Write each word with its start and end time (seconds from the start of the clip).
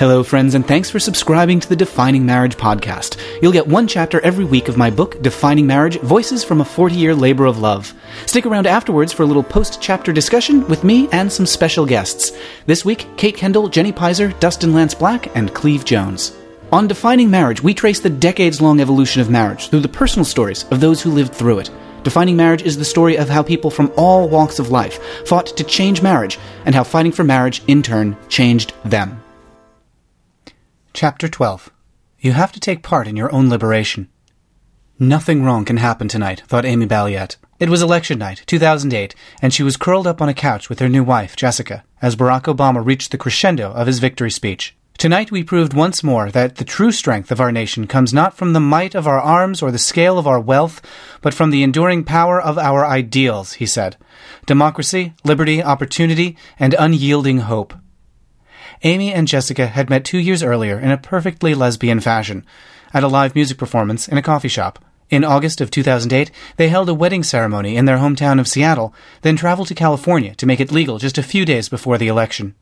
Hello, 0.00 0.22
friends, 0.22 0.54
and 0.54 0.66
thanks 0.66 0.88
for 0.88 0.98
subscribing 0.98 1.60
to 1.60 1.68
the 1.68 1.76
Defining 1.76 2.24
Marriage 2.24 2.56
podcast. 2.56 3.20
You'll 3.42 3.52
get 3.52 3.66
one 3.66 3.86
chapter 3.86 4.18
every 4.22 4.46
week 4.46 4.68
of 4.68 4.78
my 4.78 4.88
book, 4.88 5.20
Defining 5.20 5.66
Marriage 5.66 6.00
Voices 6.00 6.42
from 6.42 6.62
a 6.62 6.64
40 6.64 6.94
Year 6.94 7.14
Labor 7.14 7.44
of 7.44 7.58
Love. 7.58 7.92
Stick 8.24 8.46
around 8.46 8.66
afterwards 8.66 9.12
for 9.12 9.24
a 9.24 9.26
little 9.26 9.42
post 9.42 9.82
chapter 9.82 10.10
discussion 10.10 10.66
with 10.68 10.84
me 10.84 11.06
and 11.12 11.30
some 11.30 11.44
special 11.44 11.84
guests. 11.84 12.32
This 12.64 12.82
week, 12.82 13.08
Kate 13.18 13.36
Kendall, 13.36 13.68
Jenny 13.68 13.92
Pizer, 13.92 14.32
Dustin 14.40 14.72
Lance 14.72 14.94
Black, 14.94 15.36
and 15.36 15.52
Cleve 15.52 15.84
Jones. 15.84 16.34
On 16.72 16.88
Defining 16.88 17.30
Marriage, 17.30 17.62
we 17.62 17.74
trace 17.74 18.00
the 18.00 18.08
decades 18.08 18.62
long 18.62 18.80
evolution 18.80 19.20
of 19.20 19.28
marriage 19.28 19.68
through 19.68 19.80
the 19.80 19.88
personal 19.88 20.24
stories 20.24 20.64
of 20.70 20.80
those 20.80 21.02
who 21.02 21.10
lived 21.10 21.34
through 21.34 21.58
it. 21.58 21.70
Defining 22.04 22.38
Marriage 22.38 22.62
is 22.62 22.78
the 22.78 22.86
story 22.86 23.18
of 23.18 23.28
how 23.28 23.42
people 23.42 23.70
from 23.70 23.92
all 23.98 24.30
walks 24.30 24.58
of 24.58 24.70
life 24.70 25.26
fought 25.26 25.48
to 25.58 25.62
change 25.62 26.00
marriage, 26.00 26.38
and 26.64 26.74
how 26.74 26.84
fighting 26.84 27.12
for 27.12 27.22
marriage, 27.22 27.62
in 27.66 27.82
turn, 27.82 28.16
changed 28.30 28.72
them. 28.86 29.19
Chapter 30.92 31.28
12 31.28 31.70
You 32.18 32.32
have 32.32 32.50
to 32.50 32.60
take 32.60 32.82
part 32.82 33.06
in 33.06 33.16
your 33.16 33.32
own 33.32 33.48
liberation. 33.48 34.08
Nothing 34.98 35.44
wrong 35.44 35.64
can 35.64 35.76
happen 35.76 36.08
tonight, 36.08 36.42
thought 36.48 36.64
Amy 36.64 36.84
Balliet. 36.84 37.36
It 37.60 37.70
was 37.70 37.80
election 37.80 38.18
night, 38.18 38.42
2008, 38.46 39.14
and 39.40 39.54
she 39.54 39.62
was 39.62 39.76
curled 39.76 40.08
up 40.08 40.20
on 40.20 40.28
a 40.28 40.34
couch 40.34 40.68
with 40.68 40.80
her 40.80 40.88
new 40.88 41.04
wife, 41.04 41.36
Jessica, 41.36 41.84
as 42.02 42.16
Barack 42.16 42.52
Obama 42.54 42.84
reached 42.84 43.12
the 43.12 43.18
crescendo 43.18 43.70
of 43.72 43.86
his 43.86 44.00
victory 44.00 44.32
speech. 44.32 44.76
Tonight 44.98 45.30
we 45.30 45.44
proved 45.44 45.74
once 45.74 46.02
more 46.02 46.28
that 46.32 46.56
the 46.56 46.64
true 46.64 46.92
strength 46.92 47.30
of 47.30 47.40
our 47.40 47.52
nation 47.52 47.86
comes 47.86 48.12
not 48.12 48.36
from 48.36 48.52
the 48.52 48.60
might 48.60 48.96
of 48.96 49.06
our 49.06 49.20
arms 49.20 49.62
or 49.62 49.70
the 49.70 49.78
scale 49.78 50.18
of 50.18 50.26
our 50.26 50.40
wealth, 50.40 50.82
but 51.22 51.32
from 51.32 51.50
the 51.50 51.62
enduring 51.62 52.02
power 52.02 52.40
of 52.40 52.58
our 52.58 52.84
ideals, 52.84 53.54
he 53.54 53.64
said. 53.64 53.96
Democracy, 54.44 55.14
liberty, 55.24 55.62
opportunity, 55.62 56.36
and 56.58 56.74
unyielding 56.74 57.38
hope. 57.38 57.74
Amy 58.82 59.12
and 59.12 59.28
Jessica 59.28 59.66
had 59.66 59.90
met 59.90 60.04
two 60.04 60.18
years 60.18 60.42
earlier 60.42 60.78
in 60.78 60.90
a 60.90 60.96
perfectly 60.96 61.54
lesbian 61.54 62.00
fashion, 62.00 62.46
at 62.94 63.02
a 63.02 63.08
live 63.08 63.34
music 63.34 63.58
performance 63.58 64.08
in 64.08 64.16
a 64.16 64.22
coffee 64.22 64.48
shop. 64.48 64.78
In 65.10 65.22
August 65.22 65.60
of 65.60 65.70
2008, 65.70 66.30
they 66.56 66.68
held 66.68 66.88
a 66.88 66.94
wedding 66.94 67.22
ceremony 67.22 67.76
in 67.76 67.84
their 67.84 67.98
hometown 67.98 68.40
of 68.40 68.48
Seattle, 68.48 68.94
then 69.20 69.36
traveled 69.36 69.68
to 69.68 69.74
California 69.74 70.34
to 70.36 70.46
make 70.46 70.60
it 70.60 70.72
legal 70.72 70.98
just 70.98 71.18
a 71.18 71.22
few 71.22 71.44
days 71.44 71.68
before 71.68 71.98
the 71.98 72.08
election. 72.08 72.54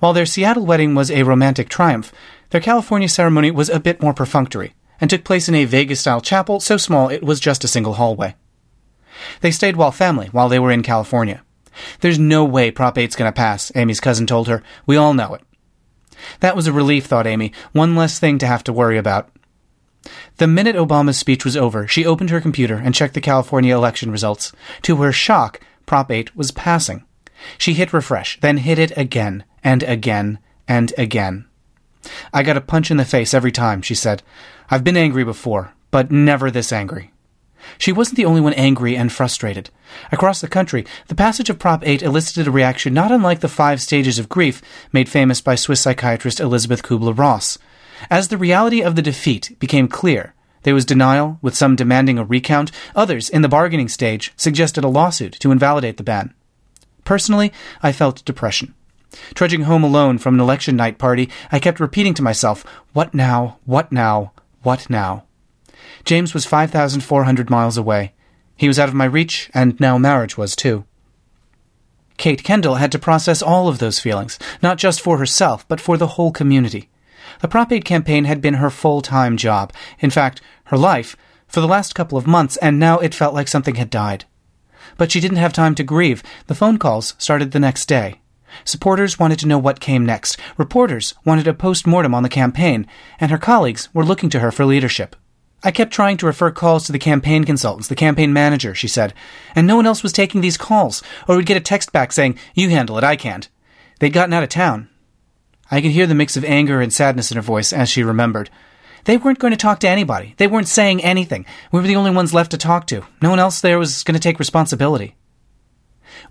While 0.00 0.12
their 0.12 0.26
Seattle 0.26 0.66
wedding 0.66 0.94
was 0.94 1.10
a 1.10 1.22
romantic 1.22 1.68
triumph, 1.68 2.12
their 2.50 2.60
California 2.60 3.08
ceremony 3.08 3.50
was 3.50 3.68
a 3.68 3.80
bit 3.80 4.02
more 4.02 4.14
perfunctory 4.14 4.74
and 5.00 5.08
took 5.08 5.24
place 5.24 5.48
in 5.48 5.54
a 5.54 5.66
Vegas 5.66 6.00
style 6.00 6.20
chapel 6.20 6.58
so 6.58 6.76
small 6.76 7.08
it 7.08 7.22
was 7.22 7.38
just 7.38 7.64
a 7.64 7.68
single 7.68 7.94
hallway. 7.94 8.34
They 9.40 9.50
stayed 9.50 9.76
while 9.76 9.92
family 9.92 10.28
while 10.28 10.48
they 10.48 10.58
were 10.58 10.72
in 10.72 10.82
California. 10.82 11.42
There's 12.00 12.18
no 12.18 12.44
way 12.44 12.70
Prop 12.70 12.96
8's 12.96 13.16
going 13.16 13.28
to 13.28 13.36
pass, 13.36 13.72
Amy's 13.74 14.00
cousin 14.00 14.26
told 14.26 14.48
her. 14.48 14.62
We 14.86 14.96
all 14.96 15.14
know 15.14 15.34
it. 15.34 15.42
That 16.40 16.56
was 16.56 16.66
a 16.66 16.72
relief, 16.72 17.06
thought 17.06 17.26
Amy. 17.26 17.52
One 17.72 17.96
less 17.96 18.18
thing 18.18 18.38
to 18.38 18.46
have 18.46 18.64
to 18.64 18.72
worry 18.72 18.98
about. 18.98 19.30
The 20.36 20.46
minute 20.46 20.76
Obama's 20.76 21.18
speech 21.18 21.44
was 21.44 21.56
over, 21.56 21.86
she 21.86 22.04
opened 22.04 22.30
her 22.30 22.40
computer 22.40 22.76
and 22.76 22.94
checked 22.94 23.14
the 23.14 23.20
California 23.20 23.74
election 23.74 24.10
results. 24.10 24.52
To 24.82 24.96
her 24.96 25.12
shock, 25.12 25.60
Prop 25.86 26.10
8 26.10 26.36
was 26.36 26.50
passing. 26.50 27.04
She 27.58 27.74
hit 27.74 27.92
refresh, 27.92 28.40
then 28.40 28.58
hit 28.58 28.78
it 28.78 28.96
again, 28.96 29.44
and 29.62 29.82
again, 29.82 30.38
and 30.68 30.92
again. 30.98 31.46
I 32.32 32.42
got 32.42 32.56
a 32.56 32.60
punch 32.60 32.90
in 32.90 32.96
the 32.96 33.04
face 33.04 33.32
every 33.32 33.52
time, 33.52 33.80
she 33.82 33.94
said. 33.94 34.22
I've 34.70 34.84
been 34.84 34.96
angry 34.96 35.24
before, 35.24 35.72
but 35.90 36.10
never 36.10 36.50
this 36.50 36.72
angry. 36.72 37.12
She 37.78 37.92
wasn't 37.92 38.16
the 38.16 38.24
only 38.24 38.40
one 38.40 38.52
angry 38.54 38.96
and 38.96 39.12
frustrated. 39.12 39.70
Across 40.12 40.40
the 40.40 40.48
country, 40.48 40.84
the 41.08 41.14
passage 41.14 41.50
of 41.50 41.58
Prop 41.58 41.86
8 41.86 42.02
elicited 42.02 42.46
a 42.46 42.50
reaction 42.50 42.94
not 42.94 43.12
unlike 43.12 43.40
the 43.40 43.48
five 43.48 43.80
stages 43.80 44.18
of 44.18 44.28
grief 44.28 44.62
made 44.92 45.08
famous 45.08 45.40
by 45.40 45.54
Swiss 45.54 45.80
psychiatrist 45.80 46.40
Elisabeth 46.40 46.82
Kubler 46.82 47.16
Ross. 47.16 47.58
As 48.10 48.28
the 48.28 48.38
reality 48.38 48.82
of 48.82 48.96
the 48.96 49.02
defeat 49.02 49.56
became 49.58 49.88
clear, 49.88 50.34
there 50.64 50.74
was 50.74 50.84
denial, 50.84 51.38
with 51.42 51.54
some 51.54 51.76
demanding 51.76 52.18
a 52.18 52.24
recount, 52.24 52.72
others, 52.96 53.28
in 53.28 53.42
the 53.42 53.48
bargaining 53.48 53.88
stage, 53.88 54.32
suggested 54.36 54.82
a 54.82 54.88
lawsuit 54.88 55.34
to 55.40 55.52
invalidate 55.52 55.98
the 55.98 56.02
ban. 56.02 56.34
Personally, 57.04 57.52
I 57.82 57.92
felt 57.92 58.24
depression. 58.24 58.74
Trudging 59.34 59.62
home 59.62 59.84
alone 59.84 60.18
from 60.18 60.34
an 60.34 60.40
election 60.40 60.74
night 60.74 60.98
party, 60.98 61.30
I 61.52 61.58
kept 61.58 61.80
repeating 61.80 62.14
to 62.14 62.22
myself, 62.22 62.64
What 62.92 63.14
now? 63.14 63.58
What 63.64 63.92
now? 63.92 64.32
What 64.62 64.88
now? 64.88 65.24
James 66.04 66.34
was 66.34 66.46
5,400 66.46 67.50
miles 67.50 67.76
away. 67.76 68.12
He 68.56 68.68
was 68.68 68.78
out 68.78 68.88
of 68.88 68.94
my 68.94 69.04
reach, 69.04 69.50
and 69.52 69.78
now 69.80 69.98
marriage 69.98 70.36
was 70.36 70.54
too. 70.54 70.84
Kate 72.16 72.44
Kendall 72.44 72.76
had 72.76 72.92
to 72.92 72.98
process 72.98 73.42
all 73.42 73.68
of 73.68 73.78
those 73.78 73.98
feelings, 73.98 74.38
not 74.62 74.78
just 74.78 75.00
for 75.00 75.18
herself, 75.18 75.66
but 75.68 75.80
for 75.80 75.96
the 75.96 76.08
whole 76.08 76.30
community. 76.30 76.88
The 77.40 77.48
Prop 77.48 77.72
8 77.72 77.84
campaign 77.84 78.24
had 78.24 78.40
been 78.40 78.54
her 78.54 78.70
full 78.70 79.00
time 79.00 79.36
job, 79.36 79.72
in 79.98 80.10
fact, 80.10 80.40
her 80.64 80.78
life, 80.78 81.16
for 81.48 81.60
the 81.60 81.68
last 81.68 81.94
couple 81.94 82.16
of 82.16 82.26
months, 82.26 82.56
and 82.58 82.78
now 82.78 82.98
it 82.98 83.14
felt 83.14 83.34
like 83.34 83.48
something 83.48 83.74
had 83.74 83.90
died. 83.90 84.24
But 84.96 85.10
she 85.10 85.20
didn't 85.20 85.38
have 85.38 85.52
time 85.52 85.74
to 85.76 85.82
grieve. 85.82 86.22
The 86.46 86.54
phone 86.54 86.78
calls 86.78 87.14
started 87.18 87.50
the 87.50 87.60
next 87.60 87.86
day. 87.86 88.20
Supporters 88.64 89.18
wanted 89.18 89.40
to 89.40 89.48
know 89.48 89.58
what 89.58 89.80
came 89.80 90.06
next. 90.06 90.38
Reporters 90.56 91.14
wanted 91.24 91.48
a 91.48 91.54
post 91.54 91.86
mortem 91.86 92.14
on 92.14 92.22
the 92.22 92.28
campaign, 92.28 92.86
and 93.18 93.30
her 93.30 93.38
colleagues 93.38 93.88
were 93.92 94.04
looking 94.04 94.30
to 94.30 94.40
her 94.40 94.52
for 94.52 94.64
leadership. 94.64 95.16
I 95.64 95.70
kept 95.70 95.92
trying 95.92 96.18
to 96.18 96.26
refer 96.26 96.50
calls 96.50 96.84
to 96.84 96.92
the 96.92 96.98
campaign 96.98 97.44
consultants, 97.44 97.88
the 97.88 97.94
campaign 97.94 98.34
manager, 98.34 98.74
she 98.74 98.86
said, 98.86 99.14
and 99.54 99.66
no 99.66 99.76
one 99.76 99.86
else 99.86 100.02
was 100.02 100.12
taking 100.12 100.42
these 100.42 100.58
calls, 100.58 101.02
or 101.26 101.36
we'd 101.36 101.46
get 101.46 101.56
a 101.56 101.60
text 101.60 101.90
back 101.90 102.12
saying, 102.12 102.38
You 102.54 102.68
handle 102.68 102.98
it, 102.98 103.04
I 103.04 103.16
can't. 103.16 103.48
They'd 103.98 104.12
gotten 104.12 104.34
out 104.34 104.42
of 104.42 104.50
town. 104.50 104.90
I 105.70 105.80
could 105.80 105.92
hear 105.92 106.06
the 106.06 106.14
mix 106.14 106.36
of 106.36 106.44
anger 106.44 106.82
and 106.82 106.92
sadness 106.92 107.30
in 107.30 107.36
her 107.36 107.42
voice 107.42 107.72
as 107.72 107.88
she 107.88 108.04
remembered. 108.04 108.50
They 109.04 109.16
weren't 109.16 109.38
going 109.38 109.52
to 109.52 109.56
talk 109.56 109.80
to 109.80 109.88
anybody. 109.88 110.34
They 110.36 110.46
weren't 110.46 110.68
saying 110.68 111.02
anything. 111.02 111.46
We 111.72 111.80
were 111.80 111.86
the 111.86 111.96
only 111.96 112.10
ones 112.10 112.34
left 112.34 112.50
to 112.50 112.58
talk 112.58 112.86
to. 112.88 113.02
No 113.22 113.30
one 113.30 113.38
else 113.38 113.60
there 113.60 113.78
was 113.78 114.02
going 114.02 114.14
to 114.14 114.20
take 114.20 114.38
responsibility. 114.38 115.16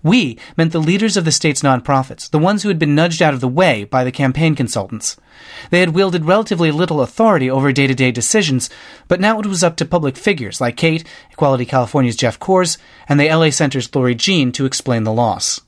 We 0.02 0.38
meant 0.56 0.72
the 0.72 0.80
leaders 0.80 1.16
of 1.16 1.24
the 1.24 1.32
state's 1.32 1.62
nonprofits, 1.62 2.28
the 2.28 2.38
ones 2.38 2.62
who 2.62 2.68
had 2.68 2.78
been 2.78 2.94
nudged 2.94 3.22
out 3.22 3.34
of 3.34 3.40
the 3.40 3.48
way 3.48 3.84
by 3.84 4.04
the 4.04 4.12
campaign 4.12 4.54
consultants. 4.54 5.16
They 5.70 5.80
had 5.80 5.94
wielded 5.94 6.24
relatively 6.24 6.70
little 6.70 7.00
authority 7.00 7.50
over 7.50 7.72
day 7.72 7.86
to 7.86 7.94
day 7.94 8.10
decisions, 8.10 8.70
but 9.08 9.20
now 9.20 9.40
it 9.40 9.46
was 9.46 9.64
up 9.64 9.76
to 9.76 9.84
public 9.84 10.16
figures 10.16 10.60
like 10.60 10.76
Kate, 10.76 11.04
Equality 11.32 11.64
California's 11.64 12.16
Jeff 12.16 12.38
Kors, 12.38 12.78
and 13.08 13.18
the 13.18 13.28
LA 13.28 13.50
Center's 13.50 13.92
Lori 13.94 14.14
Jean 14.14 14.52
to 14.52 14.66
explain 14.66 15.04
the 15.04 15.12
loss. 15.12 15.60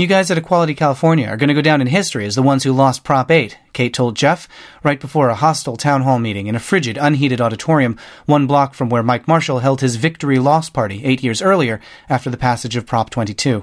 You 0.00 0.06
guys 0.06 0.30
at 0.30 0.38
Equality 0.38 0.74
California 0.74 1.28
are 1.28 1.36
going 1.36 1.48
to 1.48 1.54
go 1.54 1.60
down 1.60 1.82
in 1.82 1.86
history 1.86 2.24
as 2.24 2.34
the 2.34 2.42
ones 2.42 2.64
who 2.64 2.72
lost 2.72 3.04
Prop 3.04 3.30
8, 3.30 3.58
Kate 3.74 3.92
told 3.92 4.16
Jeff, 4.16 4.48
right 4.82 4.98
before 4.98 5.28
a 5.28 5.34
hostile 5.34 5.76
town 5.76 6.00
hall 6.00 6.18
meeting 6.18 6.46
in 6.46 6.54
a 6.54 6.58
frigid, 6.58 6.96
unheated 6.96 7.38
auditorium 7.38 7.98
one 8.24 8.46
block 8.46 8.72
from 8.72 8.88
where 8.88 9.02
Mike 9.02 9.28
Marshall 9.28 9.58
held 9.58 9.82
his 9.82 9.96
victory 9.96 10.38
loss 10.38 10.70
party 10.70 11.04
eight 11.04 11.22
years 11.22 11.42
earlier 11.42 11.82
after 12.08 12.30
the 12.30 12.38
passage 12.38 12.76
of 12.76 12.86
Prop 12.86 13.10
22. 13.10 13.62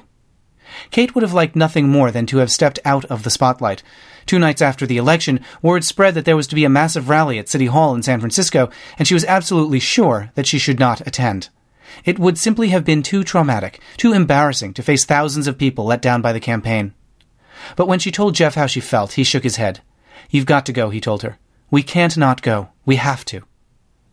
Kate 0.91 1.15
would 1.15 1.23
have 1.23 1.33
liked 1.33 1.55
nothing 1.55 1.89
more 1.89 2.11
than 2.11 2.27
to 2.27 2.37
have 2.37 2.51
stepped 2.51 2.77
out 2.85 3.05
of 3.05 3.23
the 3.23 3.31
spotlight. 3.31 3.81
Two 4.27 4.37
nights 4.37 4.61
after 4.61 4.85
the 4.85 4.97
election, 4.97 5.39
word 5.63 5.83
spread 5.83 6.13
that 6.13 6.25
there 6.25 6.37
was 6.37 6.45
to 6.45 6.55
be 6.55 6.65
a 6.65 6.69
massive 6.69 7.09
rally 7.09 7.39
at 7.39 7.49
City 7.49 7.65
Hall 7.65 7.95
in 7.95 8.03
San 8.03 8.19
Francisco, 8.19 8.69
and 8.99 9.07
she 9.07 9.15
was 9.15 9.25
absolutely 9.25 9.79
sure 9.79 10.29
that 10.35 10.45
she 10.45 10.59
should 10.59 10.77
not 10.77 11.01
attend. 11.07 11.49
It 12.05 12.19
would 12.19 12.37
simply 12.37 12.69
have 12.69 12.85
been 12.85 13.03
too 13.03 13.23
traumatic, 13.23 13.79
too 13.97 14.13
embarrassing 14.13 14.73
to 14.75 14.83
face 14.83 15.05
thousands 15.05 15.47
of 15.47 15.57
people 15.57 15.85
let 15.85 16.01
down 16.01 16.21
by 16.21 16.33
the 16.33 16.39
campaign. 16.39 16.93
But 17.75 17.87
when 17.87 17.99
she 17.99 18.11
told 18.11 18.35
Jeff 18.35 18.55
how 18.55 18.67
she 18.67 18.79
felt, 18.79 19.13
he 19.13 19.23
shook 19.23 19.43
his 19.43 19.57
head. 19.57 19.81
You've 20.29 20.45
got 20.45 20.65
to 20.67 20.73
go, 20.73 20.89
he 20.89 21.01
told 21.01 21.23
her. 21.23 21.37
We 21.69 21.83
can't 21.83 22.17
not 22.17 22.41
go. 22.41 22.69
We 22.85 22.95
have 22.97 23.25
to. 23.25 23.43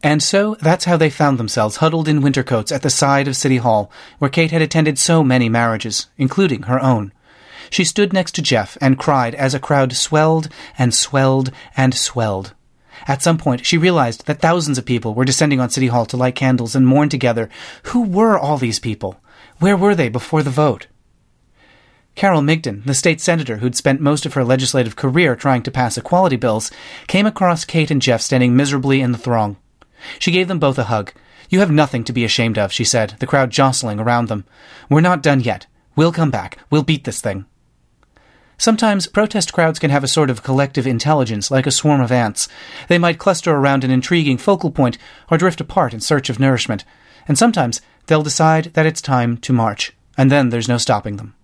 And 0.03 0.23
so 0.23 0.57
that's 0.61 0.85
how 0.85 0.97
they 0.97 1.09
found 1.09 1.39
themselves 1.39 1.77
huddled 1.77 2.09
in 2.09 2.21
winter 2.21 2.43
coats 2.43 2.71
at 2.71 2.83
the 2.83 2.91
side 2.91 3.27
of 3.27 3.37
City 3.37 3.57
Hall, 3.57 3.91
where 4.19 4.29
Kate 4.29 4.51
had 4.51 4.61
attended 4.61 4.99
so 4.99 5.25
many 5.25 5.49
marriages, 5.49 6.09
including 6.19 6.65
her 6.65 6.81
own. 6.83 7.13
She 7.71 7.85
stood 7.85 8.13
next 8.13 8.35
to 8.35 8.43
Jeff 8.43 8.77
and 8.81 8.99
cried 8.99 9.35
as 9.35 9.55
a 9.55 9.59
crowd 9.59 9.95
swelled 9.95 10.49
and 10.77 10.95
swelled 10.95 11.51
and 11.77 11.95
swelled. 11.95 12.53
At 13.07 13.23
some 13.23 13.39
point, 13.39 13.67
she 13.67 13.79
realized 13.79 14.27
that 14.27 14.41
thousands 14.41 14.79
of 14.79 14.85
people 14.85 15.15
were 15.15 15.25
descending 15.25 15.61
on 15.61 15.71
City 15.71 15.89
Hall 15.89 16.07
to 16.07 16.17
light 16.17 16.35
candles 16.35 16.75
and 16.75 16.87
mourn 16.87 17.09
together. 17.09 17.49
Who 17.85 18.03
were 18.03 18.39
all 18.39 18.59
these 18.59 18.79
people? 18.79 19.21
Where 19.59 19.77
were 19.77 19.95
they 19.95 20.09
before 20.09 20.43
the 20.43 20.51
vote? 20.51 20.87
Carol 22.15 22.43
Migden, 22.43 22.85
the 22.85 22.95
state 22.95 23.21
senator 23.21 23.57
who'd 23.57 23.75
spent 23.75 24.01
most 24.01 24.25
of 24.25 24.35
her 24.35 24.45
legislative 24.45 24.95
career 24.95 25.35
trying 25.35 25.63
to 25.63 25.71
pass 25.71 25.99
equality 25.99 26.37
bills, 26.37 26.71
came 27.09 27.27
across 27.27 27.65
Kate 27.65 27.91
and 27.91 28.01
Jeff 28.01 28.21
standing 28.21 28.55
miserably 28.55 29.01
in 29.01 29.13
the 29.13 29.19
throng. 29.19 29.57
She 30.19 30.31
gave 30.31 30.47
them 30.47 30.61
both 30.61 30.79
a 30.79 30.85
hug. 30.85 31.13
You 31.49 31.61
have 31.61 31.71
nothing 31.71 32.05
to 32.05 32.13
be 32.13 32.25
ashamed 32.25 32.57
of, 32.57 32.73
she 32.73 32.85
said, 32.85 33.17
the 33.19 33.27
crowd 33.27 33.51
jostling 33.51 33.99
around 33.99 34.29
them. 34.29 34.45
We're 34.89 35.01
not 35.01 35.23
done 35.23 35.41
yet. 35.41 35.67
We'll 35.97 36.13
come 36.13 36.31
back. 36.31 36.59
We'll 36.71 36.83
beat 36.83 37.05
this 37.05 37.21
thing. 37.21 37.47
Sometimes 38.57 39.07
protest 39.07 39.53
crowds 39.53 39.79
can 39.79 39.91
have 39.91 40.05
a 40.05 40.09
sort 40.09 40.31
of 40.31 40.43
collective 40.43 40.87
intelligence, 40.87 41.51
like 41.51 41.67
a 41.67 41.73
swarm 41.73 42.01
of 42.01 42.13
ants. 42.13 42.49
They 42.89 42.99
might 42.99 43.19
cluster 43.19 43.53
around 43.53 43.85
an 43.85 43.91
intriguing 43.91 44.39
focal 44.39 44.71
point 44.71 44.97
or 45.31 45.39
drift 45.39 45.61
apart 45.61 45.93
in 45.93 46.01
search 46.01 46.31
of 46.31 46.39
nourishment. 46.39 46.85
And 47.27 47.37
sometimes 47.37 47.81
they'll 48.07 48.23
decide 48.23 48.67
that 48.75 48.87
it's 48.87 49.03
time 49.03 49.37
to 49.39 49.53
march, 49.53 49.93
and 50.17 50.31
then 50.31 50.51
there's 50.51 50.69
no 50.69 50.79
stopping 50.79 51.17
them. 51.17 51.35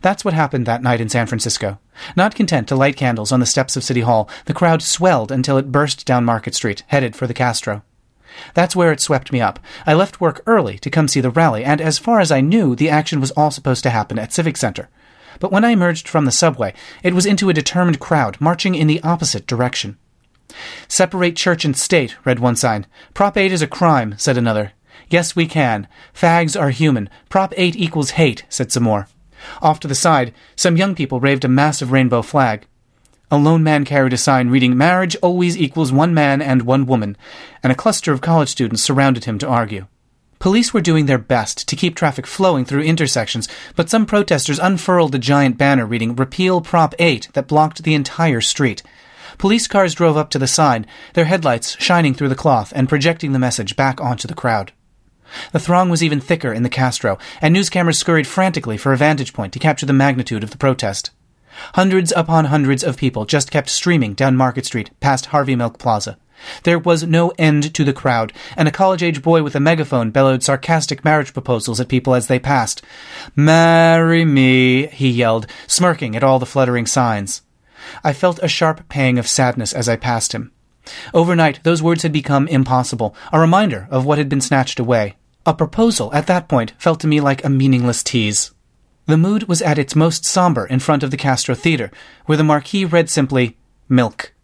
That's 0.00 0.24
what 0.24 0.34
happened 0.34 0.66
that 0.66 0.82
night 0.82 1.00
in 1.00 1.08
San 1.08 1.26
Francisco. 1.26 1.78
Not 2.16 2.34
content 2.34 2.68
to 2.68 2.76
light 2.76 2.96
candles 2.96 3.32
on 3.32 3.40
the 3.40 3.46
steps 3.46 3.76
of 3.76 3.84
City 3.84 4.00
Hall, 4.00 4.28
the 4.46 4.54
crowd 4.54 4.82
swelled 4.82 5.30
until 5.30 5.58
it 5.58 5.72
burst 5.72 6.06
down 6.06 6.24
Market 6.24 6.54
Street, 6.54 6.82
headed 6.88 7.14
for 7.14 7.26
the 7.26 7.34
Castro. 7.34 7.82
That's 8.54 8.76
where 8.76 8.92
it 8.92 9.00
swept 9.00 9.32
me 9.32 9.40
up. 9.40 9.58
I 9.86 9.94
left 9.94 10.20
work 10.20 10.42
early 10.46 10.78
to 10.78 10.90
come 10.90 11.08
see 11.08 11.20
the 11.20 11.30
rally, 11.30 11.64
and 11.64 11.80
as 11.80 11.98
far 11.98 12.20
as 12.20 12.30
I 12.30 12.40
knew, 12.40 12.74
the 12.74 12.90
action 12.90 13.20
was 13.20 13.30
all 13.32 13.50
supposed 13.50 13.82
to 13.84 13.90
happen 13.90 14.18
at 14.18 14.32
Civic 14.32 14.56
Center. 14.56 14.88
But 15.40 15.52
when 15.52 15.64
I 15.64 15.70
emerged 15.70 16.08
from 16.08 16.24
the 16.24 16.30
subway, 16.30 16.74
it 17.02 17.14
was 17.14 17.26
into 17.26 17.48
a 17.48 17.54
determined 17.54 18.00
crowd, 18.00 18.36
marching 18.40 18.74
in 18.74 18.86
the 18.86 19.02
opposite 19.02 19.46
direction. 19.46 19.98
Separate 20.88 21.36
church 21.36 21.64
and 21.64 21.76
state, 21.76 22.16
read 22.24 22.38
one 22.38 22.56
sign. 22.56 22.86
Prop 23.14 23.36
8 23.36 23.52
is 23.52 23.62
a 23.62 23.66
crime, 23.66 24.14
said 24.16 24.36
another. 24.36 24.72
Yes, 25.10 25.36
we 25.36 25.46
can. 25.46 25.88
Fags 26.14 26.60
are 26.60 26.70
human. 26.70 27.08
Prop 27.28 27.52
8 27.56 27.76
equals 27.76 28.10
hate, 28.10 28.44
said 28.48 28.72
some 28.72 28.82
more. 28.82 29.08
Off 29.62 29.80
to 29.80 29.88
the 29.88 29.94
side, 29.94 30.34
some 30.56 30.76
young 30.76 30.94
people 30.94 31.20
waved 31.20 31.44
a 31.44 31.48
massive 31.48 31.92
rainbow 31.92 32.22
flag. 32.22 32.66
A 33.30 33.36
lone 33.36 33.62
man 33.62 33.84
carried 33.84 34.14
a 34.14 34.16
sign 34.16 34.48
reading, 34.48 34.76
Marriage 34.76 35.16
always 35.16 35.56
equals 35.56 35.92
one 35.92 36.14
man 36.14 36.40
and 36.40 36.62
one 36.62 36.86
woman, 36.86 37.16
and 37.62 37.70
a 37.70 37.76
cluster 37.76 38.12
of 38.12 38.22
college 38.22 38.48
students 38.48 38.82
surrounded 38.82 39.26
him 39.26 39.38
to 39.38 39.46
argue. 39.46 39.86
Police 40.38 40.72
were 40.72 40.80
doing 40.80 41.06
their 41.06 41.18
best 41.18 41.66
to 41.66 41.74
keep 41.74 41.96
traffic 41.96 42.26
flowing 42.26 42.64
through 42.64 42.82
intersections, 42.82 43.48
but 43.74 43.90
some 43.90 44.06
protesters 44.06 44.60
unfurled 44.60 45.14
a 45.14 45.18
giant 45.18 45.58
banner 45.58 45.84
reading 45.84 46.14
Repeal 46.14 46.60
Prop 46.60 46.94
8 47.00 47.30
that 47.32 47.48
blocked 47.48 47.82
the 47.82 47.94
entire 47.94 48.40
street. 48.40 48.82
Police 49.36 49.66
cars 49.66 49.94
drove 49.94 50.16
up 50.16 50.30
to 50.30 50.38
the 50.38 50.46
side, 50.46 50.86
their 51.14 51.24
headlights 51.24 51.76
shining 51.80 52.14
through 52.14 52.28
the 52.28 52.36
cloth 52.36 52.72
and 52.76 52.88
projecting 52.88 53.32
the 53.32 53.38
message 53.38 53.74
back 53.74 54.00
onto 54.00 54.28
the 54.28 54.34
crowd. 54.34 54.72
The 55.52 55.58
throng 55.58 55.90
was 55.90 56.02
even 56.02 56.20
thicker 56.20 56.52
in 56.52 56.62
the 56.62 56.68
Castro, 56.68 57.18
and 57.42 57.52
news 57.52 57.68
cameras 57.68 57.98
scurried 57.98 58.26
frantically 58.26 58.76
for 58.76 58.92
a 58.92 58.96
vantage 58.96 59.32
point 59.32 59.52
to 59.52 59.58
capture 59.58 59.86
the 59.86 59.92
magnitude 59.92 60.44
of 60.44 60.50
the 60.50 60.56
protest. 60.56 61.10
Hundreds 61.74 62.12
upon 62.16 62.46
hundreds 62.46 62.84
of 62.84 62.96
people 62.96 63.24
just 63.24 63.50
kept 63.50 63.68
streaming 63.68 64.14
down 64.14 64.36
Market 64.36 64.64
Street 64.64 64.90
past 65.00 65.26
Harvey 65.26 65.56
Milk 65.56 65.78
Plaza. 65.78 66.16
There 66.62 66.78
was 66.78 67.04
no 67.04 67.32
end 67.38 67.74
to 67.74 67.84
the 67.84 67.92
crowd, 67.92 68.32
and 68.56 68.68
a 68.68 68.72
college 68.72 69.02
age 69.02 69.22
boy 69.22 69.42
with 69.42 69.54
a 69.54 69.60
megaphone 69.60 70.10
bellowed 70.10 70.42
sarcastic 70.42 71.04
marriage 71.04 71.32
proposals 71.32 71.80
at 71.80 71.88
people 71.88 72.14
as 72.14 72.26
they 72.26 72.38
passed. 72.38 72.82
Marry 73.34 74.24
me, 74.24 74.86
he 74.86 75.08
yelled, 75.08 75.46
smirking 75.66 76.16
at 76.16 76.24
all 76.24 76.38
the 76.38 76.46
fluttering 76.46 76.86
signs. 76.86 77.42
I 78.04 78.12
felt 78.12 78.40
a 78.42 78.48
sharp 78.48 78.88
pang 78.88 79.18
of 79.18 79.28
sadness 79.28 79.72
as 79.72 79.88
I 79.88 79.96
passed 79.96 80.32
him. 80.32 80.52
Overnight, 81.12 81.62
those 81.64 81.82
words 81.82 82.02
had 82.02 82.12
become 82.12 82.48
impossible, 82.48 83.14
a 83.32 83.40
reminder 83.40 83.88
of 83.90 84.04
what 84.04 84.18
had 84.18 84.28
been 84.28 84.40
snatched 84.40 84.80
away. 84.80 85.16
A 85.44 85.54
proposal, 85.54 86.12
at 86.12 86.26
that 86.26 86.48
point, 86.48 86.72
felt 86.78 87.00
to 87.00 87.06
me 87.06 87.20
like 87.20 87.44
a 87.44 87.50
meaningless 87.50 88.02
tease. 88.02 88.52
The 89.06 89.16
mood 89.16 89.44
was 89.44 89.62
at 89.62 89.78
its 89.78 89.96
most 89.96 90.24
somber 90.24 90.66
in 90.66 90.80
front 90.80 91.02
of 91.02 91.10
the 91.10 91.16
Castro 91.16 91.54
Theater, 91.54 91.90
where 92.26 92.36
the 92.36 92.44
marquee 92.44 92.84
read 92.84 93.08
simply, 93.08 93.56
Milk. 93.88 94.34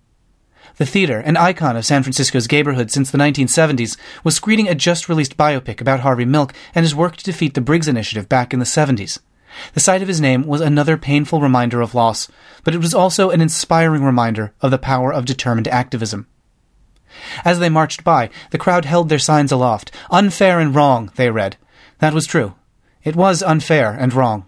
The 0.77 0.87
theater, 0.87 1.21
an 1.21 1.37
icon 1.37 1.77
of 1.77 1.87
San 1.87 2.03
Francisco's 2.03 2.51
neighborhood 2.51 2.91
since 2.91 3.11
the 3.11 3.19
1970s, 3.19 3.97
was 4.25 4.35
screening 4.35 4.69
a 4.69 4.75
just 4.75 5.09
released 5.09 5.37
biopic 5.37 5.81
about 5.81 6.01
Harvey 6.01 6.25
Milk 6.25 6.53
and 6.75 6.85
his 6.85 6.97
work 6.97 7.17
to 7.17 7.25
defeat 7.25 7.55
the 7.55 7.61
Briggs 7.61 7.87
Initiative 7.87 8.29
back 8.29 8.53
in 8.53 8.59
the 8.59 8.65
70s. 8.65 9.21
The 9.75 9.81
sight 9.81 10.03
of 10.03 10.09
his 10.09 10.21
name 10.21 10.45
was 10.47 10.61
another 10.61 10.97
painful 10.97 11.41
reminder 11.41 11.81
of 11.81 11.95
loss, 11.95 12.29
but 12.65 12.75
it 12.75 12.81
was 12.81 12.93
also 12.93 13.31
an 13.31 13.41
inspiring 13.41 14.03
reminder 14.03 14.53
of 14.61 14.73
the 14.73 14.79
power 14.79 15.13
of 15.13 15.27
determined 15.27 15.69
activism. 15.69 16.27
As 17.45 17.61
they 17.61 17.69
marched 17.69 18.03
by, 18.03 18.31
the 18.51 18.59
crowd 18.59 18.85
held 18.85 19.09
their 19.09 19.21
signs 19.21 19.53
aloft. 19.53 19.93
Unfair 20.11 20.59
and 20.59 20.75
wrong, 20.75 21.13
they 21.15 21.31
read. 21.31 21.57
That 22.01 22.15
was 22.15 22.27
true. 22.27 22.55
It 23.05 23.15
was 23.15 23.45
unfair 23.45 23.93
and 23.93 24.13
wrong. 24.13 24.47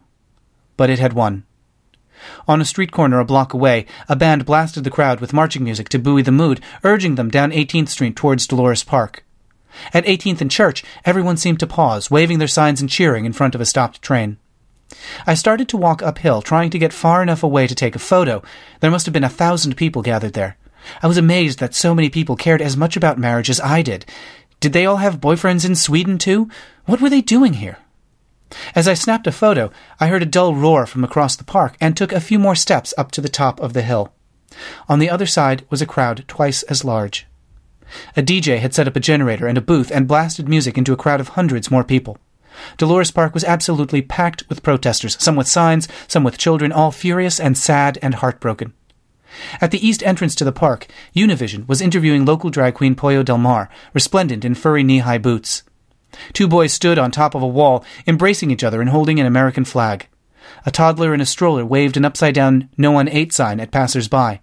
But 0.77 0.91
it 0.91 0.99
had 0.99 1.13
won. 1.13 1.45
On 2.49 2.61
a 2.61 2.65
street 2.65 2.93
corner 2.93 3.19
a 3.19 3.25
block 3.25 3.53
away, 3.53 3.87
a 4.09 4.17
band 4.17 4.45
blasted 4.45 4.85
the 4.85 4.91
crowd 4.91 5.21
with 5.21 5.33
marching 5.33 5.65
music 5.65 5.89
to 5.91 5.99
buoy 5.99 6.23
the 6.23 6.33
mood, 6.33 6.61
urging 6.85 7.15
them 7.15 7.31
down 7.31 7.51
18th 7.51 7.89
Street 7.89 8.17
towards 8.17 8.47
Dolores 8.47 8.85
Park. 8.85 9.25
At 9.93 10.07
18th 10.07 10.41
and 10.41 10.51
Church, 10.51 10.85
everyone 11.05 11.37
seemed 11.37 11.61
to 11.61 11.67
pause, 11.67 12.11
waving 12.11 12.39
their 12.39 12.49
signs 12.49 12.81
and 12.81 12.91
cheering 12.91 13.25
in 13.25 13.33
front 13.33 13.55
of 13.55 13.61
a 13.61 13.67
stopped 13.67 14.01
train. 14.03 14.39
I 15.27 15.35
started 15.35 15.69
to 15.69 15.77
walk 15.77 16.03
uphill, 16.03 16.43
trying 16.43 16.71
to 16.71 16.79
get 16.79 16.93
far 16.93 17.23
enough 17.23 17.43
away 17.43 17.67
to 17.67 17.75
take 17.75 17.97
a 17.97 18.01
photo. 18.01 18.43
There 18.81 18.91
must 18.91 19.07
have 19.07 19.13
been 19.13 19.25
a 19.25 19.29
thousand 19.29 19.77
people 19.77 20.03
gathered 20.03 20.33
there. 20.33 20.57
I 21.03 21.09
was 21.09 21.17
amazed 21.17 21.59
that 21.59 21.75
so 21.75 21.95
many 21.95 22.09
people 22.09 22.37
cared 22.37 22.63
as 22.63 22.77
much 22.77 22.97
about 22.97 23.19
marriage 23.19 23.51
as 23.51 23.61
I 23.61 23.83
did. 23.83 24.07
Did 24.61 24.73
they 24.73 24.87
all 24.87 24.99
have 24.99 25.21
boyfriends 25.21 25.67
in 25.67 25.75
Sweden, 25.75 26.19
too? 26.19 26.49
What 26.87 27.01
were 27.01 27.11
they 27.11 27.21
doing 27.21 27.55
here? 27.55 27.79
As 28.75 28.87
I 28.87 28.95
snapped 28.95 29.27
a 29.27 29.33
photo, 29.33 29.71
I 29.99 30.07
heard 30.07 30.23
a 30.23 30.27
dull 30.27 30.55
roar 30.55 30.87
from 30.87 31.05
across 31.05 31.37
the 31.37 31.45
park 31.45 31.77
and 31.81 31.97
took 31.97 32.13
a 32.13 32.21
few 32.21 32.39
more 32.39 32.55
steps 32.55 32.95
up 32.97 33.11
to 33.13 33.21
the 33.21 33.29
top 33.29 33.61
of 33.61 33.73
the 33.73 33.83
hill. 33.83 34.13
On 34.89 34.99
the 34.99 35.11
other 35.11 35.27
side 35.27 35.65
was 35.71 35.83
a 35.83 35.87
crowd 35.87 36.25
twice 36.29 36.63
as 36.65 36.85
large. 36.85 37.27
A 38.17 38.23
DJ 38.23 38.59
had 38.59 38.75
set 38.75 38.89
up 38.89 38.97
a 38.97 39.01
generator 39.01 39.47
and 39.47 39.59
a 39.59 39.61
booth 39.63 39.91
and 39.91 40.09
blasted 40.09 40.49
music 40.49 40.77
into 40.77 40.93
a 40.93 40.97
crowd 40.97 41.21
of 41.21 41.29
hundreds 41.31 41.71
more 41.71 41.85
people. 41.85 42.19
Dolores 42.79 43.11
Park 43.11 43.35
was 43.35 43.45
absolutely 43.45 44.03
packed 44.03 44.49
with 44.49 44.63
protesters, 44.63 45.23
some 45.23 45.37
with 45.37 45.47
signs, 45.47 45.89
some 46.09 46.25
with 46.25 46.39
children, 46.39 46.73
all 46.73 46.91
furious 46.91 47.39
and 47.39 47.57
sad 47.57 47.99
and 48.01 48.15
heartbroken. 48.15 48.73
At 49.61 49.71
the 49.71 49.87
east 49.87 50.03
entrance 50.03 50.35
to 50.37 50.45
the 50.45 50.53
park, 50.53 50.87
Univision 51.15 51.69
was 51.69 51.83
interviewing 51.83 52.25
local 52.25 52.49
drag 52.49 52.75
queen 52.75 52.95
Pollo 52.95 53.23
Del 53.23 53.39
Mar, 53.39 53.69
resplendent 53.93 54.45
in 54.45 54.55
furry 54.55 54.83
knee 54.83 54.99
high 55.01 55.19
boots. 55.19 55.63
Two 56.33 56.49
boys 56.49 56.73
stood 56.73 56.99
on 56.99 57.11
top 57.11 57.35
of 57.35 57.43
a 57.43 57.47
wall, 57.47 57.85
embracing 58.07 58.51
each 58.51 58.65
other 58.65 58.81
and 58.81 58.91
holding 58.91 59.21
an 59.21 59.27
American 59.27 59.65
flag. 59.65 60.09
A 60.65 60.71
toddler 60.71 61.15
in 61.15 61.21
a 61.21 61.27
stroller 61.27 61.65
waved 61.65 61.97
an 61.97 62.05
upside 62.05 62.35
down 62.35 62.69
No 62.77 62.97
on 62.97 63.09
8 63.09 63.33
sign 63.33 63.61
at 63.61 63.71
passers 63.71 64.09
by. 64.09 64.41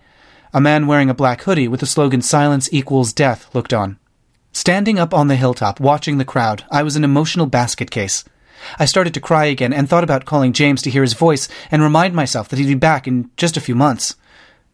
A 0.53 0.61
man 0.61 0.87
wearing 0.87 1.09
a 1.09 1.15
black 1.15 1.43
hoodie 1.43 1.67
with 1.67 1.79
the 1.79 1.85
slogan 1.85 2.21
Silence 2.21 2.69
equals 2.71 3.13
death 3.13 3.53
looked 3.55 3.73
on. 3.73 3.97
Standing 4.51 4.99
up 4.99 5.13
on 5.13 5.27
the 5.27 5.35
hilltop, 5.35 5.79
watching 5.79 6.17
the 6.17 6.25
crowd, 6.25 6.63
I 6.69 6.83
was 6.83 6.95
an 6.95 7.03
emotional 7.03 7.47
basket 7.47 7.89
case. 7.89 8.23
I 8.77 8.85
started 8.85 9.13
to 9.15 9.19
cry 9.19 9.45
again 9.45 9.73
and 9.73 9.89
thought 9.89 10.03
about 10.03 10.25
calling 10.25 10.53
James 10.53 10.81
to 10.83 10.89
hear 10.89 11.01
his 11.01 11.13
voice 11.13 11.49
and 11.71 11.81
remind 11.81 12.13
myself 12.13 12.49
that 12.49 12.59
he'd 12.59 12.67
be 12.67 12.75
back 12.75 13.07
in 13.07 13.31
just 13.35 13.57
a 13.57 13.61
few 13.61 13.75
months. 13.75 14.15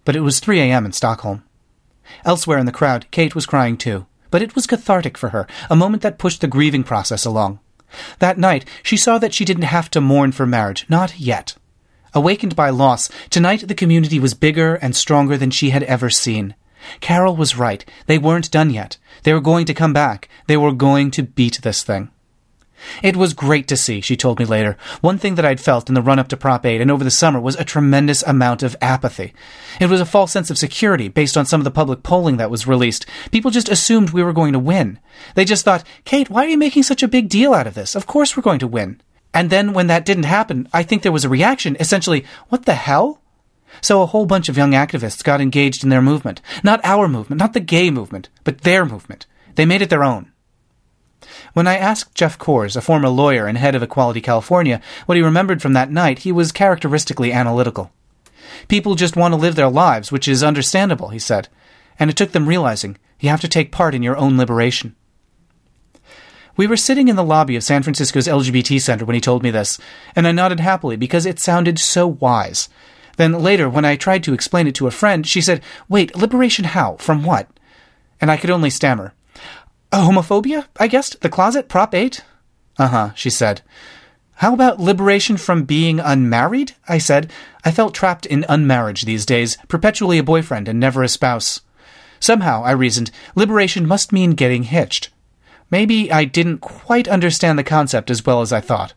But 0.04 0.16
it 0.16 0.22
was 0.22 0.40
3 0.40 0.60
a.m. 0.60 0.86
in 0.86 0.92
Stockholm. 0.92 1.44
Elsewhere 2.26 2.58
in 2.58 2.66
the 2.66 2.72
crowd, 2.72 3.08
Kate 3.12 3.36
was 3.36 3.46
crying 3.46 3.78
too 3.78 4.06
but 4.32 4.42
it 4.42 4.56
was 4.56 4.68
cathartic 4.68 5.18
for 5.18 5.30
her, 5.30 5.48
a 5.70 5.76
moment 5.76 6.04
that 6.04 6.18
pushed 6.18 6.42
the 6.42 6.48
grieving 6.48 6.84
process 6.84 7.26
along. 7.26 7.60
That 8.20 8.38
night, 8.38 8.66
she 8.84 8.98
saw 8.98 9.18
that 9.18 9.34
she 9.34 9.46
didn't 9.46 9.64
have 9.64 9.90
to 9.92 10.02
mourn 10.02 10.32
for 10.32 10.46
marriage, 10.46 10.86
not 10.90 11.20
yet. 11.20 11.56
Awakened 12.14 12.56
by 12.56 12.70
loss, 12.70 13.10
tonight 13.30 13.68
the 13.68 13.76
community 13.76 14.20
was 14.20 14.34
bigger 14.34 14.76
and 14.76 14.96
stronger 14.96 15.38
than 15.38 15.52
she 15.52 15.72
had 15.72 15.84
ever 15.84 16.10
seen. 16.10 16.56
Carol 17.02 17.36
was 17.36 17.58
right. 17.58 17.86
They 18.08 18.18
weren't 18.18 18.52
done 18.52 18.70
yet. 18.70 18.98
They 19.24 19.34
were 19.34 19.42
going 19.42 19.66
to 19.66 19.74
come 19.74 19.94
back. 19.94 20.30
They 20.48 20.58
were 20.58 20.72
going 20.72 21.12
to 21.12 21.24
beat 21.24 21.60
this 21.62 21.84
thing. 21.84 22.10
It 23.04 23.16
was 23.16 23.34
great 23.34 23.68
to 23.68 23.78
see, 23.78 24.02
she 24.02 24.16
told 24.16 24.40
me 24.40 24.46
later. 24.46 24.78
One 25.02 25.18
thing 25.18 25.36
that 25.36 25.46
I'd 25.46 25.60
felt 25.60 25.90
in 25.90 25.96
the 25.96 26.02
run 26.02 26.20
up 26.20 26.28
to 26.30 26.38
Prop 26.38 26.66
8 26.66 26.82
and 26.82 26.90
over 26.92 27.04
the 27.04 27.12
summer 27.12 27.40
was 27.40 27.56
a 27.56 27.64
tremendous 27.64 28.24
amount 28.24 28.64
of 28.64 28.76
apathy. 28.82 29.34
It 29.80 29.88
was 29.88 30.02
a 30.02 30.06
false 30.06 30.32
sense 30.32 30.50
of 30.50 30.58
security 30.58 31.08
based 31.08 31.38
on 31.38 31.46
some 31.46 31.62
of 31.62 31.66
the 31.66 31.72
public 31.72 32.04
polling 32.04 32.38
that 32.38 32.52
was 32.52 32.68
released. 32.68 33.06
People 33.32 33.52
just 33.52 33.70
assumed 33.70 34.12
we 34.12 34.24
were 34.24 34.34
going 34.34 34.54
to 34.54 34.60
win. 34.60 35.00
They 35.36 35.46
just 35.46 35.66
thought, 35.66 35.84
Kate, 36.06 36.30
why 36.30 36.46
are 36.46 36.50
you 36.50 36.58
making 36.58 36.84
such 36.84 37.04
a 37.04 37.08
big 37.08 37.30
deal 37.30 37.54
out 37.54 37.68
of 37.68 37.74
this? 37.74 37.96
Of 37.96 38.08
course 38.08 38.36
we're 38.36 38.44
going 38.44 38.60
to 38.60 38.68
win. 38.68 39.02
And 39.34 39.50
then 39.50 39.74
when 39.74 39.88
that 39.88 40.06
didn't 40.06 40.24
happen, 40.24 40.68
I 40.74 40.84
think 40.84 41.04
there 41.04 41.12
was 41.12 41.26
a 41.26 41.30
reaction, 41.30 41.78
essentially, 41.80 42.26
what 42.50 42.66
the 42.66 42.76
hell? 42.76 43.22
So 43.82 44.02
a 44.02 44.08
whole 44.08 44.26
bunch 44.26 44.50
of 44.50 44.58
young 44.58 44.72
activists 44.72 45.24
got 45.24 45.42
engaged 45.42 45.84
in 45.84 45.90
their 45.90 46.02
movement. 46.02 46.42
Not 46.64 46.82
our 46.84 47.08
movement, 47.08 47.40
not 47.40 47.54
the 47.54 47.60
gay 47.60 47.92
movement, 47.92 48.30
but 48.44 48.62
their 48.62 48.86
movement. 48.86 49.28
They 49.56 49.66
made 49.66 49.82
it 49.82 49.90
their 49.90 50.04
own. 50.04 50.32
When 51.54 51.68
I 51.68 51.78
asked 51.78 52.16
Jeff 52.16 52.38
Kors, 52.38 52.76
a 52.76 52.82
former 52.82 53.10
lawyer 53.10 53.46
and 53.46 53.58
head 53.58 53.76
of 53.76 53.84
Equality 53.84 54.22
California, 54.22 54.82
what 55.06 55.18
he 55.18 55.24
remembered 55.24 55.62
from 55.62 55.74
that 55.74 55.92
night, 55.92 56.20
he 56.20 56.32
was 56.32 56.52
characteristically 56.52 57.32
analytical. 57.32 57.92
People 58.68 58.96
just 58.96 59.16
want 59.16 59.34
to 59.34 59.40
live 59.40 59.56
their 59.56 59.70
lives, 59.70 60.12
which 60.12 60.28
is 60.28 60.44
understandable, 60.44 61.10
he 61.10 61.20
said, 61.20 61.48
and 62.00 62.10
it 62.10 62.16
took 62.16 62.32
them 62.32 62.48
realizing 62.48 62.98
you 63.20 63.30
have 63.30 63.42
to 63.42 63.48
take 63.48 63.72
part 63.72 63.96
in 63.96 64.04
your 64.04 64.18
own 64.18 64.38
liberation. 64.38 64.96
We 66.56 66.68
were 66.68 66.78
sitting 66.78 67.08
in 67.08 67.16
the 67.16 67.24
lobby 67.24 67.56
of 67.56 67.64
San 67.64 67.84
Francisco's 67.84 68.28
LGBT 68.28 68.82
Center 68.82 69.06
when 69.06 69.14
he 69.14 69.22
told 69.22 69.44
me 69.44 69.52
this, 69.52 69.80
and 70.16 70.28
I 70.28 70.32
nodded 70.32 70.60
happily 70.60 70.98
because 70.98 71.26
it 71.26 71.40
sounded 71.40 71.80
so 71.80 72.06
wise. 72.06 72.68
Then 73.16 73.34
later, 73.34 73.70
when 73.70 73.86
I 73.86 73.96
tried 73.96 74.24
to 74.26 74.34
explain 74.34 74.68
it 74.68 74.76
to 74.76 74.88
a 74.88 74.92
friend, 74.92 75.26
she 75.26 75.42
said, 75.42 75.62
Wait, 75.88 76.16
liberation 76.16 76.66
how? 76.66 76.98
From 76.98 77.24
what? 77.24 77.50
And 78.20 78.30
I 78.30 78.38
could 78.38 78.50
only 78.50 78.70
stammer, 78.70 79.14
homophobia, 79.98 80.68
I 80.80 80.88
guessed? 80.88 81.22
The 81.22 81.30
closet? 81.30 81.68
Prop 81.68 81.96
8? 81.96 82.24
Uh 82.78 82.88
huh, 82.88 83.12
she 83.16 83.30
said. 83.30 83.62
How 84.36 84.54
about 84.54 84.80
liberation 84.80 85.36
from 85.36 85.64
being 85.64 86.00
unmarried? 86.00 86.74
I 86.88 86.98
said. 86.98 87.32
I 87.66 87.72
felt 87.72 87.94
trapped 87.94 88.26
in 88.26 88.46
unmarriage 88.48 89.02
these 89.02 89.26
days, 89.26 89.58
perpetually 89.68 90.18
a 90.18 90.24
boyfriend 90.24 90.68
and 90.68 90.80
never 90.80 91.04
a 91.04 91.10
spouse. 91.10 91.62
Somehow, 92.20 92.64
I 92.64 92.72
reasoned, 92.72 93.12
liberation 93.36 93.88
must 93.88 94.14
mean 94.14 94.32
getting 94.32 94.64
hitched. 94.64 95.10
Maybe 95.72 96.12
I 96.12 96.24
didn't 96.24 96.60
quite 96.60 97.08
understand 97.08 97.60
the 97.60 97.64
concept 97.64 98.10
as 98.10 98.26
well 98.26 98.42
as 98.42 98.54
I 98.54 98.62
thought. 98.62 98.94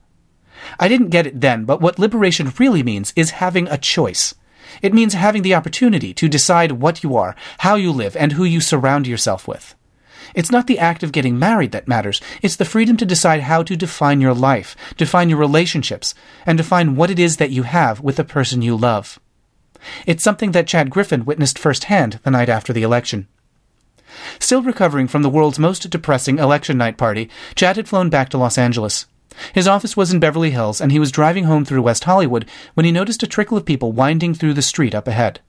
I 0.79 0.89
didn't 0.89 1.11
get 1.11 1.27
it 1.27 1.41
then, 1.41 1.65
but 1.65 1.81
what 1.81 1.99
liberation 1.99 2.53
really 2.59 2.83
means 2.83 3.13
is 3.17 3.31
having 3.31 3.67
a 3.69 3.79
choice. 3.79 4.35
It 4.81 4.95
means 4.95 5.15
having 5.15 5.43
the 5.43 5.55
opportunity 5.55 6.15
to 6.15 6.29
decide 6.29 6.73
what 6.73 7.03
you 7.03 7.17
are, 7.17 7.35
how 7.59 7.75
you 7.75 7.93
live, 7.93 8.17
and 8.17 8.33
who 8.33 8.45
you 8.45 8.61
surround 8.61 9.07
yourself 9.07 9.49
with. 9.49 9.75
It's 10.35 10.51
not 10.51 10.67
the 10.67 10.79
act 10.79 11.03
of 11.03 11.13
getting 11.13 11.39
married 11.39 11.73
that 11.73 11.89
matters. 11.89 12.21
It's 12.41 12.57
the 12.57 12.65
freedom 12.65 12.97
to 12.99 13.05
decide 13.05 13.43
how 13.43 13.63
to 13.63 13.77
define 13.77 14.21
your 14.21 14.35
life, 14.35 14.77
define 14.97 15.29
your 15.29 15.39
relationships, 15.39 16.15
and 16.47 16.57
define 16.57 16.97
what 16.97 17.11
it 17.11 17.19
is 17.19 17.37
that 17.37 17.51
you 17.51 17.65
have 17.65 18.01
with 18.01 18.17
the 18.17 18.25
person 18.25 18.63
you 18.63 18.77
love. 18.77 19.19
It's 20.07 20.23
something 20.23 20.53
that 20.53 20.67
Chad 20.67 20.91
Griffin 20.91 21.25
witnessed 21.25 21.59
firsthand 21.59 22.21
the 22.23 22.31
night 22.31 22.49
after 22.49 22.73
the 22.73 22.83
election. 22.83 23.29
Still 24.39 24.63
recovering 24.63 25.09
from 25.09 25.23
the 25.23 25.31
world's 25.31 25.59
most 25.59 25.89
depressing 25.91 26.39
election 26.39 26.79
night 26.79 26.97
party, 26.97 27.29
Chad 27.55 27.77
had 27.77 27.89
flown 27.89 28.11
back 28.11 28.29
to 28.31 28.39
Los 28.39 28.59
Angeles. 28.59 29.07
His 29.55 29.67
office 29.67 29.97
was 29.97 30.13
in 30.13 30.21
Beverly 30.21 30.51
Hills, 30.51 30.81
and 30.81 30.93
he 30.93 30.99
was 30.99 31.11
driving 31.11 31.45
home 31.45 31.65
through 31.65 31.83
West 31.83 32.05
Hollywood 32.05 32.47
when 32.75 32.85
he 32.85 32.93
noticed 32.93 33.23
a 33.23 33.27
trickle 33.27 33.57
of 33.57 33.65
people 33.65 33.93
winding 33.93 34.35
through 34.35 34.55
the 34.55 34.63
street 34.63 34.95
up 34.95 35.09
ahead. 35.09 35.41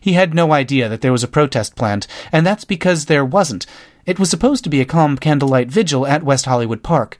He 0.00 0.12
had 0.14 0.34
no 0.34 0.52
idea 0.52 0.88
that 0.88 1.00
there 1.00 1.12
was 1.12 1.22
a 1.22 1.28
protest 1.28 1.76
planned, 1.76 2.06
and 2.32 2.46
that's 2.46 2.64
because 2.64 3.06
there 3.06 3.24
wasn't. 3.24 3.66
It 4.06 4.18
was 4.18 4.30
supposed 4.30 4.64
to 4.64 4.70
be 4.70 4.80
a 4.80 4.84
calm 4.84 5.16
candlelight 5.16 5.68
vigil 5.68 6.06
at 6.06 6.22
West 6.22 6.46
Hollywood 6.46 6.82
Park. 6.82 7.18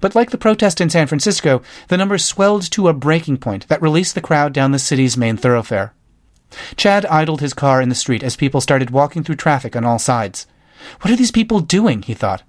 But 0.00 0.14
like 0.14 0.30
the 0.30 0.38
protest 0.38 0.80
in 0.80 0.90
San 0.90 1.06
Francisco, 1.06 1.62
the 1.88 1.96
numbers 1.96 2.24
swelled 2.24 2.70
to 2.72 2.88
a 2.88 2.92
breaking 2.92 3.38
point 3.38 3.66
that 3.68 3.80
released 3.80 4.14
the 4.14 4.20
crowd 4.20 4.52
down 4.52 4.72
the 4.72 4.78
city's 4.78 5.16
main 5.16 5.36
thoroughfare. 5.36 5.94
Chad 6.76 7.06
idled 7.06 7.40
his 7.40 7.54
car 7.54 7.80
in 7.80 7.88
the 7.88 7.94
street 7.94 8.22
as 8.22 8.36
people 8.36 8.60
started 8.60 8.90
walking 8.90 9.24
through 9.24 9.36
traffic 9.36 9.74
on 9.74 9.84
all 9.84 9.98
sides. 9.98 10.46
What 11.00 11.10
are 11.10 11.16
these 11.16 11.30
people 11.30 11.60
doing? 11.60 12.02
he 12.02 12.14
thought. 12.14 12.42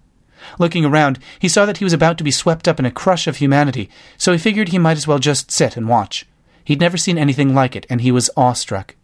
Looking 0.59 0.85
around, 0.85 1.19
he 1.39 1.49
saw 1.49 1.65
that 1.65 1.77
he 1.77 1.83
was 1.83 1.93
about 1.93 2.17
to 2.17 2.23
be 2.23 2.31
swept 2.31 2.67
up 2.67 2.79
in 2.79 2.85
a 2.85 2.91
crush 2.91 3.27
of 3.27 3.37
humanity, 3.37 3.89
so 4.17 4.31
he 4.31 4.37
figured 4.37 4.69
he 4.69 4.77
might 4.77 4.97
as 4.97 5.07
well 5.07 5.19
just 5.19 5.51
sit 5.51 5.75
and 5.75 5.87
watch. 5.87 6.25
He'd 6.63 6.79
never 6.79 6.97
seen 6.97 7.17
anything 7.17 7.55
like 7.55 7.75
it, 7.75 7.85
and 7.89 8.01
he 8.01 8.11
was 8.11 8.29
awestruck. 8.37 8.95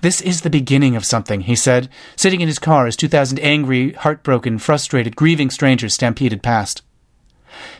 This 0.00 0.20
is 0.20 0.40
the 0.40 0.50
beginning 0.50 0.96
of 0.96 1.04
something, 1.04 1.42
he 1.42 1.56
said, 1.56 1.88
sitting 2.16 2.40
in 2.40 2.48
his 2.48 2.58
car 2.58 2.86
as 2.86 2.96
2,000 2.96 3.38
angry, 3.40 3.92
heartbroken, 3.92 4.58
frustrated, 4.58 5.16
grieving 5.16 5.50
strangers 5.50 5.94
stampeded 5.94 6.42
past. 6.42 6.82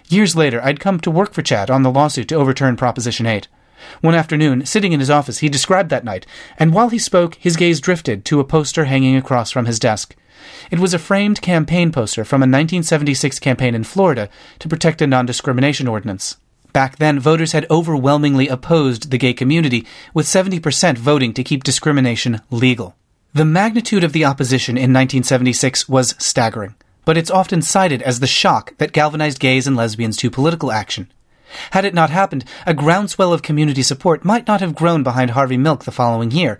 Years 0.09 0.35
later, 0.35 0.63
I'd 0.63 0.81
come 0.81 1.01
to 1.01 1.11
work 1.11 1.33
for 1.33 1.43
Chad 1.43 1.71
on 1.71 1.83
the 1.83 1.91
lawsuit 1.91 2.29
to 2.29 2.35
overturn 2.35 2.77
Proposition 2.77 3.27
8. 3.27 3.49
One 4.01 4.15
afternoon, 4.15 4.67
sitting 4.67 4.93
in 4.93 5.01
his 5.01 5.11
office, 5.11 5.39
he 5.39 5.49
described 5.49 5.91
that 5.91 6.05
night, 6.05 6.27
and 6.59 6.73
while 6.73 6.91
he 6.91 6.99
spoke, 6.99 7.37
his 7.37 7.57
gaze 7.57 7.81
drifted 7.81 8.25
to 8.27 8.41
a 8.41 8.45
poster 8.45 8.85
hanging 8.85 9.17
across 9.17 9.51
from 9.51 9.67
his 9.67 9.79
desk. 9.79 10.17
It 10.71 10.79
was 10.79 10.95
a 10.95 10.99
framed 10.99 11.43
campaign 11.43 11.93
poster 11.93 12.25
from 12.25 12.41
a 12.43 12.45
1976 12.45 13.39
campaign 13.39 13.75
in 13.75 13.85
Florida 13.85 14.29
to 14.59 14.69
protect 14.69 15.03
a 15.03 15.07
non 15.07 15.27
discrimination 15.27 15.89
ordinance. 15.89 16.37
Back 16.73 16.97
then, 16.97 17.19
voters 17.19 17.53
had 17.53 17.67
overwhelmingly 17.71 18.49
opposed 18.49 19.11
the 19.11 19.19
gay 19.19 19.33
community, 19.33 19.87
with 20.15 20.27
70% 20.27 20.99
voting 20.99 21.35
to 21.35 21.45
keep 21.45 21.65
discrimination 21.65 22.41
legal. 22.51 22.97
The 23.33 23.45
magnitude 23.45 24.05
of 24.05 24.13
the 24.13 24.25
opposition 24.25 24.77
in 24.77 24.93
1976 24.93 25.89
was 25.89 26.15
staggering, 26.19 26.75
but 27.05 27.17
it's 27.17 27.31
often 27.31 27.63
cited 27.63 28.03
as 28.03 28.21
the 28.21 28.27
shock 28.27 28.77
that 28.79 28.93
galvanized 28.93 29.41
gays 29.41 29.67
and 29.67 29.77
lesbians 29.77 30.17
to 30.19 30.31
political 30.31 30.73
action. 30.73 31.11
Had 31.73 31.85
it 31.85 31.95
not 31.95 32.11
happened, 32.11 32.45
a 32.67 32.75
groundswell 32.75 33.33
of 33.33 33.43
community 33.43 33.83
support 33.83 34.25
might 34.25 34.47
not 34.47 34.61
have 34.61 34.75
grown 34.75 35.03
behind 35.03 35.31
Harvey 35.31 35.57
Milk 35.57 35.85
the 35.85 35.91
following 35.91 36.31
year. 36.31 36.59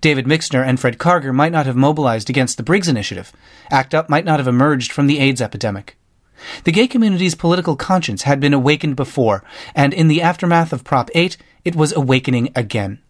David 0.00 0.26
Mixner 0.26 0.62
and 0.62 0.80
Fred 0.80 0.98
Karger 0.98 1.34
might 1.34 1.52
not 1.52 1.66
have 1.66 1.76
mobilized 1.76 2.30
against 2.30 2.56
the 2.56 2.62
Briggs 2.62 2.88
Initiative. 2.88 3.32
ACT 3.70 3.94
UP 3.94 4.08
might 4.08 4.24
not 4.24 4.40
have 4.40 4.48
emerged 4.48 4.92
from 4.92 5.06
the 5.06 5.18
AIDS 5.18 5.42
epidemic. 5.42 5.96
The 6.64 6.72
gay 6.72 6.86
community's 6.86 7.34
political 7.34 7.76
conscience 7.76 8.22
had 8.22 8.40
been 8.40 8.54
awakened 8.54 8.96
before, 8.96 9.44
and 9.74 9.92
in 9.92 10.08
the 10.08 10.22
aftermath 10.22 10.72
of 10.72 10.84
Prop 10.84 11.10
8, 11.14 11.36
it 11.64 11.76
was 11.76 11.92
awakening 11.92 12.50
again. 12.54 13.00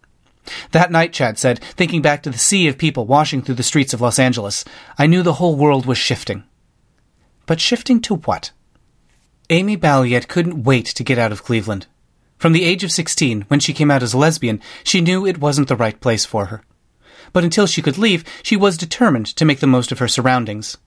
That 0.71 0.91
night, 0.91 1.13
Chad 1.13 1.37
said, 1.37 1.59
thinking 1.59 2.01
back 2.01 2.23
to 2.23 2.29
the 2.29 2.37
sea 2.37 2.67
of 2.67 2.77
people 2.77 3.05
washing 3.05 3.41
through 3.41 3.55
the 3.55 3.63
streets 3.63 3.93
of 3.93 4.01
Los 4.01 4.19
Angeles, 4.19 4.65
I 4.97 5.07
knew 5.07 5.23
the 5.23 5.33
whole 5.33 5.55
world 5.55 5.85
was 5.85 5.97
shifting. 5.97 6.43
But 7.45 7.59
shifting 7.59 8.01
to 8.01 8.15
what? 8.15 8.51
Amy 9.49 9.75
Balliet 9.75 10.27
couldn't 10.27 10.63
wait 10.63 10.85
to 10.85 11.03
get 11.03 11.17
out 11.17 11.31
of 11.31 11.43
Cleveland. 11.43 11.87
From 12.37 12.53
the 12.53 12.63
age 12.63 12.83
of 12.83 12.91
16, 12.91 13.41
when 13.49 13.59
she 13.59 13.73
came 13.73 13.91
out 13.91 14.01
as 14.01 14.13
a 14.13 14.17
lesbian, 14.17 14.61
she 14.83 15.01
knew 15.01 15.25
it 15.25 15.39
wasn't 15.39 15.67
the 15.67 15.75
right 15.75 15.99
place 15.99 16.25
for 16.25 16.45
her. 16.45 16.63
But 17.33 17.43
until 17.43 17.67
she 17.67 17.81
could 17.81 17.97
leave, 17.97 18.23
she 18.41 18.57
was 18.57 18.77
determined 18.77 19.27
to 19.27 19.45
make 19.45 19.59
the 19.59 19.67
most 19.67 19.91
of 19.91 19.99
her 19.99 20.07
surroundings. 20.07 20.77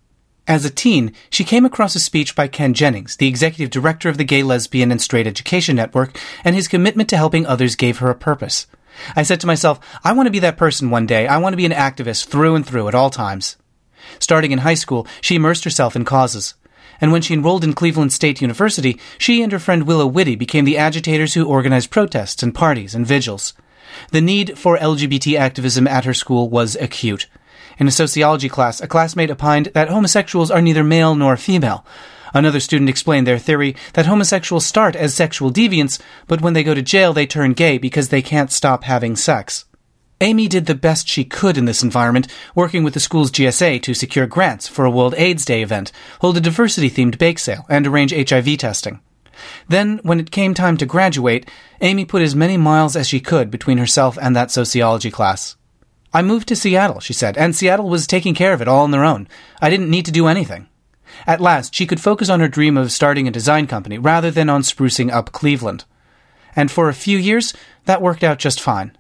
As 0.47 0.67
a 0.67 0.71
teen, 0.71 1.15
she 1.31 1.43
came 1.43 1.65
across 1.65 1.95
a 1.95 2.01
speech 2.01 2.37
by 2.37 2.49
Kevin 2.49 2.75
Jennings, 2.75 3.17
the 3.17 3.27
executive 3.27 3.71
director 3.71 4.11
of 4.11 4.19
the 4.19 4.25
Gay, 4.25 4.43
Lesbian, 4.43 4.91
and 4.91 5.01
Straight 5.01 5.27
Education 5.27 5.77
Network, 5.77 6.19
and 6.45 6.55
his 6.55 6.69
commitment 6.69 7.09
to 7.09 7.17
helping 7.17 7.47
others 7.47 7.77
gave 7.77 7.99
her 7.99 8.11
a 8.11 8.15
purpose. 8.15 8.67
I 9.17 9.23
said 9.23 9.41
to 9.41 9.47
myself, 9.47 9.81
I 10.05 10.13
want 10.13 10.27
to 10.27 10.31
be 10.31 10.41
that 10.41 10.59
person 10.59 10.91
one 10.91 11.07
day. 11.07 11.27
I 11.27 11.39
want 11.39 11.55
to 11.55 11.59
be 11.59 11.65
an 11.65 11.73
activist 11.73 12.27
through 12.27 12.57
and 12.57 12.67
through 12.67 12.89
at 12.89 12.95
all 12.95 13.09
times. 13.09 13.57
Starting 14.19 14.53
in 14.53 14.59
high 14.59 14.75
school, 14.75 15.07
she 15.23 15.37
immersed 15.37 15.65
herself 15.65 15.97
in 15.97 16.05
causes. 16.05 16.55
And 17.01 17.11
when 17.11 17.23
she 17.23 17.35
enrolled 17.35 17.65
in 17.65 17.73
Cleveland 17.73 18.13
State 18.13 18.43
University, 18.43 19.01
she 19.17 19.43
and 19.43 19.51
her 19.51 19.59
friend 19.59 19.87
Willow 19.87 20.07
Whitty 20.07 20.37
became 20.37 20.67
the 20.67 20.79
agitators 20.79 21.35
who 21.35 21.47
organized 21.47 21.91
protests 21.91 22.43
and 22.43 22.55
parties 22.55 22.95
and 22.95 23.07
vigils. 23.07 23.55
The 24.13 24.21
need 24.21 24.59
for 24.59 24.77
LGBT 24.77 25.39
activism 25.39 25.89
at 25.89 26.05
her 26.05 26.15
school 26.15 26.49
was 26.51 26.77
acute. 26.77 27.29
In 27.79 27.89
a 27.89 27.91
sociology 27.91 28.49
class, 28.49 28.81
a 28.81 28.87
classmate 28.87 29.31
opined 29.31 29.67
that 29.75 29.89
homosexuals 29.89 30.51
are 30.51 30.63
neither 30.63 30.85
male 30.85 31.15
nor 31.15 31.37
female. 31.37 31.85
Another 32.33 32.61
student 32.61 32.91
explained 32.91 33.27
their 33.27 33.39
theory 33.39 33.77
that 33.93 34.07
homosexuals 34.07 34.67
start 34.67 34.97
as 34.97 35.15
sexual 35.15 35.53
deviants, 35.53 36.01
but 36.27 36.41
when 36.41 36.53
they 36.53 36.65
go 36.65 36.75
to 36.75 36.83
jail, 36.83 37.13
they 37.13 37.27
turn 37.27 37.53
gay 37.53 37.79
because 37.79 38.09
they 38.09 38.23
can't 38.23 38.51
stop 38.51 38.85
having 38.85 39.15
sex. 39.15 39.65
Amy 40.21 40.49
did 40.49 40.67
the 40.67 40.75
best 40.75 41.09
she 41.09 41.25
could 41.25 41.59
in 41.59 41.65
this 41.65 41.83
environment, 41.83 42.27
working 42.55 42.83
with 42.83 42.95
the 42.95 43.01
school's 43.01 43.31
GSA 43.31 43.83
to 43.83 43.95
secure 43.95 44.27
grants 44.27 44.67
for 44.67 44.85
a 44.85 44.91
World 44.91 45.15
AIDS 45.17 45.45
Day 45.45 45.63
event, 45.63 45.93
hold 46.21 46.37
a 46.37 46.41
diversity 46.41 46.89
themed 46.89 47.19
bake 47.19 47.39
sale, 47.39 47.67
and 47.69 47.87
arrange 47.87 48.13
HIV 48.13 48.59
testing. 48.59 49.01
Then, 49.69 50.01
when 50.03 50.21
it 50.21 50.31
came 50.31 50.55
time 50.55 50.77
to 50.79 50.87
graduate, 50.87 51.49
Amy 51.81 52.05
put 52.05 52.23
as 52.23 52.37
many 52.37 52.57
miles 52.57 52.97
as 52.97 53.09
she 53.09 53.21
could 53.21 53.51
between 53.51 53.79
herself 53.79 54.17
and 54.21 54.35
that 54.35 54.51
sociology 54.51 55.11
class. 55.11 55.57
I 56.15 56.23
moved 56.23 56.47
to 56.49 56.57
Seattle, 56.57 57.01
she 57.01 57.13
said, 57.13 57.37
and 57.37 57.57
Seattle 57.57 57.89
was 57.89 58.07
taking 58.07 58.35
care 58.35 58.53
of 58.53 58.63
it 58.63 58.69
all 58.69 58.85
on 58.85 58.93
their 58.93 59.05
own. 59.05 59.27
I 59.61 59.69
didn't 59.69 59.91
need 59.91 60.07
to 60.07 60.13
do 60.13 60.29
anything. 60.29 60.69
At 61.27 61.41
last, 61.41 61.75
she 61.75 61.87
could 61.87 62.01
focus 62.01 62.29
on 62.29 62.39
her 62.39 62.49
dream 62.49 62.77
of 62.77 62.93
starting 62.93 63.27
a 63.27 63.33
design 63.33 63.67
company 63.67 63.99
rather 63.99 64.31
than 64.31 64.49
on 64.49 64.63
sprucing 64.63 65.13
up 65.13 65.33
Cleveland. 65.33 65.85
And 66.55 66.71
for 66.71 66.89
a 66.89 66.95
few 66.95 67.19
years, 67.19 67.53
that 67.87 68.01
worked 68.01 68.23
out 68.23 68.39
just 68.39 68.61
fine. 68.61 68.97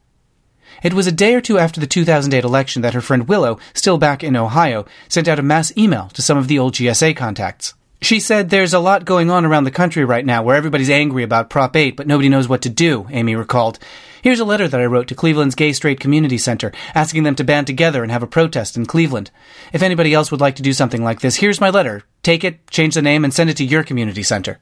It 0.82 0.92
was 0.92 1.06
a 1.06 1.12
day 1.12 1.34
or 1.34 1.40
two 1.40 1.56
after 1.56 1.78
the 1.78 1.86
2008 1.86 2.44
election 2.44 2.82
that 2.82 2.94
her 2.94 3.00
friend 3.00 3.28
Willow, 3.28 3.58
still 3.74 3.96
back 3.96 4.24
in 4.24 4.36
Ohio, 4.36 4.84
sent 5.08 5.28
out 5.28 5.38
a 5.38 5.42
mass 5.42 5.72
email 5.78 6.08
to 6.14 6.22
some 6.22 6.36
of 6.36 6.48
the 6.48 6.58
old 6.58 6.74
GSA 6.74 7.16
contacts. 7.16 7.74
She 8.02 8.20
said 8.20 8.50
there's 8.50 8.74
a 8.74 8.80
lot 8.80 9.04
going 9.04 9.30
on 9.30 9.44
around 9.44 9.64
the 9.64 9.70
country 9.70 10.04
right 10.04 10.26
now 10.26 10.42
where 10.42 10.56
everybody's 10.56 10.90
angry 10.90 11.22
about 11.22 11.48
Prop 11.48 11.74
8, 11.74 11.96
but 11.96 12.06
nobody 12.06 12.28
knows 12.28 12.48
what 12.48 12.60
to 12.62 12.68
do, 12.68 13.06
Amy 13.10 13.34
recalled. 13.36 13.78
Here's 14.24 14.40
a 14.40 14.44
letter 14.46 14.66
that 14.66 14.80
I 14.80 14.86
wrote 14.86 15.08
to 15.08 15.14
Cleveland's 15.14 15.54
Gay 15.54 15.74
Straight 15.74 16.00
Community 16.00 16.38
Center, 16.38 16.72
asking 16.94 17.24
them 17.24 17.34
to 17.34 17.44
band 17.44 17.66
together 17.66 18.02
and 18.02 18.10
have 18.10 18.22
a 18.22 18.26
protest 18.26 18.74
in 18.74 18.86
Cleveland. 18.86 19.30
If 19.70 19.82
anybody 19.82 20.14
else 20.14 20.30
would 20.30 20.40
like 20.40 20.56
to 20.56 20.62
do 20.62 20.72
something 20.72 21.04
like 21.04 21.20
this, 21.20 21.36
here's 21.36 21.60
my 21.60 21.68
letter. 21.68 22.04
Take 22.22 22.42
it, 22.42 22.66
change 22.70 22.94
the 22.94 23.02
name, 23.02 23.22
and 23.22 23.34
send 23.34 23.50
it 23.50 23.58
to 23.58 23.66
your 23.66 23.84
community 23.84 24.22
center. 24.22 24.60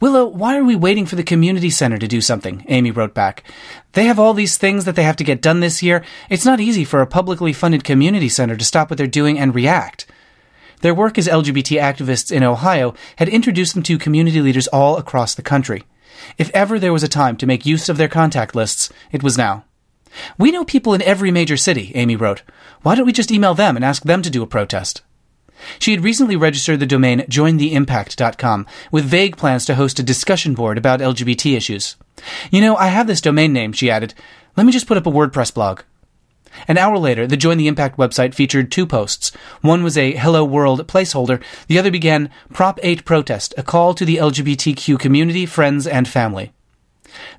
Willow, 0.00 0.26
why 0.26 0.58
are 0.58 0.64
we 0.64 0.74
waiting 0.74 1.06
for 1.06 1.14
the 1.14 1.22
community 1.22 1.70
center 1.70 1.98
to 1.98 2.08
do 2.08 2.20
something? 2.20 2.64
Amy 2.66 2.90
wrote 2.90 3.14
back. 3.14 3.44
They 3.92 4.06
have 4.06 4.18
all 4.18 4.34
these 4.34 4.58
things 4.58 4.86
that 4.86 4.96
they 4.96 5.04
have 5.04 5.14
to 5.18 5.24
get 5.24 5.40
done 5.40 5.60
this 5.60 5.80
year. 5.80 6.02
It's 6.28 6.44
not 6.44 6.58
easy 6.58 6.84
for 6.84 7.00
a 7.00 7.06
publicly 7.06 7.52
funded 7.52 7.84
community 7.84 8.28
center 8.28 8.56
to 8.56 8.64
stop 8.64 8.90
what 8.90 8.96
they're 8.96 9.06
doing 9.06 9.38
and 9.38 9.54
react. 9.54 10.04
Their 10.80 10.96
work 10.96 11.16
as 11.16 11.28
LGBT 11.28 11.80
activists 11.80 12.32
in 12.32 12.42
Ohio 12.42 12.94
had 13.18 13.28
introduced 13.28 13.74
them 13.74 13.84
to 13.84 13.98
community 13.98 14.40
leaders 14.40 14.66
all 14.66 14.96
across 14.96 15.36
the 15.36 15.42
country. 15.42 15.84
If 16.38 16.50
ever 16.50 16.78
there 16.78 16.92
was 16.92 17.02
a 17.02 17.08
time 17.08 17.36
to 17.36 17.46
make 17.46 17.66
use 17.66 17.88
of 17.88 17.96
their 17.96 18.08
contact 18.08 18.54
lists, 18.54 18.90
it 19.10 19.22
was 19.22 19.38
now. 19.38 19.64
We 20.38 20.50
know 20.50 20.64
people 20.64 20.94
in 20.94 21.02
every 21.02 21.30
major 21.30 21.56
city, 21.56 21.92
Amy 21.94 22.16
wrote. 22.16 22.42
Why 22.82 22.94
don't 22.94 23.06
we 23.06 23.12
just 23.12 23.30
email 23.30 23.54
them 23.54 23.76
and 23.76 23.84
ask 23.84 24.02
them 24.02 24.22
to 24.22 24.30
do 24.30 24.42
a 24.42 24.46
protest? 24.46 25.02
She 25.78 25.92
had 25.92 26.02
recently 26.02 26.36
registered 26.36 26.80
the 26.80 26.86
domain 26.86 27.20
jointheimpact.com 27.20 28.66
with 28.90 29.04
vague 29.04 29.36
plans 29.36 29.64
to 29.66 29.76
host 29.76 29.98
a 29.98 30.02
discussion 30.02 30.54
board 30.54 30.76
about 30.76 31.00
LGBT 31.00 31.56
issues. 31.56 31.96
You 32.50 32.60
know, 32.60 32.76
I 32.76 32.88
have 32.88 33.06
this 33.06 33.20
domain 33.20 33.52
name, 33.52 33.72
she 33.72 33.90
added. 33.90 34.14
Let 34.56 34.66
me 34.66 34.72
just 34.72 34.86
put 34.86 34.96
up 34.96 35.06
a 35.06 35.10
WordPress 35.10 35.54
blog. 35.54 35.82
An 36.68 36.78
hour 36.78 36.98
later, 36.98 37.26
the 37.26 37.36
Join 37.36 37.58
the 37.58 37.68
Impact 37.68 37.96
website 37.96 38.34
featured 38.34 38.70
two 38.70 38.86
posts. 38.86 39.32
One 39.60 39.82
was 39.82 39.96
a 39.96 40.12
Hello 40.12 40.44
World 40.44 40.86
placeholder, 40.86 41.42
the 41.66 41.78
other 41.78 41.90
began 41.90 42.30
Prop 42.52 42.78
8 42.82 43.04
Protest, 43.04 43.54
a 43.56 43.62
call 43.62 43.94
to 43.94 44.04
the 44.04 44.16
LGBTQ 44.16 44.98
community, 44.98 45.46
friends, 45.46 45.86
and 45.86 46.08
family. 46.08 46.52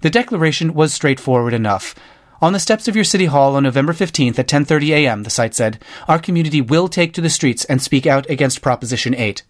The 0.01 0.09
declaration 0.09 0.73
was 0.73 0.93
straightforward 0.93 1.53
enough. 1.53 1.95
On 2.41 2.51
the 2.51 2.59
steps 2.59 2.87
of 2.87 2.95
your 2.95 3.05
city 3.05 3.25
hall 3.25 3.55
on 3.55 3.63
November 3.63 3.93
15th 3.93 4.37
at 4.37 4.47
10:30 4.47 4.89
a.m., 4.89 5.23
the 5.23 5.29
site 5.29 5.55
said, 5.55 5.81
our 6.09 6.19
community 6.19 6.59
will 6.59 6.89
take 6.89 7.13
to 7.13 7.21
the 7.21 7.29
streets 7.29 7.63
and 7.65 7.81
speak 7.81 8.05
out 8.05 8.29
against 8.29 8.61
Proposition 8.61 9.15
8. 9.15 9.43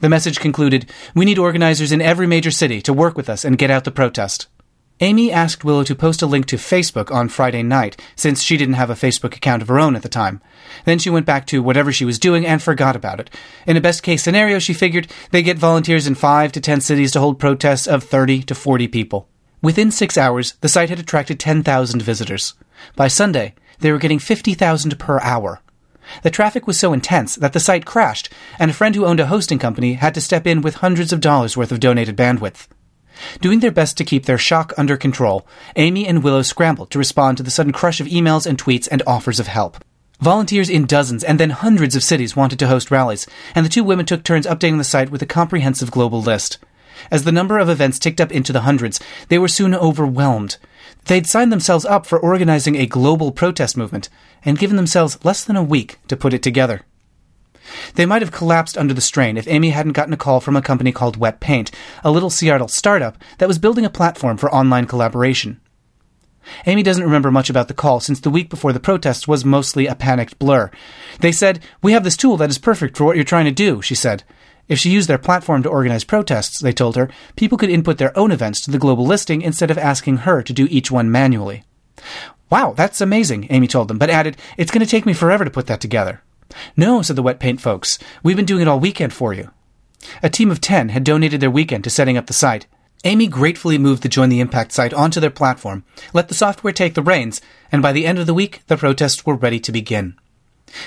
The 0.00 0.08
message 0.08 0.40
concluded 0.40 0.90
We 1.14 1.24
need 1.24 1.38
organizers 1.38 1.92
in 1.92 2.00
every 2.00 2.26
major 2.26 2.50
city 2.50 2.80
to 2.82 2.92
work 2.92 3.16
with 3.16 3.28
us 3.28 3.44
and 3.44 3.58
get 3.58 3.70
out 3.70 3.84
the 3.84 3.90
protest. 3.90 4.46
Amy 5.00 5.32
asked 5.32 5.64
Willow 5.64 5.82
to 5.82 5.94
post 5.96 6.22
a 6.22 6.26
link 6.26 6.46
to 6.46 6.56
Facebook 6.56 7.10
on 7.12 7.28
Friday 7.28 7.64
night, 7.64 8.00
since 8.14 8.40
she 8.40 8.56
didn't 8.56 8.74
have 8.74 8.90
a 8.90 8.94
Facebook 8.94 9.36
account 9.36 9.60
of 9.60 9.66
her 9.66 9.78
own 9.78 9.96
at 9.96 10.02
the 10.02 10.08
time. 10.08 10.40
Then 10.84 11.00
she 11.00 11.10
went 11.10 11.26
back 11.26 11.46
to 11.48 11.62
whatever 11.62 11.90
she 11.90 12.04
was 12.04 12.18
doing 12.18 12.46
and 12.46 12.62
forgot 12.62 12.94
about 12.94 13.18
it. 13.18 13.28
In 13.66 13.76
a 13.76 13.80
best 13.80 14.04
case 14.04 14.22
scenario, 14.22 14.60
she 14.60 14.72
figured 14.72 15.08
they 15.32 15.42
get 15.42 15.58
volunteers 15.58 16.06
in 16.06 16.14
5 16.14 16.52
to 16.52 16.60
10 16.60 16.80
cities 16.80 17.10
to 17.12 17.20
hold 17.20 17.40
protests 17.40 17.88
of 17.88 18.04
30 18.04 18.44
to 18.44 18.54
40 18.54 18.86
people. 18.86 19.28
Within 19.60 19.90
six 19.90 20.16
hours, 20.16 20.54
the 20.60 20.68
site 20.68 20.90
had 20.90 21.00
attracted 21.00 21.40
10,000 21.40 22.00
visitors. 22.00 22.54
By 22.94 23.08
Sunday, 23.08 23.54
they 23.80 23.90
were 23.90 23.98
getting 23.98 24.20
50,000 24.20 24.98
per 24.98 25.18
hour. 25.20 25.60
The 26.22 26.30
traffic 26.30 26.68
was 26.68 26.78
so 26.78 26.92
intense 26.92 27.34
that 27.36 27.52
the 27.52 27.60
site 27.60 27.84
crashed, 27.84 28.28
and 28.60 28.70
a 28.70 28.74
friend 28.74 28.94
who 28.94 29.06
owned 29.06 29.20
a 29.20 29.26
hosting 29.26 29.58
company 29.58 29.94
had 29.94 30.14
to 30.14 30.20
step 30.20 30.46
in 30.46 30.60
with 30.60 30.76
hundreds 30.76 31.12
of 31.12 31.20
dollars 31.20 31.56
worth 31.56 31.72
of 31.72 31.80
donated 31.80 32.16
bandwidth. 32.16 32.68
Doing 33.40 33.60
their 33.60 33.70
best 33.70 33.96
to 33.98 34.04
keep 34.04 34.26
their 34.26 34.38
shock 34.38 34.72
under 34.76 34.96
control, 34.96 35.46
Amy 35.76 36.06
and 36.06 36.22
Willow 36.22 36.42
scrambled 36.42 36.90
to 36.90 36.98
respond 36.98 37.36
to 37.36 37.42
the 37.42 37.50
sudden 37.50 37.72
crush 37.72 38.00
of 38.00 38.06
emails 38.06 38.46
and 38.46 38.58
tweets 38.58 38.88
and 38.90 39.02
offers 39.06 39.40
of 39.40 39.46
help. 39.46 39.84
Volunteers 40.20 40.70
in 40.70 40.86
dozens 40.86 41.24
and 41.24 41.40
then 41.40 41.50
hundreds 41.50 41.96
of 41.96 42.02
cities 42.02 42.36
wanted 42.36 42.58
to 42.58 42.68
host 42.68 42.90
rallies, 42.90 43.26
and 43.54 43.64
the 43.64 43.70
two 43.70 43.84
women 43.84 44.06
took 44.06 44.22
turns 44.22 44.46
updating 44.46 44.78
the 44.78 44.84
site 44.84 45.10
with 45.10 45.22
a 45.22 45.26
comprehensive 45.26 45.90
global 45.90 46.22
list. 46.22 46.58
As 47.10 47.24
the 47.24 47.32
number 47.32 47.58
of 47.58 47.68
events 47.68 47.98
ticked 47.98 48.20
up 48.20 48.32
into 48.32 48.52
the 48.52 48.62
hundreds, 48.62 49.00
they 49.28 49.38
were 49.38 49.48
soon 49.48 49.74
overwhelmed. 49.74 50.56
They'd 51.06 51.26
signed 51.26 51.52
themselves 51.52 51.84
up 51.84 52.06
for 52.06 52.18
organizing 52.18 52.76
a 52.76 52.86
global 52.86 53.32
protest 53.32 53.76
movement, 53.76 54.08
and 54.44 54.58
given 54.58 54.76
themselves 54.76 55.22
less 55.24 55.44
than 55.44 55.56
a 55.56 55.62
week 55.62 55.98
to 56.08 56.16
put 56.16 56.32
it 56.32 56.42
together. 56.42 56.82
They 57.94 58.06
might 58.06 58.22
have 58.22 58.32
collapsed 58.32 58.76
under 58.76 58.94
the 58.94 59.00
strain 59.00 59.36
if 59.36 59.48
Amy 59.48 59.70
hadn't 59.70 59.92
gotten 59.92 60.12
a 60.12 60.18
call 60.18 60.40
from 60.40 60.56
a 60.56 60.62
company 60.62 60.92
called 60.92 61.18
Wetpaint, 61.18 61.70
a 62.02 62.10
little 62.10 62.30
Seattle 62.30 62.68
startup 62.68 63.16
that 63.38 63.48
was 63.48 63.58
building 63.58 63.84
a 63.84 63.90
platform 63.90 64.36
for 64.36 64.52
online 64.54 64.86
collaboration. 64.86 65.60
Amy 66.66 66.82
doesn't 66.82 67.04
remember 67.04 67.30
much 67.30 67.48
about 67.48 67.68
the 67.68 67.74
call 67.74 68.00
since 68.00 68.20
the 68.20 68.30
week 68.30 68.50
before 68.50 68.72
the 68.72 68.80
protests 68.80 69.26
was 69.26 69.44
mostly 69.44 69.86
a 69.86 69.94
panicked 69.94 70.38
blur. 70.38 70.70
They 71.20 71.32
said, 71.32 71.60
We 71.82 71.92
have 71.92 72.04
this 72.04 72.16
tool 72.16 72.36
that 72.36 72.50
is 72.50 72.58
perfect 72.58 72.96
for 72.96 73.04
what 73.04 73.16
you're 73.16 73.24
trying 73.24 73.46
to 73.46 73.50
do, 73.50 73.80
she 73.80 73.94
said. 73.94 74.24
If 74.68 74.78
she 74.78 74.90
used 74.90 75.08
their 75.08 75.18
platform 75.18 75.62
to 75.62 75.68
organize 75.68 76.04
protests, 76.04 76.58
they 76.58 76.72
told 76.72 76.96
her, 76.96 77.10
people 77.36 77.58
could 77.58 77.68
input 77.70 77.98
their 77.98 78.16
own 78.18 78.30
events 78.30 78.62
to 78.62 78.70
the 78.70 78.78
global 78.78 79.04
listing 79.06 79.42
instead 79.42 79.70
of 79.70 79.76
asking 79.76 80.18
her 80.18 80.42
to 80.42 80.52
do 80.52 80.66
each 80.70 80.90
one 80.90 81.10
manually. 81.10 81.64
Wow, 82.50 82.72
that's 82.76 83.00
amazing, 83.00 83.46
Amy 83.50 83.66
told 83.66 83.88
them, 83.88 83.98
but 83.98 84.10
added, 84.10 84.36
It's 84.56 84.70
going 84.70 84.84
to 84.84 84.90
take 84.90 85.04
me 85.04 85.12
forever 85.12 85.44
to 85.44 85.50
put 85.50 85.66
that 85.66 85.80
together. 85.80 86.22
No, 86.76 87.02
said 87.02 87.16
the 87.16 87.22
Wetpaint 87.22 87.60
folks. 87.60 87.98
We've 88.22 88.36
been 88.36 88.44
doing 88.44 88.62
it 88.62 88.68
all 88.68 88.80
weekend 88.80 89.12
for 89.12 89.32
you. 89.32 89.50
A 90.22 90.30
team 90.30 90.50
of 90.50 90.60
ten 90.60 90.90
had 90.90 91.04
donated 91.04 91.40
their 91.40 91.50
weekend 91.50 91.84
to 91.84 91.90
setting 91.90 92.16
up 92.16 92.26
the 92.26 92.32
site. 92.32 92.66
Amy 93.04 93.26
gratefully 93.26 93.76
moved 93.76 94.02
the 94.02 94.08
Join 94.08 94.30
the 94.30 94.40
Impact 94.40 94.72
site 94.72 94.94
onto 94.94 95.20
their 95.20 95.30
platform, 95.30 95.84
let 96.12 96.28
the 96.28 96.34
software 96.34 96.72
take 96.72 96.94
the 96.94 97.02
reins, 97.02 97.40
and 97.70 97.82
by 97.82 97.92
the 97.92 98.06
end 98.06 98.18
of 98.18 98.26
the 98.26 98.34
week, 98.34 98.62
the 98.66 98.78
protests 98.78 99.26
were 99.26 99.34
ready 99.34 99.60
to 99.60 99.72
begin. 99.72 100.14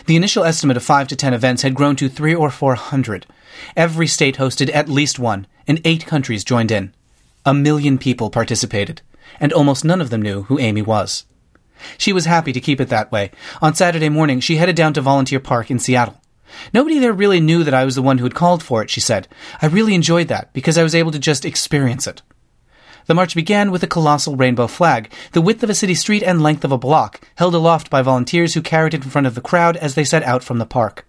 The 0.07 0.15
initial 0.15 0.43
estimate 0.43 0.77
of 0.77 0.83
five 0.83 1.07
to 1.09 1.15
ten 1.15 1.33
events 1.33 1.61
had 1.61 1.75
grown 1.75 1.95
to 1.97 2.09
three 2.09 2.33
or 2.33 2.49
four 2.49 2.75
hundred. 2.75 3.27
Every 3.75 4.07
state 4.07 4.37
hosted 4.37 4.73
at 4.73 4.89
least 4.89 5.19
one, 5.19 5.47
and 5.67 5.79
eight 5.85 6.05
countries 6.05 6.43
joined 6.43 6.71
in. 6.71 6.93
A 7.45 7.53
million 7.53 7.97
people 7.97 8.29
participated, 8.29 9.01
and 9.39 9.53
almost 9.53 9.85
none 9.85 10.01
of 10.01 10.09
them 10.09 10.21
knew 10.21 10.43
who 10.43 10.59
Amy 10.59 10.81
was. 10.81 11.25
She 11.97 12.13
was 12.13 12.25
happy 12.25 12.53
to 12.53 12.61
keep 12.61 12.81
it 12.81 12.89
that 12.89 13.11
way. 13.11 13.31
On 13.61 13.73
Saturday 13.73 14.09
morning, 14.09 14.39
she 14.39 14.57
headed 14.57 14.75
down 14.75 14.93
to 14.93 15.01
Volunteer 15.01 15.39
Park 15.39 15.69
in 15.71 15.79
Seattle. 15.79 16.21
Nobody 16.73 16.99
there 16.99 17.13
really 17.13 17.39
knew 17.39 17.63
that 17.63 17.73
I 17.73 17.85
was 17.85 17.95
the 17.95 18.01
one 18.01 18.17
who 18.17 18.23
had 18.23 18.35
called 18.35 18.63
for 18.63 18.81
it, 18.81 18.89
she 18.89 19.01
said. 19.01 19.27
I 19.61 19.67
really 19.67 19.95
enjoyed 19.95 20.27
that 20.29 20.53
because 20.53 20.77
I 20.77 20.83
was 20.83 20.95
able 20.95 21.11
to 21.11 21.19
just 21.19 21.45
experience 21.45 22.07
it. 22.07 22.21
The 23.05 23.13
march 23.13 23.35
began 23.35 23.71
with 23.71 23.83
a 23.83 23.87
colossal 23.87 24.35
rainbow 24.35 24.67
flag, 24.67 25.11
the 25.31 25.41
width 25.41 25.63
of 25.63 25.69
a 25.69 25.75
city 25.75 25.95
street 25.95 26.23
and 26.23 26.43
length 26.43 26.65
of 26.65 26.73
a 26.73 26.77
block, 26.77 27.21
held 27.35 27.55
aloft 27.55 27.89
by 27.89 28.01
volunteers 28.01 28.53
who 28.53 28.61
carried 28.61 28.93
it 28.93 29.03
in 29.03 29.09
front 29.09 29.27
of 29.27 29.35
the 29.35 29.41
crowd 29.41 29.77
as 29.77 29.95
they 29.95 30.03
set 30.03 30.23
out 30.23 30.43
from 30.43 30.57
the 30.57 30.65
park. 30.65 31.05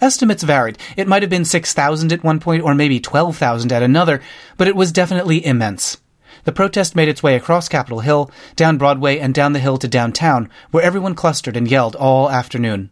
Estimates 0.00 0.42
varied. 0.42 0.78
It 0.96 1.06
might 1.06 1.22
have 1.22 1.30
been 1.30 1.44
6,000 1.44 2.12
at 2.12 2.24
one 2.24 2.40
point 2.40 2.62
or 2.62 2.74
maybe 2.74 2.98
12,000 2.98 3.70
at 3.72 3.82
another, 3.82 4.22
but 4.56 4.68
it 4.68 4.76
was 4.76 4.90
definitely 4.90 5.44
immense. 5.44 5.98
The 6.44 6.52
protest 6.52 6.96
made 6.96 7.08
its 7.08 7.22
way 7.22 7.34
across 7.34 7.68
Capitol 7.68 8.00
Hill, 8.00 8.30
down 8.56 8.78
Broadway, 8.78 9.18
and 9.18 9.34
down 9.34 9.52
the 9.52 9.58
hill 9.58 9.78
to 9.78 9.88
downtown, 9.88 10.48
where 10.70 10.82
everyone 10.82 11.14
clustered 11.14 11.56
and 11.56 11.70
yelled 11.70 11.96
all 11.96 12.30
afternoon. 12.30 12.90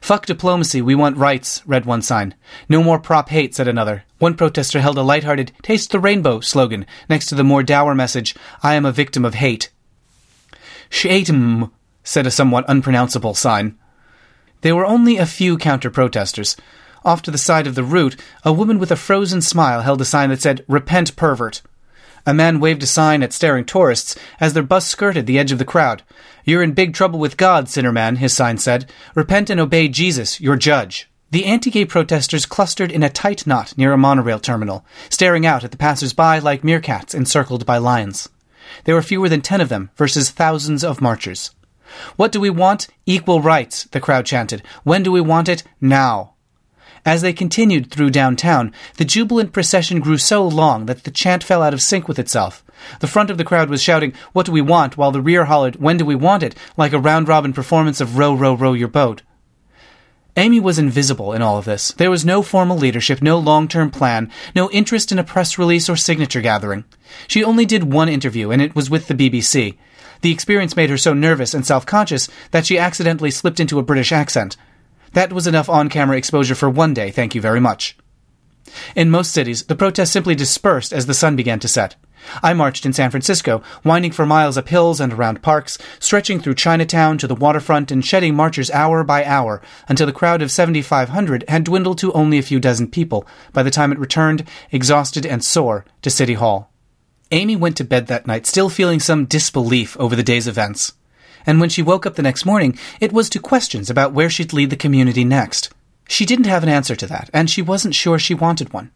Fuck 0.00 0.26
diplomacy, 0.26 0.80
we 0.80 0.94
want 0.94 1.16
rights, 1.16 1.62
read 1.66 1.84
one 1.84 2.02
sign. 2.02 2.34
No 2.68 2.82
more 2.82 2.98
prop 2.98 3.28
hate, 3.28 3.54
said 3.54 3.68
another. 3.68 4.04
One 4.18 4.34
protester 4.34 4.80
held 4.80 4.98
a 4.98 5.02
light-hearted 5.02 5.52
Taste 5.62 5.90
the 5.90 6.00
Rainbow 6.00 6.40
slogan 6.40 6.86
next 7.08 7.26
to 7.26 7.34
the 7.34 7.44
more 7.44 7.62
dour 7.62 7.94
message, 7.94 8.34
I 8.62 8.74
am 8.74 8.86
a 8.86 8.92
victim 8.92 9.24
of 9.24 9.34
hate. 9.34 9.70
Shatem, 10.90 11.70
said 12.02 12.26
a 12.26 12.30
somewhat 12.30 12.64
unpronounceable 12.68 13.34
sign. 13.34 13.78
There 14.60 14.76
were 14.76 14.86
only 14.86 15.16
a 15.16 15.26
few 15.26 15.58
counter-protesters. 15.58 16.56
Off 17.04 17.20
to 17.22 17.30
the 17.30 17.38
side 17.38 17.66
of 17.66 17.74
the 17.74 17.84
route, 17.84 18.16
a 18.44 18.52
woman 18.52 18.78
with 18.78 18.90
a 18.90 18.96
frozen 18.96 19.42
smile 19.42 19.82
held 19.82 20.00
a 20.00 20.06
sign 20.06 20.30
that 20.30 20.40
said, 20.40 20.64
Repent, 20.68 21.16
pervert. 21.16 21.60
A 22.26 22.34
man 22.34 22.58
waved 22.60 22.82
a 22.82 22.86
sign 22.86 23.22
at 23.22 23.32
staring 23.32 23.64
tourists 23.64 24.16
as 24.40 24.52
their 24.52 24.62
bus 24.62 24.86
skirted 24.86 25.26
the 25.26 25.38
edge 25.38 25.52
of 25.52 25.58
the 25.58 25.64
crowd. 25.64 26.02
You're 26.44 26.62
in 26.62 26.72
big 26.72 26.94
trouble 26.94 27.18
with 27.18 27.36
God, 27.36 27.68
sinner 27.68 27.92
man, 27.92 28.16
his 28.16 28.32
sign 28.32 28.58
said. 28.58 28.90
Repent 29.14 29.50
and 29.50 29.60
obey 29.60 29.88
Jesus, 29.88 30.40
your 30.40 30.56
judge. 30.56 31.08
The 31.30 31.46
anti-gay 31.46 31.86
protesters 31.86 32.46
clustered 32.46 32.92
in 32.92 33.02
a 33.02 33.10
tight 33.10 33.46
knot 33.46 33.76
near 33.76 33.92
a 33.92 33.98
monorail 33.98 34.38
terminal, 34.38 34.86
staring 35.10 35.44
out 35.44 35.64
at 35.64 35.70
the 35.70 35.76
passers-by 35.76 36.38
like 36.38 36.62
meerkats 36.62 37.14
encircled 37.14 37.66
by 37.66 37.78
lions. 37.78 38.28
There 38.84 38.94
were 38.94 39.02
fewer 39.02 39.28
than 39.28 39.40
ten 39.40 39.60
of 39.60 39.68
them 39.68 39.90
versus 39.96 40.30
thousands 40.30 40.84
of 40.84 41.00
marchers. 41.00 41.50
What 42.16 42.32
do 42.32 42.40
we 42.40 42.50
want? 42.50 42.88
Equal 43.04 43.40
rights, 43.40 43.84
the 43.84 44.00
crowd 44.00 44.26
chanted. 44.26 44.62
When 44.84 45.02
do 45.02 45.12
we 45.12 45.20
want 45.20 45.48
it? 45.48 45.64
Now. 45.80 46.33
As 47.04 47.20
they 47.20 47.34
continued 47.34 47.90
through 47.90 48.10
downtown, 48.10 48.72
the 48.96 49.04
jubilant 49.04 49.52
procession 49.52 50.00
grew 50.00 50.16
so 50.16 50.46
long 50.46 50.86
that 50.86 51.04
the 51.04 51.10
chant 51.10 51.44
fell 51.44 51.62
out 51.62 51.74
of 51.74 51.82
sync 51.82 52.08
with 52.08 52.18
itself. 52.18 52.64
The 53.00 53.06
front 53.06 53.28
of 53.28 53.36
the 53.36 53.44
crowd 53.44 53.68
was 53.68 53.82
shouting, 53.82 54.14
What 54.32 54.46
do 54.46 54.52
we 54.52 54.62
want? 54.62 54.96
while 54.96 55.12
the 55.12 55.20
rear 55.20 55.44
hollered, 55.44 55.76
When 55.76 55.98
do 55.98 56.04
we 56.06 56.14
want 56.14 56.42
it? 56.42 56.54
like 56.76 56.94
a 56.94 56.98
round 56.98 57.28
robin 57.28 57.52
performance 57.52 58.00
of 58.00 58.16
Row, 58.16 58.34
Row, 58.34 58.54
Row 58.54 58.72
Your 58.72 58.88
Boat. 58.88 59.22
Amy 60.36 60.58
was 60.58 60.78
invisible 60.80 61.32
in 61.32 61.42
all 61.42 61.58
of 61.58 61.64
this. 61.64 61.92
There 61.92 62.10
was 62.10 62.24
no 62.24 62.42
formal 62.42 62.76
leadership, 62.76 63.22
no 63.22 63.38
long 63.38 63.68
term 63.68 63.90
plan, 63.90 64.30
no 64.56 64.70
interest 64.70 65.12
in 65.12 65.18
a 65.18 65.24
press 65.24 65.58
release 65.58 65.88
or 65.88 65.96
signature 65.96 66.40
gathering. 66.40 66.84
She 67.28 67.44
only 67.44 67.66
did 67.66 67.92
one 67.92 68.08
interview, 68.08 68.50
and 68.50 68.60
it 68.60 68.74
was 68.74 68.90
with 68.90 69.06
the 69.06 69.14
BBC. 69.14 69.76
The 70.22 70.32
experience 70.32 70.74
made 70.74 70.90
her 70.90 70.98
so 70.98 71.12
nervous 71.12 71.54
and 71.54 71.64
self 71.64 71.86
conscious 71.86 72.28
that 72.50 72.66
she 72.66 72.78
accidentally 72.78 73.30
slipped 73.30 73.60
into 73.60 73.78
a 73.78 73.82
British 73.84 74.10
accent. 74.10 74.56
That 75.14 75.32
was 75.32 75.46
enough 75.46 75.68
on 75.68 75.88
camera 75.88 76.16
exposure 76.16 76.56
for 76.56 76.68
one 76.68 76.92
day, 76.92 77.12
thank 77.12 77.36
you 77.36 77.40
very 77.40 77.60
much. 77.60 77.96
In 78.96 79.10
most 79.10 79.32
cities, 79.32 79.62
the 79.64 79.76
protests 79.76 80.10
simply 80.10 80.34
dispersed 80.34 80.92
as 80.92 81.06
the 81.06 81.14
sun 81.14 81.36
began 81.36 81.60
to 81.60 81.68
set. 81.68 81.94
I 82.42 82.52
marched 82.52 82.84
in 82.84 82.92
San 82.92 83.12
Francisco, 83.12 83.62
winding 83.84 84.10
for 84.10 84.26
miles 84.26 84.58
up 84.58 84.68
hills 84.68 85.00
and 85.00 85.12
around 85.12 85.40
parks, 85.40 85.78
stretching 86.00 86.40
through 86.40 86.56
Chinatown 86.56 87.16
to 87.18 87.28
the 87.28 87.34
waterfront 87.36 87.92
and 87.92 88.04
shedding 88.04 88.34
marchers 88.34 88.72
hour 88.72 89.04
by 89.04 89.24
hour 89.24 89.62
until 89.86 90.06
the 90.06 90.12
crowd 90.12 90.42
of 90.42 90.50
7,500 90.50 91.44
had 91.46 91.62
dwindled 91.62 91.98
to 91.98 92.12
only 92.12 92.38
a 92.38 92.42
few 92.42 92.58
dozen 92.58 92.88
people 92.90 93.24
by 93.52 93.62
the 93.62 93.70
time 93.70 93.92
it 93.92 94.00
returned, 94.00 94.48
exhausted 94.72 95.24
and 95.24 95.44
sore, 95.44 95.84
to 96.02 96.10
City 96.10 96.34
Hall. 96.34 96.72
Amy 97.30 97.54
went 97.54 97.76
to 97.76 97.84
bed 97.84 98.08
that 98.08 98.26
night 98.26 98.46
still 98.46 98.68
feeling 98.68 98.98
some 98.98 99.26
disbelief 99.26 99.96
over 100.00 100.16
the 100.16 100.24
day's 100.24 100.48
events 100.48 100.92
and 101.46 101.60
when 101.60 101.68
she 101.68 101.82
woke 101.82 102.06
up 102.06 102.14
the 102.14 102.22
next 102.22 102.44
morning, 102.44 102.78
it 103.00 103.12
was 103.12 103.28
to 103.30 103.38
questions 103.38 103.90
about 103.90 104.12
where 104.12 104.30
she'd 104.30 104.52
lead 104.52 104.70
the 104.70 104.76
community 104.76 105.24
next. 105.24 105.72
She 106.08 106.26
didn't 106.26 106.46
have 106.46 106.62
an 106.62 106.68
answer 106.68 106.96
to 106.96 107.06
that, 107.06 107.30
and 107.32 107.50
she 107.50 107.62
wasn't 107.62 107.94
sure 107.94 108.18
she 108.18 108.34
wanted 108.34 108.72
one. 108.72 108.90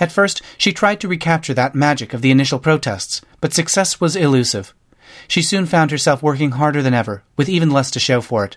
At 0.00 0.12
first, 0.12 0.40
she 0.56 0.72
tried 0.72 1.00
to 1.00 1.08
recapture 1.08 1.54
that 1.54 1.74
magic 1.74 2.14
of 2.14 2.22
the 2.22 2.30
initial 2.30 2.58
protests, 2.58 3.20
but 3.40 3.52
success 3.52 4.00
was 4.00 4.16
elusive. 4.16 4.74
She 5.28 5.42
soon 5.42 5.66
found 5.66 5.90
herself 5.90 6.22
working 6.22 6.52
harder 6.52 6.82
than 6.82 6.94
ever, 6.94 7.22
with 7.36 7.48
even 7.48 7.70
less 7.70 7.90
to 7.92 8.00
show 8.00 8.20
for 8.20 8.44
it. 8.44 8.56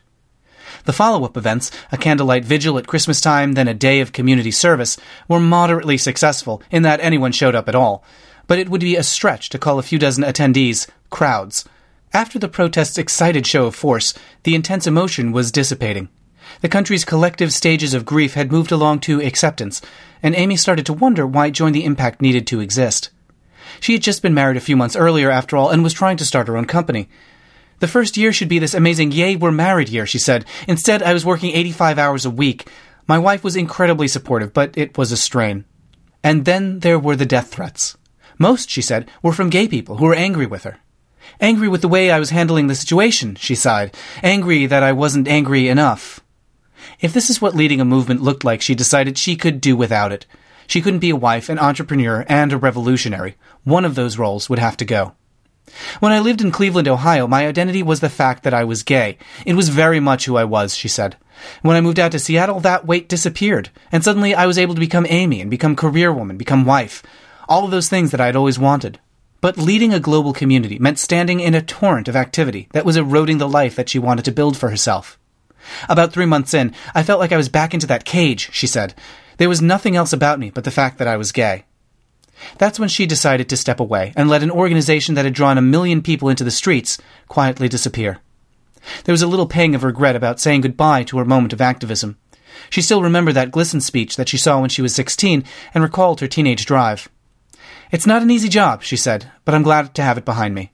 The 0.85 0.93
follow 0.93 1.25
up 1.25 1.37
events, 1.37 1.71
a 1.91 1.97
candlelight 1.97 2.45
vigil 2.45 2.77
at 2.77 2.87
Christmas 2.87 3.19
time, 3.19 3.53
then 3.53 3.67
a 3.67 3.73
day 3.73 3.99
of 3.99 4.13
community 4.13 4.51
service, 4.51 4.97
were 5.27 5.39
moderately 5.39 5.97
successful 5.97 6.61
in 6.71 6.83
that 6.83 6.99
anyone 7.01 7.31
showed 7.31 7.55
up 7.55 7.67
at 7.67 7.75
all, 7.75 8.03
but 8.47 8.59
it 8.59 8.69
would 8.69 8.81
be 8.81 8.95
a 8.95 9.03
stretch 9.03 9.49
to 9.49 9.59
call 9.59 9.79
a 9.79 9.83
few 9.83 9.99
dozen 9.99 10.23
attendees 10.23 10.87
crowds. 11.09 11.65
After 12.13 12.39
the 12.39 12.47
protest's 12.47 12.97
excited 12.97 13.45
show 13.45 13.65
of 13.65 13.75
force, 13.75 14.13
the 14.43 14.55
intense 14.55 14.87
emotion 14.87 15.31
was 15.31 15.51
dissipating. 15.51 16.09
The 16.61 16.69
country's 16.69 17.05
collective 17.05 17.51
stages 17.51 17.93
of 17.93 18.05
grief 18.05 18.33
had 18.33 18.51
moved 18.51 18.71
along 18.71 19.01
to 19.01 19.21
acceptance, 19.21 19.81
and 20.23 20.33
Amy 20.35 20.55
started 20.55 20.85
to 20.85 20.93
wonder 20.93 21.27
why 21.27 21.49
Join 21.49 21.73
the 21.73 21.83
Impact 21.83 22.21
needed 22.21 22.47
to 22.47 22.61
exist. 22.61 23.09
She 23.79 23.93
had 23.93 24.01
just 24.01 24.21
been 24.21 24.33
married 24.33 24.57
a 24.57 24.61
few 24.61 24.77
months 24.77 24.95
earlier, 24.95 25.29
after 25.29 25.57
all, 25.57 25.69
and 25.69 25.83
was 25.83 25.93
trying 25.93 26.17
to 26.17 26.25
start 26.25 26.47
her 26.47 26.57
own 26.57 26.65
company. 26.65 27.09
The 27.79 27.87
first 27.87 28.17
year 28.17 28.33
should 28.33 28.49
be 28.49 28.59
this 28.59 28.73
amazing 28.73 29.11
yay, 29.11 29.35
we're 29.35 29.51
married 29.51 29.89
year, 29.89 30.05
she 30.05 30.17
said. 30.17 30.45
Instead, 30.67 31.03
I 31.03 31.13
was 31.13 31.25
working 31.25 31.53
85 31.53 31.99
hours 31.99 32.25
a 32.25 32.31
week. 32.31 32.69
My 33.05 33.19
wife 33.19 33.43
was 33.43 33.55
incredibly 33.55 34.07
supportive, 34.07 34.53
but 34.53 34.75
it 34.77 34.97
was 34.97 35.11
a 35.11 35.17
strain. 35.17 35.65
And 36.23 36.45
then 36.45 36.79
there 36.79 36.97
were 36.97 37.15
the 37.15 37.25
death 37.25 37.49
threats. 37.49 37.97
Most, 38.39 38.69
she 38.69 38.81
said, 38.81 39.09
were 39.21 39.33
from 39.33 39.49
gay 39.49 39.67
people 39.67 39.97
who 39.97 40.05
were 40.05 40.15
angry 40.15 40.45
with 40.45 40.63
her. 40.63 40.77
Angry 41.39 41.67
with 41.67 41.81
the 41.81 41.87
way 41.87 42.09
I 42.11 42.19
was 42.19 42.31
handling 42.31 42.67
the 42.67 42.75
situation, 42.75 43.35
she 43.35 43.55
sighed. 43.55 43.95
Angry 44.23 44.65
that 44.65 44.83
I 44.83 44.91
wasn't 44.91 45.27
angry 45.27 45.67
enough. 45.67 46.19
If 46.99 47.13
this 47.13 47.29
is 47.29 47.41
what 47.41 47.55
leading 47.55 47.81
a 47.81 47.85
movement 47.85 48.21
looked 48.21 48.43
like, 48.43 48.61
she 48.61 48.75
decided 48.75 49.17
she 49.17 49.35
could 49.35 49.61
do 49.61 49.75
without 49.75 50.11
it. 50.11 50.25
She 50.67 50.81
couldn't 50.81 50.99
be 50.99 51.11
a 51.11 51.15
wife, 51.15 51.49
an 51.49 51.59
entrepreneur, 51.59 52.25
and 52.27 52.51
a 52.51 52.57
revolutionary. 52.57 53.35
One 53.63 53.85
of 53.85 53.95
those 53.95 54.17
roles 54.17 54.49
would 54.49 54.59
have 54.59 54.77
to 54.77 54.85
go. 54.85 55.13
When 55.99 56.11
I 56.11 56.19
lived 56.19 56.41
in 56.41 56.51
Cleveland, 56.51 56.87
Ohio, 56.87 57.27
my 57.27 57.47
identity 57.47 57.83
was 57.83 57.99
the 57.99 58.09
fact 58.09 58.43
that 58.43 58.53
I 58.53 58.63
was 58.63 58.83
gay. 58.83 59.17
It 59.45 59.53
was 59.53 59.69
very 59.69 59.99
much 59.99 60.25
who 60.25 60.37
I 60.37 60.43
was, 60.43 60.75
she 60.75 60.87
said. 60.87 61.17
When 61.61 61.75
I 61.75 61.81
moved 61.81 61.99
out 61.99 62.11
to 62.13 62.19
Seattle, 62.19 62.59
that 62.61 62.87
weight 62.87 63.09
disappeared, 63.09 63.69
and 63.91 64.03
suddenly 64.03 64.33
I 64.33 64.45
was 64.45 64.57
able 64.57 64.73
to 64.75 64.79
become 64.79 65.05
Amy 65.09 65.41
and 65.41 65.51
become 65.51 65.75
career 65.75 66.11
woman, 66.11 66.37
become 66.37 66.65
wife. 66.65 67.03
All 67.47 67.65
of 67.65 67.71
those 67.71 67.89
things 67.89 68.11
that 68.11 68.21
I 68.21 68.25
had 68.25 68.35
always 68.35 68.57
wanted. 68.57 68.99
But 69.39 69.57
leading 69.57 69.93
a 69.93 69.99
global 69.99 70.33
community 70.33 70.79
meant 70.79 70.99
standing 70.99 71.39
in 71.39 71.53
a 71.53 71.61
torrent 71.61 72.07
of 72.07 72.15
activity 72.15 72.67
that 72.73 72.85
was 72.85 72.97
eroding 72.97 73.37
the 73.37 73.47
life 73.47 73.75
that 73.75 73.89
she 73.89 73.99
wanted 73.99 74.25
to 74.25 74.31
build 74.31 74.57
for 74.57 74.69
herself. 74.69 75.19
About 75.89 76.11
three 76.11 76.25
months 76.25 76.53
in, 76.53 76.73
I 76.95 77.03
felt 77.03 77.19
like 77.19 77.31
I 77.31 77.37
was 77.37 77.49
back 77.49 77.73
into 77.73 77.87
that 77.87 78.05
cage, 78.05 78.49
she 78.51 78.67
said. 78.67 78.95
There 79.37 79.49
was 79.49 79.61
nothing 79.61 79.95
else 79.95 80.13
about 80.13 80.39
me 80.39 80.49
but 80.49 80.63
the 80.63 80.71
fact 80.71 80.97
that 80.97 81.07
I 81.07 81.17
was 81.17 81.31
gay. 81.31 81.65
That's 82.57 82.79
when 82.79 82.89
she 82.89 83.05
decided 83.05 83.49
to 83.49 83.57
step 83.57 83.79
away 83.79 84.13
and 84.15 84.29
let 84.29 84.43
an 84.43 84.51
organization 84.51 85.15
that 85.15 85.25
had 85.25 85.33
drawn 85.33 85.57
a 85.57 85.61
million 85.61 86.01
people 86.01 86.29
into 86.29 86.43
the 86.43 86.51
streets 86.51 86.97
quietly 87.27 87.67
disappear. 87.67 88.19
There 89.03 89.13
was 89.13 89.21
a 89.21 89.27
little 89.27 89.47
pang 89.47 89.75
of 89.75 89.83
regret 89.83 90.15
about 90.15 90.39
saying 90.39 90.61
goodbye 90.61 91.03
to 91.05 91.17
her 91.17 91.25
moment 91.25 91.53
of 91.53 91.61
activism. 91.61 92.17
She 92.69 92.81
still 92.81 93.01
remembered 93.03 93.33
that 93.35 93.51
GLSEN 93.51 93.81
speech 93.81 94.15
that 94.15 94.29
she 94.29 94.37
saw 94.37 94.59
when 94.59 94.69
she 94.69 94.81
was 94.81 94.95
16 94.95 95.43
and 95.73 95.83
recalled 95.83 96.21
her 96.21 96.27
teenage 96.27 96.65
drive. 96.65 97.09
It's 97.91 98.07
not 98.07 98.21
an 98.21 98.31
easy 98.31 98.49
job, 98.49 98.83
she 98.83 98.97
said, 98.97 99.31
but 99.45 99.55
I'm 99.55 99.63
glad 99.63 99.93
to 99.95 100.03
have 100.03 100.17
it 100.17 100.25
behind 100.25 100.55
me. 100.55 100.71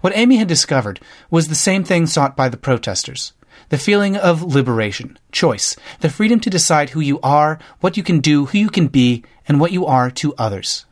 What 0.00 0.16
Amy 0.16 0.36
had 0.36 0.48
discovered 0.48 1.00
was 1.30 1.48
the 1.48 1.54
same 1.54 1.84
thing 1.84 2.06
sought 2.06 2.36
by 2.36 2.48
the 2.48 2.56
protesters 2.56 3.32
the 3.70 3.78
feeling 3.78 4.16
of 4.16 4.42
liberation, 4.42 5.18
choice, 5.32 5.74
the 6.00 6.10
freedom 6.10 6.38
to 6.38 6.50
decide 6.50 6.90
who 6.90 7.00
you 7.00 7.18
are, 7.22 7.58
what 7.80 7.96
you 7.96 8.02
can 8.02 8.20
do, 8.20 8.46
who 8.46 8.58
you 8.58 8.68
can 8.68 8.88
be, 8.88 9.24
and 9.48 9.58
what 9.58 9.72
you 9.72 9.86
are 9.86 10.10
to 10.10 10.34
others. 10.34 10.84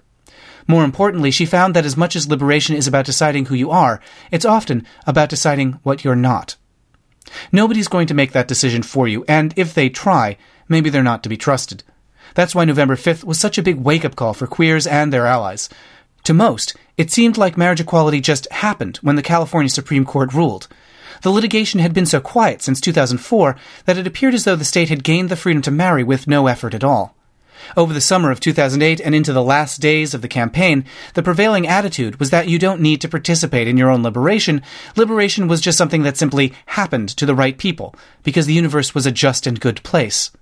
More 0.67 0.85
importantly, 0.85 1.31
she 1.31 1.45
found 1.45 1.75
that 1.75 1.85
as 1.85 1.97
much 1.97 2.17
as 2.17 2.29
liberation 2.29 2.75
is 2.75 2.87
about 2.87 3.05
deciding 3.05 3.47
who 3.47 3.55
you 3.55 3.71
are, 3.71 4.01
it's 4.31 4.45
often 4.45 4.87
about 5.07 5.29
deciding 5.29 5.73
what 5.83 6.05
you're 6.05 6.17
not. 6.17 6.57
Nobody's 7.51 7.89
going 7.89 8.07
to 8.07 8.15
make 8.15 8.33
that 8.33 8.49
decision 8.49 8.83
for 8.83 9.07
you, 9.09 9.25
and 9.29 9.53
if 9.57 9.75
they 9.75 9.89
try, 9.89 10.37
maybe 10.69 10.89
they're 10.91 11.03
not 11.03 11.23
to 11.25 11.29
be 11.29 11.37
trusted. 11.37 11.83
That's 12.35 12.55
why 12.55 12.65
November 12.65 12.97
5th 12.97 13.25
was 13.25 13.39
such 13.39 13.59
a 13.59 13.63
big 13.63 13.77
wake 13.77 14.05
up 14.05 14.17
call 14.17 14.35
for 14.35 14.47
queers 14.47 14.87
and 14.87 15.13
their 15.13 15.27
allies. 15.27 15.69
To 16.25 16.35
most, 16.35 16.77
it 16.97 17.11
seemed 17.11 17.37
like 17.37 17.57
marriage 17.57 17.81
equality 17.81 18.21
just 18.21 18.51
happened 18.53 18.99
when 18.99 19.17
the 19.17 19.23
California 19.23 19.69
Supreme 19.69 20.05
Court 20.05 20.33
ruled. 20.33 20.69
The 21.23 21.31
litigation 21.31 21.81
had 21.81 21.95
been 21.95 22.07
so 22.07 22.21
quiet 22.21 22.63
since 22.63 22.81
2004 22.81 23.57
that 23.87 23.99
it 23.99 24.07
appeared 24.07 24.35
as 24.35 24.45
though 24.45 24.57
the 24.57 24.65
state 24.65 24.89
had 24.89 25.05
gained 25.05 25.29
the 25.29 25.37
freedom 25.37 25.63
to 25.63 25.71
marry 25.71 26.05
with 26.05 26.27
no 26.27 26.47
effort 26.47 26.75
at 26.75 26.85
all. 26.85 27.17
Over 27.77 27.95
the 27.95 28.01
summer 28.01 28.31
of 28.31 28.41
2008 28.41 29.01
and 29.01 29.15
into 29.15 29.33
the 29.33 29.43
last 29.43 29.81
days 29.81 30.15
of 30.15 30.23
the 30.23 30.29
campaign, 30.29 30.85
the 31.15 31.23
prevailing 31.23 31.67
attitude 31.67 32.19
was 32.19 32.31
that 32.31 32.49
you 32.49 32.59
don't 32.59 32.81
need 32.81 33.01
to 33.01 33.09
participate 33.09 33.69
in 33.69 33.77
your 33.77 33.91
own 33.91 34.03
liberation. 34.03 34.63
Liberation 34.97 35.49
was 35.49 35.61
just 35.61 35.79
something 35.79 36.03
that 36.03 36.17
simply 36.17 36.53
happened 36.67 37.09
to 37.11 37.27
the 37.27 37.35
right 37.35 37.57
people, 37.57 37.95
because 38.25 38.47
the 38.47 38.53
universe 38.53 38.95
was 38.95 39.07
a 39.07 39.13
just 39.13 39.47
and 39.47 39.61
good 39.61 39.83
place. 39.85 40.33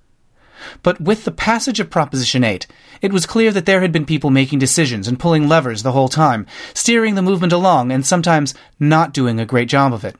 But 0.83 1.01
with 1.01 1.25
the 1.25 1.31
passage 1.31 1.79
of 1.79 1.89
Proposition 1.89 2.43
8, 2.43 2.67
it 3.01 3.13
was 3.13 3.25
clear 3.25 3.51
that 3.51 3.65
there 3.65 3.81
had 3.81 3.91
been 3.91 4.05
people 4.05 4.29
making 4.29 4.59
decisions 4.59 5.07
and 5.07 5.19
pulling 5.19 5.47
levers 5.47 5.83
the 5.83 5.91
whole 5.91 6.09
time, 6.09 6.45
steering 6.73 7.15
the 7.15 7.21
movement 7.21 7.53
along 7.53 7.91
and 7.91 8.05
sometimes 8.05 8.53
not 8.79 9.13
doing 9.13 9.39
a 9.39 9.45
great 9.45 9.69
job 9.69 9.93
of 9.93 10.03
it. 10.03 10.15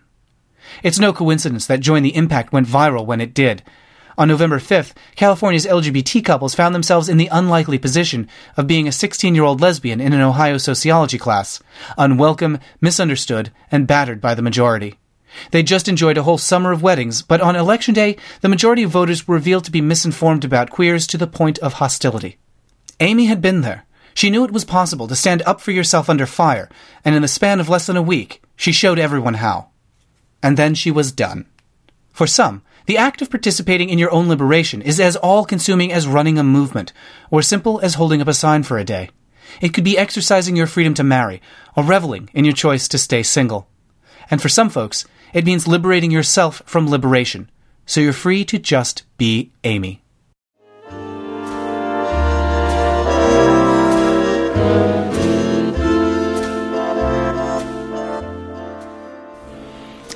It's 0.84 0.99
no 0.99 1.13
coincidence 1.13 1.65
that 1.67 1.82
Join 1.82 2.04
the 2.04 2.15
Impact 2.15 2.54
went 2.54 2.67
viral 2.67 3.06
when 3.06 3.21
it 3.21 3.34
did. 3.34 3.63
On 4.17 4.27
November 4.27 4.60
5th, 4.60 4.93
California's 5.15 5.65
LGBT 5.65 6.23
couples 6.23 6.54
found 6.54 6.75
themselves 6.75 7.10
in 7.10 7.17
the 7.17 7.30
unlikely 7.32 7.77
position 7.77 8.27
of 8.58 8.67
being 8.67 8.88
a 8.88 8.91
16 8.91 9.34
year 9.34 9.43
old 9.43 9.62
lesbian 9.62 10.01
in 10.01 10.13
an 10.13 10.21
Ohio 10.21 10.58
sociology 10.58 11.17
class, 11.17 11.62
unwelcome, 11.97 12.60
misunderstood, 12.82 13.51
and 13.71 13.88
battered 13.88 14.21
by 14.21 14.36
the 14.36 14.41
majority. 14.41 14.97
They 15.52 15.63
just 15.63 15.88
enjoyed 15.88 16.17
a 16.17 16.24
whole 16.24 16.38
summer 16.38 16.72
of 16.72 16.84
weddings, 16.84 17.22
but 17.22 17.41
on 17.41 17.56
election 17.56 17.94
day, 17.94 18.17
the 18.41 18.50
majority 18.50 18.84
of 18.84 18.91
voters 18.91 19.28
were 19.28 19.36
revealed 19.36 19.65
to 19.65 19.72
be 19.72 19.82
misinformed 19.82 20.46
about 20.46 20.70
queers 20.70 21.08
to 21.08 21.17
the 21.17 21.28
point 21.28 21.60
of 21.60 21.74
hostility. 21.74 22.38
Amy 23.00 23.26
had 23.26 23.41
been 23.41 23.62
there. 23.62 23.86
She 24.13 24.30
knew 24.30 24.44
it 24.44 24.52
was 24.52 24.65
possible 24.65 25.08
to 25.08 25.15
stand 25.15 25.41
up 25.44 25.62
for 25.62 25.72
yourself 25.72 26.10
under 26.10 26.26
fire, 26.26 26.70
and 27.06 27.15
in 27.15 27.22
the 27.22 27.28
span 27.28 27.60
of 27.60 27.70
less 27.70 27.88
than 27.88 27.98
a 27.98 28.02
week, 28.02 28.41
she 28.56 28.72
showed 28.72 29.00
everyone 29.00 29.36
how. 29.36 29.70
And 30.44 30.58
then 30.58 30.76
she 30.76 30.91
was 30.91 31.12
done. 31.12 31.46
For 32.12 32.28
some, 32.28 32.62
the 32.88 32.98
act 32.98 33.22
of 33.22 33.30
participating 33.30 33.89
in 33.89 33.98
your 33.98 34.12
own 34.12 34.28
liberation 34.28 34.82
is 34.82 35.00
as 35.00 35.15
all 35.15 35.46
consuming 35.46 35.94
as 35.94 36.08
running 36.08 36.38
a 36.38 36.44
movement, 36.44 36.91
or 37.30 37.41
simple 37.41 37.80
as 37.80 37.94
holding 37.94 38.22
up 38.22 38.28
a 38.28 38.34
sign 38.34 38.63
for 38.63 38.78
a 38.78 38.84
day. 38.84 39.10
It 39.62 39.74
could 39.74 39.84
be 39.84 39.98
exercising 39.98 40.56
your 40.56 40.67
freedom 40.67 40.94
to 40.96 41.04
marry, 41.04 41.41
or 41.76 41.84
reveling 41.84 42.30
in 42.34 42.46
your 42.46 42.54
choice 42.54 42.88
to 42.89 42.98
stay 42.98 43.24
single. 43.24 43.67
And 44.30 44.41
for 44.41 44.50
some 44.50 44.70
folks, 44.70 45.06
it 45.34 45.46
means 45.46 45.67
liberating 45.67 46.12
yourself 46.12 46.62
from 46.65 46.89
liberation, 46.89 47.50
so 47.86 48.02
you're 48.02 48.13
free 48.13 48.46
to 48.46 48.60
just 48.60 49.04
be 49.17 49.52
Amy. 49.63 50.02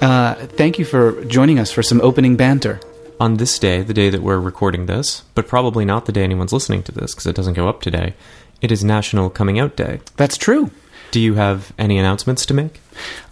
Uh, 0.02 0.36
thank 0.36 0.78
you 0.78 0.86
for 0.86 1.24
joining 1.26 1.58
us 1.58 1.72
for 1.72 1.82
some 1.82 2.00
opening 2.02 2.36
banter. 2.36 2.80
On 3.18 3.38
this 3.38 3.58
day, 3.58 3.82
the 3.82 3.94
day 3.94 4.10
that 4.10 4.22
we're 4.22 4.40
recording 4.40 4.88
this, 4.88 5.24
but 5.36 5.48
probably 5.48 5.86
not 5.86 6.06
the 6.06 6.12
day 6.12 6.22
anyone's 6.22 6.52
listening 6.52 6.84
to 6.84 6.92
this 6.92 7.14
because 7.14 7.26
it 7.26 7.36
doesn't 7.36 7.54
go 7.54 7.70
up 7.70 7.82
today, 7.82 8.14
it 8.62 8.74
is 8.74 8.84
National 8.84 9.30
Coming 9.30 9.58
Out 9.58 9.78
Day. 9.78 10.02
That's 10.18 10.38
true. 10.38 10.70
Do 11.12 11.22
you 11.22 11.36
have 11.36 11.72
any 11.78 11.98
announcements 11.98 12.46
to 12.48 12.54
make? 12.54 12.82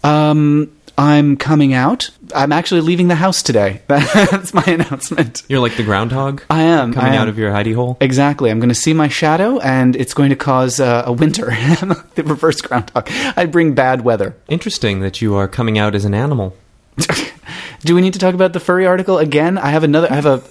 Um, 0.04 0.72
I'm 0.97 1.38
coming 1.38 1.73
out. 1.73 2.10
I'm 2.36 2.51
actually 2.51 2.82
leaving 2.82 3.08
the 3.08 3.15
house 3.15 3.41
today. 3.41 3.82
That's 3.88 4.53
my 4.53 4.63
announcement. 4.63 5.41
You're 5.49 5.60
like 5.60 5.75
the 5.75 5.84
groundhog? 5.84 6.43
I 6.49 6.62
am. 6.63 6.93
Coming 6.93 7.12
I 7.12 7.15
am. 7.15 7.21
out 7.23 7.27
of 7.29 7.38
your 7.39 7.51
hidey 7.51 7.73
hole? 7.73 7.97
Exactly. 7.99 8.51
I'm 8.51 8.60
going 8.60 8.69
to 8.69 8.75
see 8.75 8.93
my 8.93 9.08
shadow, 9.08 9.58
and 9.60 9.95
it's 9.95 10.13
going 10.13 10.29
to 10.29 10.36
cause 10.36 10.79
uh, 10.79 11.03
a 11.06 11.12
winter. 11.12 11.45
the 12.15 12.23
reverse 12.25 12.62
groundhog. 12.62 13.08
I 13.36 13.45
bring 13.47 13.73
bad 13.73 14.01
weather. 14.01 14.36
Interesting 14.47 14.99
that 15.01 15.19
you 15.21 15.36
are 15.36 15.47
coming 15.47 15.77
out 15.79 15.95
as 15.95 16.06
an 16.06 16.13
animal. 16.13 16.56
Do 17.82 17.95
we 17.95 18.01
need 18.01 18.13
to 18.13 18.19
talk 18.19 18.36
about 18.36 18.53
the 18.53 18.60
furry 18.60 18.86
article 18.86 19.17
again? 19.17 19.58
I 19.58 19.69
have 19.69 19.84
another. 19.84 20.10
I 20.12 20.15
have 20.15 20.25
a. 20.27 20.43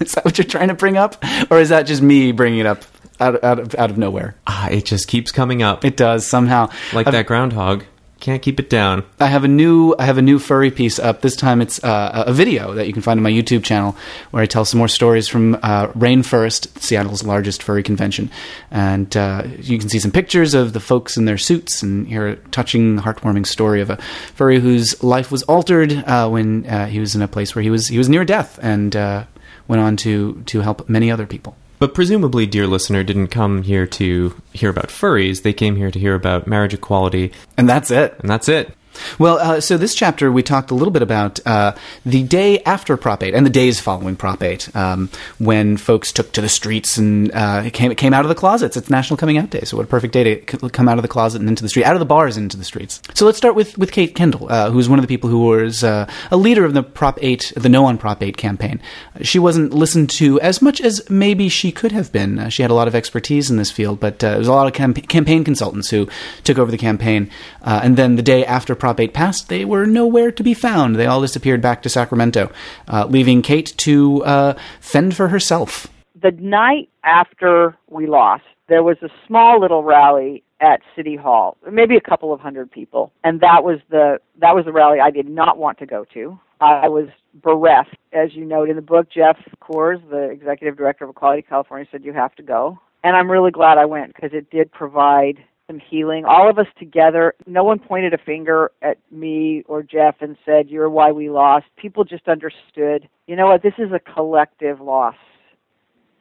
is 0.00 0.12
that 0.12 0.24
what 0.24 0.38
you're 0.38 0.44
trying 0.44 0.68
to 0.68 0.74
bring 0.74 0.96
up, 0.96 1.24
or 1.50 1.60
is 1.60 1.68
that 1.70 1.84
just 1.84 2.02
me 2.02 2.32
bringing 2.32 2.58
it 2.60 2.66
up 2.66 2.82
out 3.20 3.42
out 3.42 3.58
of 3.60 3.74
out 3.76 3.90
of 3.90 3.96
nowhere? 3.96 4.34
Ah, 4.46 4.68
it 4.68 4.84
just 4.84 5.06
keeps 5.08 5.30
coming 5.32 5.62
up. 5.62 5.84
It 5.84 5.96
does 5.96 6.26
somehow. 6.26 6.68
like 6.92 7.06
I've- 7.06 7.16
that 7.16 7.26
groundhog. 7.26 7.84
Can't 8.20 8.42
keep 8.42 8.58
it 8.58 8.68
down. 8.68 9.04
I 9.20 9.26
have 9.26 9.44
a 9.44 9.48
new 9.48 9.94
I 9.96 10.04
have 10.04 10.18
a 10.18 10.22
new 10.22 10.40
furry 10.40 10.72
piece 10.72 10.98
up. 10.98 11.20
This 11.20 11.36
time 11.36 11.60
it's 11.60 11.82
uh, 11.84 12.24
a 12.26 12.32
video 12.32 12.74
that 12.74 12.88
you 12.88 12.92
can 12.92 13.00
find 13.00 13.16
on 13.16 13.22
my 13.22 13.30
YouTube 13.30 13.62
channel 13.62 13.96
where 14.32 14.42
I 14.42 14.46
tell 14.46 14.64
some 14.64 14.78
more 14.78 14.88
stories 14.88 15.28
from 15.28 15.54
uh, 15.62 15.86
RainFurrest, 15.88 16.80
Seattle's 16.80 17.22
largest 17.22 17.62
furry 17.62 17.84
convention, 17.84 18.28
and 18.72 19.16
uh, 19.16 19.44
you 19.60 19.78
can 19.78 19.88
see 19.88 20.00
some 20.00 20.10
pictures 20.10 20.52
of 20.52 20.72
the 20.72 20.80
folks 20.80 21.16
in 21.16 21.26
their 21.26 21.38
suits 21.38 21.80
and 21.80 22.08
hear 22.08 22.26
a 22.26 22.36
touching, 22.50 22.98
heartwarming 22.98 23.46
story 23.46 23.80
of 23.80 23.88
a 23.88 23.96
furry 24.34 24.58
whose 24.58 25.00
life 25.00 25.30
was 25.30 25.44
altered 25.44 25.92
uh, 25.92 26.28
when 26.28 26.66
uh, 26.66 26.86
he 26.86 26.98
was 26.98 27.14
in 27.14 27.22
a 27.22 27.28
place 27.28 27.54
where 27.54 27.62
he 27.62 27.70
was 27.70 27.86
he 27.86 27.98
was 27.98 28.08
near 28.08 28.24
death 28.24 28.58
and 28.60 28.96
uh, 28.96 29.24
went 29.68 29.80
on 29.80 29.96
to 29.96 30.42
to 30.46 30.60
help 30.60 30.88
many 30.88 31.08
other 31.08 31.26
people. 31.26 31.56
But 31.78 31.94
presumably, 31.94 32.44
dear 32.46 32.66
listener, 32.66 33.04
didn't 33.04 33.28
come 33.28 33.62
here 33.62 33.86
to 33.86 34.34
hear 34.52 34.70
about 34.70 34.88
furries. 34.88 35.42
They 35.42 35.52
came 35.52 35.76
here 35.76 35.90
to 35.90 35.98
hear 35.98 36.14
about 36.14 36.46
marriage 36.46 36.74
equality, 36.74 37.32
And 37.56 37.68
that's 37.68 37.90
it. 37.90 38.16
and 38.20 38.28
that's 38.28 38.48
it. 38.48 38.74
Well, 39.18 39.38
uh, 39.38 39.60
so 39.60 39.76
this 39.76 39.94
chapter 39.94 40.30
we 40.30 40.42
talked 40.42 40.70
a 40.70 40.74
little 40.74 40.92
bit 40.92 41.02
about 41.02 41.40
uh, 41.46 41.74
the 42.04 42.22
day 42.22 42.62
after 42.62 42.96
Prop 42.96 43.22
8 43.22 43.34
and 43.34 43.44
the 43.44 43.50
days 43.50 43.80
following 43.80 44.16
Prop 44.16 44.42
8, 44.42 44.74
um, 44.76 45.10
when 45.38 45.76
folks 45.76 46.12
took 46.12 46.32
to 46.32 46.40
the 46.40 46.48
streets 46.48 46.96
and 46.96 47.32
uh, 47.34 47.70
came, 47.70 47.94
came 47.94 48.14
out 48.14 48.24
of 48.24 48.28
the 48.28 48.34
closets. 48.34 48.76
It's 48.76 48.90
National 48.90 49.16
Coming 49.16 49.38
Out 49.38 49.50
Day, 49.50 49.62
so 49.62 49.76
what 49.76 49.84
a 49.84 49.88
perfect 49.88 50.12
day 50.12 50.24
to 50.34 50.68
come 50.70 50.88
out 50.88 50.98
of 50.98 51.02
the 51.02 51.08
closet 51.08 51.40
and 51.40 51.48
into 51.48 51.62
the 51.62 51.68
street, 51.68 51.84
out 51.84 51.94
of 51.94 52.00
the 52.00 52.06
bars 52.06 52.36
and 52.36 52.44
into 52.44 52.56
the 52.56 52.64
streets. 52.64 53.02
So 53.14 53.26
let's 53.26 53.38
start 53.38 53.54
with, 53.54 53.76
with 53.76 53.92
Kate 53.92 54.14
Kendall, 54.14 54.50
uh, 54.50 54.70
who's 54.70 54.88
one 54.88 54.98
of 54.98 55.02
the 55.02 55.08
people 55.08 55.28
who 55.28 55.40
was 55.40 55.84
uh, 55.84 56.10
a 56.30 56.36
leader 56.36 56.64
of 56.64 56.74
the 56.74 56.82
Prop 56.82 57.18
8, 57.20 57.52
the 57.56 57.68
No 57.68 57.84
on 57.84 57.98
Prop 57.98 58.22
8 58.22 58.36
campaign. 58.36 58.80
She 59.22 59.38
wasn't 59.38 59.72
listened 59.72 60.10
to 60.10 60.40
as 60.40 60.62
much 60.62 60.80
as 60.80 61.08
maybe 61.10 61.48
she 61.48 61.72
could 61.72 61.92
have 61.92 62.10
been. 62.12 62.38
Uh, 62.38 62.48
she 62.48 62.62
had 62.62 62.70
a 62.70 62.74
lot 62.74 62.88
of 62.88 62.94
expertise 62.94 63.50
in 63.50 63.56
this 63.56 63.70
field, 63.70 64.00
but 64.00 64.22
uh, 64.24 64.30
there 64.30 64.38
was 64.38 64.48
a 64.48 64.52
lot 64.52 64.66
of 64.66 64.72
camp- 64.72 65.08
campaign 65.08 65.44
consultants 65.44 65.90
who 65.90 66.08
took 66.44 66.58
over 66.58 66.70
the 66.70 66.78
campaign. 66.78 67.30
And 67.62 67.96
then 67.96 68.16
the 68.16 68.22
day 68.22 68.44
after 68.46 68.74
Prop 68.74 68.87
Prop 68.88 69.00
8 69.00 69.12
passed, 69.12 69.48
they 69.50 69.66
were 69.66 69.84
nowhere 69.84 70.32
to 70.32 70.42
be 70.42 70.54
found. 70.54 70.96
They 70.96 71.04
all 71.04 71.20
disappeared 71.20 71.60
back 71.60 71.82
to 71.82 71.90
Sacramento, 71.90 72.50
uh, 72.88 73.04
leaving 73.04 73.42
Kate 73.42 73.74
to 73.76 74.24
uh, 74.24 74.54
fend 74.80 75.14
for 75.14 75.28
herself. 75.28 75.88
The 76.18 76.30
night 76.30 76.88
after 77.04 77.76
we 77.90 78.06
lost, 78.06 78.44
there 78.66 78.82
was 78.82 78.96
a 79.02 79.10
small 79.26 79.60
little 79.60 79.82
rally 79.82 80.42
at 80.62 80.80
City 80.96 81.16
Hall, 81.16 81.58
maybe 81.70 81.96
a 81.96 82.00
couple 82.00 82.32
of 82.32 82.40
hundred 82.40 82.70
people, 82.72 83.12
and 83.24 83.42
that 83.42 83.62
was 83.62 83.78
the 83.90 84.20
that 84.38 84.54
was 84.54 84.64
the 84.64 84.72
rally 84.72 85.00
I 85.00 85.10
did 85.10 85.28
not 85.28 85.58
want 85.58 85.76
to 85.80 85.86
go 85.86 86.06
to. 86.14 86.40
I 86.62 86.88
was 86.88 87.08
bereft, 87.42 87.94
as 88.14 88.34
you 88.34 88.46
note 88.46 88.70
in 88.70 88.76
the 88.76 88.80
book. 88.80 89.08
Jeff 89.10 89.36
Kors, 89.60 90.00
the 90.08 90.30
executive 90.30 90.78
director 90.78 91.04
of 91.04 91.10
Equality 91.10 91.42
California, 91.42 91.86
said 91.92 92.06
you 92.06 92.14
have 92.14 92.34
to 92.36 92.42
go, 92.42 92.78
and 93.04 93.14
I'm 93.14 93.30
really 93.30 93.50
glad 93.50 93.76
I 93.76 93.84
went 93.84 94.14
because 94.14 94.30
it 94.32 94.50
did 94.50 94.72
provide 94.72 95.44
some 95.68 95.78
healing. 95.78 96.24
All 96.24 96.50
of 96.50 96.58
us 96.58 96.66
together, 96.78 97.34
no 97.46 97.62
one 97.62 97.78
pointed 97.78 98.14
a 98.14 98.18
finger 98.18 98.72
at 98.82 98.98
me 99.12 99.62
or 99.68 99.82
Jeff 99.82 100.16
and 100.20 100.36
said, 100.44 100.68
You're 100.68 100.90
why 100.90 101.12
we 101.12 101.30
lost. 101.30 101.66
People 101.76 102.04
just 102.04 102.26
understood, 102.26 103.08
you 103.28 103.36
know 103.36 103.46
what, 103.46 103.62
this 103.62 103.74
is 103.78 103.92
a 103.92 104.00
collective 104.00 104.80
loss. 104.80 105.14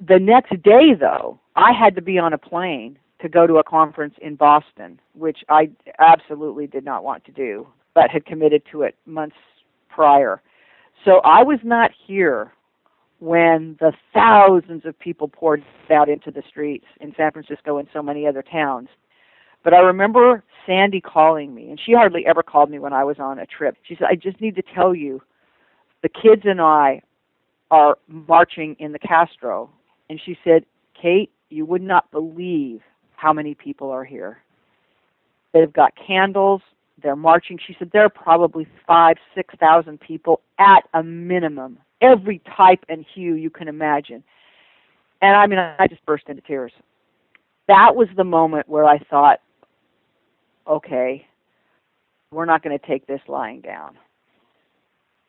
The 0.06 0.20
next 0.20 0.62
day, 0.62 0.94
though, 1.00 1.40
I 1.56 1.72
had 1.72 1.96
to 1.96 2.02
be 2.02 2.20
on 2.20 2.34
a 2.34 2.38
plane 2.38 3.00
to 3.22 3.30
go 3.30 3.48
to 3.48 3.56
a 3.56 3.64
conference 3.64 4.14
in 4.22 4.36
Boston, 4.36 5.00
which 5.14 5.40
I 5.50 5.72
absolutely 5.98 6.68
did 6.68 6.86
not 6.86 7.04
want 7.04 7.26
to 7.26 7.32
do, 7.32 7.68
but 7.96 8.12
had 8.12 8.26
committed 8.26 8.62
to 8.72 8.84
it 8.84 8.96
months 9.08 9.38
prior. 9.90 10.42
So 11.04 11.22
I 11.24 11.42
was 11.42 11.60
not 11.64 11.90
here 12.06 12.52
when 13.20 13.78
the 13.80 13.94
thousands 14.14 14.86
of 14.86 15.00
people 15.00 15.28
poured 15.28 15.64
out 15.90 16.10
into 16.10 16.30
the 16.30 16.44
streets 16.48 16.86
in 17.00 17.14
San 17.18 17.32
Francisco 17.32 17.80
and 17.80 17.88
so 17.92 18.04
many 18.04 18.28
other 18.28 18.44
towns. 18.44 18.90
But 19.68 19.74
I 19.74 19.80
remember 19.80 20.46
Sandy 20.66 21.02
calling 21.02 21.54
me, 21.54 21.70
and 21.70 21.78
she 21.78 21.92
hardly 21.92 22.26
ever 22.26 22.42
called 22.42 22.70
me 22.70 22.80
when 22.80 22.94
I 22.94 23.04
was 23.04 23.18
on 23.20 23.38
a 23.38 23.46
trip. 23.46 23.76
She 23.84 23.98
said, 23.98 24.08
I 24.10 24.16
just 24.16 24.40
need 24.40 24.56
to 24.56 24.64
tell 24.74 24.96
you, 24.96 25.22
the 26.04 26.08
kids 26.08 26.44
and 26.46 26.62
I 26.62 27.02
are 27.70 27.98
marching 28.08 28.78
in 28.80 28.94
the 28.94 29.00
Castro. 29.00 29.70
And 30.10 30.22
she 30.26 30.38
said, 30.42 30.64
Kate, 30.94 31.32
you 31.50 31.66
would 31.66 31.82
not 31.82 32.10
believe 32.12 32.80
how 33.18 33.34
many 33.34 33.56
people 33.56 33.92
are 33.92 34.06
here. 34.06 34.38
They've 35.54 35.74
got 35.74 35.92
candles, 35.98 36.62
they're 37.04 37.18
marching. 37.18 37.60
She 37.68 37.76
said 37.78 37.90
there 37.92 38.06
are 38.06 38.10
probably 38.10 38.70
five, 38.88 39.18
six 39.36 39.54
thousand 39.60 40.00
people 40.00 40.40
at 40.60 40.88
a 40.94 41.04
minimum, 41.04 41.78
every 42.00 42.42
type 42.56 42.86
and 42.88 43.06
hue 43.14 43.34
you 43.34 43.50
can 43.50 43.68
imagine. 43.68 44.24
And 45.22 45.36
I 45.36 45.46
mean, 45.46 45.60
I 45.60 45.88
just 45.90 46.06
burst 46.06 46.30
into 46.30 46.42
tears. 46.44 46.72
That 47.68 47.98
was 47.98 48.08
the 48.16 48.24
moment 48.24 48.70
where 48.70 48.86
I 48.86 49.00
thought, 49.00 49.42
okay, 50.68 51.26
we're 52.32 52.46
not 52.46 52.64
going 52.64 52.78
to 52.78 52.86
take 52.86 53.08
this 53.08 53.22
lying 53.28 53.62
down. 53.62 53.98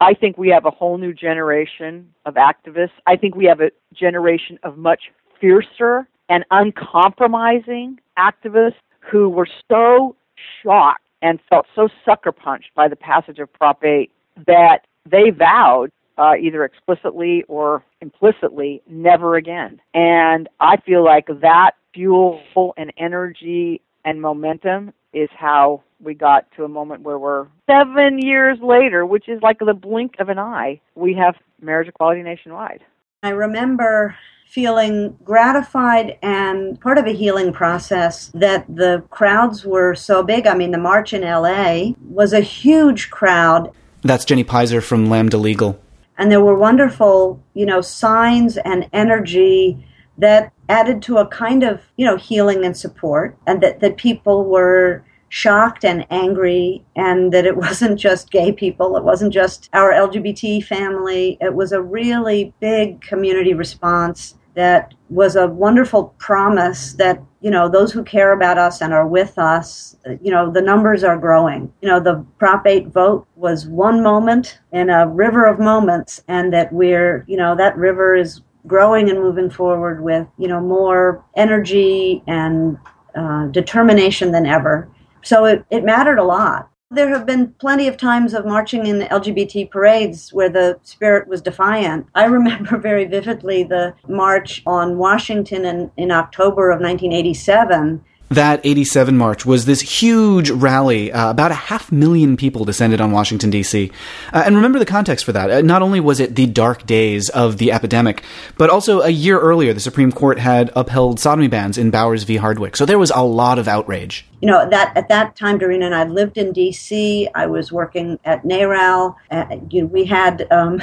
I 0.01 0.14
think 0.14 0.38
we 0.38 0.48
have 0.51 0.64
a 0.64 0.70
whole 0.70 0.96
new 0.98 1.12
generation 1.12 2.12
of 2.24 2.35
activists. 2.35 2.92
I 3.07 3.16
think 3.16 3.35
we 3.35 3.46
have 3.46 3.61
a 3.61 3.70
generation 3.92 4.59
of 4.62 4.79
much 4.79 5.11
fiercer 5.40 6.09
and 6.29 6.44
uncompromising 6.51 7.98
activists 8.18 8.74
who 9.01 9.29
were 9.29 9.48
so 9.70 10.14
shocked 10.62 11.03
and 11.22 11.40
felt 11.48 11.66
so 11.74 11.88
sucker 12.05 12.33
punched 12.33 12.70
by 12.77 12.87
the 12.88 12.96
passage 12.96 13.38
of 13.38 13.53
Prop 13.53 13.83
8 13.83 14.11
that 14.46 14.87
they 15.11 15.31
vowed, 15.31 15.90
uh, 16.16 16.35
either 16.40 16.64
explicitly 16.64 17.44
or 17.48 17.85
implicitly, 18.01 18.83
never 18.88 19.35
again. 19.37 19.81
And 19.94 20.48
I 20.61 20.77
feel 20.77 21.05
like 21.05 21.27
that 21.40 21.72
fuel 21.92 22.40
and 22.77 22.92
energy 22.98 23.81
and 24.04 24.20
momentum 24.20 24.92
is 25.12 25.28
how 25.37 25.82
we 26.00 26.14
got 26.14 26.46
to 26.56 26.64
a 26.64 26.68
moment 26.68 27.02
where 27.02 27.18
we're 27.18 27.46
seven 27.68 28.18
years 28.18 28.58
later, 28.62 29.04
which 29.04 29.28
is 29.28 29.40
like 29.42 29.58
the 29.58 29.74
blink 29.74 30.14
of 30.18 30.28
an 30.28 30.38
eye, 30.38 30.80
we 30.94 31.14
have 31.14 31.34
marriage 31.61 31.88
equality 31.88 32.22
nationwide. 32.22 32.84
I 33.22 33.30
remember 33.30 34.16
feeling 34.46 35.16
gratified 35.24 36.18
and 36.22 36.80
part 36.80 36.96
of 36.96 37.06
a 37.06 37.12
healing 37.12 37.52
process 37.52 38.28
that 38.28 38.64
the 38.74 39.04
crowds 39.11 39.64
were 39.64 39.94
so 39.94 40.22
big. 40.22 40.46
I 40.46 40.54
mean, 40.54 40.70
the 40.70 40.78
march 40.78 41.12
in 41.12 41.22
LA 41.22 41.92
was 42.08 42.32
a 42.32 42.40
huge 42.40 43.11
crowd. 43.11 43.70
That's 44.02 44.24
Jenny 44.24 44.44
Pizer 44.44 44.82
from 44.82 45.11
Lambda 45.11 45.37
Legal. 45.37 45.78
And 46.16 46.32
there 46.32 46.40
were 46.40 46.56
wonderful, 46.56 47.42
you 47.54 47.66
know, 47.66 47.80
signs 47.80 48.56
and 48.56 48.88
energy 48.92 49.84
that 50.16 50.52
added 50.68 51.02
to 51.02 51.18
a 51.18 51.26
kind 51.26 51.62
of, 51.62 51.83
you 51.96 52.04
know, 52.04 52.16
healing 52.16 52.64
and 52.64 52.76
support, 52.76 53.37
and 53.46 53.62
that, 53.62 53.81
that 53.81 53.96
people 53.96 54.44
were 54.44 55.04
shocked 55.31 55.85
and 55.85 56.07
angry, 56.11 56.85
and 56.96 57.33
that 57.33 57.46
it 57.46 57.57
wasn't 57.64 57.98
just 57.98 58.31
gay 58.31 58.52
people, 58.52 58.96
it 58.96 59.04
wasn't 59.04 59.33
just 59.33 59.68
our 59.72 59.92
LGBT 59.92 60.64
family. 60.64 61.38
It 61.40 61.54
was 61.54 61.72
a 61.72 61.83
really 61.83 62.52
big 62.61 63.00
community 63.00 63.54
response 63.54 64.35
that 64.59 64.92
was 65.09 65.37
a 65.37 65.46
wonderful 65.46 66.12
promise 66.18 66.94
that 66.94 67.22
you 67.40 67.48
know 67.48 67.68
those 67.68 67.92
who 67.92 68.02
care 68.02 68.33
about 68.33 68.59
us 68.59 68.81
and 68.81 68.92
are 68.92 69.07
with 69.07 69.38
us 69.38 69.96
you 70.20 70.33
know 70.33 70.50
the 70.50 70.61
numbers 70.61 71.04
are 71.04 71.16
growing 71.16 71.72
you 71.81 71.88
know 71.88 72.00
the 72.00 72.26
prop 72.40 72.66
8 72.66 72.88
vote 72.88 73.24
was 73.37 73.68
one 73.68 74.02
moment 74.02 74.59
in 74.72 74.90
a 74.90 75.07
river 75.07 75.46
of 75.46 75.61
moments 75.61 76.24
and 76.26 76.52
that 76.52 76.72
we're 76.72 77.24
you 77.28 77.37
know 77.37 77.54
that 77.54 77.76
river 77.76 78.16
is 78.16 78.40
growing 78.68 79.11
and 79.11 79.18
moving 79.18 79.50
forward 79.50 80.02
with 80.02 80.26
you 80.38 80.46
know 80.46 80.61
more 80.61 81.24
energy 81.37 82.22
and 82.26 82.78
uh, 83.16 83.46
determination 83.46 84.31
than 84.31 84.46
ever 84.46 84.88
so 85.22 85.44
it, 85.44 85.64
it 85.70 85.85
mattered 85.85 86.18
a 86.18 86.24
lot 86.24 86.70
there 86.90 87.09
have 87.11 87.26
been 87.26 87.52
plenty 87.59 87.87
of 87.87 87.98
times 87.98 88.33
of 88.33 88.46
marching 88.46 88.87
in 88.87 89.00
LGBT 89.00 89.70
parades 89.70 90.33
where 90.33 90.48
the 90.48 90.78
spirit 90.83 91.28
was 91.28 91.42
defiant. 91.42 92.07
I 92.14 92.24
remember 92.24 92.78
very 92.78 93.04
vividly 93.04 93.62
the 93.62 93.94
march 94.09 94.62
on 94.66 94.96
Washington 94.96 95.66
in, 95.66 95.90
in 95.98 96.11
October 96.11 96.70
of 96.70 96.81
1987 96.81 98.02
that 98.30 98.60
87 98.64 99.16
March 99.16 99.46
was 99.46 99.64
this 99.64 99.80
huge 99.80 100.50
rally. 100.50 101.12
Uh, 101.12 101.30
about 101.30 101.50
a 101.50 101.54
half 101.54 101.90
million 101.90 102.36
people 102.36 102.64
descended 102.64 103.00
on 103.00 103.10
Washington, 103.12 103.50
D.C. 103.50 103.90
Uh, 104.32 104.42
and 104.44 104.56
remember 104.56 104.78
the 104.78 104.86
context 104.86 105.24
for 105.24 105.32
that. 105.32 105.50
Uh, 105.50 105.60
not 105.62 105.82
only 105.82 106.00
was 106.00 106.20
it 106.20 106.34
the 106.34 106.46
dark 106.46 106.86
days 106.86 107.28
of 107.30 107.58
the 107.58 107.72
epidemic, 107.72 108.22
but 108.56 108.70
also 108.70 109.00
a 109.00 109.08
year 109.08 109.38
earlier, 109.38 109.72
the 109.72 109.80
Supreme 109.80 110.12
Court 110.12 110.38
had 110.38 110.70
upheld 110.76 111.18
sodomy 111.18 111.48
bans 111.48 111.78
in 111.78 111.90
Bowers 111.90 112.24
v. 112.24 112.36
Hardwick. 112.36 112.76
So 112.76 112.84
there 112.84 112.98
was 112.98 113.10
a 113.14 113.22
lot 113.22 113.58
of 113.58 113.66
outrage. 113.66 114.26
You 114.40 114.46
know, 114.46 114.68
that 114.70 114.96
at 114.96 115.08
that 115.08 115.34
time, 115.34 115.58
Doreen 115.58 115.82
and 115.82 115.94
I 115.94 116.04
lived 116.04 116.38
in 116.38 116.52
D.C. 116.52 117.28
I 117.34 117.46
was 117.46 117.72
working 117.72 118.20
at 118.24 118.44
NARAL. 118.44 119.16
Uh, 119.30 119.56
you 119.70 119.82
know, 119.82 119.86
we 119.88 120.04
had 120.04 120.46
um, 120.52 120.80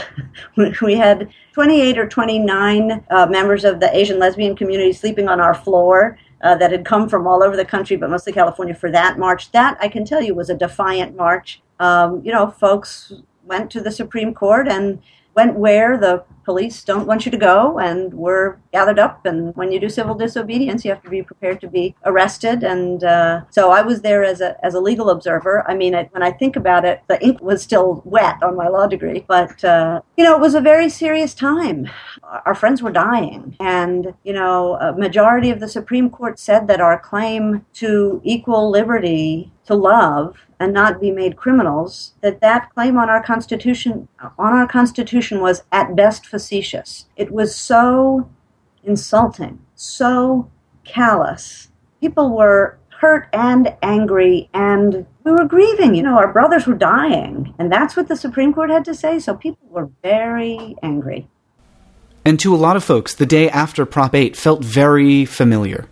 we 0.81 0.95
had 0.95 1.29
28 1.53 1.97
or 1.97 2.08
29 2.08 3.05
uh, 3.10 3.27
members 3.27 3.63
of 3.63 3.79
the 3.79 3.95
Asian 3.95 4.19
lesbian 4.19 4.58
community 4.58 4.91
sleeping 4.91 5.29
on 5.29 5.39
our 5.39 5.53
floor 5.53 6.17
uh, 6.41 6.56
that 6.56 6.71
had 6.71 6.86
come 6.86 7.10
from 7.10 7.28
all 7.28 7.43
over 7.43 7.56
the 7.56 7.65
country, 7.65 7.95
but 7.95 8.10
mostly 8.10 8.34
California, 8.34 8.74
for 8.74 8.91
that 8.91 9.17
march. 9.17 9.52
That, 9.52 9.78
I 9.80 9.88
can 9.88 10.06
tell 10.06 10.21
you, 10.21 10.36
was 10.36 10.50
a 10.50 10.56
defiant 10.56 11.15
march. 11.15 11.62
Um, 11.80 12.21
you 12.24 12.32
know, 12.32 12.50
folks 12.50 13.13
went 13.43 13.71
to 13.71 13.82
the 13.82 13.91
Supreme 13.91 14.34
Court 14.34 14.67
and 14.67 15.02
went 15.36 15.56
where 15.56 15.98
the 15.98 16.24
police 16.45 16.84
don't 16.84 17.08
want 17.08 17.26
you 17.26 17.32
to 17.32 17.38
go 17.38 17.80
and 17.80 18.13
were 18.13 18.60
gathered 18.71 19.00
up. 19.00 19.26
And 19.26 19.56
when 19.56 19.71
you 19.71 19.80
do 19.80 19.89
civil 19.89 20.15
disobedience, 20.15 20.86
you 20.86 20.91
have 20.91 21.02
to 21.04 21.10
be 21.10 21.24
prepared 21.24 21.60
to 21.62 21.67
be 21.67 21.95
arrested. 22.06 22.63
And 22.63 23.04
uh, 23.04 23.41
so 23.50 23.71
I 23.71 23.82
was 23.82 24.02
there 24.02 24.24
as 24.24 24.41
a, 24.41 24.56
as 24.63 24.76
a 24.76 24.80
legal 24.80 25.10
observer. 25.10 25.67
I 25.67 25.76
mean, 25.76 25.95
it, 25.95 26.10
when 26.12 26.21
I 26.21 26.32
think 26.32 26.56
about 26.56 26.86
it, 26.86 27.02
the 27.08 27.21
ink 27.26 27.41
was 27.41 27.63
still 27.63 28.02
wet 28.06 28.41
on 28.43 28.56
my 28.56 28.67
law 28.67 28.86
degree. 28.86 29.26
But, 29.28 29.63
uh, 29.63 30.02
you 30.17 30.24
know, 30.24 30.36
it 30.36 30.41
was 30.41 30.56
a 30.56 30.62
very 30.62 30.88
serious 30.88 31.34
time. 31.34 31.89
Our 32.45 32.56
friends 32.56 32.84
were 32.84 32.91
dying. 32.91 33.56
And, 33.60 34.13
you 34.24 34.34
know, 34.34 34.76
a 34.76 34.93
majority 34.93 35.50
of 35.50 35.60
the 35.60 35.67
Supreme 35.67 36.12
Court 36.12 36.38
said 36.38 36.67
that 36.67 36.80
our 36.80 37.00
claim 37.00 37.65
to 37.76 38.21
equal 38.24 38.69
liberty 38.69 39.52
to 39.65 39.74
love 39.74 40.38
and 40.60 40.74
not 40.74 41.02
be 41.02 41.12
made 41.12 41.36
criminals, 41.36 42.13
that 42.22 42.41
that 42.41 42.74
claim 42.74 42.98
on 42.98 43.10
our 43.10 43.22
Constitution 43.24 44.08
on 44.20 44.54
our 44.54 44.68
Constitution 44.68 45.41
was 45.41 45.63
at 45.72 45.96
best 45.96 46.26
facetious. 46.26 47.06
It 47.15 47.32
was 47.32 47.56
so 47.56 48.30
insulting, 48.84 49.60
so 49.76 50.50
callous. 50.84 51.70
People 52.00 52.36
were 52.36 52.78
hurt 53.00 53.28
and 53.34 53.76
angry 53.82 54.50
and 54.54 55.06
we 55.24 55.32
were 55.32 55.46
grieving. 55.46 55.96
You 55.96 56.04
know, 56.04 56.18
our 56.18 56.32
brothers 56.32 56.68
were 56.68 56.76
dying. 56.76 57.54
And 57.60 57.72
that's 57.72 57.96
what 57.96 58.08
the 58.08 58.15
Supreme 58.15 58.54
Court 58.54 58.70
had 58.70 58.86
to 58.86 58.96
say. 58.96 59.20
So 59.20 59.36
people 59.36 59.68
were 59.70 59.89
very 60.02 60.76
angry. 60.82 61.28
And 62.24 62.39
to 62.39 62.56
a 62.56 62.58
lot 62.58 62.76
of 62.76 62.84
folks, 62.84 63.13
the 63.13 63.26
day 63.26 63.50
after 63.50 63.86
Prop 63.86 64.15
8 64.15 64.36
felt 64.36 64.63
very 64.63 65.26
familiar 65.26 65.88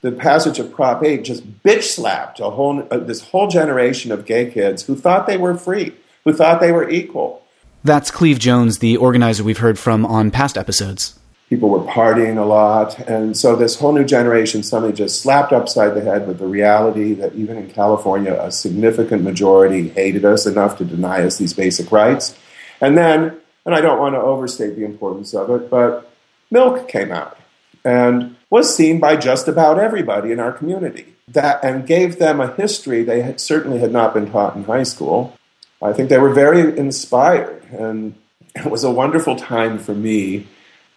the 0.00 0.12
passage 0.12 0.58
of 0.58 0.72
Prop 0.72 1.02
8 1.02 1.24
just 1.24 1.62
bitch 1.62 1.82
slapped 1.82 2.40
a 2.40 2.50
whole, 2.50 2.86
uh, 2.90 2.98
this 2.98 3.20
whole 3.20 3.48
generation 3.48 4.12
of 4.12 4.26
gay 4.26 4.50
kids 4.50 4.84
who 4.84 4.94
thought 4.94 5.26
they 5.26 5.36
were 5.36 5.56
free, 5.56 5.94
who 6.24 6.32
thought 6.32 6.60
they 6.60 6.72
were 6.72 6.88
equal. 6.88 7.42
That's 7.84 8.10
Cleve 8.10 8.38
Jones, 8.38 8.78
the 8.78 8.96
organizer 8.96 9.44
we've 9.44 9.58
heard 9.58 9.78
from 9.78 10.04
on 10.06 10.30
past 10.30 10.56
episodes. 10.56 11.18
people 11.48 11.70
were 11.70 11.80
partying 11.80 12.36
a 12.36 12.44
lot. 12.44 12.98
And 13.08 13.36
so 13.36 13.56
this 13.56 13.78
whole 13.78 13.92
new 13.92 14.04
generation 14.04 14.62
suddenly 14.62 14.94
just 14.94 15.22
slapped 15.22 15.52
upside 15.52 15.94
the 15.94 16.02
head 16.02 16.26
with 16.26 16.38
the 16.38 16.46
reality 16.46 17.14
that 17.14 17.34
even 17.34 17.56
in 17.56 17.70
California, 17.70 18.34
a 18.38 18.52
significant 18.52 19.22
majority 19.22 19.88
hated 19.88 20.24
us 20.24 20.46
enough 20.46 20.76
to 20.78 20.84
deny 20.84 21.22
us 21.22 21.38
these 21.38 21.54
basic 21.54 21.90
rights. 21.90 22.36
And 22.80 22.98
then, 22.98 23.40
and 23.64 23.74
I 23.74 23.80
don't 23.80 23.98
want 23.98 24.14
to 24.14 24.20
overstate 24.20 24.76
the 24.76 24.84
importance 24.84 25.34
of 25.34 25.50
it, 25.50 25.70
but 25.70 26.10
milk 26.50 26.88
came 26.88 27.10
out 27.10 27.38
and 27.84 28.36
was 28.50 28.74
seen 28.74 28.98
by 28.98 29.16
just 29.16 29.48
about 29.48 29.78
everybody 29.78 30.32
in 30.32 30.40
our 30.40 30.52
community. 30.52 31.14
That 31.28 31.62
and 31.62 31.86
gave 31.86 32.18
them 32.18 32.40
a 32.40 32.54
history 32.54 33.02
they 33.02 33.22
had, 33.22 33.40
certainly 33.40 33.78
had 33.78 33.92
not 33.92 34.14
been 34.14 34.30
taught 34.30 34.56
in 34.56 34.64
high 34.64 34.84
school. 34.84 35.36
I 35.82 35.92
think 35.92 36.08
they 36.08 36.18
were 36.18 36.32
very 36.32 36.76
inspired, 36.76 37.62
and 37.70 38.14
it 38.54 38.66
was 38.66 38.82
a 38.82 38.90
wonderful 38.90 39.36
time 39.36 39.78
for 39.78 39.94
me 39.94 40.46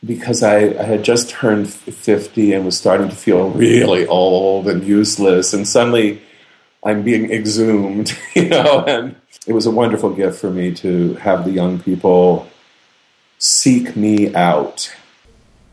because 0.03 0.41
I, 0.41 0.57
I, 0.57 0.83
had 0.83 1.03
just 1.03 1.29
turned 1.29 1.69
50 1.69 2.53
and 2.53 2.65
was 2.65 2.77
starting 2.77 3.09
to 3.09 3.15
feel 3.15 3.51
really 3.51 4.07
old 4.07 4.67
and 4.67 4.83
useless. 4.83 5.53
And 5.53 5.67
suddenly 5.67 6.21
I'm 6.83 7.03
being 7.03 7.31
exhumed, 7.31 8.17
you 8.35 8.49
know, 8.49 8.83
and 8.87 9.15
it 9.45 9.53
was 9.53 9.65
a 9.65 9.71
wonderful 9.71 10.09
gift 10.11 10.39
for 10.39 10.49
me 10.49 10.73
to 10.75 11.13
have 11.15 11.45
the 11.45 11.51
young 11.51 11.79
people 11.79 12.49
seek 13.37 13.95
me 13.95 14.33
out. 14.33 14.91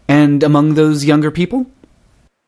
And 0.08 0.42
among 0.42 0.74
those 0.74 1.04
younger 1.04 1.30
people? 1.30 1.66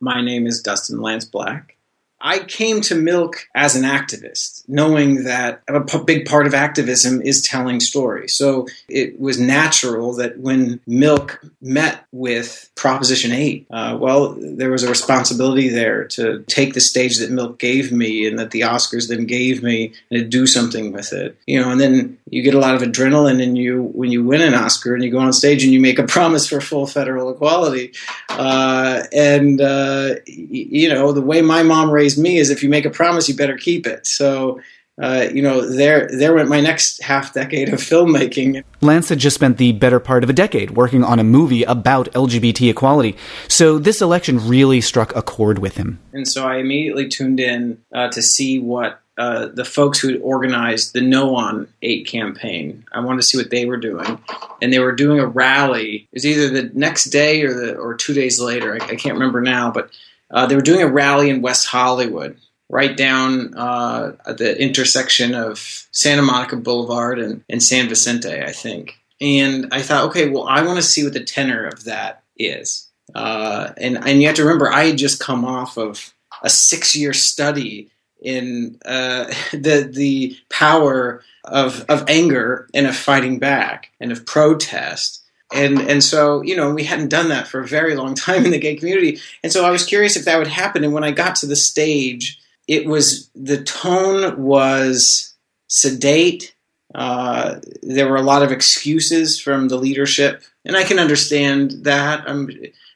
My 0.00 0.22
name 0.22 0.46
is 0.46 0.62
Dustin 0.62 1.02
Lance 1.02 1.26
Black. 1.26 1.76
I 2.20 2.40
came 2.40 2.80
to 2.82 2.94
Milk 2.94 3.48
as 3.54 3.76
an 3.76 3.84
activist, 3.84 4.68
knowing 4.68 5.24
that 5.24 5.62
a 5.68 5.80
p- 5.80 6.04
big 6.04 6.26
part 6.26 6.46
of 6.46 6.54
activism 6.54 7.22
is 7.22 7.42
telling 7.42 7.80
stories. 7.80 8.34
So 8.34 8.66
it 8.88 9.18
was 9.18 9.40
natural 9.40 10.14
that 10.14 10.38
when 10.38 10.80
Milk 10.86 11.42
met 11.62 12.04
with 12.12 12.70
Proposition 12.74 13.32
8, 13.32 13.66
uh, 13.70 13.96
well, 13.98 14.36
there 14.38 14.70
was 14.70 14.82
a 14.82 14.88
responsibility 14.90 15.68
there 15.68 16.04
to 16.08 16.44
take 16.46 16.74
the 16.74 16.80
stage 16.80 17.18
that 17.18 17.30
Milk 17.30 17.58
gave 17.58 17.90
me 17.90 18.26
and 18.26 18.38
that 18.38 18.50
the 18.50 18.62
Oscars 18.62 19.08
then 19.08 19.24
gave 19.24 19.62
me 19.62 19.92
and 20.10 20.20
to 20.20 20.24
do 20.26 20.46
something 20.46 20.92
with 20.92 21.12
it. 21.12 21.38
You 21.46 21.60
know, 21.60 21.70
and 21.70 21.80
then 21.80 22.18
you 22.28 22.42
get 22.42 22.54
a 22.54 22.60
lot 22.60 22.74
of 22.74 22.82
adrenaline 22.82 23.42
and 23.42 23.56
you 23.56 23.82
when 23.82 24.12
you 24.12 24.22
win 24.24 24.42
an 24.42 24.54
Oscar 24.54 24.94
and 24.94 25.02
you 25.02 25.10
go 25.10 25.18
on 25.18 25.32
stage 25.32 25.64
and 25.64 25.72
you 25.72 25.80
make 25.80 25.98
a 25.98 26.04
promise 26.06 26.46
for 26.46 26.60
full 26.60 26.86
federal 26.86 27.30
equality. 27.30 27.92
Uh, 28.28 29.04
and, 29.12 29.60
uh, 29.60 30.14
you 30.26 30.88
know, 30.88 31.12
the 31.12 31.20
way 31.20 31.40
my 31.40 31.62
mom 31.62 31.90
raised 31.90 32.09
me 32.18 32.38
is 32.38 32.50
if 32.50 32.62
you 32.62 32.68
make 32.68 32.84
a 32.84 32.90
promise, 32.90 33.28
you 33.28 33.34
better 33.34 33.56
keep 33.56 33.86
it. 33.86 34.06
So, 34.06 34.60
uh, 35.00 35.28
you 35.32 35.40
know, 35.40 35.66
there 35.66 36.08
there 36.12 36.34
went 36.34 36.48
my 36.48 36.60
next 36.60 37.02
half 37.02 37.32
decade 37.32 37.72
of 37.72 37.80
filmmaking. 37.80 38.62
Lance 38.80 39.08
had 39.08 39.18
just 39.18 39.34
spent 39.34 39.56
the 39.56 39.72
better 39.72 39.98
part 39.98 40.22
of 40.22 40.30
a 40.30 40.34
decade 40.34 40.72
working 40.72 41.02
on 41.02 41.18
a 41.18 41.24
movie 41.24 41.62
about 41.64 42.10
LGBT 42.12 42.70
equality, 42.70 43.16
so 43.48 43.78
this 43.78 44.02
election 44.02 44.46
really 44.46 44.80
struck 44.80 45.14
a 45.16 45.22
chord 45.22 45.58
with 45.58 45.76
him. 45.76 45.98
And 46.12 46.28
so 46.28 46.46
I 46.46 46.56
immediately 46.56 47.08
tuned 47.08 47.40
in 47.40 47.82
uh, 47.94 48.08
to 48.08 48.20
see 48.20 48.58
what 48.58 49.00
uh, 49.16 49.48
the 49.52 49.64
folks 49.64 49.98
who 49.98 50.08
had 50.08 50.20
organized 50.22 50.94
the 50.94 51.00
No 51.00 51.34
on 51.34 51.68
Eight 51.82 52.06
campaign. 52.06 52.84
I 52.92 53.00
wanted 53.00 53.18
to 53.18 53.26
see 53.26 53.36
what 53.38 53.50
they 53.50 53.66
were 53.66 53.76
doing, 53.76 54.18
and 54.60 54.72
they 54.72 54.78
were 54.78 54.92
doing 54.92 55.18
a 55.18 55.26
rally. 55.26 56.08
It 56.10 56.14
was 56.14 56.26
either 56.26 56.48
the 56.48 56.70
next 56.74 57.04
day 57.06 57.42
or 57.42 57.52
the 57.52 57.76
or 57.76 57.94
two 57.94 58.12
days 58.12 58.40
later. 58.40 58.74
I, 58.74 58.84
I 58.84 58.96
can't 58.96 59.14
remember 59.14 59.40
now, 59.40 59.70
but 59.70 59.90
uh, 60.30 60.46
they 60.46 60.54
were 60.54 60.62
doing 60.62 60.82
a 60.82 60.88
rally 60.88 61.30
in 61.30 61.42
West 61.42 61.66
Hollywood, 61.66 62.38
right 62.68 62.96
down 62.96 63.54
uh, 63.54 64.12
at 64.26 64.38
the 64.38 64.60
intersection 64.60 65.34
of 65.34 65.88
Santa 65.90 66.22
Monica 66.22 66.56
Boulevard 66.56 67.18
and, 67.18 67.42
and 67.48 67.62
San 67.62 67.88
Vicente, 67.88 68.42
I 68.42 68.52
think. 68.52 68.96
And 69.20 69.68
I 69.72 69.82
thought, 69.82 70.06
okay, 70.10 70.28
well, 70.28 70.44
I 70.48 70.62
want 70.62 70.78
to 70.78 70.82
see 70.82 71.04
what 71.04 71.12
the 71.12 71.24
tenor 71.24 71.66
of 71.66 71.84
that 71.84 72.22
is. 72.36 72.88
Uh, 73.14 73.72
and 73.76 73.98
and 74.06 74.20
you 74.20 74.28
have 74.28 74.36
to 74.36 74.44
remember, 74.44 74.70
I 74.70 74.84
had 74.84 74.98
just 74.98 75.20
come 75.20 75.44
off 75.44 75.76
of 75.76 76.14
a 76.42 76.48
six 76.48 76.94
year 76.94 77.12
study 77.12 77.90
in 78.22 78.78
uh, 78.84 79.24
the 79.52 79.90
the 79.92 80.36
power 80.48 81.22
of 81.44 81.84
of 81.88 82.04
anger 82.08 82.68
and 82.74 82.86
of 82.86 82.96
fighting 82.96 83.38
back 83.38 83.90
and 84.00 84.12
of 84.12 84.26
protest 84.26 85.19
and 85.52 85.80
and 85.80 86.02
so 86.02 86.42
you 86.42 86.56
know 86.56 86.72
we 86.72 86.84
hadn't 86.84 87.08
done 87.08 87.28
that 87.28 87.48
for 87.48 87.60
a 87.60 87.66
very 87.66 87.94
long 87.94 88.14
time 88.26 88.44
in 88.44 88.50
the 88.50 88.58
gay 88.58 88.76
community. 88.76 89.18
And 89.42 89.52
so 89.52 89.64
i 89.64 89.70
was 89.70 89.84
curious 89.84 90.16
if 90.16 90.24
that 90.24 90.38
would 90.38 90.46
happen. 90.46 90.84
And 90.84 90.92
when 90.92 91.04
i 91.04 91.10
got 91.10 91.36
to 91.36 91.46
the 91.46 91.56
stage 91.56 92.38
it 92.68 92.86
was 92.86 93.28
the 93.34 93.62
tone 93.62 94.40
was 94.40 95.34
sedate. 95.68 96.54
Uh, 96.94 97.60
there 97.82 98.08
were 98.08 98.16
a 98.16 98.22
lot 98.22 98.42
of 98.42 98.52
excuses 98.52 99.40
from 99.40 99.68
the 99.68 99.76
leadership. 99.76 100.42
And 100.64 100.76
i 100.76 100.84
can 100.84 100.98
understand 100.98 101.84
that. 101.84 102.28
I'm, 102.28 102.46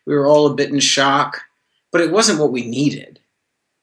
we 0.07 0.15
were 0.15 0.27
all 0.27 0.47
a 0.47 0.55
bit 0.55 0.71
in 0.71 0.81
shock. 0.81 1.43
But 1.91 2.03
it 2.03 2.13
wasn't 2.13 2.41
what 2.41 2.53
we 2.53 2.67
needed. 2.67 3.21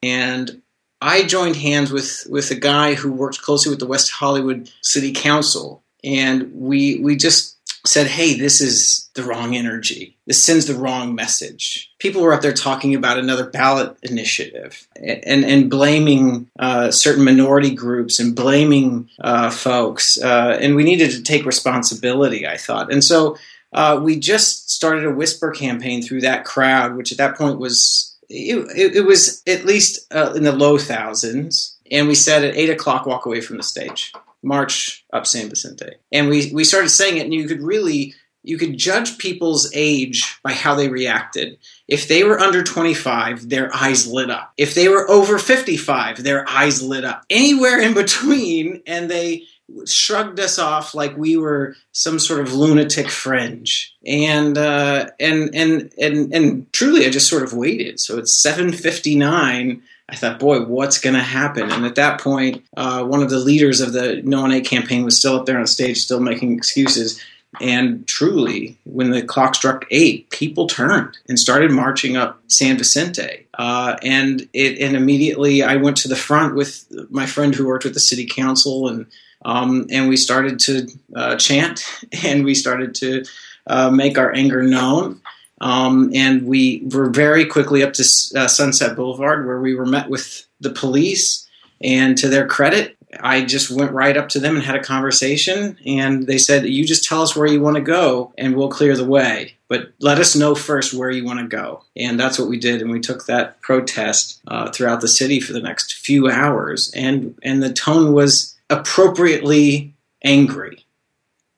And 0.01 0.61
i 1.01 1.23
joined 1.23 1.55
hands 1.55 1.91
with 1.91 2.27
with 2.29 2.51
a 2.51 2.55
guy 2.55 2.93
who 2.93 3.11
worked 3.11 3.41
closely 3.41 3.69
with 3.69 3.79
the 3.79 3.87
west 3.87 4.11
hollywood 4.11 4.71
city 4.81 5.11
council. 5.11 5.83
And 6.03 6.53
we 6.53 6.99
we 6.99 7.15
just 7.15 7.57
said, 7.85 8.07
hey, 8.07 8.35
this 8.35 8.61
is 8.61 9.09
the 9.15 9.23
wrong 9.23 9.55
energy. 9.55 10.17
This 10.27 10.41
sends 10.41 10.67
the 10.67 10.75
wrong 10.75 11.15
message. 11.15 11.91
People 11.99 12.21
were 12.21 12.33
up 12.33 12.41
there 12.41 12.53
talking 12.53 12.95
about 12.95 13.17
another 13.17 13.49
ballot 13.49 13.97
initiative 14.03 14.87
and, 14.95 15.43
and 15.43 15.69
blaming 15.69 16.49
uh, 16.59 16.91
certain 16.91 17.23
minority 17.23 17.73
groups 17.73 18.19
and 18.19 18.35
blaming 18.35 19.09
uh, 19.21 19.49
folks. 19.49 20.21
Uh, 20.21 20.57
and 20.61 20.75
we 20.75 20.83
needed 20.83 21.11
to 21.11 21.23
take 21.23 21.45
responsibility, 21.45 22.47
I 22.47 22.57
thought. 22.57 22.91
And 22.91 23.03
so 23.03 23.37
uh, 23.73 23.99
we 24.01 24.19
just 24.19 24.69
started 24.69 25.05
a 25.05 25.11
whisper 25.11 25.51
campaign 25.51 26.01
through 26.01 26.21
that 26.21 26.45
crowd, 26.45 26.95
which 26.95 27.11
at 27.11 27.17
that 27.17 27.37
point 27.37 27.57
was, 27.59 28.15
it, 28.29 28.57
it, 28.77 28.95
it 28.97 29.05
was 29.05 29.41
at 29.47 29.65
least 29.65 30.11
uh, 30.13 30.33
in 30.35 30.43
the 30.43 30.51
low 30.51 30.77
thousands. 30.77 31.77
And 31.89 32.07
we 32.07 32.15
said 32.15 32.43
at 32.43 32.55
eight 32.55 32.69
o'clock, 32.69 33.05
walk 33.05 33.25
away 33.25 33.41
from 33.41 33.57
the 33.57 33.63
stage 33.63 34.13
march 34.43 35.05
up 35.13 35.27
San 35.27 35.49
Vicente. 35.49 35.95
And 36.11 36.29
we, 36.29 36.51
we 36.53 36.63
started 36.63 36.89
saying 36.89 37.17
it, 37.17 37.25
and 37.25 37.33
you 37.33 37.47
could 37.47 37.61
really 37.61 38.13
you 38.43 38.57
could 38.57 38.77
judge 38.77 39.17
people's 39.17 39.71
age 39.75 40.39
by 40.41 40.53
how 40.53 40.73
they 40.73 40.89
reacted. 40.89 41.59
If 41.87 42.07
they 42.07 42.23
were 42.23 42.39
under 42.39 42.63
25, 42.63 43.49
their 43.49 43.73
eyes 43.75 44.07
lit 44.07 44.31
up. 44.31 44.53
If 44.57 44.73
they 44.73 44.87
were 44.89 45.09
over 45.09 45.37
55, 45.37 46.23
their 46.23 46.49
eyes 46.49 46.81
lit 46.81 47.05
up. 47.05 47.23
Anywhere 47.29 47.79
in 47.79 47.93
between, 47.93 48.81
and 48.87 49.11
they 49.11 49.43
shrugged 49.85 50.39
us 50.39 50.59
off 50.59 50.93
like 50.93 51.15
we 51.15 51.37
were 51.37 51.75
some 51.91 52.19
sort 52.19 52.41
of 52.41 52.53
lunatic 52.53 53.09
fringe. 53.09 53.95
And 54.05 54.57
uh, 54.57 55.09
and 55.19 55.53
and 55.53 55.93
and 55.99 56.33
and 56.33 56.73
truly, 56.73 57.05
I 57.05 57.09
just 57.09 57.29
sort 57.29 57.43
of 57.43 57.53
waited. 57.53 57.99
So 57.99 58.17
it's 58.17 58.43
7:59 58.43 59.81
I 60.09 60.15
thought, 60.15 60.39
boy, 60.39 60.63
what's 60.63 60.99
going 60.99 61.15
to 61.15 61.21
happen? 61.21 61.71
And 61.71 61.85
at 61.85 61.95
that 61.95 62.19
point, 62.19 62.65
uh, 62.75 63.03
one 63.03 63.23
of 63.23 63.29
the 63.29 63.39
leaders 63.39 63.79
of 63.79 63.93
the 63.93 64.21
No 64.23 64.43
on 64.43 64.51
Eight 64.51 64.65
campaign 64.65 65.03
was 65.03 65.17
still 65.17 65.35
up 65.37 65.45
there 65.45 65.59
on 65.59 65.67
stage, 65.67 65.99
still 65.99 66.19
making 66.19 66.57
excuses. 66.57 67.21
And 67.59 68.07
truly, 68.07 68.77
when 68.85 69.11
the 69.11 69.21
clock 69.21 69.55
struck 69.55 69.85
eight, 69.91 70.29
people 70.29 70.67
turned 70.67 71.17
and 71.27 71.37
started 71.37 71.71
marching 71.71 72.15
up 72.15 72.41
San 72.47 72.77
Vicente. 72.77 73.45
Uh, 73.57 73.97
and 74.01 74.47
it, 74.53 74.79
and 74.79 74.95
immediately, 74.95 75.61
I 75.61 75.75
went 75.75 75.97
to 75.97 76.07
the 76.07 76.15
front 76.15 76.55
with 76.55 76.85
my 77.09 77.25
friend 77.25 77.53
who 77.53 77.67
worked 77.67 77.83
with 77.83 77.93
the 77.93 77.99
city 77.99 78.25
council, 78.25 78.87
and 78.87 79.05
um, 79.43 79.87
and 79.91 80.07
we 80.07 80.17
started 80.17 80.59
to 80.61 80.87
uh, 81.15 81.35
chant, 81.35 81.83
and 82.23 82.45
we 82.45 82.55
started 82.55 82.95
to 82.95 83.25
uh, 83.67 83.91
make 83.91 84.17
our 84.17 84.33
anger 84.33 84.63
known. 84.63 85.21
Um, 85.61 86.11
and 86.13 86.45
we 86.47 86.81
were 86.91 87.09
very 87.09 87.45
quickly 87.45 87.83
up 87.83 87.93
to 87.93 88.03
uh, 88.35 88.47
Sunset 88.47 88.95
Boulevard, 88.95 89.45
where 89.45 89.61
we 89.61 89.75
were 89.75 89.85
met 89.85 90.09
with 90.09 90.45
the 90.59 90.71
police. 90.71 91.47
And 91.83 92.17
to 92.17 92.27
their 92.27 92.47
credit, 92.47 92.97
I 93.19 93.43
just 93.43 93.69
went 93.69 93.91
right 93.91 94.17
up 94.17 94.29
to 94.29 94.39
them 94.39 94.55
and 94.55 94.65
had 94.65 94.75
a 94.75 94.83
conversation. 94.83 95.77
And 95.85 96.25
they 96.25 96.37
said, 96.37 96.65
You 96.65 96.85
just 96.85 97.07
tell 97.07 97.21
us 97.21 97.35
where 97.35 97.47
you 97.47 97.61
want 97.61 97.75
to 97.75 97.81
go, 97.81 98.33
and 98.37 98.55
we'll 98.55 98.69
clear 98.69 98.97
the 98.97 99.05
way. 99.05 99.55
But 99.67 99.91
let 99.99 100.19
us 100.19 100.35
know 100.35 100.55
first 100.55 100.93
where 100.93 101.11
you 101.11 101.23
want 101.23 101.39
to 101.39 101.47
go. 101.47 101.83
And 101.95 102.19
that's 102.19 102.37
what 102.37 102.49
we 102.49 102.59
did. 102.59 102.81
And 102.81 102.91
we 102.91 102.99
took 102.99 103.25
that 103.25 103.61
protest 103.61 104.41
uh, 104.47 104.69
throughout 104.71 105.01
the 105.01 105.07
city 105.07 105.39
for 105.39 105.53
the 105.53 105.61
next 105.61 105.93
few 105.93 106.29
hours. 106.29 106.91
And, 106.95 107.37
and 107.43 107.63
the 107.63 107.71
tone 107.71 108.13
was 108.13 108.57
appropriately 108.69 109.93
angry. 110.23 110.85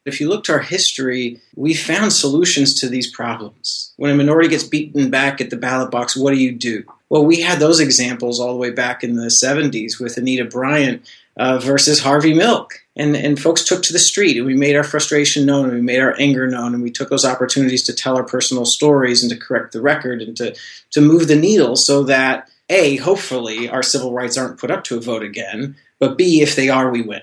If 0.06 0.20
you 0.20 0.28
look 0.28 0.44
to 0.46 0.54
our 0.54 0.60
history, 0.60 1.40
we 1.56 1.74
found 1.74 2.12
solutions 2.12 2.74
to 2.82 2.90
these 2.90 3.10
problems. 3.10 3.94
When 3.96 4.12
a 4.12 4.16
minority 4.16 4.50
gets 4.50 4.66
beaten 4.66 5.10
back 5.10 5.40
at 5.40 5.50
the 5.50 5.56
ballot 5.56 5.92
box, 5.92 6.16
what 6.16 6.32
do 6.32 6.38
you 6.38 6.52
do? 6.52 6.84
Well, 7.10 7.26
we 7.26 7.42
had 7.42 7.60
those 7.60 7.80
examples 7.80 8.40
all 8.40 8.52
the 8.52 8.60
way 8.60 8.72
back 8.72 9.04
in 9.04 9.16
the 9.16 9.28
70s 9.28 10.02
with 10.02 10.18
Anita 10.18 10.44
Bryant 10.44 11.08
uh, 11.38 11.60
versus 11.60 12.00
Harvey 12.00 12.34
Milk. 12.34 12.74
And, 12.96 13.16
and 13.16 13.40
folks 13.40 13.64
took 13.64 13.82
to 13.84 13.94
the 13.94 14.00
street 14.00 14.38
and 14.38 14.46
we 14.46 14.56
made 14.56 14.76
our 14.76 14.84
frustration 14.84 15.46
known 15.46 15.66
and 15.66 15.74
we 15.74 15.82
made 15.82 16.00
our 16.00 16.16
anger 16.20 16.48
known 16.48 16.74
and 16.74 16.84
we 16.84 16.92
took 16.92 17.10
those 17.10 17.26
opportunities 17.26 17.84
to 17.84 17.94
tell 17.94 18.18
our 18.18 18.24
personal 18.24 18.66
stories 18.66 19.24
and 19.24 19.32
to 19.32 19.38
correct 19.38 19.72
the 19.72 19.82
record 19.82 20.22
and 20.22 20.36
to, 20.38 20.56
to 20.92 21.02
move 21.02 21.28
the 21.28 21.36
needle 21.36 21.76
so 21.76 22.04
that 22.04 22.50
A, 22.70 22.98
hopefully 22.98 23.70
our 23.70 23.82
civil 23.82 24.14
rights 24.14 24.38
aren't 24.38 24.60
put 24.60 24.70
up 24.70 24.84
to 24.86 24.98
a 24.98 25.02
vote 25.02 25.24
again, 25.24 25.76
but 25.98 26.18
B, 26.18 26.42
if 26.42 26.56
they 26.56 26.70
are, 26.70 26.92
we 26.92 27.02
win. 27.02 27.22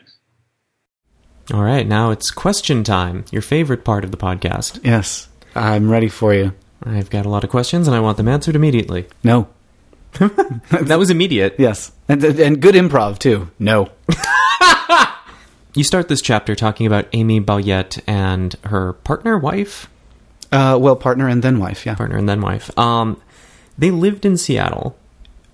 All 1.52 1.62
right, 1.62 1.86
now 1.86 2.10
it's 2.10 2.30
question 2.30 2.84
time, 2.84 3.24
your 3.32 3.42
favorite 3.42 3.84
part 3.84 4.04
of 4.04 4.10
the 4.12 4.16
podcast. 4.16 4.80
Yes. 4.84 5.28
I'm 5.54 5.90
ready 5.90 6.08
for 6.08 6.32
you. 6.32 6.52
I've 6.84 7.10
got 7.10 7.26
a 7.26 7.28
lot 7.28 7.42
of 7.44 7.50
questions 7.50 7.88
and 7.88 7.96
I 7.96 8.00
want 8.00 8.16
them 8.16 8.28
answered 8.28 8.54
immediately. 8.54 9.06
No. 9.24 9.48
that 10.12 10.96
was 10.98 11.10
immediate. 11.10 11.56
Yes. 11.58 11.90
And, 12.08 12.22
and 12.24 12.60
good 12.62 12.74
improv, 12.74 13.18
too. 13.18 13.50
No. 13.58 13.90
You 15.72 15.84
start 15.84 16.08
this 16.08 16.20
chapter 16.20 16.56
talking 16.56 16.84
about 16.84 17.06
Amy 17.12 17.40
Balliett 17.40 18.02
and 18.04 18.56
her 18.64 18.94
partner, 18.94 19.38
wife, 19.38 19.88
Uh, 20.50 20.76
well, 20.80 20.96
partner 20.96 21.28
and 21.28 21.44
then 21.44 21.60
wife, 21.60 21.86
yeah. 21.86 21.94
partner 21.94 22.16
and 22.16 22.28
then 22.28 22.40
wife. 22.40 22.76
Um, 22.76 23.22
they 23.78 23.92
lived 23.92 24.26
in 24.26 24.36
Seattle, 24.36 24.98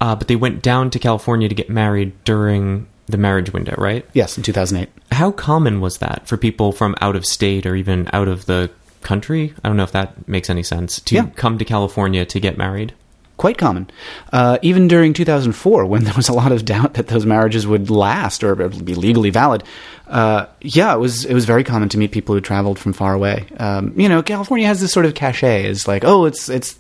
uh, 0.01 0.17
but 0.17 0.27
they 0.27 0.35
went 0.35 0.63
down 0.63 0.89
to 0.89 0.99
California 0.99 1.51
to 1.51 1.55
get 1.55 1.69
married 1.69 2.15
during 2.25 2.87
the 3.07 3.17
marriage 3.17 3.53
window, 3.53 3.75
right? 3.79 4.05
Yes, 4.13 4.37
in 4.37 4.43
2008. 4.43 4.89
How 5.13 5.31
common 5.31 5.81
was 5.81 5.99
that 5.99 6.27
for 6.27 6.37
people 6.37 6.73
from 6.73 6.95
out 7.01 7.17
of 7.17 7.25
state 7.27 7.65
or 7.67 7.75
even 7.77 8.09
out 8.13 8.29
of 8.29 8.47
the 8.47 8.71
country? 9.03 9.55
I 9.65 9.69
don't 9.69 9.77
know 9.77 9.85
if 9.85 9.93
that 9.93 10.27
makes 10.29 10.51
any 10.51 10.63
sense 10.63 11.01
to 11.01 11.15
Yeah. 11.15 11.27
come 11.37 11.59
to 11.59 11.65
California 11.65 12.25
to 12.27 12.41
get 12.41 12.59
married. 12.59 12.93
Quite 13.37 13.59
common. 13.59 13.91
Uh, 14.33 14.57
even 14.63 14.89
during 14.89 15.13
2004, 15.13 15.85
when 15.85 16.05
there 16.05 16.15
was 16.17 16.29
a 16.31 16.33
lot 16.33 16.53
of 16.53 16.65
doubt 16.65 16.95
that 16.95 17.09
those 17.09 17.27
marriages 17.27 17.67
would 17.67 17.91
last 17.91 18.43
or 18.43 18.55
be 18.57 18.95
legally 18.95 19.29
valid, 19.29 19.63
uh, 20.07 20.47
yeah, 20.61 20.95
it 20.95 20.99
was 20.99 21.25
it 21.25 21.35
was 21.35 21.45
very 21.47 21.65
common 21.65 21.89
to 21.89 21.99
meet 21.99 22.13
people 22.13 22.35
who 22.35 22.41
traveled 22.41 22.79
from 22.79 22.93
far 22.93 23.13
away. 23.13 23.45
Um, 23.59 23.93
you 23.99 24.09
know, 24.09 24.23
California 24.23 24.67
has 24.67 24.81
this 24.81 24.93
sort 24.93 25.05
of 25.05 25.15
cachet. 25.15 25.65
It's 25.65 25.89
like, 25.89 26.05
oh, 26.05 26.27
it's 26.27 26.49
it's 26.49 26.79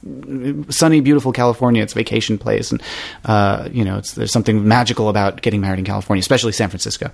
sunny, 0.68 1.00
beautiful 1.00 1.32
California. 1.32 1.82
It's 1.82 1.92
a 1.92 1.96
vacation 1.96 2.38
place, 2.38 2.70
and 2.70 2.80
uh, 3.24 3.68
you 3.72 3.84
know, 3.84 3.98
it's, 3.98 4.12
there's 4.12 4.30
something 4.30 4.66
magical 4.68 5.08
about 5.08 5.42
getting 5.42 5.60
married 5.60 5.80
in 5.80 5.84
California, 5.84 6.20
especially 6.20 6.52
San 6.52 6.68
Francisco. 6.68 7.10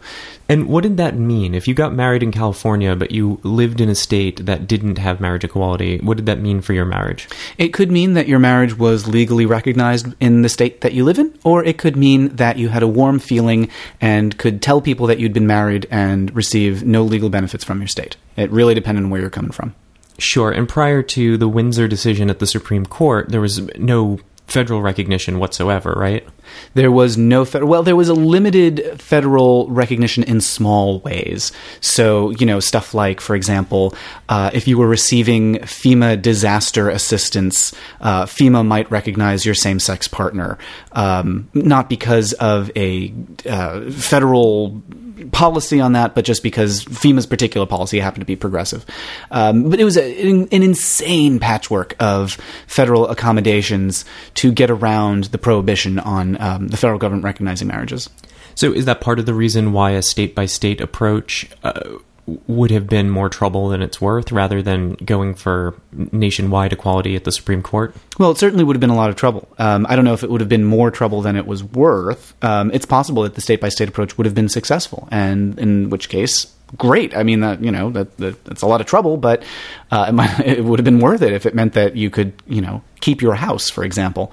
And 0.50 0.68
what 0.68 0.82
did 0.82 0.98
that 0.98 1.16
mean? 1.16 1.54
If 1.54 1.66
you 1.66 1.72
got 1.72 1.94
married 1.94 2.22
in 2.22 2.30
California, 2.30 2.94
but 2.94 3.10
you 3.10 3.40
lived 3.42 3.80
in 3.80 3.88
a 3.88 3.94
state 3.94 4.44
that 4.44 4.66
didn't 4.66 4.98
have 4.98 5.18
marriage 5.18 5.44
equality, 5.44 5.98
what 5.98 6.18
did 6.18 6.26
that 6.26 6.40
mean 6.40 6.60
for 6.60 6.74
your 6.74 6.84
marriage? 6.84 7.26
It 7.56 7.68
could 7.68 7.90
mean 7.90 8.12
that 8.14 8.28
your 8.28 8.38
marriage 8.38 8.76
was 8.76 9.08
legally 9.08 9.46
recognized 9.46 10.08
in 10.20 10.42
the 10.42 10.50
state 10.50 10.82
that 10.82 10.92
you 10.92 11.04
live 11.04 11.18
in, 11.18 11.38
or 11.42 11.64
it 11.64 11.78
could 11.78 11.96
mean 11.96 12.36
that 12.36 12.58
you 12.58 12.68
had 12.68 12.82
a 12.82 12.88
warm 12.88 13.18
feeling 13.18 13.70
and 13.98 14.36
could 14.36 14.60
tell 14.60 14.82
people 14.82 15.06
that 15.06 15.18
you'd 15.18 15.32
been 15.32 15.46
married 15.46 15.86
and 15.90 16.01
receive 16.34 16.84
no 16.84 17.03
legal 17.03 17.30
benefits 17.30 17.64
from 17.64 17.80
your 17.80 17.88
state. 17.88 18.16
It 18.36 18.50
really 18.50 18.74
depended 18.74 19.05
on 19.05 19.11
where 19.11 19.20
you're 19.20 19.30
coming 19.30 19.53
from. 19.53 19.74
Sure. 20.18 20.50
And 20.50 20.68
prior 20.68 21.03
to 21.03 21.36
the 21.36 21.48
Windsor 21.48 21.88
decision 21.88 22.30
at 22.30 22.38
the 22.38 22.46
Supreme 22.46 22.86
Court, 22.86 23.30
there 23.30 23.40
was 23.40 23.61
no 23.76 24.20
federal 24.46 24.82
recognition 24.82 25.38
whatsoever, 25.38 25.94
right? 25.96 26.26
There 26.74 26.90
was 26.90 27.16
no 27.16 27.44
federal, 27.44 27.70
well, 27.70 27.82
there 27.82 27.96
was 27.96 28.09
a 28.09 28.14
limited 28.14 29.00
federal 29.00 29.68
recognition 29.68 30.22
in 30.24 30.40
small 30.40 31.00
ways. 31.00 31.53
So, 31.80 32.30
you 32.30 32.46
know, 32.46 32.61
stuff 32.61 32.94
like, 32.94 33.20
for 33.20 33.36
example, 33.36 33.94
uh, 34.28 34.50
if 34.53 34.66
you 34.66 34.78
were 34.78 34.88
receiving 34.88 35.57
FEMA 35.57 36.20
disaster 36.20 36.88
assistance, 36.88 37.74
uh, 38.00 38.24
FEMA 38.24 38.66
might 38.66 38.90
recognize 38.90 39.44
your 39.44 39.55
same 39.55 39.78
sex 39.80 40.09
partner, 40.09 40.59
um, 40.92 41.48
not 41.55 41.88
because 41.88 42.32
of 42.34 42.70
a 42.76 43.12
uh, 43.48 43.90
federal 43.90 44.82
policy 45.30 45.80
on 45.80 45.92
that, 45.92 46.14
but 46.14 46.24
just 46.24 46.42
because 46.42 46.84
FEMA's 46.84 47.26
particular 47.26 47.66
policy 47.66 48.00
happened 48.00 48.22
to 48.22 48.26
be 48.26 48.36
progressive. 48.36 48.84
Um, 49.30 49.70
but 49.70 49.78
it 49.78 49.84
was 49.84 49.96
a, 49.96 50.28
an, 50.28 50.48
an 50.50 50.62
insane 50.62 51.38
patchwork 51.38 51.94
of 52.00 52.32
federal 52.66 53.09
accommodations 53.09 54.05
to 54.34 54.50
get 54.50 54.70
around 54.70 55.24
the 55.24 55.38
prohibition 55.38 55.98
on 55.98 56.36
um, 56.43 56.68
the 56.68 56.76
federal 56.76 56.99
government 56.99 57.24
recognizing 57.24 57.68
marriages. 57.68 58.11
So 58.55 58.72
is 58.72 58.84
that 58.84 59.01
part 59.01 59.18
of 59.18 59.26
the 59.26 59.34
reason 59.34 59.72
why 59.72 59.93
a 59.93 60.03
state 60.03 60.34
by 60.34 60.47
state 60.47 60.80
approach 60.80 61.49
uh, 61.62 61.99
would 62.47 62.70
have 62.70 62.86
been 62.86 63.11
more 63.11 63.28
trouble 63.28 63.68
than 63.68 63.80
it's 63.80 64.01
worth 64.01 64.30
rather 64.30 64.62
than 64.62 64.95
going 64.95 65.34
for 65.34 65.74
nationwide 65.93 66.72
equality 66.72 67.16
at 67.16 67.24
the 67.24 67.32
Supreme 67.32 67.62
Court? 67.62 67.95
Well, 68.18 68.30
it 68.30 68.38
certainly 68.38 68.64
would 68.64 68.76
have 68.76 68.80
been 68.80 68.90
a 68.90 68.97
lot 68.97 69.11
of 69.11 69.16
trouble. 69.16 69.49
Um, 69.59 69.86
I 69.88 69.97
don't 69.97 70.05
know 70.05 70.14
if 70.14 70.22
it 70.22 70.30
would 70.30 70.40
have 70.40 70.49
been 70.49 70.64
more 70.64 70.90
trouble 70.90 71.22
than 71.22 71.36
it 71.36 71.47
was 71.47 71.64
worth. 71.64 72.34
Um, 72.45 72.70
it's 72.72 72.86
possible 72.86 73.22
that 73.22 73.34
the 73.34 73.40
state 73.40 73.61
by 73.61 73.68
state 73.68 73.88
approach 73.88 74.18
would 74.18 74.26
have 74.26 74.34
been 74.34 74.49
successful, 74.49 75.09
and 75.11 75.59
in 75.59 75.90
which 75.90 76.09
case, 76.09 76.53
great. 76.76 77.16
I 77.16 77.22
mean, 77.22 77.40
that 77.40 77.62
you 77.62 77.70
know, 77.70 77.90
that, 77.90 78.16
that 78.18 78.45
that's 78.45 78.62
a 78.62 78.66
lot 78.66 78.80
of 78.80 78.86
trouble, 78.86 79.16
but 79.16 79.43
uh, 79.90 80.07
it, 80.11 80.12
might, 80.12 80.40
it 80.40 80.64
would 80.64 80.78
have 80.78 80.84
been 80.84 81.01
worth 81.01 81.22
it 81.22 81.32
if 81.32 81.47
it 81.47 81.55
meant 81.55 81.72
that 81.72 81.97
you 81.97 82.11
could, 82.11 82.32
you 82.47 82.61
know, 82.61 82.82
keep 83.01 83.22
your 83.22 83.34
house, 83.34 83.70
for 83.70 83.84
example. 83.84 84.32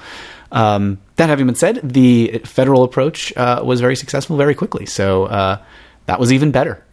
Um, 0.51 0.99
that 1.17 1.29
having 1.29 1.45
been 1.45 1.55
said, 1.55 1.81
the 1.83 2.39
federal 2.45 2.83
approach 2.83 3.35
uh, 3.37 3.61
was 3.63 3.81
very 3.81 3.95
successful 3.95 4.37
very 4.37 4.55
quickly, 4.55 4.85
so 4.85 5.25
uh, 5.25 5.61
that 6.05 6.19
was 6.19 6.33
even 6.33 6.51
better. 6.51 6.83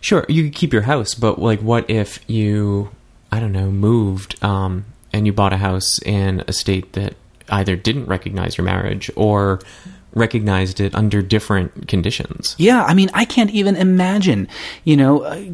Sure, 0.00 0.24
you 0.28 0.44
could 0.44 0.54
keep 0.54 0.72
your 0.72 0.82
house, 0.82 1.14
but 1.14 1.38
like, 1.40 1.60
what 1.60 1.88
if 1.88 2.18
you, 2.28 2.90
I 3.30 3.40
don't 3.40 3.52
know, 3.52 3.70
moved 3.70 4.42
um, 4.42 4.84
and 5.12 5.26
you 5.26 5.32
bought 5.32 5.52
a 5.52 5.58
house 5.58 6.00
in 6.02 6.42
a 6.48 6.52
state 6.52 6.92
that 6.94 7.14
either 7.50 7.76
didn't 7.76 8.06
recognize 8.06 8.58
your 8.58 8.64
marriage 8.64 9.10
or 9.16 9.60
recognized 10.14 10.80
it 10.80 10.94
under 10.94 11.22
different 11.22 11.88
conditions? 11.88 12.54
Yeah, 12.58 12.82
I 12.84 12.94
mean, 12.94 13.10
I 13.14 13.24
can't 13.24 13.50
even 13.50 13.76
imagine. 13.76 14.48
You 14.84 14.96
know, 14.96 15.20
uh, 15.22 15.44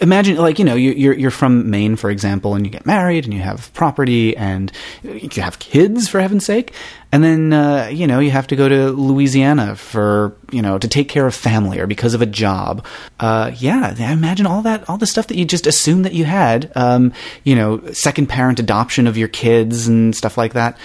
imagine 0.00 0.36
like 0.36 0.58
you 0.58 0.64
know 0.64 0.74
you- 0.74 0.92
you're 0.92 1.14
you're 1.14 1.30
from 1.30 1.70
Maine, 1.70 1.96
for 1.96 2.10
example, 2.10 2.54
and 2.54 2.64
you 2.64 2.70
get 2.72 2.86
married 2.86 3.24
and 3.24 3.34
you 3.34 3.40
have 3.40 3.72
property 3.74 4.36
and 4.36 4.70
you 5.02 5.28
have 5.42 5.58
kids, 5.58 6.08
for 6.08 6.20
heaven's 6.20 6.44
sake, 6.46 6.72
and 7.12 7.22
then 7.22 7.52
uh, 7.52 7.88
you 7.92 8.06
know 8.06 8.18
you 8.20 8.30
have 8.30 8.46
to 8.48 8.56
go 8.56 8.68
to 8.68 8.90
Louisiana 8.90 9.76
for 9.76 10.36
you 10.50 10.62
know 10.62 10.78
to 10.78 10.88
take 10.88 11.08
care 11.08 11.26
of 11.26 11.34
family 11.34 11.78
or 11.78 11.86
because 11.86 12.14
of 12.14 12.22
a 12.22 12.26
job. 12.26 12.84
Uh, 13.20 13.50
yeah, 13.58 13.94
imagine 14.12 14.46
all 14.46 14.62
that, 14.62 14.88
all 14.88 14.96
the 14.98 15.06
stuff 15.06 15.26
that 15.26 15.36
you 15.36 15.44
just 15.44 15.66
assumed 15.66 16.04
that 16.04 16.14
you 16.14 16.24
had. 16.24 16.70
Um, 16.76 17.12
you 17.44 17.54
know, 17.54 17.80
second 17.92 18.28
parent 18.28 18.58
adoption 18.60 19.06
of 19.06 19.16
your 19.18 19.28
kids 19.28 19.88
and 19.88 20.14
stuff 20.14 20.38
like 20.38 20.52
that. 20.54 20.78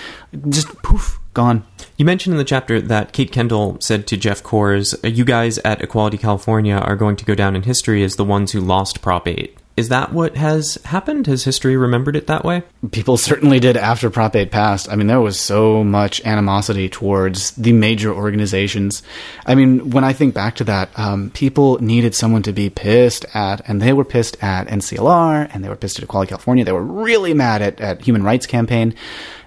Just 0.50 0.68
poof, 0.82 1.20
gone. 1.34 1.66
You 1.98 2.06
mentioned 2.06 2.34
in 2.34 2.38
the 2.38 2.44
chapter 2.44 2.82
that 2.82 3.14
Kate 3.14 3.32
Kendell 3.32 3.82
said 3.82 4.08
to 4.08 4.18
Jeff 4.18 4.44
Kors, 4.44 4.96
You 5.04 5.26
guys 5.26 5.58
at 5.60 5.82
Equality 5.82 6.18
California 6.18 6.76
are 6.76 6.96
going 6.96 7.16
to 7.18 7.26
go 7.26 7.36
down 7.36 7.56
in 7.56 7.64
history 7.64 8.04
as 8.04 8.16
the 8.16 8.26
ones 8.26 8.52
who 8.52 8.60
lost 8.60 9.02
Prop 9.02 9.28
8. 9.28 9.58
Is 9.78 9.90
that 9.90 10.12
what 10.12 10.36
has 10.36 10.76
happened? 10.86 11.28
Has 11.28 11.46
history 11.46 11.78
remembered 11.78 12.16
it 12.16 12.28
that 12.28 12.44
way? 12.44 12.64
people 12.92 13.18
certainly 13.18 13.60
did 13.60 13.78
after 13.78 14.10
Prop 14.10 14.36
8 14.36 14.52
passed. 14.52 14.92
I 14.92 14.96
mean, 14.96 15.08
there 15.08 15.22
was 15.22 15.40
so 15.40 15.84
much 15.84 16.24
animosity 16.26 16.90
towards 16.90 17.52
the 17.52 17.72
major 17.72 18.14
organizations. 18.14 19.02
I 19.46 19.56
mean, 19.56 19.92
when 19.92 20.04
I 20.04 20.14
think 20.14 20.34
back 20.34 20.56
to 20.56 20.64
that, 20.66 20.90
um, 20.98 21.30
people 21.32 21.78
needed 21.80 22.16
someone 22.16 22.44
to 22.44 22.52
be 22.52 22.70
pissed 22.70 23.26
at, 23.34 23.62
and 23.68 23.82
they 23.82 23.94
were 23.94 24.06
pissed 24.06 24.44
at 24.44 24.68
NCLR, 24.68 25.50
and 25.54 25.64
they 25.64 25.70
were 25.70 25.76
pissed 25.76 26.00
at 26.00 26.04
Equality 26.04 26.30
California. 26.30 26.66
They 26.66 26.72
were 26.72 26.84
really 26.84 27.34
mad 27.34 27.62
at, 27.62 27.80
at 27.80 28.02
Human 28.02 28.24
Rights 28.24 28.46
Campaign. 28.46 28.94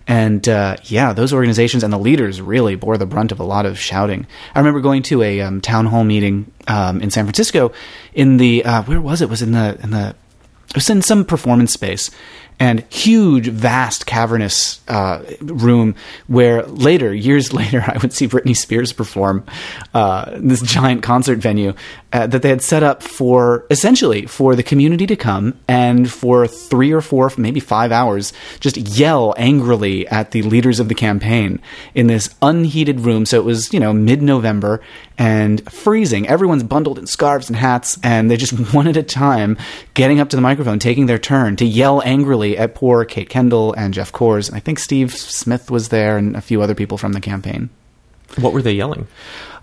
And 0.07 0.47
uh, 0.49 0.77
yeah, 0.85 1.13
those 1.13 1.33
organizations 1.33 1.83
and 1.83 1.93
the 1.93 1.99
leaders 1.99 2.41
really 2.41 2.77
bore 2.77 2.99
the 2.99 3.07
brunt 3.07 3.33
of 3.33 3.41
a 3.41 3.45
lot 3.45 3.65
of 3.65 3.79
shouting. 3.79 4.27
I 4.55 4.59
remember 4.59 4.81
going 4.81 5.03
to 5.05 5.23
a 5.23 5.41
um, 5.41 5.61
town 5.61 5.87
hall 5.87 6.05
meeting 6.05 6.53
um, 6.69 7.01
in 7.01 7.11
San 7.11 7.25
Francisco. 7.25 7.73
In 8.13 8.37
the 8.37 8.65
uh, 8.65 8.83
where 8.83 9.01
was 9.01 9.23
it? 9.23 9.31
Was 9.31 9.41
in 9.43 9.53
the 9.53 9.79
in 9.83 9.91
the 9.91 10.15
it 10.71 10.77
was 10.77 10.91
in 10.91 11.03
some 11.03 11.25
performance 11.25 11.73
space 11.73 12.11
and 12.61 12.81
huge, 12.91 13.49
vast, 13.49 14.07
cavernous 14.07 14.81
uh, 14.89 15.23
room 15.41 15.95
where 16.27 16.63
later, 16.65 17.13
years 17.15 17.53
later, 17.53 17.85
I 17.87 17.99
would 17.99 18.13
see 18.13 18.29
Britney 18.29 18.57
Spears 18.57 18.93
perform 18.93 19.45
uh, 19.93 20.33
this 20.37 20.63
giant 20.63 21.03
concert 21.03 21.39
venue 21.39 21.75
uh, 22.13 22.27
that 22.29 22.43
they 22.43 22.49
had 22.49 22.63
set 22.63 22.83
up 22.83 23.03
for 23.03 23.67
essentially 23.71 24.27
for 24.27 24.55
the 24.55 24.63
community 24.63 25.07
to 25.07 25.17
come 25.17 25.59
and 25.67 26.11
for 26.11 26.47
three 26.47 26.93
or 26.93 27.01
four, 27.01 27.31
maybe 27.37 27.61
five 27.61 27.91
hours, 27.91 28.33
just 28.61 28.77
yell 28.77 29.35
angrily 29.37 30.07
at 30.09 30.31
the 30.31 30.43
leaders 30.43 30.79
of 30.79 30.89
the 30.89 30.95
campaign 30.95 31.61
in 31.95 32.07
this 32.07 32.33
unheated 32.41 33.01
room. 33.01 33.27
So 33.27 33.39
it 33.39 33.45
was, 33.45 33.73
you 33.73 33.81
know, 33.81 33.93
mid 33.93 34.23
November 34.23 34.81
and 35.19 35.71
freezing. 35.73 36.27
Everyone's 36.29 36.63
bundled 36.63 36.99
in 36.99 37.07
scarves 37.07 37.49
and 37.49 37.57
hats, 37.57 37.99
and 38.03 38.31
they 38.31 38.37
just 38.37 38.53
one 38.75 38.89
at 38.89 38.97
a 38.97 39.03
time 39.03 39.57
getting 39.95 40.21
up 40.21 40.31
to 40.31 40.37
the 40.37 40.43
microphone, 40.43 40.79
taking 40.79 41.07
their 41.07 41.19
turn 41.19 41.57
to 41.57 41.65
yell 41.65 42.03
angrily 42.03 42.59
at 42.59 42.75
poor 42.75 43.05
Kate 43.05 43.29
Kendell 43.29 43.75
and 43.77 43.95
Jeff 43.95 44.13
Kors. 44.13 44.49
And 44.49 44.57
I 44.57 44.61
think 44.61 44.79
Steve 44.79 45.15
Smith 45.15 45.71
was 45.71 45.89
there 45.89 46.19
and 46.19 46.37
a 46.37 46.41
few 46.41 46.63
other 46.63 46.75
people 46.75 46.99
from 46.99 47.13
the 47.13 47.21
campaign. 47.21 47.71
What 48.39 48.53
were 48.53 48.63
they 48.63 48.73
yelling? 48.73 49.07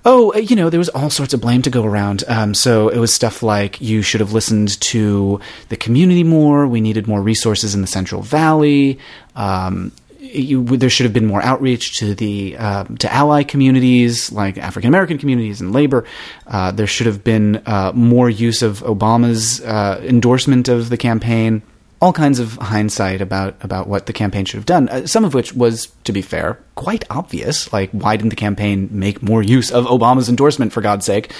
Oh, 0.03 0.33
uh, 0.33 0.37
you 0.39 0.55
know, 0.55 0.69
there 0.69 0.79
was 0.79 0.89
all 0.89 1.09
sorts 1.09 1.33
of 1.33 1.41
blame 1.41 1.61
to 1.63 1.69
go 1.69 1.83
around. 1.83 2.23
Um, 2.27 2.53
so 2.53 2.89
it 2.89 2.97
was 2.97 3.13
stuff 3.13 3.43
like 3.43 3.79
you 3.81 4.01
should 4.01 4.19
have 4.19 4.33
listened 4.33 4.79
to 4.81 5.39
the 5.69 5.77
community 5.77 6.23
more. 6.23 6.65
We 6.67 6.81
needed 6.81 7.07
more 7.07 7.21
resources 7.21 7.75
in 7.75 7.81
the 7.81 7.87
Central 7.87 8.21
Valley. 8.21 8.97
Um, 9.35 9.91
you, 10.31 10.63
there 10.63 10.89
should 10.89 11.05
have 11.05 11.13
been 11.13 11.27
more 11.27 11.43
outreach 11.43 11.97
to 11.99 12.15
the 12.15 12.57
uh, 12.57 12.83
to 12.99 13.11
ally 13.11 13.43
communities 13.43 14.31
like 14.31 14.57
African 14.57 14.87
American 14.87 15.17
communities 15.17 15.61
and 15.61 15.73
labor. 15.73 16.05
Uh, 16.47 16.71
there 16.71 16.87
should 16.87 17.07
have 17.07 17.23
been 17.23 17.61
uh, 17.65 17.91
more 17.93 18.29
use 18.29 18.61
of 18.61 18.79
Obama's 18.83 19.61
uh, 19.61 20.01
endorsement 20.03 20.69
of 20.69 20.89
the 20.89 20.97
campaign. 20.97 21.61
all 22.01 22.11
kinds 22.11 22.39
of 22.39 22.55
hindsight 22.55 23.21
about 23.21 23.55
about 23.63 23.87
what 23.87 24.07
the 24.07 24.13
campaign 24.13 24.43
should 24.43 24.57
have 24.57 24.65
done. 24.65 24.89
Uh, 24.89 25.05
some 25.05 25.23
of 25.23 25.33
which 25.33 25.53
was, 25.53 25.87
to 26.03 26.11
be 26.11 26.21
fair, 26.21 26.57
quite 26.75 27.05
obvious. 27.09 27.71
Like, 27.71 27.91
why 27.91 28.15
didn't 28.17 28.31
the 28.31 28.35
campaign 28.35 28.89
make 28.91 29.21
more 29.21 29.43
use 29.43 29.71
of 29.71 29.85
Obama's 29.85 30.27
endorsement? 30.27 30.73
For 30.73 30.81
God's 30.81 31.05
sake. 31.05 31.31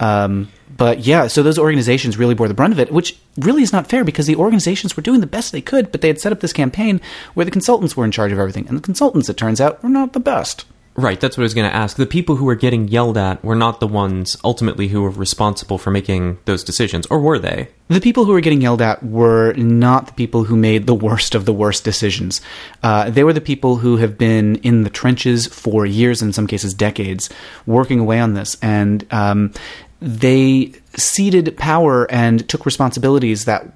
Um, 0.00 0.50
but 0.80 1.00
yeah, 1.00 1.26
so 1.26 1.42
those 1.42 1.58
organizations 1.58 2.16
really 2.16 2.34
bore 2.34 2.48
the 2.48 2.54
brunt 2.54 2.72
of 2.72 2.80
it, 2.80 2.90
which 2.90 3.14
really 3.36 3.62
is 3.62 3.70
not 3.70 3.86
fair 3.86 4.02
because 4.02 4.26
the 4.26 4.36
organizations 4.36 4.96
were 4.96 5.02
doing 5.02 5.20
the 5.20 5.26
best 5.26 5.52
they 5.52 5.60
could, 5.60 5.92
but 5.92 6.00
they 6.00 6.08
had 6.08 6.18
set 6.18 6.32
up 6.32 6.40
this 6.40 6.54
campaign 6.54 7.02
where 7.34 7.44
the 7.44 7.50
consultants 7.50 7.98
were 7.98 8.04
in 8.06 8.10
charge 8.10 8.32
of 8.32 8.38
everything, 8.38 8.66
and 8.66 8.78
the 8.78 8.82
consultants, 8.82 9.28
it 9.28 9.36
turns 9.36 9.60
out, 9.60 9.82
were 9.82 9.90
not 9.90 10.14
the 10.14 10.20
best. 10.20 10.64
Right, 10.96 11.20
that's 11.20 11.36
what 11.36 11.42
I 11.42 11.44
was 11.44 11.54
going 11.54 11.70
to 11.70 11.76
ask. 11.76 11.98
The 11.98 12.06
people 12.06 12.36
who 12.36 12.46
were 12.46 12.54
getting 12.54 12.88
yelled 12.88 13.18
at 13.18 13.44
were 13.44 13.54
not 13.54 13.80
the 13.80 13.86
ones 13.86 14.38
ultimately 14.42 14.88
who 14.88 15.02
were 15.02 15.10
responsible 15.10 15.76
for 15.76 15.90
making 15.90 16.38
those 16.46 16.64
decisions, 16.64 17.06
or 17.06 17.20
were 17.20 17.38
they? 17.38 17.68
The 17.88 18.00
people 18.00 18.24
who 18.24 18.32
were 18.32 18.40
getting 18.40 18.62
yelled 18.62 18.80
at 18.80 19.02
were 19.02 19.52
not 19.52 20.06
the 20.06 20.12
people 20.14 20.44
who 20.44 20.56
made 20.56 20.86
the 20.86 20.94
worst 20.94 21.34
of 21.34 21.44
the 21.44 21.52
worst 21.52 21.84
decisions. 21.84 22.40
Uh, 22.82 23.10
they 23.10 23.22
were 23.22 23.32
the 23.32 23.40
people 23.40 23.76
who 23.76 23.98
have 23.98 24.16
been 24.16 24.56
in 24.56 24.82
the 24.82 24.90
trenches 24.90 25.46
for 25.46 25.84
years, 25.84 26.22
in 26.22 26.32
some 26.32 26.46
cases 26.46 26.72
decades, 26.72 27.28
working 27.66 28.00
away 28.00 28.18
on 28.18 28.32
this. 28.32 28.56
And 28.60 29.06
um, 29.12 29.52
they 30.00 30.72
ceded 30.96 31.56
power 31.56 32.10
and 32.10 32.48
took 32.48 32.64
responsibilities 32.64 33.44
that, 33.44 33.66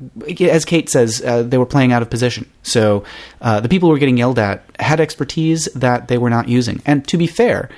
as 0.40 0.64
Kate 0.64 0.88
says, 0.88 1.22
uh, 1.22 1.42
they 1.42 1.58
were 1.58 1.66
playing 1.66 1.92
out 1.92 2.02
of 2.02 2.08
position. 2.08 2.50
So 2.62 3.04
uh, 3.40 3.60
the 3.60 3.68
people 3.68 3.88
who 3.88 3.92
were 3.92 3.98
getting 3.98 4.16
yelled 4.16 4.38
at 4.38 4.64
had 4.80 5.00
expertise 5.00 5.66
that 5.74 6.08
they 6.08 6.16
were 6.16 6.30
not 6.30 6.48
using. 6.48 6.80
And 6.86 7.06
to 7.08 7.18
be 7.18 7.26
fair, 7.26 7.68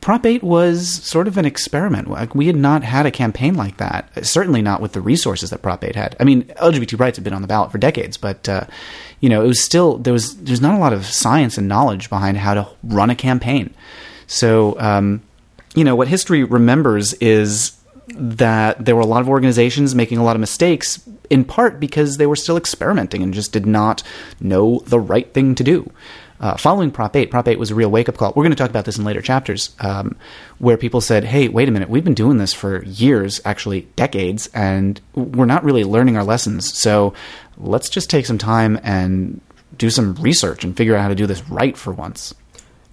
Prop 0.00 0.26
8 0.26 0.42
was 0.42 0.88
sort 0.88 1.28
of 1.28 1.38
an 1.38 1.44
experiment. 1.44 2.10
Like, 2.10 2.34
we 2.34 2.48
had 2.48 2.56
not 2.56 2.82
had 2.82 3.06
a 3.06 3.10
campaign 3.12 3.54
like 3.54 3.76
that, 3.76 4.26
certainly 4.26 4.60
not 4.60 4.80
with 4.80 4.92
the 4.92 5.00
resources 5.00 5.50
that 5.50 5.62
Prop 5.62 5.84
8 5.84 5.94
had. 5.94 6.16
I 6.18 6.24
mean, 6.24 6.42
LGBT 6.60 6.98
rights 6.98 7.16
had 7.18 7.24
been 7.24 7.32
on 7.32 7.42
the 7.42 7.48
ballot 7.48 7.70
for 7.70 7.78
decades, 7.78 8.16
but, 8.16 8.48
uh, 8.48 8.66
you 9.20 9.28
know, 9.28 9.44
it 9.44 9.46
was 9.46 9.62
still, 9.62 9.98
there 9.98 10.12
was, 10.12 10.36
there's 10.38 10.60
not 10.60 10.74
a 10.74 10.78
lot 10.78 10.92
of 10.92 11.06
science 11.06 11.56
and 11.56 11.68
knowledge 11.68 12.10
behind 12.10 12.36
how 12.36 12.54
to 12.54 12.68
run 12.82 13.10
a 13.10 13.14
campaign. 13.14 13.72
So, 14.26 14.78
um, 14.80 15.22
you 15.76 15.84
know, 15.84 15.94
what 15.94 16.08
history 16.08 16.42
remembers 16.42 17.12
is 17.14 17.76
that 18.08 18.84
there 18.84 18.96
were 18.96 19.02
a 19.02 19.06
lot 19.06 19.20
of 19.20 19.28
organizations 19.28 19.94
making 19.94 20.18
a 20.18 20.24
lot 20.24 20.34
of 20.34 20.40
mistakes, 20.40 21.06
in 21.28 21.44
part 21.44 21.78
because 21.78 22.16
they 22.16 22.26
were 22.26 22.36
still 22.36 22.56
experimenting 22.56 23.22
and 23.22 23.34
just 23.34 23.52
did 23.52 23.66
not 23.66 24.02
know 24.40 24.80
the 24.86 24.98
right 24.98 25.32
thing 25.32 25.54
to 25.54 25.62
do. 25.62 25.90
Uh, 26.38 26.56
following 26.56 26.90
Prop 26.90 27.16
8, 27.16 27.30
Prop 27.30 27.48
8 27.48 27.58
was 27.58 27.70
a 27.70 27.74
real 27.74 27.90
wake 27.90 28.08
up 28.08 28.16
call. 28.16 28.32
We're 28.34 28.44
going 28.44 28.50
to 28.50 28.56
talk 28.56 28.70
about 28.70 28.84
this 28.84 28.98
in 28.98 29.04
later 29.04 29.22
chapters, 29.22 29.74
um, 29.80 30.16
where 30.58 30.76
people 30.76 31.00
said, 31.00 31.24
hey, 31.24 31.48
wait 31.48 31.68
a 31.68 31.72
minute, 31.72 31.88
we've 31.88 32.04
been 32.04 32.14
doing 32.14 32.38
this 32.38 32.52
for 32.52 32.84
years, 32.84 33.40
actually 33.44 33.82
decades, 33.96 34.48
and 34.54 35.00
we're 35.14 35.46
not 35.46 35.64
really 35.64 35.84
learning 35.84 36.16
our 36.16 36.24
lessons. 36.24 36.72
So 36.78 37.14
let's 37.56 37.88
just 37.88 38.10
take 38.10 38.26
some 38.26 38.38
time 38.38 38.78
and 38.82 39.40
do 39.76 39.90
some 39.90 40.14
research 40.14 40.64
and 40.64 40.76
figure 40.76 40.94
out 40.94 41.02
how 41.02 41.08
to 41.08 41.14
do 41.14 41.26
this 41.26 41.48
right 41.48 41.76
for 41.76 41.92
once. 41.92 42.34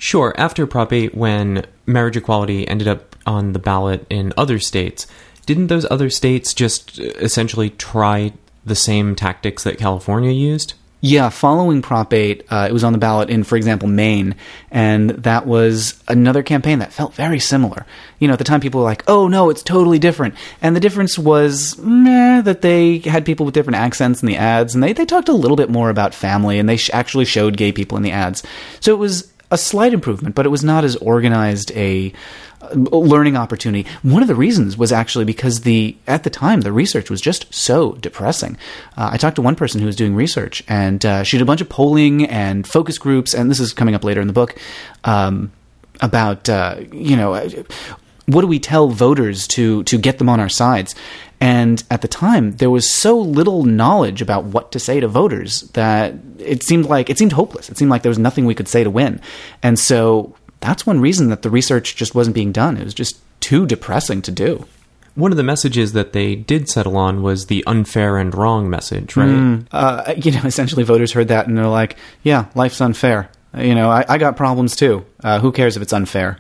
Sure, 0.04 0.36
after 0.38 0.68
Prop 0.68 0.92
8, 0.92 1.16
when 1.16 1.66
marriage 1.86 2.18
equality 2.18 2.68
ended 2.68 2.90
up 2.90 3.16
on 3.26 3.54
the 3.54 3.58
ballot 3.58 4.06
in 4.10 4.34
other 4.36 4.60
states, 4.60 5.08
didn't 5.46 5.68
those 5.68 5.90
other 5.90 6.10
states 6.10 6.54
just 6.54 7.00
essentially 7.00 7.70
try 7.70 8.34
the 8.66 8.76
same 8.76 9.16
tactics 9.16 9.64
that 9.64 9.78
California 9.78 10.32
used? 10.32 10.74
Yeah, 11.00 11.30
following 11.30 11.82
Prop 11.82 12.14
8, 12.14 12.46
uh, 12.50 12.68
it 12.70 12.74
was 12.74 12.84
on 12.84 12.92
the 12.92 13.00
ballot 13.00 13.30
in, 13.30 13.46
for 13.46 13.56
example, 13.56 13.88
Maine, 13.88 14.36
and 14.72 15.10
that 15.12 15.46
was 15.46 16.02
another 16.10 16.44
campaign 16.44 16.80
that 16.80 16.92
felt 16.92 17.14
very 17.14 17.40
similar. 17.40 17.86
You 18.20 18.28
know, 18.28 18.34
at 18.34 18.40
the 18.40 18.46
time 18.46 18.60
people 18.60 18.82
were 18.82 18.86
like, 18.86 19.04
oh 19.08 19.30
no, 19.30 19.50
it's 19.50 19.64
totally 19.64 20.00
different. 20.00 20.36
And 20.62 20.76
the 20.76 20.82
difference 20.82 21.18
was 21.18 21.78
meh, 21.78 22.42
that 22.42 22.62
they 22.62 23.00
had 23.00 23.26
people 23.26 23.46
with 23.46 23.56
different 23.56 23.80
accents 23.80 24.22
in 24.22 24.28
the 24.28 24.38
ads, 24.38 24.74
and 24.74 24.84
they, 24.84 24.92
they 24.92 25.06
talked 25.06 25.30
a 25.30 25.34
little 25.34 25.58
bit 25.58 25.70
more 25.70 25.90
about 25.90 26.14
family, 26.14 26.60
and 26.60 26.68
they 26.68 26.78
sh- 26.78 26.90
actually 26.92 27.26
showed 27.26 27.58
gay 27.58 27.72
people 27.72 27.98
in 27.98 28.04
the 28.04 28.12
ads. 28.12 28.44
So 28.80 28.94
it 28.94 28.98
was 29.00 29.33
a 29.54 29.58
slight 29.58 29.94
improvement, 29.94 30.34
but 30.34 30.48
it 30.48 30.50
was 30.50 30.64
not 30.64 30.84
as 30.84 30.96
organized 30.96 31.72
a 31.76 32.12
uh, 32.62 32.74
learning 32.74 33.38
opportunity. 33.38 33.88
One 34.02 34.24
of 34.24 34.28
the 34.28 34.36
reasons 34.36 34.76
was 34.76 34.92
actually 34.92 35.26
because 35.26 35.62
the 35.62 35.96
at 36.08 36.24
the 36.24 36.32
time 36.32 36.62
the 36.62 36.72
research 36.72 37.12
was 37.12 37.22
just 37.22 37.54
so 37.54 37.94
depressing. 37.94 38.58
Uh, 38.98 39.12
I 39.14 39.18
talked 39.18 39.36
to 39.36 39.44
one 39.44 39.56
person 39.56 39.80
who 39.80 39.86
was 39.86 39.96
doing 39.96 40.16
research, 40.16 40.64
and 40.68 41.06
uh, 41.06 41.24
she 41.24 41.38
did 41.38 41.44
a 41.44 41.46
bunch 41.46 41.62
of 41.62 41.70
polling 41.70 42.26
and 42.26 42.66
focus 42.66 42.98
groups, 42.98 43.36
and 43.36 43.52
this 43.52 43.60
is 43.60 43.74
coming 43.74 43.94
up 43.94 44.04
later 44.04 44.22
in 44.22 44.28
the 44.28 44.34
book 44.34 44.58
um, 45.04 45.52
about 46.02 46.50
uh, 46.50 46.78
you 46.92 47.16
know 47.16 47.36
what 48.26 48.42
do 48.42 48.48
we 48.48 48.60
tell 48.60 48.90
voters 48.90 49.48
to 49.48 49.84
to 49.84 49.98
get 49.98 50.18
them 50.18 50.30
on 50.30 50.40
our 50.40 50.50
sides 50.50 50.96
and 51.44 51.84
at 51.92 52.02
the 52.02 52.08
time, 52.08 52.54
there 52.54 52.70
was 52.70 52.90
so 52.90 53.20
little 53.20 53.66
knowledge 53.66 54.22
about 54.22 54.46
what 54.46 54.72
to 54.72 54.80
say 54.80 55.02
to 55.02 55.10
voters 55.10 55.64
that 55.74 56.14
it 56.40 56.64
seemed 56.64 56.86
like 56.86 57.10
it 57.10 57.18
seemed 57.18 57.34
hopeless. 57.34 57.70
It 57.70 57.78
seemed 57.78 57.92
like 57.92 58.02
there 58.02 58.10
was 58.10 58.18
nothing 58.18 58.46
we 58.46 58.56
could 58.56 58.70
say 58.70 58.82
to 58.82 58.90
win. 58.90 59.20
And 59.62 59.78
so 59.78 60.38
that's 60.62 60.86
one 60.86 61.02
reason 61.02 61.28
that 61.28 61.42
the 61.42 61.50
research 61.50 61.98
just 61.98 62.16
wasn't 62.16 62.34
being 62.34 62.54
done. 62.54 62.78
It 62.78 62.86
was 62.86 62.94
just 62.94 63.20
too 63.42 63.66
depressing 63.66 64.22
to 64.22 64.32
do. 64.32 64.66
One 65.16 65.32
of 65.32 65.38
the 65.38 65.44
messages 65.44 65.92
that 65.92 66.14
they 66.14 66.34
did 66.34 66.70
settle 66.70 66.96
on 66.96 67.22
was 67.22 67.48
the 67.48 67.62
unfair 67.68 68.16
and 68.16 68.34
wrong 68.34 68.70
message, 68.70 69.18
right? 69.18 69.28
Mm, 69.28 69.68
uh, 69.74 70.14
you 70.16 70.32
know, 70.32 70.42
essentially, 70.46 70.84
voters 70.84 71.12
heard 71.12 71.28
that 71.28 71.48
and 71.48 71.58
they're 71.58 71.68
like, 71.68 71.98
"Yeah, 72.24 72.46
life's 72.56 72.80
unfair." 72.80 73.30
You 73.56 73.76
know, 73.76 73.90
I, 73.90 74.06
I 74.08 74.18
got 74.18 74.38
problems 74.38 74.78
too. 74.78 75.06
Uh, 75.22 75.42
who 75.42 75.52
cares 75.52 75.76
if 75.76 75.84
it's 75.84 75.92
unfair? 75.92 76.40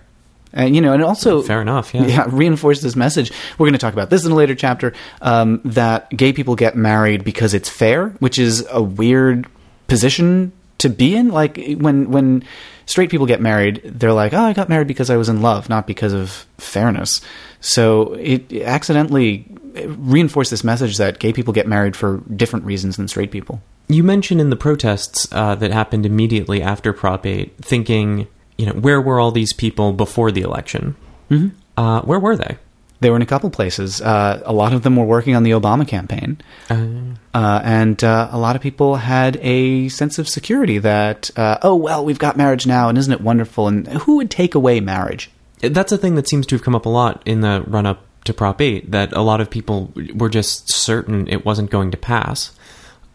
And 0.53 0.75
you 0.75 0.81
know, 0.81 0.93
and 0.93 1.03
also 1.03 1.41
fair 1.41 1.61
enough, 1.61 1.93
yeah, 1.93 2.05
yeah, 2.05 2.25
reinforce 2.27 2.81
this 2.81 2.95
message. 2.95 3.31
We're 3.57 3.65
going 3.65 3.73
to 3.73 3.79
talk 3.79 3.93
about 3.93 4.09
this 4.09 4.25
in 4.25 4.31
a 4.31 4.35
later 4.35 4.55
chapter. 4.55 4.93
Um, 5.21 5.61
that 5.65 6.09
gay 6.11 6.31
people 6.31 6.55
get 6.55 6.75
married 6.75 7.23
because 7.23 7.53
it's 7.53 7.69
fair, 7.69 8.09
which 8.19 8.37
is 8.37 8.65
a 8.69 8.81
weird 8.81 9.47
position 9.87 10.51
to 10.77 10.89
be 10.89 11.15
in. 11.15 11.29
Like 11.29 11.59
when 11.77 12.11
when 12.11 12.43
straight 12.85 13.09
people 13.09 13.25
get 13.25 13.41
married, 13.41 13.81
they're 13.83 14.13
like, 14.13 14.33
"Oh, 14.33 14.43
I 14.43 14.53
got 14.53 14.69
married 14.69 14.87
because 14.87 15.09
I 15.09 15.17
was 15.17 15.27
in 15.27 15.41
love, 15.41 15.69
not 15.69 15.87
because 15.87 16.13
of 16.13 16.45
fairness." 16.59 17.21
So 17.59 18.13
it 18.13 18.53
accidentally 18.53 19.45
reinforced 19.87 20.51
this 20.51 20.63
message 20.63 20.97
that 20.97 21.19
gay 21.19 21.33
people 21.33 21.53
get 21.53 21.67
married 21.67 21.95
for 21.95 22.21
different 22.35 22.65
reasons 22.65 22.97
than 22.97 23.07
straight 23.07 23.31
people. 23.31 23.61
You 23.87 24.03
mentioned 24.03 24.39
in 24.39 24.49
the 24.49 24.55
protests 24.55 25.27
uh, 25.31 25.55
that 25.55 25.71
happened 25.71 26.05
immediately 26.05 26.61
after 26.61 26.93
Prop 26.93 27.25
8, 27.25 27.57
thinking 27.57 28.27
you 28.57 28.65
know, 28.65 28.73
where 28.73 29.01
were 29.01 29.19
all 29.19 29.31
these 29.31 29.53
people 29.53 29.93
before 29.93 30.31
the 30.31 30.41
election? 30.41 30.95
Mm-hmm. 31.29 31.49
Uh, 31.77 32.01
where 32.01 32.19
were 32.19 32.35
they? 32.35 32.57
They 32.99 33.09
were 33.09 33.17
in 33.17 33.21
a 33.21 33.25
couple 33.25 33.49
places. 33.49 34.01
Uh, 34.01 34.41
a 34.45 34.53
lot 34.53 34.71
of 34.71 34.83
them 34.83 34.95
were 34.95 35.03
working 35.03 35.35
on 35.35 35.43
the 35.43 35.51
Obama 35.51 35.85
campaign, 35.85 36.39
uh, 36.69 36.87
uh 37.33 37.61
and 37.61 38.01
uh, 38.01 38.29
a 38.31 38.37
lot 38.37 38.55
of 38.55 38.61
people 38.61 38.95
had 38.95 39.37
a 39.41 39.89
sense 39.89 40.19
of 40.19 40.29
security 40.29 40.77
that, 40.77 41.29
uh, 41.35 41.57
oh 41.63 41.75
well, 41.75 42.05
we've 42.05 42.19
got 42.19 42.37
marriage 42.37 42.65
now, 42.65 42.87
and 42.87 42.97
isn't 42.97 43.11
it 43.11 43.19
wonderful? 43.19 43.67
And 43.67 43.87
who 43.87 44.15
would 44.17 44.31
take 44.31 44.55
away 44.55 44.79
marriage? 44.79 45.29
That's 45.59 45.91
a 45.91 45.97
thing 45.97 46.15
that 46.15 46.29
seems 46.29 46.45
to 46.47 46.55
have 46.55 46.63
come 46.63 46.75
up 46.75 46.85
a 46.85 46.89
lot 46.89 47.21
in 47.25 47.41
the 47.41 47.65
run 47.67 47.85
up 47.85 48.05
to 48.23 48.33
Prop 48.33 48.61
Eight. 48.61 48.91
That 48.91 49.11
a 49.11 49.21
lot 49.21 49.41
of 49.41 49.49
people 49.49 49.91
were 50.15 50.29
just 50.29 50.71
certain 50.71 51.27
it 51.27 51.43
wasn't 51.43 51.71
going 51.71 51.91
to 51.91 51.97
pass. 51.97 52.53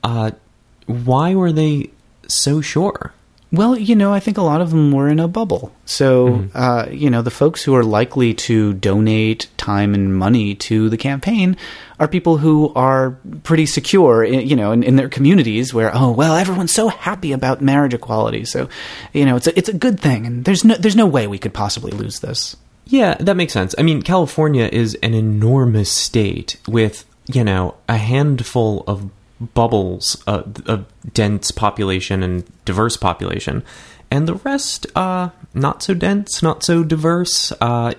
why 0.03 1.35
were 1.35 1.53
they 1.53 1.91
so 2.27 2.61
sure? 2.61 3.15
Well, 3.51 3.79
you 3.79 3.97
know, 3.97 4.13
I 4.13 4.21
think 4.21 4.37
a 4.37 4.43
lot 4.43 4.61
of 4.61 4.71
them 4.71 4.93
were 4.93 5.09
in 5.09 5.19
a 5.19 5.27
bubble. 5.27 5.73
So, 5.87 6.29
mm-hmm. 6.29 6.57
uh, 6.57 6.87
you 6.91 7.09
know, 7.09 7.23
the 7.23 7.31
folks 7.31 7.63
who 7.63 7.75
are 7.75 7.83
likely 7.83 8.35
to 8.35 8.75
donate 8.75 9.49
time 9.57 9.95
and 9.95 10.15
money 10.15 10.55
to 10.57 10.91
the 10.91 10.99
campaign 10.99 11.57
are 11.99 12.09
people 12.09 12.37
who 12.37 12.73
are 12.75 13.19
pretty 13.45 13.65
secure, 13.65 14.23
in, 14.23 14.47
you 14.47 14.55
know, 14.55 14.73
in, 14.73 14.83
in, 14.83 14.97
their 14.97 15.09
communities 15.09 15.73
where, 15.73 15.91
oh, 15.95 16.11
well, 16.11 16.37
everyone's 16.37 16.73
so 16.73 16.89
happy 16.89 17.33
about 17.33 17.63
marriage 17.63 17.95
equality. 17.95 18.45
So, 18.45 18.69
you 19.15 19.25
know, 19.25 19.37
it's 19.37 19.47
a, 19.47 19.59
it's 19.59 19.71
a 19.71 19.75
good 19.75 19.99
thing. 19.99 20.27
And 20.27 20.45
there's 20.45 20.65
no, 20.65 20.75
there's 20.75 20.97
no 20.97 21.07
way 21.07 21.27
we 21.27 21.39
could 21.39 21.55
possibly 21.55 21.93
lose 21.93 22.21
this. 22.21 22.55
Yeah, 22.85 23.15
that 23.15 23.35
makes 23.35 23.55
sense. 23.55 23.75
I 23.79 23.83
mean, 23.83 24.03
California 24.03 24.69
is 24.71 24.95
an 24.97 25.15
enormous 25.15 25.91
state 25.91 26.59
with, 26.69 27.07
you 27.27 27.45
know, 27.45 27.77
a 27.89 27.97
handful 27.97 28.85
of 28.87 29.11
bubbles 29.41 30.23
uh, 30.27 30.43
of 30.67 30.87
dense 31.13 31.51
population 31.51 32.23
and 32.23 32.45
diverse 32.65 32.97
population, 32.97 33.63
and 34.11 34.27
the 34.27 34.35
rest 34.35 34.87
uh, 34.97 35.31
not 35.55 35.83
so 35.83 35.95
dense, 35.95 36.43
not 36.43 36.63
so 36.63 36.83
diverse. 36.83 37.53
Uh, 37.61 37.95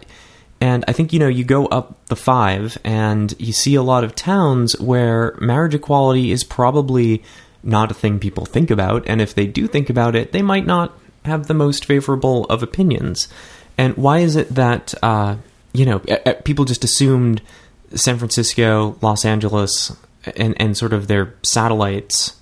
and 0.61 0.83
I 0.87 0.91
think 0.91 1.13
you 1.13 1.19
know 1.19 1.27
you 1.27 1.43
go 1.43 1.67
up 1.67 2.05
the 2.07 2.15
five, 2.15 2.77
and 2.83 3.33
you 3.39 3.53
see 3.53 3.75
a 3.75 3.83
lot 3.83 4.03
of 4.03 4.15
towns 4.15 4.79
where 4.79 5.37
marriage 5.39 5.75
equality 5.75 6.31
is 6.31 6.43
probably 6.43 7.23
not 7.63 7.91
a 7.91 7.93
thing 7.93 8.19
people 8.19 8.45
think 8.45 8.71
about, 8.71 9.07
and 9.07 9.21
if 9.21 9.33
they 9.33 9.47
do 9.47 9.67
think 9.67 9.89
about 9.89 10.15
it, 10.15 10.31
they 10.31 10.41
might 10.41 10.65
not 10.65 10.97
have 11.25 11.47
the 11.47 11.53
most 11.53 11.85
favorable 11.85 12.45
of 12.45 12.63
opinions. 12.63 13.27
And 13.77 13.95
why 13.95 14.19
is 14.19 14.35
it 14.35 14.49
that 14.55 14.93
uh, 15.01 15.37
you 15.71 15.85
know 15.85 15.99
people 16.43 16.65
just 16.65 16.83
assumed 16.83 17.41
San 17.95 18.17
Francisco, 18.17 18.97
Los 19.01 19.23
Angeles, 19.23 19.95
and 20.35 20.59
and 20.59 20.77
sort 20.77 20.93
of 20.93 21.07
their 21.07 21.33
satellites 21.43 22.35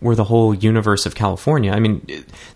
were 0.00 0.14
the 0.14 0.24
whole 0.24 0.54
universe 0.54 1.06
of 1.06 1.14
California. 1.14 1.72
I 1.72 1.80
mean, 1.80 2.06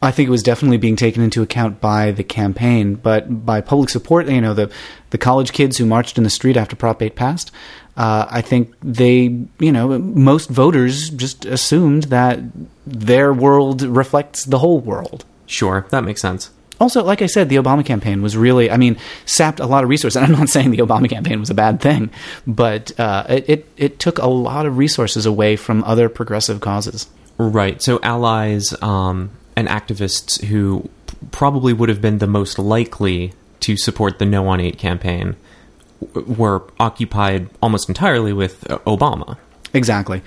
I 0.03 0.11
think 0.11 0.29
it 0.29 0.31
was 0.31 0.43
definitely 0.43 0.77
being 0.77 0.97
taken 0.97 1.23
into 1.23 1.43
account 1.43 1.81
by 1.81 2.11
the 2.11 2.23
campaign, 2.23 2.95
but 2.95 3.47
by 3.47 3.63
public 3.63 3.89
support, 3.89 4.29
you 4.29 4.41
know, 4.41 4.53
the 4.53 4.71
the 5.11 5.19
college 5.19 5.53
kids 5.53 5.79
who 5.79 5.87
marched 5.87 6.19
in 6.19 6.25
the 6.25 6.31
street 6.31 6.59
after 6.59 6.77
Prop 6.77 7.01
8 7.01 7.17
passed, 7.17 7.51
uh, 7.97 8.27
I 8.29 8.43
think 8.43 8.75
they, 8.83 9.23
you 9.59 9.73
know, 9.73 9.99
most 9.99 10.51
voters 10.51 11.09
just 11.09 11.47
assumed 11.47 12.05
that 12.05 12.39
their 12.87 13.33
world 13.33 13.81
reflects 13.83 14.45
the 14.45 14.59
whole 14.59 14.81
world. 14.81 15.25
sure, 15.47 15.87
that 15.89 16.05
makes 16.05 16.21
sense. 16.21 16.51
Also, 16.81 17.03
like 17.03 17.23
I 17.23 17.27
said, 17.27 17.49
the 17.49 17.57
Obama 17.57 17.85
campaign 17.85 18.23
was 18.23 18.37
really, 18.37 18.71
I 18.71 18.77
mean, 18.77 18.97
sapped 19.27 19.61
a 19.61 19.67
lot 19.67 19.85
of 19.85 19.91
resources. 19.91 20.17
And 20.23 20.33
I'm 20.33 20.39
not 20.39 20.49
saying 20.49 20.71
the 20.71 20.79
Obama 20.79 21.09
campaign 21.09 21.41
was 21.41 21.51
a 21.51 21.55
bad 21.55 21.81
thing, 21.81 22.11
but 22.47 22.99
uh, 22.99 23.25
it, 23.29 23.49
it, 23.49 23.69
it 23.77 23.99
took 23.99 24.19
a 24.19 24.27
lot 24.27 24.67
of 24.67 24.79
resources 24.79 25.27
away 25.27 25.57
from 25.57 25.85
other 25.85 26.09
progressive 26.09 26.61
causes. 26.61 27.09
Right. 27.37 27.81
So 27.81 28.01
allies 28.03 28.75
um, 28.83 29.31
and 29.57 29.69
activists 29.69 30.45
who 30.45 30.89
probably 31.31 31.73
would 31.73 31.89
have 31.89 32.01
been 32.01 32.19
the 32.19 32.27
most 32.27 32.59
likely 32.59 33.33
to 33.61 33.77
support 33.77 34.19
the 34.19 34.27
No 34.27 34.47
on 34.49 34.61
8 34.61 34.79
campaign 34.79 35.37
were 36.15 36.63
occupied 36.79 37.49
almost 37.63 37.89
entirely 37.89 38.33
with 38.33 38.71
uh, 38.71 38.79
Obama. 38.79 39.37
Exactly. 39.75 40.23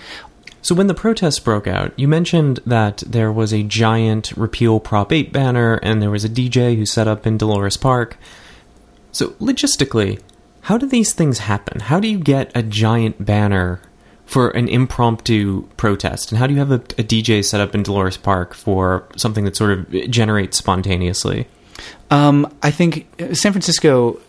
So 0.62 0.76
when 0.76 0.88
the 0.88 0.94
protests 0.94 1.40
broke 1.40 1.68
out, 1.68 1.92
you 1.98 2.08
mentioned 2.08 2.60
that 2.66 2.98
there 3.00 3.32
was 3.32 3.52
a 3.52 3.64
giant 3.64 4.32
repeal 4.34 4.80
Prop 4.80 5.12
8 5.12 5.34
banner 5.34 5.76
and 5.82 6.02
there 6.02 6.12
was 6.12 6.24
a 6.24 6.30
DJ 6.30 6.76
who 6.76 6.86
set 6.86 7.08
up 7.08 7.26
in 7.26 7.38
Dolores 7.38 7.78
Park. 7.78 8.18
So 9.12 9.30
logistically, 9.40 10.22
how 10.62 10.78
do 10.78 10.86
these 10.86 11.14
things 11.14 11.40
happen? 11.40 11.80
How 11.82 12.00
do 12.00 12.08
you 12.08 12.20
get 12.20 12.52
a 12.56 12.62
giant 12.62 13.26
banner 13.26 13.82
for 14.26 14.52
an 14.52 14.68
impromptu 14.68 15.64
protest? 15.78 16.32
And 16.32 16.38
how 16.38 16.46
do 16.46 16.54
you 16.54 16.60
have 16.60 16.72
a, 16.72 16.76
a 16.76 17.04
DJ 17.04 17.44
set 17.44 17.60
up 17.60 17.74
in 17.74 17.82
Dolores 17.82 18.18
Park 18.18 18.54
for 18.54 19.08
something 19.16 19.46
that 19.46 19.56
sort 19.56 19.72
of 19.72 19.92
generates 20.12 20.58
spontaneously? 20.58 21.48
Um, 22.12 22.54
I 22.62 22.70
think 22.70 23.08
San 23.34 23.52
Francisco 23.52 24.20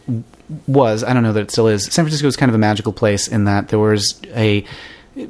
was, 0.67 1.05
I 1.05 1.13
don't 1.13 1.23
know 1.23 1.35
that 1.35 1.43
it 1.43 1.51
still 1.51 1.69
is, 1.69 1.85
San 1.85 2.05
Francisco 2.05 2.27
was 2.27 2.37
kind 2.37 2.49
of 2.49 2.55
a 2.55 2.59
magical 2.59 2.95
place 2.95 3.29
in 3.29 3.45
that 3.45 3.69
there 3.69 3.79
was 3.79 4.21
a 4.35 4.65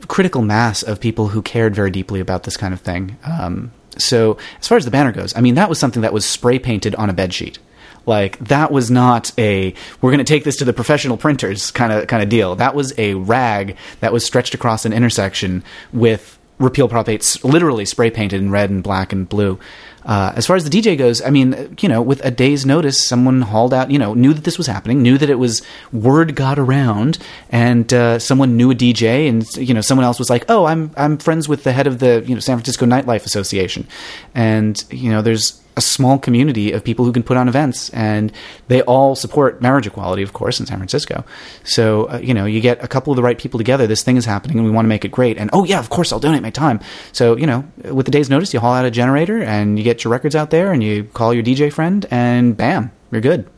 critical 0.08 0.42
mass 0.42 0.82
of 0.82 1.00
people 1.00 1.28
who 1.28 1.42
cared 1.42 1.74
very 1.74 1.90
deeply 1.90 2.20
about 2.20 2.44
this 2.44 2.56
kind 2.56 2.72
of 2.74 2.80
thing. 2.80 3.16
Um, 3.24 3.72
so, 3.98 4.38
as 4.60 4.68
far 4.68 4.78
as 4.78 4.84
the 4.84 4.90
banner 4.90 5.12
goes, 5.12 5.36
I 5.36 5.40
mean, 5.40 5.56
that 5.56 5.68
was 5.68 5.78
something 5.78 6.02
that 6.02 6.12
was 6.12 6.24
spray 6.24 6.58
painted 6.58 6.94
on 6.94 7.10
a 7.10 7.12
bed 7.12 7.34
sheet. 7.34 7.58
Like 8.06 8.38
that 8.40 8.72
was 8.72 8.90
not 8.90 9.30
a 9.38 9.74
we're 10.00 10.10
going 10.10 10.18
to 10.18 10.24
take 10.24 10.44
this 10.44 10.56
to 10.56 10.64
the 10.64 10.72
professional 10.72 11.16
printers 11.16 11.70
kind 11.70 11.92
of 11.92 12.06
kind 12.08 12.22
of 12.22 12.28
deal. 12.28 12.56
That 12.56 12.74
was 12.74 12.92
a 12.98 13.14
rag 13.14 13.76
that 14.00 14.12
was 14.12 14.24
stretched 14.24 14.54
across 14.54 14.84
an 14.84 14.92
intersection 14.92 15.62
with 15.92 16.38
repeal 16.58 16.88
prop 16.88 17.08
8 17.08 17.44
literally 17.44 17.84
spray 17.84 18.10
painted 18.10 18.40
in 18.40 18.50
red 18.50 18.70
and 18.70 18.82
black 18.82 19.12
and 19.12 19.28
blue. 19.28 19.58
Uh, 20.05 20.32
as 20.34 20.46
far 20.46 20.57
as 20.57 20.68
the 20.68 20.70
DJ 20.70 20.98
goes, 20.98 21.22
I 21.22 21.30
mean, 21.30 21.76
you 21.80 21.88
know, 21.88 22.03
with 22.03 22.24
a 22.24 22.30
day's 22.30 22.66
notice, 22.66 23.07
someone 23.07 23.42
hauled 23.42 23.72
out, 23.72 23.90
you 23.90 23.98
know, 23.98 24.14
knew 24.14 24.34
that 24.34 24.44
this 24.44 24.59
was 24.59 24.66
happening, 24.66 25.03
knew 25.03 25.16
that 25.18 25.30
it 25.30 25.36
was, 25.36 25.62
word 25.92 26.34
got 26.34 26.59
around, 26.59 27.18
and 27.50 27.92
uh, 27.92 28.18
someone 28.18 28.57
knew 28.57 28.70
a 28.70 28.74
DJ, 28.74 29.28
and 29.28 29.46
you 29.57 29.74
know, 29.74 29.80
someone 29.80 30.05
else 30.05 30.18
was 30.18 30.30
like, 30.30 30.44
"Oh, 30.48 30.64
I'm 30.64 30.90
I'm 30.96 31.18
friends 31.18 31.48
with 31.48 31.64
the 31.64 31.72
head 31.72 31.86
of 31.86 31.98
the 31.98 32.24
you 32.26 32.34
know 32.34 32.40
San 32.40 32.57
Francisco 32.57 32.86
Nightlife 32.86 33.24
Association," 33.24 33.86
and 34.34 34.82
you 34.90 35.11
know, 35.11 35.22
there's 35.22 35.61
a 35.76 35.80
small 35.80 36.18
community 36.18 36.72
of 36.72 36.84
people 36.84 37.04
who 37.04 37.12
can 37.12 37.22
put 37.22 37.36
on 37.36 37.48
events, 37.48 37.88
and 37.90 38.32
they 38.68 38.82
all 38.82 39.14
support 39.14 39.62
marriage 39.62 39.86
equality, 39.86 40.22
of 40.22 40.32
course, 40.32 40.60
in 40.60 40.66
San 40.66 40.78
Francisco. 40.78 41.24
So 41.64 42.10
uh, 42.10 42.18
you 42.18 42.34
know, 42.34 42.44
you 42.44 42.60
get 42.60 42.82
a 42.82 42.88
couple 42.88 43.12
of 43.12 43.16
the 43.16 43.22
right 43.22 43.38
people 43.38 43.58
together. 43.58 43.86
This 43.86 44.02
thing 44.02 44.16
is 44.16 44.24
happening, 44.24 44.58
and 44.58 44.66
we 44.66 44.72
want 44.72 44.84
to 44.84 44.88
make 44.88 45.04
it 45.04 45.10
great. 45.10 45.38
And 45.38 45.50
oh 45.52 45.64
yeah, 45.64 45.78
of 45.78 45.90
course, 45.90 46.12
I'll 46.12 46.20
donate 46.20 46.42
my 46.42 46.50
time. 46.50 46.80
So 47.12 47.36
you 47.36 47.46
know, 47.46 47.64
with 47.90 48.06
the 48.06 48.12
day's 48.12 48.28
notice, 48.28 48.52
you 48.52 48.60
haul 48.60 48.74
out 48.74 48.84
a 48.84 48.90
generator, 48.90 49.42
and 49.42 49.78
you 49.78 49.84
get 49.84 50.04
your 50.04 50.10
records 50.10 50.36
out 50.36 50.50
there, 50.50 50.72
and 50.72 50.82
you 50.82 51.04
call 51.04 51.32
your 51.32 51.42
DJ 51.42 51.72
friend, 51.72 52.06
and 52.10 52.56
bam, 52.56 52.92
you're 53.10 53.20
good. 53.20 53.48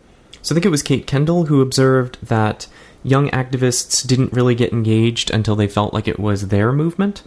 So 0.43 0.53
I 0.53 0.55
think 0.55 0.67
it 0.67 0.71
was 0.71 0.83
Kate 0.83 1.07
Kendell 1.07 1.49
who 1.49 1.61
observed 1.61 2.19
that 2.23 2.67
young 3.03 3.31
activists 3.31 4.07
didn't 4.07 4.33
really 4.33 4.55
get 4.55 4.73
engaged 4.73 5.31
until 5.31 5.57
they 5.57 5.69
felt 5.69 5.95
like 5.95 6.07
it 6.07 6.19
was 6.19 6.49
their 6.49 6.73
movement. 6.73 7.23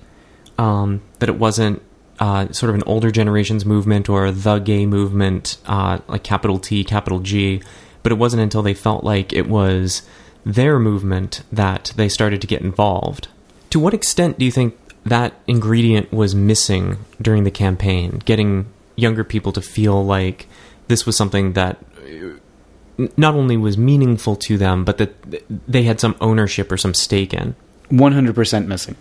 Um, 0.60 1.02
that 1.20 1.30
it 1.30 1.38
wasn't 1.38 1.84
uh, 2.20 2.52
sort 2.52 2.70
of 2.70 2.76
an 2.76 2.84
older 2.86 3.12
generation's 3.12 3.66
movement 3.66 4.10
or 4.10 4.32
the 4.32 4.60
gay 4.60 4.86
movement, 4.86 5.58
uh, 5.66 6.00
like 6.08 6.24
capital 6.24 6.60
T, 6.60 6.84
capital 6.84 7.20
G. 7.20 7.62
But 8.04 8.12
it 8.12 8.16
wasn't 8.16 8.44
until 8.44 8.62
they 8.62 8.74
felt 8.74 9.04
like 9.04 9.34
it 9.34 9.48
was 9.48 10.02
their 10.46 10.80
movement 10.80 11.44
that 11.52 11.94
they 11.96 12.10
started 12.10 12.42
to 12.42 12.48
get 12.48 12.62
involved. 12.62 13.28
To 13.72 13.80
what 13.80 13.94
extent 13.94 14.40
do 14.40 14.46
you 14.46 14.52
think 14.52 14.78
that 15.04 15.34
ingredient 15.46 16.12
was 16.12 16.34
missing 16.34 16.98
during 17.22 17.44
the 17.44 17.52
campaign? 17.52 18.22
Getting 18.26 18.68
younger 18.96 19.24
people 19.24 19.52
to 19.52 19.62
feel 19.62 20.04
like 20.06 20.48
this 20.88 21.06
was 21.06 21.18
something 21.18 21.54
that 21.54 21.78
uh, 22.02 23.08
not 23.18 23.36
only 23.36 23.58
was 23.58 23.78
meaningful 23.78 24.36
to 24.38 24.58
them, 24.58 24.86
but 24.86 24.98
that 24.98 25.44
they 25.68 25.84
had 25.84 26.00
some 26.00 26.16
ownership 26.22 26.72
or 26.72 26.78
some 26.78 26.94
stake 26.94 27.34
in. 27.34 27.56
100% 27.92 28.68
missing. 28.68 28.96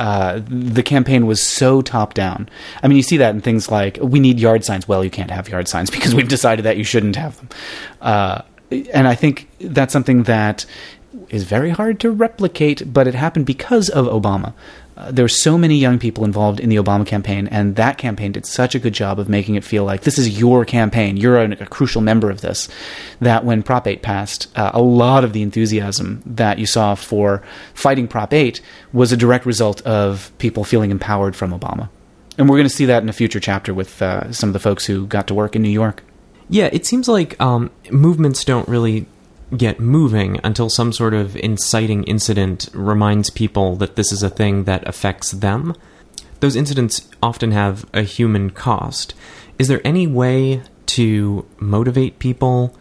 Uh, 0.00 0.40
the 0.48 0.82
campaign 0.82 1.26
was 1.26 1.42
so 1.42 1.82
top 1.82 2.14
down. 2.14 2.48
I 2.82 2.88
mean, 2.88 2.96
you 2.96 3.02
see 3.02 3.18
that 3.18 3.34
in 3.34 3.42
things 3.42 3.70
like 3.70 3.98
we 4.00 4.18
need 4.18 4.40
yard 4.40 4.64
signs. 4.64 4.88
Well, 4.88 5.04
you 5.04 5.10
can't 5.10 5.30
have 5.30 5.46
yard 5.46 5.68
signs 5.68 5.90
because 5.96 6.14
we've 6.14 6.26
decided 6.26 6.64
that 6.64 6.78
you 6.78 6.84
shouldn't 6.84 7.16
have 7.16 7.36
them. 7.36 7.48
Uh, 8.00 8.42
and 8.94 9.06
I 9.06 9.14
think 9.14 9.46
that's 9.60 9.92
something 9.92 10.22
that 10.22 10.64
is 11.28 11.44
very 11.44 11.68
hard 11.68 12.00
to 12.00 12.10
replicate, 12.10 12.90
but 12.90 13.08
it 13.08 13.14
happened 13.14 13.44
because 13.44 13.90
of 13.90 14.06
Obama. 14.06 14.54
There 15.10 15.24
were 15.24 15.28
so 15.28 15.56
many 15.56 15.76
young 15.76 15.98
people 15.98 16.24
involved 16.24 16.60
in 16.60 16.68
the 16.68 16.76
Obama 16.76 17.06
campaign, 17.06 17.48
and 17.48 17.76
that 17.76 17.96
campaign 17.96 18.32
did 18.32 18.44
such 18.44 18.74
a 18.74 18.78
good 18.78 18.92
job 18.92 19.18
of 19.18 19.28
making 19.28 19.54
it 19.54 19.64
feel 19.64 19.84
like 19.84 20.02
this 20.02 20.18
is 20.18 20.38
your 20.38 20.64
campaign. 20.64 21.16
You're 21.16 21.38
a, 21.38 21.50
a 21.52 21.66
crucial 21.66 22.00
member 22.00 22.30
of 22.30 22.40
this. 22.40 22.68
That 23.20 23.44
when 23.44 23.62
Prop 23.62 23.86
8 23.86 24.02
passed, 24.02 24.48
uh, 24.56 24.70
a 24.74 24.82
lot 24.82 25.24
of 25.24 25.32
the 25.32 25.42
enthusiasm 25.42 26.22
that 26.26 26.58
you 26.58 26.66
saw 26.66 26.94
for 26.94 27.42
fighting 27.74 28.08
Prop 28.08 28.32
8 28.32 28.60
was 28.92 29.12
a 29.12 29.16
direct 29.16 29.46
result 29.46 29.80
of 29.82 30.32
people 30.38 30.64
feeling 30.64 30.90
empowered 30.90 31.36
from 31.36 31.52
Obama. 31.52 31.88
And 32.38 32.48
we're 32.48 32.56
going 32.56 32.68
to 32.68 32.74
see 32.74 32.86
that 32.86 33.02
in 33.02 33.08
a 33.08 33.12
future 33.12 33.40
chapter 33.40 33.74
with 33.74 34.00
uh, 34.00 34.32
some 34.32 34.48
of 34.48 34.52
the 34.54 34.60
folks 34.60 34.86
who 34.86 35.06
got 35.06 35.26
to 35.28 35.34
work 35.34 35.54
in 35.54 35.62
New 35.62 35.68
York. 35.68 36.02
Yeah, 36.48 36.68
it 36.72 36.84
seems 36.84 37.08
like 37.08 37.40
um, 37.40 37.70
movements 37.90 38.44
don't 38.44 38.68
really 38.68 39.06
get 39.56 39.80
moving 39.80 40.38
until 40.44 40.68
some 40.68 40.92
sort 40.92 41.14
of 41.14 41.36
inciting 41.36 42.04
incident 42.04 42.68
reminds 42.72 43.30
people 43.30 43.76
that 43.76 43.96
this 43.96 44.12
is 44.12 44.22
a 44.22 44.30
thing 44.30 44.64
that 44.64 44.86
affects 44.88 45.32
them. 45.32 45.74
Those 46.40 46.56
incidents 46.56 47.08
often 47.22 47.50
have 47.52 47.84
a 47.92 48.02
human 48.02 48.50
cost. 48.50 49.14
Is 49.58 49.68
there 49.68 49.80
any 49.84 50.06
way 50.06 50.62
to 50.86 51.46
motivate 51.58 52.18
people 52.18 52.76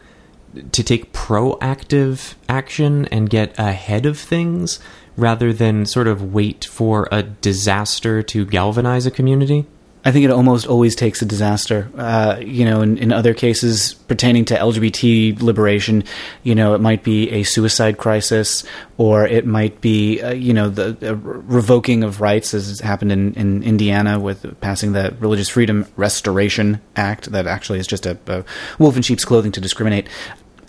to 0.72 0.84
take 0.84 1.14
proactive 1.14 2.36
action 2.48 3.06
and 3.08 3.30
get 3.30 3.58
ahead 3.60 4.06
of 4.06 4.18
things 4.18 4.80
rather 5.16 5.52
than 5.52 5.86
sort 5.86 6.08
of 6.08 6.34
wait 6.34 6.66
for 6.66 7.08
a 7.12 7.22
disaster 7.22 8.24
to 8.24 8.46
galvanize 8.46 9.06
a 9.06 9.12
community? 9.12 9.66
I 10.06 10.14
think 10.14 10.24
it 10.24 10.32
almost 10.32 10.66
always 10.66 10.96
takes 10.96 11.22
a 11.22 11.26
disaster. 11.26 11.92
Uh, 11.98 12.38
you 12.40 12.64
know, 12.64 12.82
in, 12.82 12.98
in 12.98 13.12
other 13.12 13.34
cases 13.34 13.94
pertaining 13.94 14.46
to 14.46 14.56
LGBT 14.56 15.42
liberation, 15.42 16.06
you 16.44 16.56
know, 16.56 16.74
it 16.74 16.80
might 16.80 17.04
be 17.04 17.30
a 17.32 17.44
suicide 17.44 17.98
crisis, 17.98 18.64
or 18.98 19.28
it 19.28 19.46
might 19.46 19.82
be, 19.82 20.22
uh, 20.22 20.32
you 20.32 20.54
know, 20.54 20.70
the 20.70 21.10
uh, 21.10 21.16
revoking 21.16 22.04
of 22.04 22.22
rights, 22.22 22.54
as 22.54 22.80
happened 22.80 23.12
in, 23.12 23.34
in 23.34 23.62
Indiana 23.62 24.20
with 24.20 24.60
passing 24.62 24.94
the 24.94 25.14
Religious 25.20 25.50
Freedom 25.50 25.86
Restoration 25.98 26.80
Act, 26.96 27.32
that 27.34 27.46
actually 27.46 27.80
is 27.80 27.88
just 27.88 28.06
a, 28.06 28.18
a 28.28 28.46
wolf 28.78 28.96
in 28.96 29.02
sheep's 29.02 29.26
clothing 29.26 29.52
to 29.52 29.60
discriminate. 29.60 30.08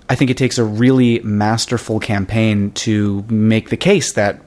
I 0.08 0.16
think 0.16 0.32
it 0.32 0.38
takes 0.38 0.58
a 0.58 0.64
really 0.64 1.20
masterful 1.20 2.00
campaign 2.00 2.72
to 2.72 3.24
make 3.28 3.70
the 3.70 3.76
case 3.76 4.14
that 4.14 4.40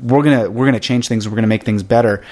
we're 0.00 0.22
gonna 0.22 0.48
we're 0.48 0.66
gonna 0.66 0.78
change 0.78 1.08
things, 1.08 1.28
we're 1.28 1.34
gonna 1.34 1.48
make 1.48 1.64
things 1.64 1.82
better 1.82 2.22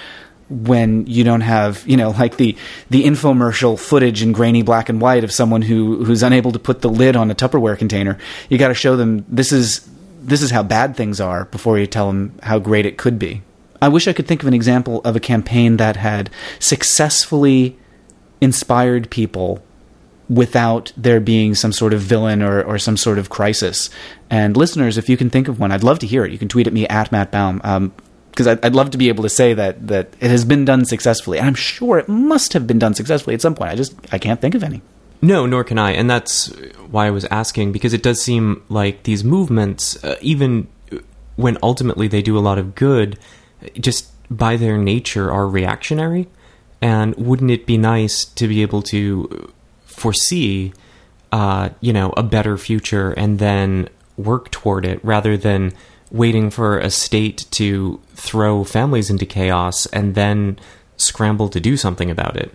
when 0.51 1.07
you 1.07 1.23
don't 1.23 1.43
have 1.43 1.87
you 1.87 1.97
know 1.97 2.11
like 2.11 2.37
the 2.37 2.57
the 2.91 3.05
infomercial 3.05 3.79
footage 3.79 4.21
in 4.21 4.33
grainy 4.33 4.63
black 4.63 4.89
and 4.89 5.01
white 5.01 5.25
of 5.25 5.33
someone 5.33 5.63
who 5.63 6.05
who's 6.05 6.23
unable 6.23 6.53
to 6.53 6.59
put 6.59 6.83
the 6.83 6.91
lid 6.91 7.17
on 7.17 7.31
a 7.31 7.35
Tupperware 7.35 7.79
container. 7.79 8.19
You 8.49 8.59
got 8.59 8.69
to 8.69 8.75
show 8.75 8.97
them 8.97 9.25
this 9.29 9.53
is 9.53 9.89
this 10.21 10.43
is 10.43 10.51
how 10.51 10.63
bad 10.63 10.97
things 10.97 11.21
are 11.21 11.47
before 11.47 11.79
you 11.79 11.87
tell 11.87 12.09
them 12.09 12.39
how 12.43 12.59
great 12.59 12.85
it 12.85 12.99
could 12.99 13.19
be. 13.19 13.43
I 13.81 13.89
wish 13.89 14.07
I 14.07 14.13
could 14.13 14.27
think 14.27 14.43
of 14.43 14.49
an 14.49 14.55
example 14.55 15.01
of 15.05 15.17
a 15.17 15.21
campaign 15.21 15.79
that 15.79 15.97
had 15.97 16.29
successfully 16.59 17.79
inspired 18.41 19.11
people 19.11 19.63
without 20.29 20.93
there 20.97 21.19
being 21.19 21.55
some 21.55 21.73
sort 21.73 21.93
of 21.93 22.01
villain 22.01 22.43
or, 22.43 22.63
or 22.63 22.79
some 22.79 22.97
sort 22.97 23.19
of 23.19 23.31
crisis. 23.31 23.91
And 24.29 24.57
listeners, 24.57 24.97
if 24.97 25.09
you 25.09 25.17
can 25.17 25.31
think 25.31 25.49
of 25.49 25.59
one, 25.59 25.73
I'd 25.73 25.83
love 25.83 25.99
to 26.01 26.07
hear 26.07 26.25
it. 26.25 26.31
You 26.31 26.39
can 26.39 26.49
tweet 26.49 26.67
at 26.67 26.73
me 26.73 26.87
at 26.87 27.11
Matt 27.11 27.33
Baum. 27.33 27.61
Um, 27.65 27.93
because 28.31 28.47
I'd, 28.47 28.65
I'd, 28.65 28.75
love 28.75 28.91
to 28.91 28.99
be 28.99 29.09
able 29.09 29.23
to 29.23 29.29
say 29.29 29.55
that 29.55 29.89
that 29.89 30.09
it 30.21 30.31
has 30.31 30.45
been 30.45 30.65
done 30.65 30.85
successfully. 30.85 31.39
And 31.39 31.47
I'm 31.47 31.55
sure 31.55 31.99
it 31.99 32.09
must 32.09 32.53
have 32.53 32.67
been 32.67 32.79
done 32.79 32.95
successfully 32.95 33.35
at 33.35 33.41
some 33.41 33.55
point. 33.55 33.71
I 33.71 33.75
just 33.75 33.95
I 34.13 34.19
can't 34.19 34.41
think 34.41 34.55
of 34.55 34.63
any. 34.63 34.83
No, 35.23 35.45
nor 35.45 35.65
can 35.65 35.79
I, 35.79 35.93
and 35.93 36.09
that's 36.09 36.49
why 36.91 37.07
I 37.07 37.11
was 37.11 37.27
asking 37.27 37.73
because 37.73 37.93
it 37.93 38.03
does 38.03 38.23
seem 38.23 38.63
like 38.71 39.03
these 39.03 39.23
movements, 39.23 40.03
uh, 40.03 40.17
even 40.23 40.67
when 41.37 41.59
ultimately 41.63 42.09
they 42.09 42.23
do 42.23 42.39
a 42.39 42.41
lot 42.41 42.59
of 42.59 42.75
good, 42.75 43.19
just 43.79 44.11
by 44.31 44.57
their 44.57 44.79
nature, 44.79 45.31
are 45.31 45.47
reactionary. 45.47 46.29
And 46.81 47.15
wouldn't 47.17 47.51
it 47.51 47.67
be 47.67 47.77
nice 47.77 48.25
to 48.25 48.49
be 48.49 48.63
able 48.63 48.81
to 48.85 49.53
foresee, 49.85 50.73
uh, 51.33 51.69
you 51.81 51.93
know, 51.93 52.15
a 52.17 52.23
better 52.23 52.57
future 52.57 53.13
and 53.13 53.39
then 53.39 53.91
work 54.17 54.51
toward 54.51 54.87
it 54.87 55.05
rather 55.05 55.37
than 55.37 55.73
waiting 56.11 56.51
for 56.51 56.79
a 56.79 56.91
state 56.91 57.47
to 57.53 58.01
throw 58.15 58.65
families 58.65 59.11
into 59.11 59.27
chaos 59.27 59.87
and 59.87 60.15
then 60.15 60.59
scramble 60.97 61.49
to 61.49 61.61
do 61.61 61.77
something 61.77 62.11
about 62.11 62.37
it? 62.37 62.53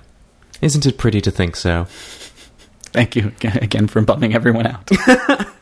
Isn't 0.61 0.85
it 0.85 0.97
pretty 0.97 1.21
to 1.21 1.31
think 1.31 1.55
so? 1.55 1.85
Thank 2.93 3.15
you 3.15 3.33
again 3.43 3.87
for 3.87 4.01
bumming 4.01 4.33
everyone 4.33 4.67
out. 4.67 4.89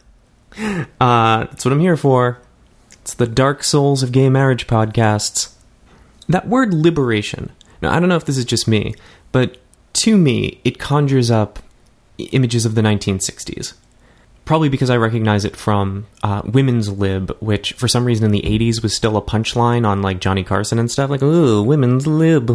Uh, 1.01 1.45
that's 1.45 1.65
what 1.65 1.71
I'm 1.71 1.79
here 1.79 1.97
for. 1.97 2.39
It's 3.01 3.15
the 3.15 3.27
Dark 3.27 3.63
Souls 3.63 4.03
of 4.03 4.11
Gay 4.11 4.29
Marriage 4.29 4.67
podcasts. 4.67 5.53
That 6.29 6.47
word 6.47 6.73
liberation. 6.73 7.51
Now, 7.81 7.91
I 7.91 7.99
don't 7.99 8.07
know 8.07 8.15
if 8.15 8.25
this 8.25 8.37
is 8.37 8.45
just 8.45 8.67
me, 8.67 8.95
but 9.31 9.57
to 9.93 10.17
me, 10.17 10.61
it 10.63 10.79
conjures 10.79 11.29
up 11.29 11.59
images 12.17 12.65
of 12.65 12.75
the 12.75 12.81
1960s. 12.81 13.73
Probably 14.45 14.67
because 14.69 14.89
I 14.89 14.97
recognize 14.97 15.45
it 15.45 15.55
from 15.55 16.05
uh, 16.21 16.41
Women's 16.43 16.89
Lib, 16.89 17.35
which 17.39 17.73
for 17.73 17.87
some 17.87 18.03
reason 18.03 18.25
in 18.25 18.31
the 18.31 18.41
80s 18.41 18.83
was 18.83 18.93
still 18.93 19.15
a 19.15 19.21
punchline 19.21 19.87
on 19.87 20.01
like 20.01 20.19
Johnny 20.19 20.43
Carson 20.43 20.79
and 20.79 20.91
stuff, 20.91 21.09
like, 21.09 21.23
ooh, 21.23 21.63
Women's 21.63 22.05
Lib. 22.05 22.51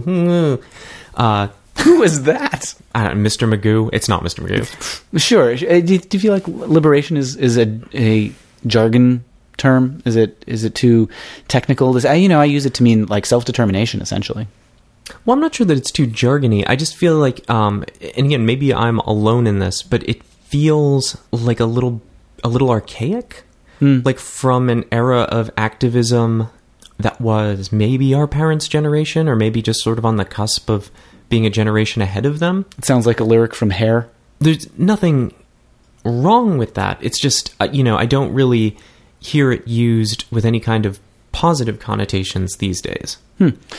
Uh, 1.14 1.48
Who 1.84 2.02
is 2.02 2.24
that? 2.24 2.74
I 2.94 3.04
don't 3.06 3.22
know, 3.22 3.28
Mr. 3.28 3.48
Magoo. 3.48 3.88
It's 3.92 4.08
not 4.08 4.22
Mr. 4.22 4.44
Magoo. 4.46 5.02
Sure. 5.20 5.52
Uh, 5.52 5.80
Do 5.80 5.92
you, 5.94 5.98
do 5.98 6.16
you 6.16 6.20
feel 6.20 6.32
like 6.32 6.46
liberation 6.48 7.16
is 7.16 7.36
is 7.36 7.56
a 7.56 7.80
a 7.94 8.32
jargon 8.66 9.24
term? 9.56 10.02
Is 10.04 10.16
it 10.16 10.44
is 10.46 10.64
it 10.64 10.74
too 10.74 11.08
technical? 11.46 11.92
Does 11.92 12.04
I 12.04 12.14
you 12.14 12.28
know 12.28 12.40
I 12.40 12.44
use 12.46 12.66
it 12.66 12.74
to 12.74 12.82
mean 12.82 13.06
like 13.06 13.24
self 13.26 13.44
determination 13.44 14.00
essentially. 14.02 14.46
Well, 15.24 15.34
I'm 15.34 15.40
not 15.40 15.54
sure 15.54 15.64
that 15.66 15.78
it's 15.78 15.90
too 15.90 16.06
jargony. 16.06 16.64
I 16.66 16.76
just 16.76 16.94
feel 16.94 17.16
like, 17.16 17.48
um, 17.48 17.82
and 18.16 18.26
again, 18.26 18.44
maybe 18.44 18.74
I'm 18.74 18.98
alone 18.98 19.46
in 19.46 19.58
this, 19.58 19.82
but 19.82 20.06
it 20.06 20.20
feels 20.48 21.16
like 21.30 21.60
a 21.60 21.64
little, 21.66 22.00
a 22.42 22.48
little 22.48 22.70
archaic, 22.70 23.44
like 23.80 24.18
from 24.18 24.68
an 24.68 24.84
era 24.90 25.20
of 25.22 25.50
activism 25.56 26.48
that 26.98 27.20
was 27.20 27.70
maybe 27.70 28.12
our 28.14 28.26
parents' 28.26 28.66
generation, 28.66 29.28
or 29.28 29.36
maybe 29.36 29.62
just 29.62 29.80
sort 29.82 29.98
of 29.98 30.04
on 30.04 30.16
the 30.16 30.24
cusp 30.24 30.68
of 30.68 30.90
being 31.28 31.46
a 31.46 31.50
generation 31.50 32.02
ahead 32.02 32.26
of 32.26 32.38
them. 32.38 32.64
It 32.76 32.84
sounds 32.84 33.06
like 33.06 33.20
a 33.20 33.24
lyric 33.24 33.54
from 33.54 33.70
Hair. 33.70 34.08
There's 34.40 34.66
nothing 34.78 35.32
wrong 36.04 36.58
with 36.58 36.74
that. 36.74 36.98
It's 37.00 37.20
just, 37.20 37.54
uh, 37.60 37.68
you 37.70 37.84
know, 37.84 37.96
I 37.96 38.06
don't 38.06 38.32
really 38.32 38.76
hear 39.20 39.52
it 39.52 39.68
used 39.68 40.24
with 40.30 40.44
any 40.44 40.58
kind 40.60 40.86
of 40.86 40.98
positive 41.32 41.78
connotations 41.78 42.56
these 42.56 42.80
days. 42.80 43.18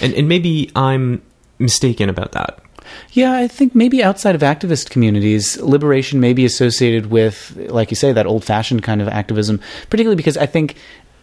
And, 0.01 0.13
and 0.13 0.27
maybe 0.29 0.71
I'm 0.75 1.21
mistaken 1.57 2.07
about 2.09 2.31
that. 2.33 2.59
Yeah, 3.11 3.33
I 3.33 3.47
think 3.47 3.75
maybe 3.75 4.03
outside 4.03 4.35
of 4.35 4.41
activist 4.41 4.89
communities, 4.89 5.59
liberation 5.61 6.19
may 6.19 6.33
be 6.33 6.45
associated 6.45 7.07
with, 7.07 7.55
like 7.69 7.91
you 7.91 7.95
say, 7.95 8.11
that 8.11 8.25
old 8.25 8.43
fashioned 8.43 8.83
kind 8.83 9.01
of 9.01 9.07
activism, 9.07 9.59
particularly 9.89 10.15
because 10.15 10.37
I 10.37 10.45
think 10.45 10.75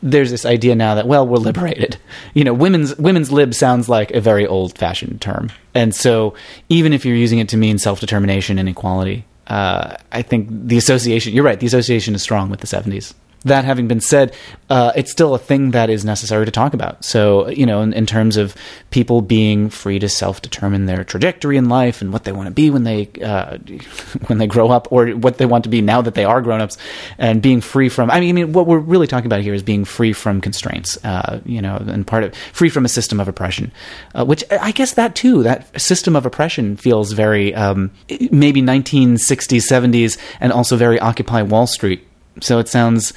there's 0.02 0.30
this 0.30 0.44
idea 0.44 0.74
now 0.74 0.94
that, 0.94 1.06
well, 1.06 1.26
we're 1.26 1.38
liberated. 1.38 1.96
You 2.34 2.44
know, 2.44 2.54
women's 2.54 2.96
women's 2.96 3.32
lib 3.32 3.54
sounds 3.54 3.88
like 3.88 4.10
a 4.12 4.20
very 4.20 4.46
old 4.46 4.76
fashioned 4.76 5.20
term. 5.20 5.50
And 5.74 5.94
so 5.94 6.34
even 6.68 6.92
if 6.92 7.04
you're 7.04 7.16
using 7.16 7.38
it 7.38 7.48
to 7.50 7.56
mean 7.56 7.78
self 7.78 8.00
determination 8.00 8.58
and 8.58 8.68
equality, 8.68 9.24
uh, 9.46 9.96
I 10.12 10.22
think 10.22 10.48
the 10.50 10.76
association, 10.76 11.34
you're 11.34 11.44
right, 11.44 11.58
the 11.58 11.66
association 11.66 12.14
is 12.14 12.22
strong 12.22 12.50
with 12.50 12.60
the 12.60 12.66
70s. 12.66 13.14
That 13.46 13.64
having 13.64 13.86
been 13.86 14.00
said, 14.00 14.34
uh, 14.68 14.92
it's 14.96 15.12
still 15.12 15.34
a 15.34 15.38
thing 15.38 15.70
that 15.70 15.88
is 15.88 16.04
necessary 16.04 16.44
to 16.44 16.50
talk 16.50 16.74
about. 16.74 17.04
So, 17.04 17.48
you 17.48 17.64
know, 17.64 17.80
in, 17.80 17.92
in 17.92 18.04
terms 18.04 18.36
of 18.36 18.56
people 18.90 19.22
being 19.22 19.70
free 19.70 20.00
to 20.00 20.08
self-determine 20.08 20.86
their 20.86 21.04
trajectory 21.04 21.56
in 21.56 21.68
life 21.68 22.02
and 22.02 22.12
what 22.12 22.24
they 22.24 22.32
want 22.32 22.48
to 22.48 22.52
be 22.52 22.70
when 22.70 22.82
they 22.82 23.08
uh, 23.22 23.58
when 24.26 24.38
they 24.38 24.46
grow 24.46 24.70
up, 24.70 24.90
or 24.90 25.08
what 25.10 25.38
they 25.38 25.46
want 25.46 25.64
to 25.64 25.70
be 25.70 25.80
now 25.80 26.02
that 26.02 26.14
they 26.14 26.24
are 26.24 26.42
grown-ups, 26.42 26.76
and 27.18 27.40
being 27.40 27.60
free 27.60 27.88
from. 27.88 28.10
I 28.10 28.20
mean, 28.20 28.30
I 28.30 28.32
mean, 28.32 28.52
what 28.52 28.66
we're 28.66 28.78
really 28.78 29.06
talking 29.06 29.26
about 29.26 29.40
here 29.40 29.54
is 29.54 29.62
being 29.62 29.84
free 29.84 30.12
from 30.12 30.40
constraints. 30.40 30.98
Uh, 31.04 31.40
you 31.44 31.62
know, 31.62 31.76
and 31.76 32.06
part 32.06 32.24
of 32.24 32.34
free 32.52 32.68
from 32.68 32.84
a 32.84 32.88
system 32.88 33.20
of 33.20 33.28
oppression, 33.28 33.72
uh, 34.14 34.24
which 34.24 34.44
I 34.50 34.72
guess 34.72 34.94
that 34.94 35.14
too, 35.14 35.42
that 35.44 35.80
system 35.80 36.16
of 36.16 36.26
oppression 36.26 36.76
feels 36.76 37.12
very 37.12 37.54
um, 37.54 37.90
maybe 38.30 38.62
1960s, 38.62 39.70
70s, 39.70 40.18
and 40.40 40.52
also 40.52 40.76
very 40.76 40.98
Occupy 40.98 41.42
Wall 41.42 41.66
Street 41.66 42.05
so 42.40 42.58
it 42.58 42.68
sounds 42.68 43.12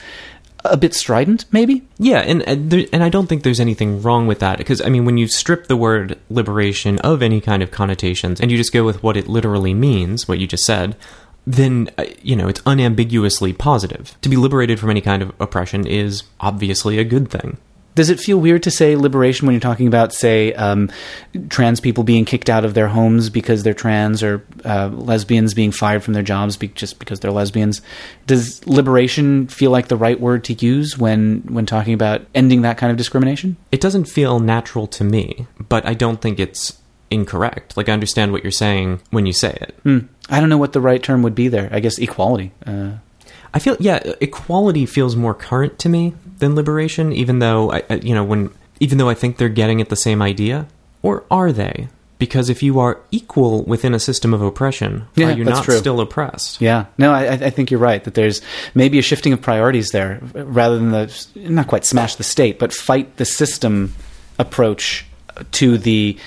a 0.65 0.77
bit 0.77 0.93
strident, 0.93 1.45
maybe. 1.51 1.83
Yeah, 1.97 2.19
and 2.19 2.41
and, 2.43 2.69
there, 2.69 2.85
and 2.91 3.03
I 3.03 3.09
don't 3.09 3.27
think 3.27 3.43
there's 3.43 3.59
anything 3.59 4.01
wrong 4.01 4.27
with 4.27 4.39
that 4.39 4.57
because 4.57 4.81
I 4.81 4.89
mean, 4.89 5.05
when 5.05 5.17
you 5.17 5.27
strip 5.27 5.67
the 5.67 5.77
word 5.77 6.19
liberation 6.29 6.99
of 6.99 7.21
any 7.21 7.41
kind 7.41 7.63
of 7.63 7.71
connotations 7.71 8.39
and 8.39 8.51
you 8.51 8.57
just 8.57 8.73
go 8.73 8.83
with 8.83 9.01
what 9.03 9.17
it 9.17 9.27
literally 9.27 9.73
means, 9.73 10.27
what 10.27 10.39
you 10.39 10.47
just 10.47 10.65
said, 10.65 10.95
then 11.47 11.89
uh, 11.97 12.05
you 12.21 12.35
know 12.35 12.47
it's 12.47 12.61
unambiguously 12.65 13.53
positive. 13.53 14.19
To 14.21 14.29
be 14.29 14.35
liberated 14.35 14.79
from 14.79 14.89
any 14.89 15.01
kind 15.01 15.21
of 15.21 15.33
oppression 15.39 15.87
is 15.87 16.23
obviously 16.39 16.97
a 16.97 17.03
good 17.03 17.29
thing. 17.29 17.57
Does 17.99 18.09
it 18.09 18.21
feel 18.21 18.37
weird 18.37 18.63
to 18.63 18.71
say 18.71 18.95
liberation 18.95 19.45
when 19.45 19.53
you're 19.53 19.59
talking 19.59 19.85
about, 19.85 20.13
say, 20.13 20.53
um, 20.53 20.89
trans 21.49 21.81
people 21.81 22.05
being 22.05 22.23
kicked 22.23 22.49
out 22.49 22.63
of 22.63 22.73
their 22.73 22.87
homes 22.87 23.29
because 23.29 23.63
they're 23.63 23.73
trans, 23.73 24.23
or 24.23 24.41
uh, 24.63 24.87
lesbians 24.87 25.53
being 25.53 25.73
fired 25.73 26.01
from 26.01 26.13
their 26.13 26.23
jobs 26.23 26.55
be- 26.55 26.69
just 26.69 26.97
because 26.97 27.19
they're 27.19 27.29
lesbians? 27.29 27.81
Does 28.25 28.65
liberation 28.65 29.49
feel 29.49 29.71
like 29.71 29.89
the 29.89 29.97
right 29.97 30.17
word 30.17 30.45
to 30.45 30.53
use 30.53 30.97
when 30.97 31.41
when 31.49 31.65
talking 31.65 31.93
about 31.93 32.21
ending 32.33 32.61
that 32.61 32.77
kind 32.77 32.89
of 32.89 32.95
discrimination? 32.95 33.57
It 33.69 33.81
doesn't 33.81 34.05
feel 34.05 34.39
natural 34.39 34.87
to 34.87 35.03
me, 35.03 35.47
but 35.59 35.85
I 35.85 35.93
don't 35.93 36.21
think 36.21 36.39
it's 36.39 36.79
incorrect. 37.11 37.75
Like 37.75 37.89
I 37.89 37.91
understand 37.91 38.31
what 38.31 38.43
you're 38.43 38.51
saying 38.51 39.01
when 39.09 39.25
you 39.25 39.33
say 39.33 39.57
it. 39.59 39.75
Hmm. 39.83 39.99
I 40.29 40.39
don't 40.39 40.47
know 40.47 40.57
what 40.57 40.71
the 40.71 40.79
right 40.79 41.03
term 41.03 41.21
would 41.23 41.35
be 41.35 41.49
there. 41.49 41.67
I 41.69 41.81
guess 41.81 41.97
equality. 41.97 42.53
Uh, 42.65 42.91
I 43.53 43.59
feel 43.59 43.75
yeah, 43.77 43.99
equality 44.21 44.85
feels 44.85 45.17
more 45.17 45.33
current 45.33 45.77
to 45.79 45.89
me 45.89 46.13
than 46.39 46.55
liberation, 46.55 47.13
even 47.13 47.39
though 47.39 47.71
I, 47.71 47.83
you 48.01 48.13
know 48.15 48.23
when 48.23 48.49
even 48.79 48.97
though 48.97 49.09
I 49.09 49.13
think 49.13 49.37
they're 49.37 49.49
getting 49.49 49.81
at 49.81 49.89
the 49.89 49.95
same 49.95 50.21
idea, 50.21 50.67
or 51.01 51.23
are 51.29 51.51
they? 51.51 51.87
Because 52.17 52.49
if 52.49 52.61
you 52.61 52.79
are 52.79 52.99
equal 53.11 53.63
within 53.63 53.93
a 53.93 53.99
system 53.99 54.33
of 54.33 54.41
oppression, 54.41 55.05
Yeah, 55.15 55.27
are 55.29 55.37
you 55.37 55.45
not 55.45 55.63
true. 55.63 55.77
still 55.77 56.01
oppressed? 56.01 56.59
Yeah, 56.59 56.87
no, 56.97 57.13
I, 57.13 57.31
I 57.31 57.49
think 57.49 57.71
you're 57.71 57.79
right 57.79 58.03
that 58.03 58.13
there's 58.13 58.41
maybe 58.75 58.99
a 58.99 59.01
shifting 59.01 59.31
of 59.31 59.41
priorities 59.41 59.91
there, 59.91 60.19
rather 60.33 60.77
than 60.77 60.91
the 60.91 61.27
not 61.35 61.67
quite 61.67 61.85
smash 61.85 62.15
the 62.15 62.23
state, 62.25 62.59
but 62.59 62.73
fight 62.73 63.15
the 63.15 63.23
system 63.25 63.93
approach 64.37 65.05
to 65.51 65.77
the 65.77 66.17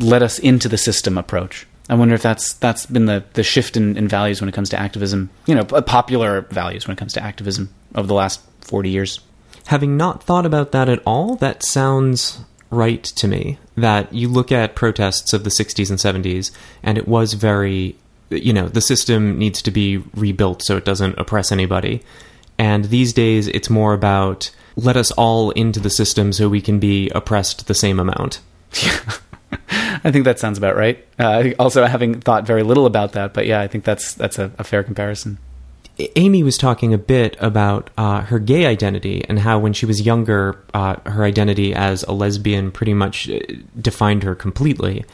let 0.00 0.22
us 0.22 0.38
into 0.40 0.68
the 0.68 0.78
system 0.78 1.16
approach. 1.16 1.66
I 1.88 1.94
wonder 1.94 2.14
if 2.14 2.22
that's 2.22 2.54
that's 2.54 2.84
been 2.86 3.06
the 3.06 3.22
the 3.34 3.42
shift 3.44 3.76
in, 3.76 3.96
in 3.96 4.08
values 4.08 4.40
when 4.40 4.48
it 4.48 4.52
comes 4.54 4.70
to 4.70 4.78
activism. 4.78 5.30
You 5.46 5.54
know, 5.54 5.64
popular 5.64 6.40
values 6.50 6.86
when 6.88 6.96
it 6.96 6.98
comes 6.98 7.12
to 7.14 7.22
activism 7.22 7.70
over 7.94 8.06
the 8.08 8.14
last 8.14 8.40
forty 8.60 8.90
years. 8.90 9.20
Having 9.68 9.98
not 9.98 10.22
thought 10.22 10.46
about 10.46 10.72
that 10.72 10.88
at 10.88 11.02
all, 11.04 11.36
that 11.36 11.62
sounds 11.62 12.40
right 12.70 13.04
to 13.04 13.28
me. 13.28 13.58
That 13.76 14.10
you 14.14 14.26
look 14.26 14.50
at 14.50 14.74
protests 14.74 15.34
of 15.34 15.44
the 15.44 15.50
60s 15.50 15.90
and 15.90 16.24
70s, 16.24 16.50
and 16.82 16.96
it 16.96 17.06
was 17.06 17.34
very, 17.34 17.94
you 18.30 18.54
know, 18.54 18.66
the 18.66 18.80
system 18.80 19.38
needs 19.38 19.60
to 19.60 19.70
be 19.70 19.98
rebuilt 20.14 20.62
so 20.62 20.78
it 20.78 20.86
doesn't 20.86 21.18
oppress 21.18 21.52
anybody. 21.52 22.02
And 22.58 22.86
these 22.86 23.12
days, 23.12 23.46
it's 23.48 23.68
more 23.68 23.92
about 23.92 24.50
let 24.74 24.96
us 24.96 25.10
all 25.10 25.50
into 25.50 25.80
the 25.80 25.90
system 25.90 26.32
so 26.32 26.48
we 26.48 26.62
can 26.62 26.78
be 26.78 27.10
oppressed 27.10 27.66
the 27.66 27.74
same 27.74 28.00
amount. 28.00 28.40
I 29.70 30.10
think 30.10 30.24
that 30.24 30.38
sounds 30.38 30.56
about 30.56 30.76
right. 30.76 31.06
Uh, 31.18 31.50
also, 31.58 31.84
having 31.84 32.22
thought 32.22 32.46
very 32.46 32.62
little 32.62 32.86
about 32.86 33.12
that, 33.12 33.34
but 33.34 33.44
yeah, 33.44 33.60
I 33.60 33.66
think 33.66 33.84
that's 33.84 34.14
that's 34.14 34.38
a, 34.38 34.50
a 34.56 34.64
fair 34.64 34.82
comparison. 34.82 35.38
Amy 36.16 36.42
was 36.42 36.56
talking 36.56 36.94
a 36.94 36.98
bit 36.98 37.36
about 37.40 37.90
uh, 37.98 38.20
her 38.22 38.38
gay 38.38 38.66
identity 38.66 39.24
and 39.28 39.40
how 39.40 39.58
when 39.58 39.72
she 39.72 39.86
was 39.86 40.00
younger, 40.00 40.62
uh, 40.72 40.96
her 41.06 41.24
identity 41.24 41.74
as 41.74 42.04
a 42.04 42.12
lesbian 42.12 42.70
pretty 42.70 42.94
much 42.94 43.28
uh, 43.28 43.40
defined 43.80 44.22
her 44.22 44.34
completely. 44.34 45.04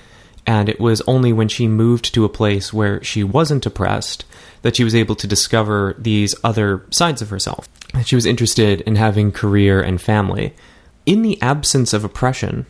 And 0.46 0.68
it 0.68 0.78
was 0.78 1.00
only 1.06 1.32
when 1.32 1.48
she 1.48 1.68
moved 1.68 2.12
to 2.14 2.24
a 2.26 2.28
place 2.28 2.72
where 2.72 3.02
she 3.02 3.24
wasn't 3.24 3.64
oppressed 3.64 4.26
that 4.60 4.76
she 4.76 4.84
was 4.84 4.94
able 4.94 5.14
to 5.16 5.26
discover 5.26 5.94
these 5.98 6.34
other 6.44 6.84
sides 6.90 7.22
of 7.22 7.30
herself. 7.30 7.66
She 8.04 8.14
was 8.14 8.26
interested 8.26 8.82
in 8.82 8.96
having 8.96 9.32
career 9.32 9.80
and 9.80 10.00
family. 10.00 10.54
In 11.06 11.22
the 11.22 11.40
absence 11.40 11.92
of 11.92 12.04
oppression, 12.04 12.66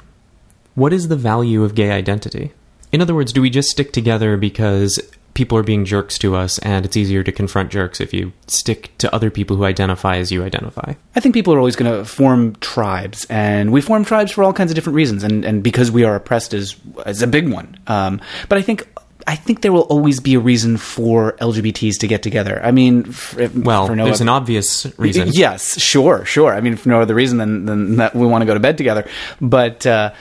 what 0.74 0.92
is 0.92 1.08
the 1.08 1.16
value 1.16 1.64
of 1.64 1.74
gay 1.74 1.90
identity? 1.90 2.52
In 2.92 3.00
other 3.00 3.14
words, 3.14 3.32
do 3.32 3.42
we 3.42 3.50
just 3.50 3.70
stick 3.70 3.92
together 3.92 4.36
because 4.36 5.00
people 5.34 5.58
are 5.58 5.62
being 5.62 5.84
jerks 5.84 6.16
to 6.18 6.36
us 6.36 6.58
and 6.60 6.84
it's 6.86 6.96
easier 6.96 7.22
to 7.22 7.32
confront 7.32 7.70
jerks 7.70 8.00
if 8.00 8.14
you 8.14 8.32
stick 8.46 8.96
to 8.98 9.12
other 9.14 9.30
people 9.30 9.56
who 9.56 9.64
identify 9.64 10.16
as 10.16 10.30
you 10.30 10.44
identify? 10.44 10.94
I 11.14 11.20
think 11.20 11.34
people 11.34 11.52
are 11.54 11.58
always 11.58 11.76
going 11.76 11.92
to 11.92 12.04
form 12.04 12.54
tribes, 12.56 13.26
and 13.28 13.72
we 13.72 13.80
form 13.80 14.04
tribes 14.04 14.32
for 14.32 14.44
all 14.44 14.52
kinds 14.52 14.70
of 14.70 14.74
different 14.74 14.96
reasons, 14.96 15.24
and, 15.24 15.44
and 15.44 15.62
because 15.62 15.90
we 15.90 16.04
are 16.04 16.14
oppressed 16.14 16.54
is 16.54 16.76
is 17.06 17.22
a 17.22 17.26
big 17.26 17.48
one. 17.50 17.78
Um, 17.86 18.20
but 18.48 18.58
I 18.58 18.62
think 18.62 18.86
I 19.26 19.36
think 19.36 19.62
there 19.62 19.72
will 19.72 19.82
always 19.82 20.20
be 20.20 20.34
a 20.34 20.38
reason 20.40 20.76
for 20.76 21.32
LGBTs 21.40 21.98
to 22.00 22.06
get 22.06 22.22
together. 22.22 22.60
I 22.62 22.70
mean, 22.70 23.06
f- 23.08 23.54
Well, 23.54 23.86
for 23.86 23.96
no 23.96 24.04
there's 24.04 24.20
an 24.20 24.28
obvious 24.28 24.86
reason. 24.98 25.28
Yes, 25.32 25.80
sure, 25.80 26.24
sure. 26.24 26.52
I 26.52 26.60
mean, 26.60 26.76
for 26.76 26.90
no 26.90 27.00
other 27.00 27.14
reason 27.14 27.38
than, 27.38 27.64
than 27.64 27.96
that 27.96 28.14
we 28.14 28.26
want 28.26 28.42
to 28.42 28.46
go 28.46 28.54
to 28.54 28.60
bed 28.60 28.76
together. 28.76 29.08
But 29.40 29.86
uh, 29.86 30.12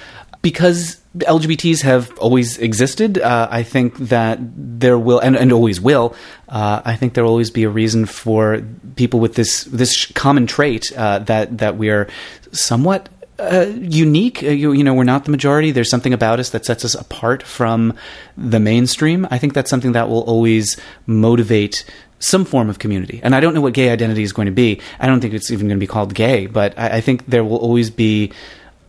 because 0.42 0.98
LGBTs 1.18 1.82
have 1.84 2.18
always 2.18 2.58
existed, 2.58 3.20
uh, 3.20 3.48
I 3.52 3.62
think 3.62 3.98
that 3.98 4.40
there 4.42 4.98
will, 4.98 5.20
and, 5.20 5.36
and 5.36 5.52
always 5.52 5.80
will, 5.80 6.16
uh, 6.50 6.82
I 6.84 6.96
think 6.96 7.14
there 7.14 7.24
will 7.24 7.32
always 7.32 7.52
be 7.52 7.64
a 7.64 7.70
reason 7.70 8.06
for 8.08 8.64
people 8.96 9.20
with 9.20 9.36
this 9.36 9.64
this 9.66 10.08
common 10.08 10.48
trait 10.48 10.92
uh, 10.98 11.20
that 11.20 11.60
that 11.60 11.78
we 11.78 11.90
are 11.90 12.08
somewhat 12.52 13.10
uh, 13.38 13.68
unique. 13.76 14.44
Uh, 14.44 14.48
you, 14.48 14.72
you, 14.72 14.84
know, 14.84 14.94
we're 14.94 15.04
not 15.04 15.26
the 15.26 15.32
majority. 15.32 15.72
There's 15.72 15.90
something 15.90 16.14
about 16.14 16.40
us 16.40 16.50
that 16.50 16.66
sets 16.66 16.84
us 16.84 16.96
apart 16.96 17.44
from 17.44 17.96
the 18.38 18.60
mainstream. 18.60 19.28
I 19.30 19.38
think 19.38 19.54
that's 19.54 19.70
something 19.70 19.92
that 19.94 20.10
will 20.10 20.24
always 20.24 20.78
motivate 21.06 21.86
some 22.20 22.46
form 22.46 22.70
of 22.70 22.80
community. 22.80 23.20
And 23.22 23.36
I 23.36 23.40
don't 23.40 23.54
know 23.54 23.62
what 23.62 23.74
gay 23.74 23.90
identity 23.90 24.24
is 24.24 24.32
going 24.34 24.46
to 24.46 24.52
be. 24.52 24.80
I 25.00 25.08
don't 25.08 25.20
think 25.20 25.34
it's 25.34 25.52
even 25.52 25.68
going 25.68 25.78
to 25.78 25.84
be 25.84 25.88
called 25.88 26.14
gay, 26.14 26.48
but 26.48 26.78
I, 26.80 26.98
I 26.98 27.02
think 27.02 27.26
there 27.28 27.44
will 27.44 27.58
always 27.58 27.90
be 27.90 28.32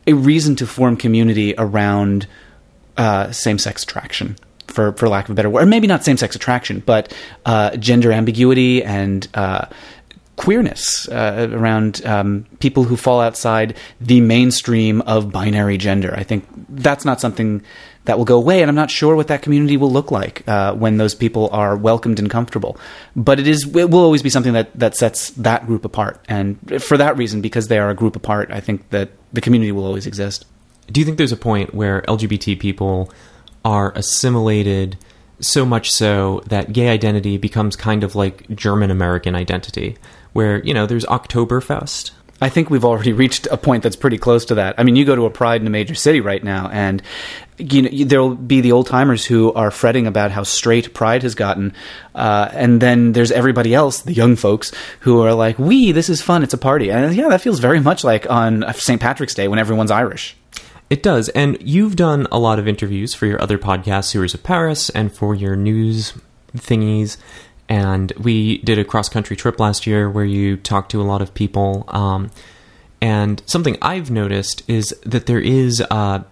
a 0.07 0.13
reason 0.13 0.57
to 0.57 0.67
form 0.67 0.97
community 0.97 1.55
around 1.57 2.27
uh, 2.97 3.31
same 3.33 3.59
sex 3.59 3.83
attraction. 3.83 4.37
For, 4.67 4.93
for 4.95 5.09
lack 5.09 5.27
of 5.27 5.31
a 5.31 5.35
better 5.35 5.51
word, 5.51 5.63
or 5.63 5.67
maybe 5.67 5.87
not 5.87 6.05
same 6.05 6.17
sex 6.17 6.35
attraction, 6.35 6.83
but 6.85 7.15
uh, 7.45 7.77
gender 7.77 8.11
ambiguity 8.11 8.83
and 8.83 9.29
uh, 9.35 9.67
queerness 10.37 11.07
uh, 11.09 11.49
around 11.53 12.05
um, 12.05 12.45
people 12.59 12.83
who 12.83 12.97
fall 12.97 13.21
outside 13.21 13.77
the 14.01 14.21
mainstream 14.21 15.01
of 15.03 15.31
binary 15.31 15.79
gender. 15.79 16.13
I 16.17 16.25
think 16.25 16.45
that's 16.69 17.05
not 17.05 17.21
something 17.21 17.63
that 18.05 18.19
will 18.19 18.25
go 18.25 18.37
away, 18.37 18.61
and 18.61 18.69
I'm 18.69 18.75
not 18.75 18.91
sure 18.91 19.17
what 19.17 19.29
that 19.29 19.43
community 19.43 19.77
will 19.77 19.91
look 19.91 20.11
like 20.11 20.47
uh, 20.49 20.75
when 20.75 20.99
those 20.99 21.15
people 21.15 21.49
are 21.53 21.77
welcomed 21.77 22.19
and 22.19 22.31
comfortable. 22.31 22.79
But 23.17 23.41
it 23.41 23.47
is 23.47 23.65
it 23.75 23.91
will 23.91 24.05
always 24.05 24.23
be 24.23 24.31
something 24.31 24.53
that 24.53 24.79
that 24.79 24.97
sets 24.97 25.31
that 25.31 25.67
group 25.67 25.85
apart, 25.85 26.25
and 26.29 26.83
for 26.83 26.97
that 26.97 27.17
reason, 27.17 27.41
because 27.41 27.69
they 27.69 27.79
are 27.79 27.91
a 27.91 27.95
group 27.95 28.17
apart, 28.17 28.51
I 28.51 28.61
think 28.61 28.91
that 28.91 29.11
the 29.33 29.41
community 29.41 29.73
will 29.73 29.87
always 29.87 30.07
exist. 30.07 30.45
Do 30.87 31.01
you 31.01 31.07
think 31.07 31.17
there's 31.17 31.33
a 31.33 31.37
point 31.37 31.75
where 31.75 32.03
LGBT 32.03 32.59
people 32.61 33.13
are 33.65 33.93
assimilated? 33.95 34.97
so 35.41 35.65
much 35.65 35.91
so 35.91 36.43
that 36.47 36.73
gay 36.73 36.89
identity 36.89 37.37
becomes 37.37 37.77
kind 37.77 38.05
of 38.05 38.15
like 38.15 38.49
German 38.55 38.91
American 38.91 39.35
identity, 39.35 39.97
where, 40.33 40.63
you 40.65 40.75
know, 40.75 40.87
there's 40.87 41.05
Oktoberfest. 41.07 42.13
I 42.41 42.49
think 42.49 42.71
we've 42.71 42.85
already 42.85 43.13
reached 43.25 43.47
a 43.51 43.57
point 43.57 43.83
that's 43.83 43.97
pretty 43.97 44.19
close 44.19 44.45
to 44.47 44.57
that. 44.57 44.75
I 44.79 44.83
mean, 44.83 44.97
you 44.97 45.05
go 45.05 45.17
to 45.17 45.27
a 45.27 45.31
pride 45.31 45.61
in 45.61 45.67
a 45.67 45.71
major 45.71 45.95
city 45.95 46.21
right 46.21 46.43
now, 46.43 46.69
and 46.69 47.03
you 47.59 47.83
know 47.83 48.05
there'll 48.05 48.35
be 48.35 48.61
the 48.61 48.73
old 48.73 48.87
timers 48.87 49.25
who 49.25 49.53
are 49.53 49.71
fretting 49.71 50.07
about 50.07 50.31
how 50.31 50.43
straight 50.43 50.95
pride 50.95 51.23
has 51.23 51.35
gotten, 51.35 51.75
uh, 52.15 52.49
and 52.53 52.81
then 52.81 53.13
there's 53.13 53.31
everybody 53.31 53.75
else, 53.75 54.03
the 54.03 54.13
young 54.13 54.37
folks, 54.37 54.73
who 55.01 55.21
are 55.21 55.35
like, 55.35 55.59
"We, 55.59 55.93
this 55.93 56.09
is 56.09 56.21
fun. 56.23 56.43
It's 56.43 56.55
a 56.55 56.59
party." 56.59 56.91
And 56.91 57.15
yeah, 57.15 57.29
that 57.29 57.41
feels 57.41 57.61
very 57.61 57.81
much 57.81 58.05
like 58.05 58.29
on 58.31 58.65
St. 58.75 59.01
Patrick's 59.01 59.35
Day 59.35 59.49
when 59.49 59.59
everyone's 59.59 59.91
Irish. 59.91 60.37
It 60.91 61.03
does. 61.03 61.29
And 61.31 61.57
you've 61.61 61.97
done 61.97 62.27
a 62.31 62.39
lot 62.39 62.59
of 62.59 62.69
interviews 62.69 63.15
for 63.15 63.27
your 63.27 63.41
other 63.41 63.59
podcast, 63.59 64.05
Sewers 64.05 64.35
of 64.35 64.43
Paris, 64.43 64.91
and 64.91 65.13
for 65.13 65.35
your 65.35 65.57
news 65.57 66.13
thingies. 66.57 67.17
And 67.69 68.13
we 68.19 68.59
did 68.59 68.79
a 68.79 68.85
cross 68.85 69.09
country 69.09 69.37
trip 69.37 69.59
last 69.59 69.87
year 69.87 70.11
where 70.11 70.25
you 70.25 70.57
talked 70.57 70.91
to 70.91 71.01
a 71.01 71.05
lot 71.05 71.23
of 71.23 71.33
people. 71.33 71.85
Um, 71.89 72.31
and 73.01 73.43
something 73.47 73.79
I've 73.81 74.11
noticed 74.11 74.63
is 74.69 74.95
that 75.05 75.27
there 75.27 75.41
is 75.41 75.83
uh, 75.91 76.23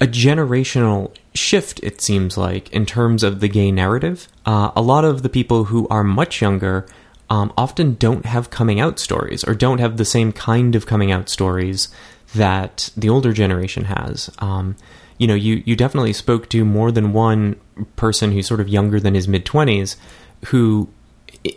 a 0.00 0.06
generational 0.06 1.14
shift, 1.34 1.80
it 1.82 2.00
seems 2.00 2.36
like, 2.36 2.70
in 2.70 2.86
terms 2.86 3.22
of 3.22 3.40
the 3.40 3.48
gay 3.48 3.70
narrative. 3.70 4.28
Uh, 4.46 4.70
a 4.76 4.82
lot 4.82 5.04
of 5.04 5.22
the 5.22 5.28
people 5.28 5.64
who 5.64 5.88
are 5.88 6.04
much 6.04 6.40
younger 6.40 6.86
um, 7.28 7.52
often 7.56 7.94
don't 7.94 8.26
have 8.26 8.50
coming 8.50 8.78
out 8.78 8.98
stories 8.98 9.42
or 9.42 9.54
don't 9.54 9.78
have 9.78 9.96
the 9.96 10.04
same 10.04 10.32
kind 10.32 10.76
of 10.76 10.86
coming 10.86 11.10
out 11.10 11.28
stories 11.28 11.88
that 12.34 12.90
the 12.96 13.08
older 13.08 13.32
generation 13.32 13.84
has. 13.84 14.30
Um, 14.38 14.76
you 15.18 15.26
know, 15.26 15.34
you, 15.34 15.62
you 15.66 15.74
definitely 15.74 16.12
spoke 16.12 16.48
to 16.50 16.64
more 16.64 16.92
than 16.92 17.12
one 17.12 17.56
person 17.96 18.32
who's 18.32 18.46
sort 18.46 18.60
of 18.60 18.68
younger 18.68 19.00
than 19.00 19.14
his 19.14 19.26
mid 19.26 19.44
20s 19.44 19.96
who, 20.46 20.88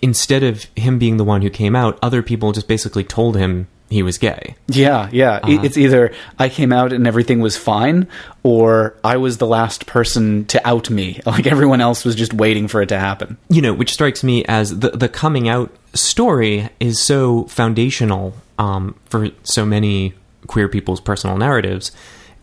instead 0.02 0.44
of 0.44 0.66
him 0.76 0.98
being 0.98 1.18
the 1.18 1.24
one 1.24 1.42
who 1.42 1.50
came 1.50 1.76
out, 1.76 2.00
other 2.02 2.24
people 2.24 2.52
just 2.52 2.68
basically 2.68 3.04
told 3.04 3.36
him 3.36 3.68
he 3.90 4.04
was 4.04 4.18
gay. 4.18 4.56
Yeah, 4.68 5.10
yeah. 5.12 5.40
Uh, 5.44 5.62
it's 5.64 5.78
either 5.78 6.14
I 6.40 6.50
came 6.50 6.74
out 6.74 6.92
and 6.92 7.06
everything 7.06 7.40
was 7.40 7.56
fine, 7.56 8.08
or 8.44 8.96
I 9.04 9.18
was 9.18 9.38
the 9.38 9.48
last 9.48 9.86
person 9.86 10.46
to 10.46 10.68
out 10.68 10.90
me. 10.90 11.22
Like 11.26 11.48
everyone 11.48 11.82
else 11.82 12.06
was 12.06 12.16
just 12.16 12.34
waiting 12.34 12.68
for 12.70 12.82
it 12.82 12.90
to 12.90 13.00
happen. 13.00 13.38
You 13.50 13.62
know, 13.62 13.74
which 13.74 13.92
strikes 13.92 14.24
me 14.24 14.46
as 14.46 14.80
the 14.80 14.92
the 14.92 15.10
coming 15.10 15.50
out 15.50 15.76
story 15.94 16.70
is 16.80 17.02
so 17.02 17.44
foundational 17.46 18.34
um, 18.58 18.96
for 19.06 19.30
so 19.44 19.66
many 19.66 20.14
queer 20.48 20.70
people's 20.70 21.02
personal 21.02 21.38
narratives. 21.38 21.92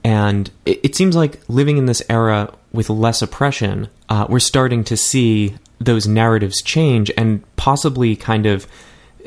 And 0.04 0.50
it, 0.66 0.80
it 0.82 0.96
seems 0.96 1.16
like 1.16 1.40
living 1.48 1.78
in 1.78 1.86
this 1.86 2.02
era 2.08 2.52
with 2.72 2.90
less 2.90 3.22
oppression, 3.22 3.88
uh, 4.08 4.26
we're 4.28 4.40
starting 4.40 4.84
to 4.84 4.96
see 4.96 5.56
those 5.78 6.06
narratives 6.06 6.62
change 6.62 7.10
and 7.16 7.42
possibly 7.56 8.16
kind 8.16 8.46
of 8.46 8.66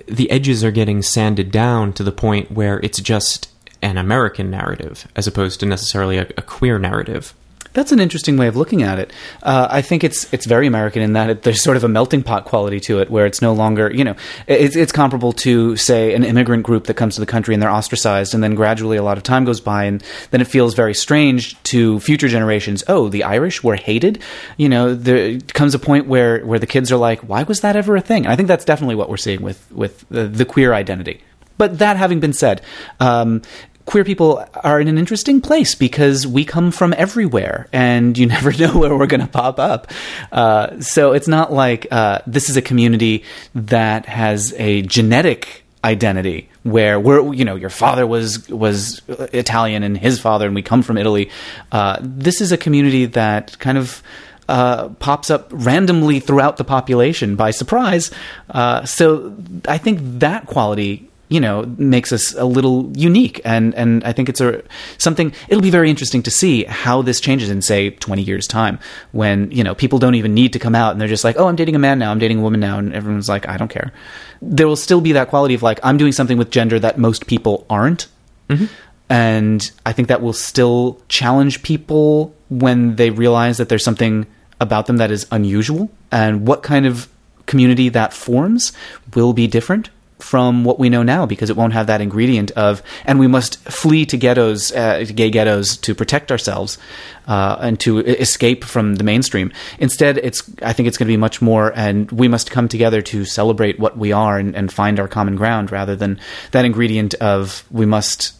the 0.07 0.29
edges 0.29 0.63
are 0.63 0.71
getting 0.71 1.01
sanded 1.01 1.51
down 1.51 1.93
to 1.93 2.03
the 2.03 2.11
point 2.11 2.51
where 2.51 2.79
it's 2.81 2.99
just 2.99 3.49
an 3.81 3.97
American 3.97 4.49
narrative 4.49 5.07
as 5.15 5.27
opposed 5.27 5.59
to 5.59 5.65
necessarily 5.65 6.17
a, 6.17 6.27
a 6.37 6.41
queer 6.41 6.79
narrative. 6.79 7.33
That's 7.75 7.91
an 7.91 7.99
interesting 7.99 8.37
way 8.37 8.47
of 8.47 8.55
looking 8.55 8.83
at 8.83 8.97
it. 8.97 9.13
Uh, 9.43 9.67
I 9.69 9.81
think 9.81 10.03
it's 10.03 10.33
it's 10.33 10.45
very 10.45 10.65
American 10.65 11.01
in 11.01 11.13
that 11.13 11.29
it, 11.29 11.43
there's 11.43 11.61
sort 11.61 11.77
of 11.77 11.83
a 11.83 11.87
melting 11.87 12.23
pot 12.23 12.45
quality 12.45 12.79
to 12.81 12.99
it, 12.99 13.11
where 13.11 13.25
it's 13.25 13.41
no 13.41 13.53
longer 13.53 13.91
you 13.93 14.03
know 14.03 14.15
it's 14.47 14.75
it's 14.75 14.91
comparable 14.91 15.33
to 15.33 15.75
say 15.75 16.15
an 16.15 16.23
immigrant 16.23 16.63
group 16.63 16.85
that 16.85 16.95
comes 16.95 17.15
to 17.15 17.19
the 17.21 17.27
country 17.27 17.53
and 17.53 17.61
they're 17.61 17.69
ostracized, 17.69 18.33
and 18.33 18.41
then 18.41 18.55
gradually 18.55 18.97
a 18.97 19.03
lot 19.03 19.17
of 19.17 19.23
time 19.23 19.45
goes 19.45 19.59
by, 19.59 19.83
and 19.83 20.03
then 20.31 20.41
it 20.41 20.47
feels 20.47 20.73
very 20.73 20.93
strange 20.93 21.61
to 21.63 21.99
future 21.99 22.27
generations. 22.27 22.83
Oh, 22.87 23.09
the 23.09 23.23
Irish 23.23 23.63
were 23.63 23.75
hated. 23.75 24.21
You 24.57 24.69
know, 24.69 24.95
there 24.95 25.39
comes 25.53 25.75
a 25.75 25.79
point 25.79 26.07
where 26.07 26.45
where 26.45 26.59
the 26.59 26.67
kids 26.67 26.91
are 26.91 26.97
like, 26.97 27.19
why 27.21 27.43
was 27.43 27.59
that 27.59 27.75
ever 27.75 27.95
a 27.95 28.01
thing? 28.01 28.25
And 28.25 28.31
I 28.31 28.35
think 28.35 28.47
that's 28.47 28.65
definitely 28.65 28.95
what 28.95 29.09
we're 29.09 29.17
seeing 29.17 29.41
with 29.41 29.71
with 29.71 30.05
the, 30.09 30.27
the 30.27 30.45
queer 30.45 30.73
identity. 30.73 31.21
But 31.57 31.79
that 31.79 31.97
having 31.97 32.19
been 32.19 32.33
said, 32.33 32.61
um, 32.99 33.41
queer 33.85 34.03
people 34.03 34.43
are 34.63 34.79
in 34.79 34.87
an 34.87 34.97
interesting 34.97 35.41
place 35.41 35.75
because 35.75 36.25
we 36.25 36.43
come 36.43 36.71
from 36.71 36.93
everywhere 36.97 37.67
and 37.71 38.17
you 38.17 38.25
never 38.35 38.51
know 38.53 38.77
where 38.77 38.95
we're 38.95 39.07
going 39.07 39.21
to 39.21 39.27
pop 39.27 39.59
up. 39.59 39.91
Uh, 40.31 40.79
so 40.81 41.13
it's 41.13 41.27
not 41.27 41.53
like 41.53 41.87
uh, 41.91 42.19
this 42.27 42.49
is 42.49 42.57
a 42.57 42.61
community 42.61 43.23
that 43.53 44.05
has 44.05 44.53
a 44.57 44.81
genetic 44.83 45.63
identity 45.83 46.49
where 46.63 46.99
we're 46.99 47.31
you 47.31 47.45
know 47.45 47.55
your 47.55 47.69
father 47.69 48.07
was 48.07 48.49
was 48.49 49.03
Italian 49.07 49.83
and 49.83 49.95
his 49.95 50.19
father 50.19 50.47
and 50.47 50.55
we 50.55 50.63
come 50.63 50.81
from 50.81 50.97
Italy. 50.97 51.29
Uh, 51.71 51.99
this 52.01 52.41
is 52.41 52.51
a 52.51 52.57
community 52.57 53.05
that 53.05 53.57
kind 53.59 53.77
of 53.77 54.01
uh, 54.49 54.89
pops 54.99 55.29
up 55.29 55.47
randomly 55.51 56.19
throughout 56.19 56.57
the 56.57 56.63
population 56.63 57.35
by 57.35 57.51
surprise. 57.51 58.11
Uh, 58.49 58.83
so 58.85 59.35
I 59.67 59.77
think 59.77 59.99
that 60.19 60.47
quality 60.47 61.07
you 61.29 61.39
know 61.39 61.63
makes 61.77 62.11
us 62.11 62.33
a 62.35 62.45
little 62.45 62.91
unique. 62.95 63.41
And 63.43 63.73
and 63.75 64.03
I 64.03 64.11
think 64.11 64.29
it's 64.29 64.41
a 64.41 64.61
something 64.97 65.33
it'll 65.47 65.61
be 65.61 65.69
very 65.69 65.89
interesting 65.89 66.23
to 66.23 66.31
see 66.31 66.63
how 66.65 67.01
this 67.01 67.19
changes 67.19 67.49
in 67.49 67.61
say 67.61 67.89
20 67.91 68.21
years 68.21 68.47
time 68.47 68.79
when 69.11 69.51
you 69.51 69.63
know 69.63 69.75
people 69.75 69.99
don't 69.99 70.15
even 70.15 70.33
need 70.33 70.53
to 70.53 70.59
come 70.59 70.75
out 70.75 70.91
and 70.91 71.01
they're 71.01 71.07
just 71.07 71.23
like 71.23 71.37
oh 71.37 71.47
I'm 71.47 71.55
dating 71.55 71.75
a 71.75 71.79
man 71.79 71.99
now. 71.99 72.11
I'm 72.11 72.19
dating 72.19 72.39
a 72.39 72.41
woman 72.41 72.59
now. 72.59 72.77
And 72.77 72.93
everyone's 72.93 73.29
like 73.29 73.47
I 73.47 73.57
don't 73.57 73.69
care. 73.69 73.91
There 74.41 74.67
will 74.67 74.75
still 74.75 75.01
be 75.01 75.13
that 75.13 75.29
quality 75.29 75.53
of 75.53 75.63
like 75.63 75.79
I'm 75.83 75.97
doing 75.97 76.11
something 76.11 76.37
with 76.37 76.51
gender 76.51 76.79
that 76.79 76.97
most 76.97 77.27
people 77.27 77.65
aren't. 77.69 78.07
Mm-hmm. 78.47 78.65
and 79.09 79.71
I 79.87 79.91
think 79.91 80.07
that 80.09 80.21
will 80.21 80.31
still 80.31 81.01
challenge 81.09 81.63
people 81.63 82.35
when 82.49 82.95
they 82.95 83.09
realize 83.09 83.57
that 83.57 83.69
there's 83.69 83.83
something 83.83 84.27
about 84.59 84.85
them 84.85 84.97
that 84.97 85.11
is 85.11 85.25
unusual. 85.31 85.89
And 86.11 86.47
what 86.47 86.63
kind 86.63 86.85
of 86.85 87.09
community 87.45 87.89
that 87.89 88.13
forms 88.13 88.73
will 89.13 89.33
be 89.33 89.47
different 89.47 89.89
from 90.19 90.63
what 90.63 90.79
we 90.79 90.89
know 90.89 91.03
now 91.03 91.25
because 91.25 91.49
it 91.49 91.57
won't 91.57 91.73
have 91.73 91.87
that 91.87 92.01
ingredient 92.01 92.51
of 92.51 92.81
and 93.05 93.19
we 93.19 93.27
must 93.27 93.59
flee 93.65 94.05
to 94.05 94.17
ghettos 94.17 94.71
uh, 94.71 95.05
gay 95.13 95.29
ghettos 95.29 95.75
to 95.77 95.93
protect 95.93 96.31
ourselves 96.31 96.77
uh, 97.27 97.57
and 97.59 97.79
to 97.79 97.99
escape 97.99 98.63
from 98.63 98.95
the 98.95 99.03
mainstream. 99.03 99.51
Instead 99.79 100.17
it's 100.19 100.49
i 100.61 100.71
think 100.73 100.87
it's 100.87 100.97
going 100.97 101.07
to 101.07 101.11
be 101.11 101.17
much 101.17 101.41
more 101.41 101.73
and 101.75 102.11
we 102.11 102.27
must 102.27 102.49
come 102.49 102.67
together 102.67 103.01
to 103.01 103.25
celebrate 103.25 103.79
what 103.79 103.97
we 103.97 104.11
are 104.11 104.37
and, 104.37 104.55
and 104.55 104.71
find 104.71 104.99
our 104.99 105.07
common 105.07 105.35
ground 105.35 105.71
rather 105.71 105.95
than 105.95 106.19
that 106.51 106.65
ingredient 106.65 107.13
of 107.15 107.65
we 107.69 107.85
must 107.85 108.33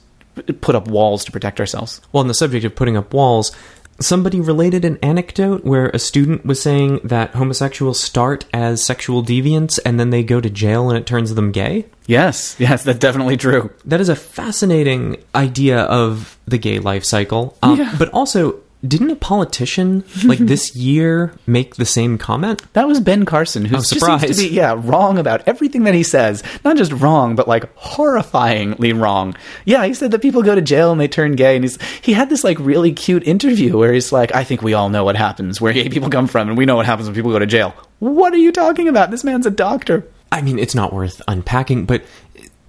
put 0.62 0.76
up 0.76 0.88
walls 0.88 1.24
to 1.26 1.32
protect 1.32 1.60
ourselves. 1.60 2.02
Well 2.12 2.22
on 2.22 2.28
the 2.28 2.34
subject 2.34 2.66
of 2.66 2.76
putting 2.76 2.98
up 2.98 3.14
walls 3.14 3.52
somebody 4.00 4.40
related 4.40 4.84
an 4.84 4.98
anecdote 5.02 5.64
where 5.64 5.90
a 5.90 6.00
student 6.00 6.46
was 6.46 6.62
saying 6.62 7.00
that 7.04 7.32
homosexuals 7.32 8.00
start 8.00 8.46
as 8.54 8.84
sexual 8.84 9.24
deviants 9.24 9.80
and 9.86 10.00
then 10.00 10.10
they 10.10 10.24
go 10.24 10.42
to 10.42 10.50
jail 10.50 10.90
and 10.90 10.98
it 10.98 11.06
turns 11.06 11.34
them 11.34 11.52
gay? 11.52 11.86
Yes, 12.08 12.56
yes, 12.60 12.84
that's 12.84 13.00
definitely 13.00 13.38
true. 13.38 13.72
That 13.86 14.02
is 14.02 14.10
a 14.10 14.16
fascinating 14.16 15.18
idea 15.34 15.80
of 15.82 16.38
the 16.46 16.58
gay 16.58 16.80
life 16.80 17.04
cycle. 17.04 17.58
Um, 17.64 17.80
yeah. 17.80 17.96
But 17.98 18.10
also, 18.10 18.60
Didn't 18.86 19.10
a 19.12 19.16
politician 19.16 20.04
like 20.26 20.40
this 20.54 20.76
year 20.76 21.34
make 21.48 21.76
the 21.76 21.86
same 21.86 22.18
comment? 22.18 22.62
That 22.74 22.88
was 22.88 23.00
Ben 23.00 23.26
Carson, 23.26 23.66
who 23.66 23.76
Oh, 23.78 23.80
just 23.80 24.00
seems 24.00 24.22
to 24.22 24.50
be 24.50 24.50
yeah 24.54 24.76
wrong 24.78 25.18
about 25.18 25.48
everything 25.48 25.84
that 25.86 25.94
he 25.94 26.04
says. 26.04 26.44
Not 26.64 26.78
just 26.78 26.92
wrong, 26.92 27.36
but 27.36 27.48
like 27.48 27.74
horrifyingly 27.76 29.00
wrong. 29.00 29.36
Yeah, 29.66 29.86
he 29.86 29.94
said 29.94 30.12
that 30.12 30.22
people 30.22 30.44
go 30.44 30.56
to 30.56 30.62
jail 30.62 30.92
and 30.92 31.00
they 31.02 31.08
turn 31.08 31.34
gay, 31.36 31.56
and 31.56 31.64
he's 31.64 31.82
he 32.02 32.14
had 32.14 32.30
this 32.30 32.44
like 32.44 32.60
really 32.60 32.92
cute 32.94 33.26
interview 33.28 33.78
where 33.78 33.94
he's 33.94 34.12
like, 34.12 34.34
"I 34.36 34.44
think 34.44 34.62
we 34.62 34.74
all 34.74 34.90
know 34.90 35.04
what 35.04 35.16
happens 35.16 35.60
where 35.60 35.74
gay 35.74 35.90
people 35.90 36.10
come 36.10 36.28
from, 36.28 36.50
and 36.50 36.58
we 36.58 36.66
know 36.66 36.76
what 36.76 36.86
happens 36.86 37.08
when 37.08 37.16
people 37.16 37.32
go 37.32 37.40
to 37.40 37.46
jail." 37.46 37.74
What 38.00 38.34
are 38.34 38.38
you 38.38 38.52
talking 38.52 38.88
about? 38.88 39.10
This 39.12 39.24
man's 39.24 39.46
a 39.46 39.52
doctor. 39.52 40.06
I 40.32 40.42
mean, 40.42 40.60
it's 40.60 40.76
not 40.76 40.92
worth 40.92 41.22
unpacking, 41.28 41.86
but 41.86 42.04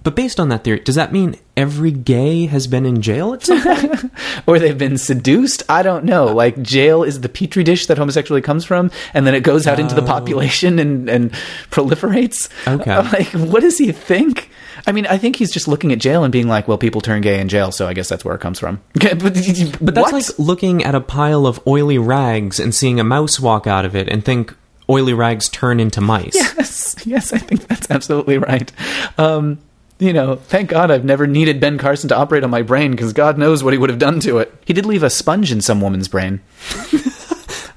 but 0.07 0.15
based 0.15 0.39
on 0.39 0.47
that 0.47 0.63
theory, 0.63 0.79
does 0.79 0.95
that 0.95 1.11
mean 1.11 1.35
every 1.57 1.91
gay 1.91 2.45
has 2.45 2.65
been 2.65 2.85
in 2.85 3.01
jail 3.01 3.33
at 3.33 3.43
some 3.43 3.61
point? 3.61 4.09
or 4.47 4.57
they've 4.57 4.77
been 4.77 4.97
seduced. 4.97 5.63
I 5.67 5.83
don't 5.83 6.05
know. 6.05 6.27
Like 6.27 6.61
jail 6.61 7.03
is 7.03 7.19
the 7.19 7.27
petri 7.27 7.65
dish 7.65 7.87
that 7.87 7.97
homosexuality 7.97 8.41
comes 8.45 8.63
from, 8.63 8.89
and 9.13 9.27
then 9.27 9.35
it 9.35 9.41
goes 9.41 9.67
out 9.67 9.81
into 9.81 9.95
the 9.95 10.01
population 10.01 10.79
and 10.79 11.09
and 11.09 11.31
proliferates. 11.71 12.47
Okay. 12.65 12.95
Like, 13.17 13.27
what 13.51 13.63
does 13.63 13.77
he 13.77 13.91
think? 13.91 14.49
I 14.85 14.93
mean, 14.93 15.05
I 15.07 15.17
think 15.17 15.35
he's 15.35 15.51
just 15.51 15.67
looking 15.67 15.91
at 15.91 15.99
jail 15.99 16.23
and 16.23 16.31
being 16.31 16.47
like, 16.47 16.69
"Well, 16.69 16.77
people 16.77 17.01
turn 17.01 17.19
gay 17.19 17.41
in 17.41 17.49
jail, 17.49 17.73
so 17.73 17.85
I 17.85 17.93
guess 17.93 18.07
that's 18.07 18.23
where 18.23 18.33
it 18.33 18.39
comes 18.39 18.59
from." 18.59 18.79
Okay, 18.97 19.13
but, 19.13 19.33
But 19.81 19.93
that's 19.93 20.13
what? 20.13 20.13
like 20.13 20.39
looking 20.39 20.85
at 20.85 20.95
a 20.95 21.01
pile 21.01 21.45
of 21.45 21.59
oily 21.67 21.97
rags 21.97 22.61
and 22.61 22.73
seeing 22.73 22.97
a 22.97 23.03
mouse 23.03 23.41
walk 23.41 23.67
out 23.67 23.83
of 23.83 23.93
it 23.93 24.07
and 24.07 24.23
think 24.23 24.55
oily 24.89 25.13
rags 25.13 25.49
turn 25.49 25.81
into 25.81 25.99
mice. 25.99 26.33
yes, 26.33 26.95
yes, 27.05 27.33
I 27.33 27.39
think 27.39 27.67
that's 27.67 27.91
absolutely 27.91 28.37
right. 28.37 28.71
Um, 29.17 29.59
you 29.99 30.13
know, 30.13 30.35
thank 30.35 30.69
God 30.69 30.91
I've 30.91 31.05
never 31.05 31.25
needed 31.27 31.59
Ben 31.59 31.77
Carson 31.77 32.09
to 32.09 32.15
operate 32.15 32.43
on 32.43 32.49
my 32.49 32.61
brain 32.61 32.91
because 32.91 33.13
God 33.13 33.37
knows 33.37 33.63
what 33.63 33.73
he 33.73 33.79
would 33.79 33.89
have 33.89 33.99
done 33.99 34.19
to 34.21 34.37
it. 34.39 34.53
He 34.65 34.73
did 34.73 34.85
leave 34.85 35.03
a 35.03 35.09
sponge 35.09 35.51
in 35.51 35.61
some 35.61 35.81
woman's 35.81 36.07
brain. 36.07 36.41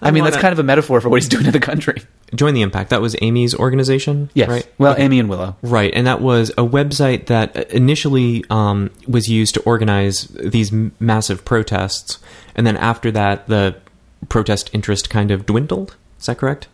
I 0.03 0.11
mean, 0.13 0.25
that's 0.25 0.37
wanna- 0.37 0.43
kind 0.43 0.53
of 0.53 0.59
a 0.59 0.63
metaphor 0.63 1.01
for 1.01 1.09
what 1.11 1.21
he's 1.21 1.29
doing 1.29 1.45
to 1.45 1.51
the 1.53 1.61
country. 1.61 2.03
Join 2.35 2.55
the 2.55 2.63
Impact. 2.63 2.91
That 2.91 3.03
was 3.03 3.17
Amy's 3.21 3.55
organization, 3.55 4.31
Yes. 4.35 4.49
right? 4.49 4.67
Well, 4.79 4.93
Okay. 4.93 5.03
Amy 5.05 5.19
and 5.19 5.29
Willow. 5.29 5.57
Right, 5.63 5.93
and 5.95 6.07
that 6.07 6.21
was 6.23 6.51
a 6.51 6.63
website 6.65 7.27
that 7.27 7.71
initially 7.73 8.45
um, 8.51 8.91
was 9.07 9.29
used 9.29 9.55
to 9.55 9.63
organize 9.63 10.25
these 10.29 10.73
massive 11.01 11.45
protests, 11.45 12.19
and 12.55 12.67
then 12.67 12.77
after 12.77 13.11
that, 13.11 13.47
the 13.49 13.77
protest 14.29 14.71
interest 14.73 15.11
kind 15.11 15.31
of 15.31 15.45
dwindled. 15.45 15.97
Is 16.19 16.27
that 16.27 16.39
correct? 16.39 16.69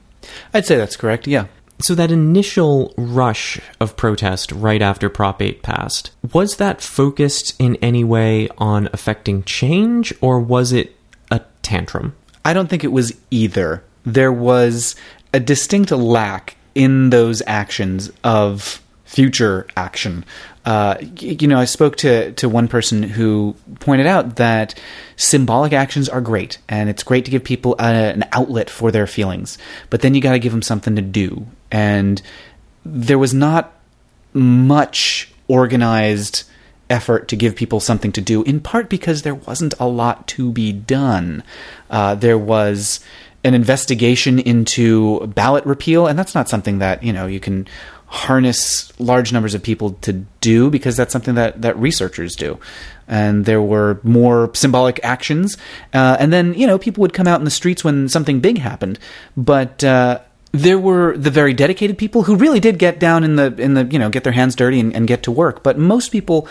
I'd 0.55 0.67
say 0.67 0.77
that's 0.77 0.97
correct. 0.97 1.27
Yeah. 1.27 1.47
So 1.79 1.95
that 1.95 2.11
initial 2.11 2.95
rush 2.97 3.61
of 3.81 3.97
protest 3.97 4.51
right 4.51 4.81
after 4.81 5.09
Prop 5.09 5.43
8 5.43 5.63
passed, 5.63 6.11
was 6.33 6.57
that 6.57 6.81
focused 6.81 7.55
in 7.59 7.77
any 7.77 8.03
way 8.03 8.49
on 8.57 8.89
affecting 8.93 9.43
change, 9.45 10.13
or 10.21 10.41
was 10.41 10.73
it 10.73 10.97
a 11.31 11.43
tantrum? 11.63 12.17
I 12.45 12.55
don't 12.55 12.69
think 12.69 12.83
it 12.83 12.93
was 12.93 13.13
either. 13.31 13.85
There 14.05 14.33
was 14.33 14.97
a 15.35 15.41
distinct 15.41 15.91
lack 15.91 16.57
in 16.75 17.11
those 17.11 17.43
actions 17.47 18.11
of 18.25 18.81
future 19.05 19.67
action. 19.77 20.25
Uh, 20.65 20.97
you 21.19 21.47
know, 21.47 21.59
I 21.59 21.65
spoke 21.65 21.97
to, 21.99 22.33
to 22.33 22.49
one 22.49 22.69
person 22.69 23.03
who 23.03 23.55
pointed 23.81 24.07
out 24.07 24.37
that 24.37 24.75
symbolic 25.17 25.73
actions 25.73 26.09
are 26.09 26.21
great, 26.21 26.59
and 26.69 26.91
it's 26.91 27.03
great 27.03 27.25
to 27.25 27.31
give 27.31 27.45
people 27.45 27.77
a, 27.79 27.85
an 27.85 28.25
outlet 28.33 28.69
for 28.69 28.91
their 28.91 29.07
feelings, 29.07 29.59
but 29.91 30.01
then 30.01 30.15
you 30.15 30.21
got 30.21 30.33
to 30.33 30.39
give 30.39 30.53
them 30.53 30.63
something 30.63 30.97
to 30.97 31.03
do. 31.03 31.47
And 31.71 32.23
there 32.85 33.19
was 33.19 33.35
not 33.35 33.73
much 34.33 35.33
organized 35.49 36.45
effort 36.89 37.29
to 37.29 37.37
give 37.37 37.57
people 37.57 37.81
something 37.81 38.13
to 38.13 38.21
do, 38.21 38.43
in 38.45 38.61
part 38.61 38.89
because 38.89 39.23
there 39.23 39.35
wasn't 39.35 39.75
a 39.81 39.87
lot 39.87 40.27
to 40.29 40.53
be 40.53 40.73
done. 40.73 41.43
Uh, 41.91 42.15
there 42.15 42.39
was 42.39 43.01
an 43.45 43.55
investigation 43.55 44.39
into 44.39 45.27
ballot 45.29 45.65
repeal, 45.65 46.07
and 46.07 46.19
that's 46.19 46.35
not 46.35 46.49
something 46.49 46.79
that 46.79 47.03
you 47.03 47.13
know 47.13 47.27
you 47.27 47.41
can 47.41 47.67
harness 48.09 48.93
large 49.01 49.33
numbers 49.33 49.53
of 49.53 49.63
people 49.63 49.93
to 50.01 50.13
do 50.41 50.71
because 50.71 50.97
that's 50.97 51.13
something 51.13 51.35
that 51.35 51.63
that 51.63 51.77
researchers 51.79 52.37
do. 52.37 52.59
And 53.09 53.45
there 53.45 53.63
were 53.63 54.01
more 54.03 54.51
symbolic 54.55 54.99
actions, 55.05 55.57
uh, 55.93 56.17
and 56.19 56.33
then 56.33 56.55
you 56.55 56.67
know 56.67 56.79
people 56.79 57.03
would 57.03 57.15
come 57.15 57.27
out 57.27 57.41
in 57.41 57.45
the 57.45 57.51
streets 57.51 57.85
when 57.85 58.09
something 58.09 58.41
big 58.41 58.59
happened, 58.59 58.99
but. 59.37 59.83
Uh, 59.83 60.21
there 60.53 60.79
were 60.79 61.17
the 61.17 61.31
very 61.31 61.53
dedicated 61.53 61.99
people 61.99 62.23
who 62.23 62.37
really 62.37 62.61
did 62.61 62.79
get 62.79 62.99
down 62.99 63.25
in 63.25 63.37
the 63.37 63.55
in 63.59 63.75
the 63.75 63.85
you 63.87 63.99
know 63.99 64.09
get 64.09 64.25
their 64.25 64.33
hands 64.33 64.55
dirty 64.55 64.81
and, 64.81 64.95
and 64.95 65.07
get 65.07 65.23
to 65.25 65.31
work. 65.31 65.63
But 65.63 65.79
most 65.79 66.11
people 66.11 66.49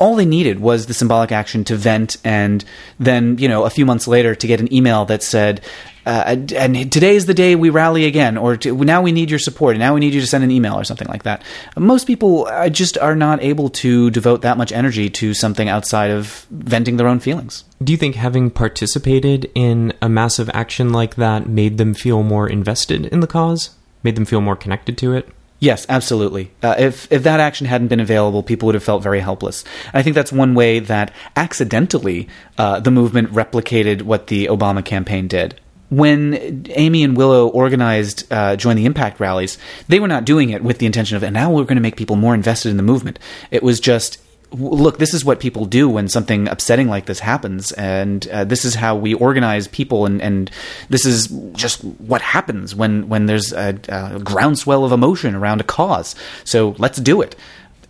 all 0.00 0.16
they 0.16 0.24
needed 0.24 0.58
was 0.58 0.86
the 0.86 0.94
symbolic 0.94 1.30
action 1.30 1.62
to 1.64 1.76
vent 1.76 2.16
and 2.24 2.64
then 2.98 3.38
you 3.38 3.46
know 3.46 3.64
a 3.64 3.70
few 3.70 3.86
months 3.86 4.08
later 4.08 4.34
to 4.34 4.46
get 4.46 4.58
an 4.58 4.72
email 4.72 5.04
that 5.04 5.22
said 5.22 5.60
uh, 6.06 6.34
and 6.56 6.90
today 6.90 7.14
is 7.14 7.26
the 7.26 7.34
day 7.34 7.54
we 7.54 7.68
rally 7.68 8.06
again 8.06 8.38
or 8.38 8.58
now 8.64 9.02
we 9.02 9.12
need 9.12 9.28
your 9.28 9.38
support 9.38 9.74
and 9.74 9.80
now 9.80 9.92
we 9.92 10.00
need 10.00 10.14
you 10.14 10.20
to 10.20 10.26
send 10.26 10.42
an 10.42 10.50
email 10.50 10.74
or 10.74 10.82
something 10.82 11.06
like 11.08 11.22
that 11.22 11.42
most 11.76 12.06
people 12.06 12.46
uh, 12.46 12.68
just 12.70 12.96
are 12.98 13.14
not 13.14 13.40
able 13.42 13.68
to 13.68 14.10
devote 14.10 14.40
that 14.40 14.56
much 14.56 14.72
energy 14.72 15.10
to 15.10 15.34
something 15.34 15.68
outside 15.68 16.10
of 16.10 16.46
venting 16.50 16.96
their 16.96 17.06
own 17.06 17.20
feelings 17.20 17.64
Do 17.84 17.92
you 17.92 17.98
think 17.98 18.14
having 18.14 18.50
participated 18.50 19.50
in 19.54 19.92
a 20.00 20.08
massive 20.08 20.50
action 20.54 20.92
like 20.92 21.16
that 21.16 21.46
made 21.46 21.76
them 21.78 21.94
feel 21.94 22.22
more 22.22 22.48
invested 22.48 23.06
in 23.06 23.20
the 23.20 23.26
cause? 23.26 23.70
Made 24.02 24.16
them 24.16 24.24
feel 24.24 24.40
more 24.40 24.56
connected 24.56 24.96
to 24.98 25.14
it? 25.14 25.28
Yes, 25.60 25.84
absolutely. 25.90 26.50
Uh, 26.62 26.74
if 26.78 27.06
if 27.12 27.22
that 27.24 27.38
action 27.38 27.66
hadn't 27.66 27.88
been 27.88 28.00
available, 28.00 28.42
people 28.42 28.66
would 28.66 28.74
have 28.74 28.82
felt 28.82 29.02
very 29.02 29.20
helpless. 29.20 29.62
I 29.92 30.02
think 30.02 30.14
that's 30.14 30.32
one 30.32 30.54
way 30.54 30.78
that 30.78 31.12
accidentally 31.36 32.28
uh, 32.56 32.80
the 32.80 32.90
movement 32.90 33.30
replicated 33.32 34.02
what 34.02 34.28
the 34.28 34.46
Obama 34.46 34.82
campaign 34.82 35.28
did. 35.28 35.60
When 35.90 36.66
Amy 36.70 37.02
and 37.02 37.14
Willow 37.14 37.48
organized 37.48 38.32
uh, 38.32 38.56
Join 38.56 38.76
the 38.76 38.86
Impact 38.86 39.20
rallies, 39.20 39.58
they 39.86 40.00
were 40.00 40.08
not 40.08 40.24
doing 40.24 40.48
it 40.48 40.62
with 40.62 40.78
the 40.78 40.86
intention 40.86 41.16
of, 41.16 41.22
and 41.22 41.34
now 41.34 41.50
we're 41.50 41.64
going 41.64 41.76
to 41.76 41.82
make 41.82 41.96
people 41.96 42.16
more 42.16 42.32
invested 42.32 42.70
in 42.70 42.76
the 42.76 42.82
movement. 42.82 43.18
It 43.50 43.62
was 43.62 43.80
just, 43.80 44.18
look, 44.52 44.98
this 44.98 45.14
is 45.14 45.24
what 45.24 45.40
people 45.40 45.64
do 45.64 45.88
when 45.88 46.08
something 46.08 46.48
upsetting 46.48 46.88
like 46.88 47.06
this 47.06 47.20
happens, 47.20 47.72
and 47.72 48.26
uh, 48.28 48.44
this 48.44 48.64
is 48.64 48.74
how 48.74 48.96
we 48.96 49.14
organize 49.14 49.68
people, 49.68 50.06
and, 50.06 50.20
and 50.20 50.50
this 50.88 51.06
is 51.06 51.28
just 51.52 51.82
what 51.82 52.20
happens 52.20 52.74
when, 52.74 53.08
when 53.08 53.26
there's 53.26 53.52
a, 53.52 53.78
a 53.88 54.18
groundswell 54.20 54.84
of 54.84 54.92
emotion 54.92 55.34
around 55.34 55.60
a 55.60 55.64
cause. 55.64 56.14
So 56.44 56.74
let's 56.78 56.98
do 56.98 57.22
it. 57.22 57.36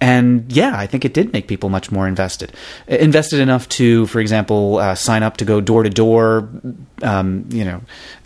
And 0.01 0.51
yeah, 0.51 0.73
I 0.75 0.87
think 0.87 1.05
it 1.05 1.13
did 1.13 1.33
make 1.35 1.47
people 1.47 1.69
much 1.69 1.93
more 1.93 2.09
invested. 2.09 2.53
Invested 2.87 3.39
enough 3.39 3.69
to, 3.71 4.07
for 4.07 4.19
example, 4.19 4.79
uh, 4.79 4.95
sign 4.95 5.23
up 5.23 5.37
to 5.39 5.45
go 5.45 5.61
door 5.61 5.83
to 5.83 5.91
door, 5.91 6.49
um, 7.03 7.45
you 7.51 7.65
know, 7.67 7.83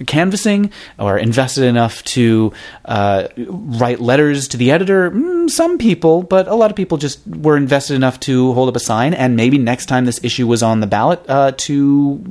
canvassing, 0.07 0.71
or 1.01 1.19
invested 1.19 1.65
enough 1.65 2.05
to 2.05 2.53
uh, 2.85 3.27
write 3.37 4.01
letters 4.01 4.47
to 4.49 4.57
the 4.57 4.71
editor. 4.71 5.11
Mm, 5.11 5.51
some 5.51 5.77
people, 5.77 6.23
but 6.23 6.47
a 6.47 6.55
lot 6.55 6.71
of 6.71 6.77
people 6.77 6.97
just 6.97 7.27
were 7.27 7.57
invested 7.57 7.95
enough 7.95 8.21
to 8.21 8.53
hold 8.53 8.69
up 8.69 8.77
a 8.77 8.81
sign, 8.81 9.13
and 9.13 9.35
maybe 9.35 9.59
next 9.59 9.87
time 9.87 10.05
this 10.05 10.23
issue 10.23 10.47
was 10.47 10.63
on 10.63 10.79
the 10.79 10.87
ballot, 10.87 11.25
uh, 11.29 11.53
to 11.57 12.23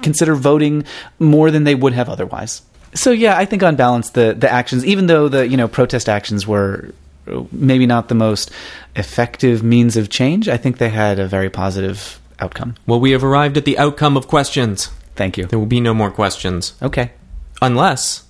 consider 0.00 0.34
voting 0.34 0.84
more 1.18 1.50
than 1.50 1.64
they 1.64 1.74
would 1.74 1.92
have 1.92 2.08
otherwise. 2.08 2.62
So 2.94 3.10
yeah, 3.10 3.36
I 3.36 3.44
think 3.44 3.62
on 3.62 3.76
balance, 3.76 4.10
the 4.10 4.32
the 4.32 4.50
actions, 4.50 4.86
even 4.86 5.06
though 5.06 5.28
the 5.28 5.46
you 5.46 5.58
know 5.58 5.68
protest 5.68 6.08
actions 6.08 6.46
were 6.46 6.94
maybe 7.52 7.86
not 7.86 8.08
the 8.08 8.14
most 8.14 8.50
effective 8.94 9.62
means 9.62 9.96
of 9.96 10.08
change, 10.08 10.48
I 10.48 10.56
think 10.56 10.78
they 10.78 10.90
had 10.90 11.18
a 11.18 11.26
very 11.26 11.50
positive 11.50 12.20
outcome. 12.38 12.74
Well, 12.86 13.00
we 13.00 13.12
have 13.12 13.24
arrived 13.24 13.56
at 13.56 13.64
the 13.64 13.78
outcome 13.78 14.16
of 14.16 14.28
questions. 14.28 14.90
Thank 15.14 15.38
you. 15.38 15.46
There 15.46 15.58
will 15.58 15.66
be 15.66 15.80
no 15.80 15.94
more 15.94 16.10
questions. 16.10 16.74
Okay, 16.82 17.12
Unless 17.62 18.24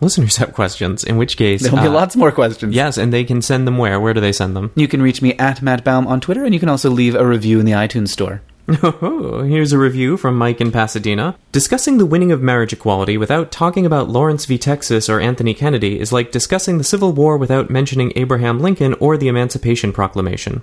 listeners 0.00 0.36
have 0.38 0.52
questions, 0.52 1.04
in 1.04 1.16
which 1.16 1.36
case. 1.36 1.62
there'll 1.62 1.80
be 1.80 1.86
uh, 1.86 1.92
lots 1.92 2.16
more 2.16 2.32
questions. 2.32 2.74
Yes, 2.74 2.98
and 2.98 3.12
they 3.12 3.24
can 3.24 3.40
send 3.42 3.66
them 3.66 3.78
where? 3.78 4.00
Where 4.00 4.12
do 4.14 4.20
they 4.20 4.32
send 4.32 4.56
them? 4.56 4.72
You 4.74 4.88
can 4.88 5.00
reach 5.02 5.22
me 5.22 5.34
at 5.34 5.62
Matt 5.62 5.84
Baume 5.84 6.06
on 6.06 6.20
Twitter, 6.20 6.44
and 6.44 6.52
you 6.52 6.60
can 6.60 6.68
also 6.68 6.90
leave 6.90 7.14
a 7.14 7.24
review 7.26 7.60
in 7.60 7.66
the 7.66 7.72
iTunes 7.72 8.08
store. 8.08 8.42
Oh, 8.68 9.42
here's 9.46 9.72
a 9.72 9.78
review 9.78 10.16
from 10.16 10.38
Mike 10.38 10.60
in 10.60 10.72
Pasadena. 10.72 11.36
Discussing 11.50 11.98
the 11.98 12.06
winning 12.06 12.32
of 12.32 12.42
marriage 12.42 12.72
equality 12.72 13.16
without 13.16 13.50
talking 13.50 13.84
about 13.84 14.08
Lawrence 14.08 14.44
v. 14.46 14.58
Texas 14.58 15.08
or 15.08 15.20
Anthony 15.20 15.54
Kennedy 15.54 15.98
is 15.98 16.12
like 16.12 16.32
discussing 16.32 16.78
the 16.78 16.84
Civil 16.84 17.12
War 17.12 17.36
without 17.36 17.70
mentioning 17.70 18.12
Abraham 18.16 18.60
Lincoln 18.60 18.94
or 18.94 19.16
the 19.16 19.28
Emancipation 19.28 19.92
Proclamation. 19.92 20.62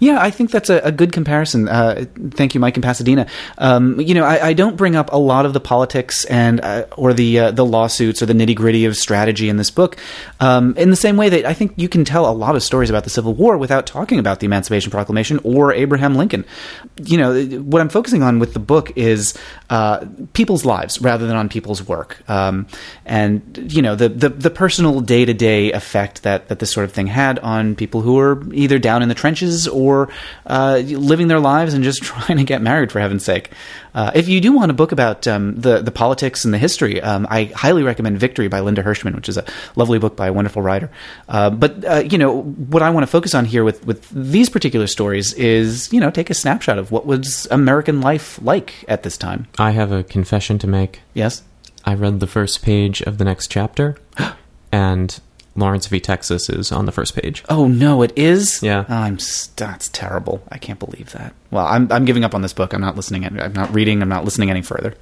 Yeah, 0.00 0.18
I 0.20 0.30
think 0.30 0.50
that's 0.50 0.70
a, 0.70 0.78
a 0.78 0.92
good 0.92 1.12
comparison. 1.12 1.68
Uh, 1.68 2.04
thank 2.30 2.54
you, 2.54 2.60
Mike 2.60 2.76
in 2.76 2.82
Pasadena. 2.82 3.26
Um, 3.58 4.00
you 4.00 4.14
know, 4.14 4.24
I, 4.24 4.48
I 4.48 4.52
don't 4.52 4.76
bring 4.76 4.94
up 4.94 5.12
a 5.12 5.18
lot 5.18 5.44
of 5.44 5.52
the 5.52 5.60
politics 5.60 6.24
and 6.26 6.60
uh, 6.60 6.86
or 6.96 7.12
the 7.12 7.38
uh, 7.38 7.50
the 7.50 7.64
lawsuits 7.64 8.22
or 8.22 8.26
the 8.26 8.32
nitty 8.32 8.54
gritty 8.54 8.84
of 8.84 8.96
strategy 8.96 9.48
in 9.48 9.56
this 9.56 9.70
book. 9.70 9.96
Um, 10.40 10.76
in 10.76 10.90
the 10.90 10.96
same 10.96 11.16
way 11.16 11.28
that 11.30 11.44
I 11.44 11.54
think 11.54 11.72
you 11.76 11.88
can 11.88 12.04
tell 12.04 12.30
a 12.30 12.32
lot 12.32 12.54
of 12.54 12.62
stories 12.62 12.90
about 12.90 13.04
the 13.04 13.10
Civil 13.10 13.34
War 13.34 13.58
without 13.58 13.86
talking 13.86 14.18
about 14.18 14.38
the 14.40 14.46
Emancipation 14.46 14.90
Proclamation 14.90 15.40
or 15.42 15.72
Abraham 15.72 16.14
Lincoln. 16.14 16.44
You 17.02 17.18
know, 17.18 17.44
what 17.60 17.80
I'm 17.80 17.88
focusing 17.88 18.22
on 18.22 18.38
with 18.38 18.52
the 18.52 18.60
book 18.60 18.92
is 18.96 19.36
uh, 19.70 20.04
people's 20.32 20.64
lives 20.64 21.00
rather 21.00 21.26
than 21.26 21.36
on 21.36 21.48
people's 21.48 21.82
work, 21.82 22.22
um, 22.28 22.66
and 23.04 23.72
you 23.72 23.82
know 23.82 23.96
the 23.96 24.08
the, 24.08 24.28
the 24.28 24.50
personal 24.50 25.00
day 25.00 25.24
to 25.24 25.34
day 25.34 25.72
effect 25.72 26.22
that 26.22 26.48
that 26.48 26.60
this 26.60 26.70
sort 26.70 26.84
of 26.84 26.92
thing 26.92 27.08
had 27.08 27.40
on 27.40 27.74
people 27.74 28.00
who 28.00 28.14
were 28.14 28.42
either 28.52 28.78
down 28.78 29.02
in 29.02 29.08
the 29.08 29.14
trenches 29.14 29.66
or 29.66 29.87
or 29.88 30.08
uh, 30.46 30.80
living 30.84 31.28
their 31.28 31.40
lives 31.40 31.74
and 31.74 31.82
just 31.82 32.02
trying 32.10 32.38
to 32.38 32.44
get 32.44 32.62
married 32.62 32.92
for 32.92 33.00
heaven's 33.00 33.24
sake. 33.24 33.50
Uh, 33.94 34.10
if 34.14 34.28
you 34.28 34.40
do 34.40 34.52
want 34.52 34.70
a 34.70 34.74
book 34.74 34.92
about 34.92 35.26
um, 35.26 35.56
the 35.56 35.80
the 35.80 35.90
politics 35.90 36.44
and 36.44 36.52
the 36.54 36.58
history, 36.58 37.00
um, 37.00 37.26
I 37.30 37.44
highly 37.44 37.82
recommend 37.82 38.18
Victory 38.18 38.48
by 38.48 38.60
Linda 38.60 38.82
Hirschman, 38.82 39.14
which 39.14 39.28
is 39.28 39.36
a 39.36 39.44
lovely 39.76 39.98
book 39.98 40.14
by 40.16 40.28
a 40.28 40.32
wonderful 40.32 40.62
writer. 40.62 40.90
Uh, 41.28 41.50
but 41.50 41.84
uh, 41.84 42.02
you 42.08 42.18
know 42.18 42.42
what 42.42 42.82
I 42.82 42.90
want 42.90 43.02
to 43.02 43.10
focus 43.10 43.34
on 43.34 43.44
here 43.44 43.64
with 43.64 43.84
with 43.86 44.08
these 44.10 44.48
particular 44.48 44.86
stories 44.86 45.32
is 45.34 45.92
you 45.92 46.00
know 46.00 46.10
take 46.10 46.30
a 46.30 46.34
snapshot 46.34 46.78
of 46.78 46.92
what 46.92 47.06
was 47.06 47.48
American 47.50 48.00
life 48.00 48.38
like 48.42 48.84
at 48.88 49.02
this 49.02 49.16
time. 49.16 49.46
I 49.58 49.72
have 49.72 49.90
a 49.90 50.04
confession 50.04 50.58
to 50.60 50.66
make. 50.66 51.00
Yes. 51.14 51.42
I 51.84 51.94
read 51.94 52.20
the 52.20 52.26
first 52.26 52.62
page 52.62 53.00
of 53.02 53.18
the 53.18 53.24
next 53.24 53.50
chapter, 53.50 53.96
and 54.72 55.18
Lawrence 55.58 55.86
v. 55.86 56.00
Texas 56.00 56.48
is 56.48 56.70
on 56.72 56.86
the 56.86 56.92
first 56.92 57.14
page. 57.14 57.44
Oh 57.48 57.66
no, 57.66 58.02
it 58.02 58.12
is. 58.16 58.62
Yeah. 58.62 58.84
Oh, 58.88 58.94
I'm. 58.94 59.18
That's 59.56 59.88
terrible. 59.88 60.42
I 60.50 60.58
can't 60.58 60.78
believe 60.78 61.12
that. 61.12 61.34
Well, 61.50 61.66
I'm. 61.66 61.90
I'm 61.92 62.04
giving 62.04 62.24
up 62.24 62.34
on 62.34 62.42
this 62.42 62.52
book. 62.52 62.72
I'm 62.72 62.80
not 62.80 62.96
listening. 62.96 63.24
I'm 63.24 63.52
not 63.52 63.72
reading. 63.72 64.02
I'm 64.02 64.08
not 64.08 64.24
listening 64.24 64.50
any 64.50 64.62
further. 64.62 64.94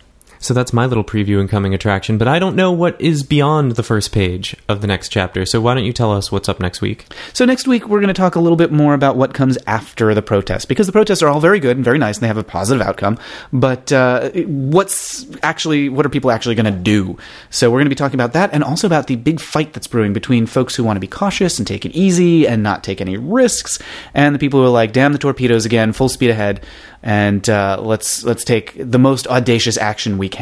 So 0.47 0.55
that's 0.55 0.72
my 0.72 0.86
little 0.86 1.03
preview 1.03 1.40
and 1.40 1.51
coming 1.51 1.74
attraction, 1.74 2.18
but 2.18 2.28
I 2.28 2.38
don't 2.38 2.55
know 2.55 2.70
what 2.70 3.01
is 3.01 3.24
beyond 3.24 3.72
the 3.72 3.82
first 3.82 4.12
page 4.12 4.55
of 4.68 4.80
the 4.80 4.86
next 4.86 5.09
chapter. 5.09 5.44
So 5.44 5.61
why 5.61 5.74
don't 5.74 5.84
you 5.84 5.92
tell 5.92 6.12
us 6.12 6.30
what's 6.30 6.49
up 6.49 6.61
next 6.61 6.80
week? 6.80 7.05
So 7.32 7.44
next 7.44 7.66
week 7.66 7.88
we're 7.88 7.99
going 7.99 8.14
to 8.14 8.14
talk 8.14 8.36
a 8.36 8.40
little 8.40 8.57
bit 8.57 8.70
more 8.70 8.94
about 8.94 9.16
what 9.16 9.34
comes 9.34 9.59
after 9.66 10.14
the 10.14 10.22
protests 10.22 10.64
because 10.64 10.86
the 10.86 10.92
protests 10.92 11.20
are 11.20 11.28
all 11.28 11.40
very 11.40 11.59
good 11.59 11.76
and 11.76 11.84
very 11.84 11.99
nice 11.99 12.18
and 12.18 12.22
they 12.22 12.28
have 12.28 12.36
a 12.36 12.44
positive 12.44 12.80
outcome. 12.86 13.18
But 13.53 13.90
uh, 13.90 14.30
what's 14.47 15.26
actually 15.42 15.88
what 15.88 16.07
are 16.07 16.11
people 16.11 16.30
actually 16.30 16.55
going 16.55 16.72
to 16.72 16.80
do? 16.80 17.18
So 17.51 17.68
we're 17.68 17.78
going 17.78 17.86
to 17.86 17.90
be 17.90 17.97
talking 17.97 18.14
about 18.14 18.34
that 18.34 18.51
and 18.53 18.62
also 18.62 18.86
about 18.86 19.09
the 19.09 19.16
big 19.16 19.40
fight 19.40 19.72
that's 19.72 19.88
brewing 19.88 20.12
between 20.12 20.47
folks 20.47 20.76
who 20.76 20.84
want 20.84 20.94
to 20.94 21.01
be 21.01 21.09
cautious 21.09 21.59
and 21.59 21.66
take 21.66 21.84
it 21.84 21.90
easy 21.90 22.47
and 22.47 22.62
not 22.62 22.84
take 22.84 23.01
any 23.01 23.16
risks, 23.16 23.80
and 24.14 24.32
the 24.32 24.38
people 24.38 24.61
who 24.61 24.66
are 24.66 24.70
like, 24.70 24.92
"Damn 24.92 25.12
the 25.12 25.18
torpedoes 25.18 25.66
again, 25.66 25.92
full 25.92 26.09
speed 26.09 26.30
ahead." 26.30 26.64
And 27.03 27.49
uh, 27.49 27.78
let's 27.80 28.24
let's 28.24 28.44
take 28.44 28.74
the 28.76 28.99
most 28.99 29.26
audacious 29.26 29.76
action 29.76 30.18
we 30.18 30.28
can. 30.28 30.36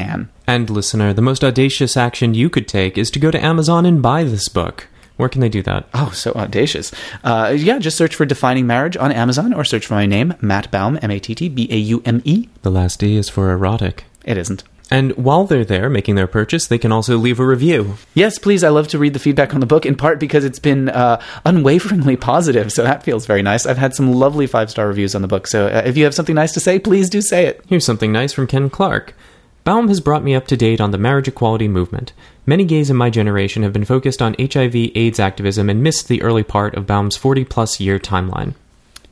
And 0.46 0.68
listener, 0.70 1.12
the 1.12 1.22
most 1.22 1.42
audacious 1.42 1.96
action 1.96 2.34
you 2.34 2.50
could 2.50 2.68
take 2.68 2.98
is 2.98 3.10
to 3.12 3.18
go 3.18 3.30
to 3.30 3.42
Amazon 3.42 3.86
and 3.86 4.02
buy 4.02 4.24
this 4.24 4.48
book. 4.48 4.88
Where 5.16 5.28
can 5.28 5.40
they 5.40 5.48
do 5.48 5.62
that? 5.62 5.88
Oh, 5.94 6.10
so 6.10 6.32
audacious. 6.32 6.92
Uh, 7.22 7.54
yeah, 7.56 7.78
just 7.78 7.96
search 7.96 8.14
for 8.16 8.26
Defining 8.26 8.66
Marriage 8.66 8.96
on 8.96 9.12
Amazon 9.12 9.54
or 9.54 9.64
search 9.64 9.86
for 9.86 9.94
my 9.94 10.06
name, 10.06 10.34
Matt 10.40 10.70
Baume, 10.70 10.98
M 11.02 11.10
A 11.10 11.20
T 11.20 11.34
T 11.34 11.48
B 11.48 11.68
A 11.70 11.76
U 11.76 12.02
M 12.04 12.20
E. 12.24 12.48
The 12.62 12.70
last 12.70 12.98
D 12.98 13.16
is 13.16 13.28
for 13.28 13.52
erotic. 13.52 14.04
It 14.24 14.36
isn't. 14.36 14.64
And 14.90 15.12
while 15.16 15.44
they're 15.44 15.64
there 15.64 15.88
making 15.88 16.14
their 16.14 16.26
purchase, 16.26 16.66
they 16.66 16.78
can 16.78 16.92
also 16.92 17.16
leave 17.16 17.40
a 17.40 17.46
review. 17.46 17.96
Yes, 18.12 18.38
please. 18.38 18.62
I 18.62 18.68
love 18.68 18.88
to 18.88 18.98
read 18.98 19.14
the 19.14 19.18
feedback 19.18 19.54
on 19.54 19.60
the 19.60 19.66
book, 19.66 19.86
in 19.86 19.96
part 19.96 20.20
because 20.20 20.44
it's 20.44 20.58
been 20.58 20.88
uh, 20.88 21.20
unwaveringly 21.44 22.16
positive, 22.20 22.72
so 22.72 22.82
that 22.82 23.02
feels 23.02 23.24
very 23.24 23.42
nice. 23.42 23.66
I've 23.66 23.78
had 23.78 23.94
some 23.94 24.12
lovely 24.12 24.46
five 24.46 24.70
star 24.70 24.86
reviews 24.86 25.14
on 25.14 25.22
the 25.22 25.28
book, 25.28 25.46
so 25.46 25.68
uh, 25.68 25.82
if 25.86 25.96
you 25.96 26.04
have 26.04 26.14
something 26.14 26.34
nice 26.34 26.52
to 26.52 26.60
say, 26.60 26.78
please 26.78 27.08
do 27.08 27.22
say 27.22 27.46
it. 27.46 27.64
Here's 27.66 27.86
something 27.86 28.12
nice 28.12 28.32
from 28.32 28.46
Ken 28.46 28.68
Clark. 28.68 29.14
Baume 29.64 29.88
has 29.88 30.00
brought 30.00 30.22
me 30.22 30.34
up 30.34 30.46
to 30.48 30.58
date 30.58 30.78
on 30.78 30.90
the 30.90 30.98
marriage 30.98 31.26
equality 31.26 31.68
movement. 31.68 32.12
Many 32.44 32.66
gays 32.66 32.90
in 32.90 32.96
my 32.96 33.08
generation 33.08 33.62
have 33.62 33.72
been 33.72 33.86
focused 33.86 34.20
on 34.20 34.36
HIV 34.38 34.74
AIDS 34.94 35.18
activism 35.18 35.70
and 35.70 35.82
missed 35.82 36.08
the 36.08 36.20
early 36.20 36.42
part 36.42 36.74
of 36.74 36.86
Baume's 36.86 37.16
40 37.16 37.46
plus 37.46 37.80
year 37.80 37.98
timeline. 37.98 38.52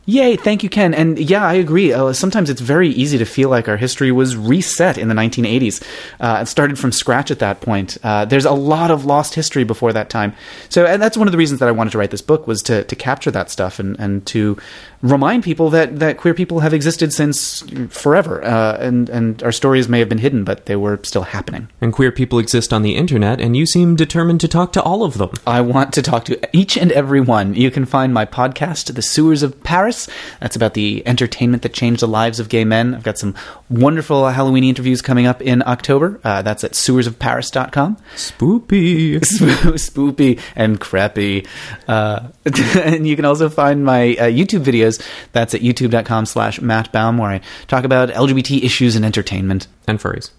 Yay, 0.04 0.34
thank 0.34 0.64
you, 0.64 0.68
Ken. 0.68 0.94
And 0.94 1.16
yeah, 1.16 1.46
I 1.46 1.54
agree. 1.54 1.92
Uh, 1.92 2.12
sometimes 2.12 2.50
it's 2.50 2.60
very 2.60 2.88
easy 2.88 3.18
to 3.18 3.24
feel 3.24 3.48
like 3.48 3.68
our 3.68 3.76
history 3.76 4.10
was 4.10 4.36
reset 4.36 4.98
in 4.98 5.06
the 5.06 5.14
1980s. 5.14 5.80
Uh, 6.18 6.40
it 6.42 6.46
started 6.46 6.76
from 6.76 6.90
scratch 6.90 7.30
at 7.30 7.38
that 7.38 7.60
point. 7.60 7.96
Uh, 8.02 8.24
there's 8.24 8.44
a 8.44 8.50
lot 8.50 8.90
of 8.90 9.04
lost 9.04 9.34
history 9.34 9.62
before 9.62 9.92
that 9.92 10.10
time. 10.10 10.34
So, 10.70 10.84
and 10.84 11.00
that's 11.00 11.16
one 11.16 11.28
of 11.28 11.32
the 11.32 11.38
reasons 11.38 11.60
that 11.60 11.68
I 11.68 11.72
wanted 11.72 11.90
to 11.90 11.98
write 11.98 12.10
this 12.10 12.20
book 12.20 12.48
was 12.48 12.62
to, 12.62 12.82
to 12.82 12.96
capture 12.96 13.30
that 13.30 13.48
stuff 13.48 13.78
and, 13.78 13.98
and 14.00 14.26
to 14.26 14.58
remind 15.02 15.42
people 15.42 15.68
that, 15.70 15.98
that 15.98 16.16
queer 16.16 16.32
people 16.32 16.60
have 16.60 16.72
existed 16.72 17.12
since 17.12 17.62
forever. 17.90 18.42
Uh, 18.44 18.76
and, 18.80 19.08
and 19.08 19.42
our 19.42 19.52
stories 19.52 19.88
may 19.88 19.98
have 19.98 20.08
been 20.08 20.18
hidden, 20.18 20.44
but 20.44 20.66
they 20.66 20.76
were 20.76 20.98
still 21.02 21.22
happening. 21.22 21.68
And 21.80 21.92
queer 21.92 22.12
people 22.12 22.38
exist 22.38 22.72
on 22.72 22.82
the 22.82 22.96
internet, 22.96 23.40
and 23.40 23.56
you 23.56 23.66
seem 23.66 23.96
determined 23.96 24.40
to 24.40 24.48
talk 24.48 24.72
to 24.72 24.82
all 24.82 25.02
of 25.02 25.18
them. 25.18 25.30
I 25.46 25.60
want 25.60 25.92
to 25.94 26.02
talk 26.02 26.24
to 26.26 26.56
each 26.56 26.78
and 26.78 26.92
every 26.92 27.20
one. 27.20 27.54
You 27.54 27.70
can 27.70 27.84
find 27.84 28.14
my 28.14 28.24
podcast, 28.24 28.94
The 28.94 29.02
Sewers 29.02 29.42
of 29.42 29.62
Paris. 29.62 30.08
That's 30.40 30.56
about 30.56 30.74
the 30.74 31.02
entertainment 31.06 31.62
that 31.64 31.74
changed 31.74 32.00
the 32.00 32.08
lives 32.08 32.38
of 32.38 32.48
gay 32.48 32.64
men. 32.64 32.94
I've 32.94 33.02
got 33.02 33.18
some 33.18 33.34
wonderful 33.68 34.28
Halloween 34.28 34.64
interviews 34.64 35.02
coming 35.02 35.26
up 35.26 35.42
in 35.42 35.62
October. 35.66 36.20
Uh, 36.22 36.42
that's 36.42 36.62
at 36.62 36.72
sewersofparis.com. 36.72 37.96
Spoopy. 38.14 39.18
Spoopy 39.20 40.40
and 40.54 40.80
crappy. 40.80 41.46
Uh, 41.88 42.28
and 42.76 43.06
you 43.06 43.16
can 43.16 43.24
also 43.24 43.48
find 43.48 43.84
my 43.84 44.10
uh, 44.12 44.24
YouTube 44.24 44.62
videos. 44.62 44.91
That's 45.32 45.54
at 45.54 45.60
youtube.com 45.60 46.26
slash 46.26 46.60
Matt 46.60 46.92
Baume, 46.92 47.18
where 47.18 47.30
I 47.30 47.40
talk 47.68 47.84
about 47.84 48.08
LGBT 48.10 48.62
issues 48.62 48.96
and 48.96 49.04
entertainment 49.04 49.66
And 49.86 49.98
furries. 49.98 50.30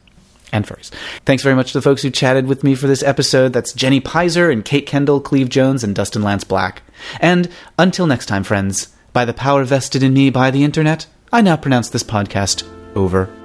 and 0.51 0.65
furries. 0.65 0.89
Thanks 1.25 1.43
very 1.43 1.55
much 1.55 1.71
to 1.71 1.77
the 1.77 1.81
folks 1.81 2.01
who 2.01 2.09
chatted 2.09 2.47
with 2.47 2.63
me 2.63 2.75
for 2.75 2.87
this 2.87 3.03
episode. 3.03 3.53
That's 3.53 3.73
Jenny 3.73 3.99
Pizer 4.01 4.51
and 4.51 4.63
Kate 4.63 4.87
Kendell, 4.87 5.23
Cleve 5.23 5.49
Jones, 5.49 5.83
and 5.83 5.95
Dustin 5.95 6.21
Lance 6.23 6.43
Black. 6.43 6.83
And 7.19 7.49
until 7.79 8.05
next 8.07 8.27
time, 8.27 8.43
friends, 8.43 8.89
by 9.13 9.25
the 9.25 9.33
power 9.33 9.63
vested 9.63 10.03
in 10.03 10.13
me 10.13 10.29
by 10.29 10.51
the 10.51 10.63
internet, 10.63 11.05
I 11.31 11.41
now 11.41 11.57
pronounce 11.57 11.89
this 11.89 12.03
podcast 12.03 12.63
over. 12.95 13.42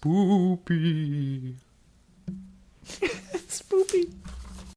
Spoopy. 0.00 1.54
Spoopy. 3.48 4.19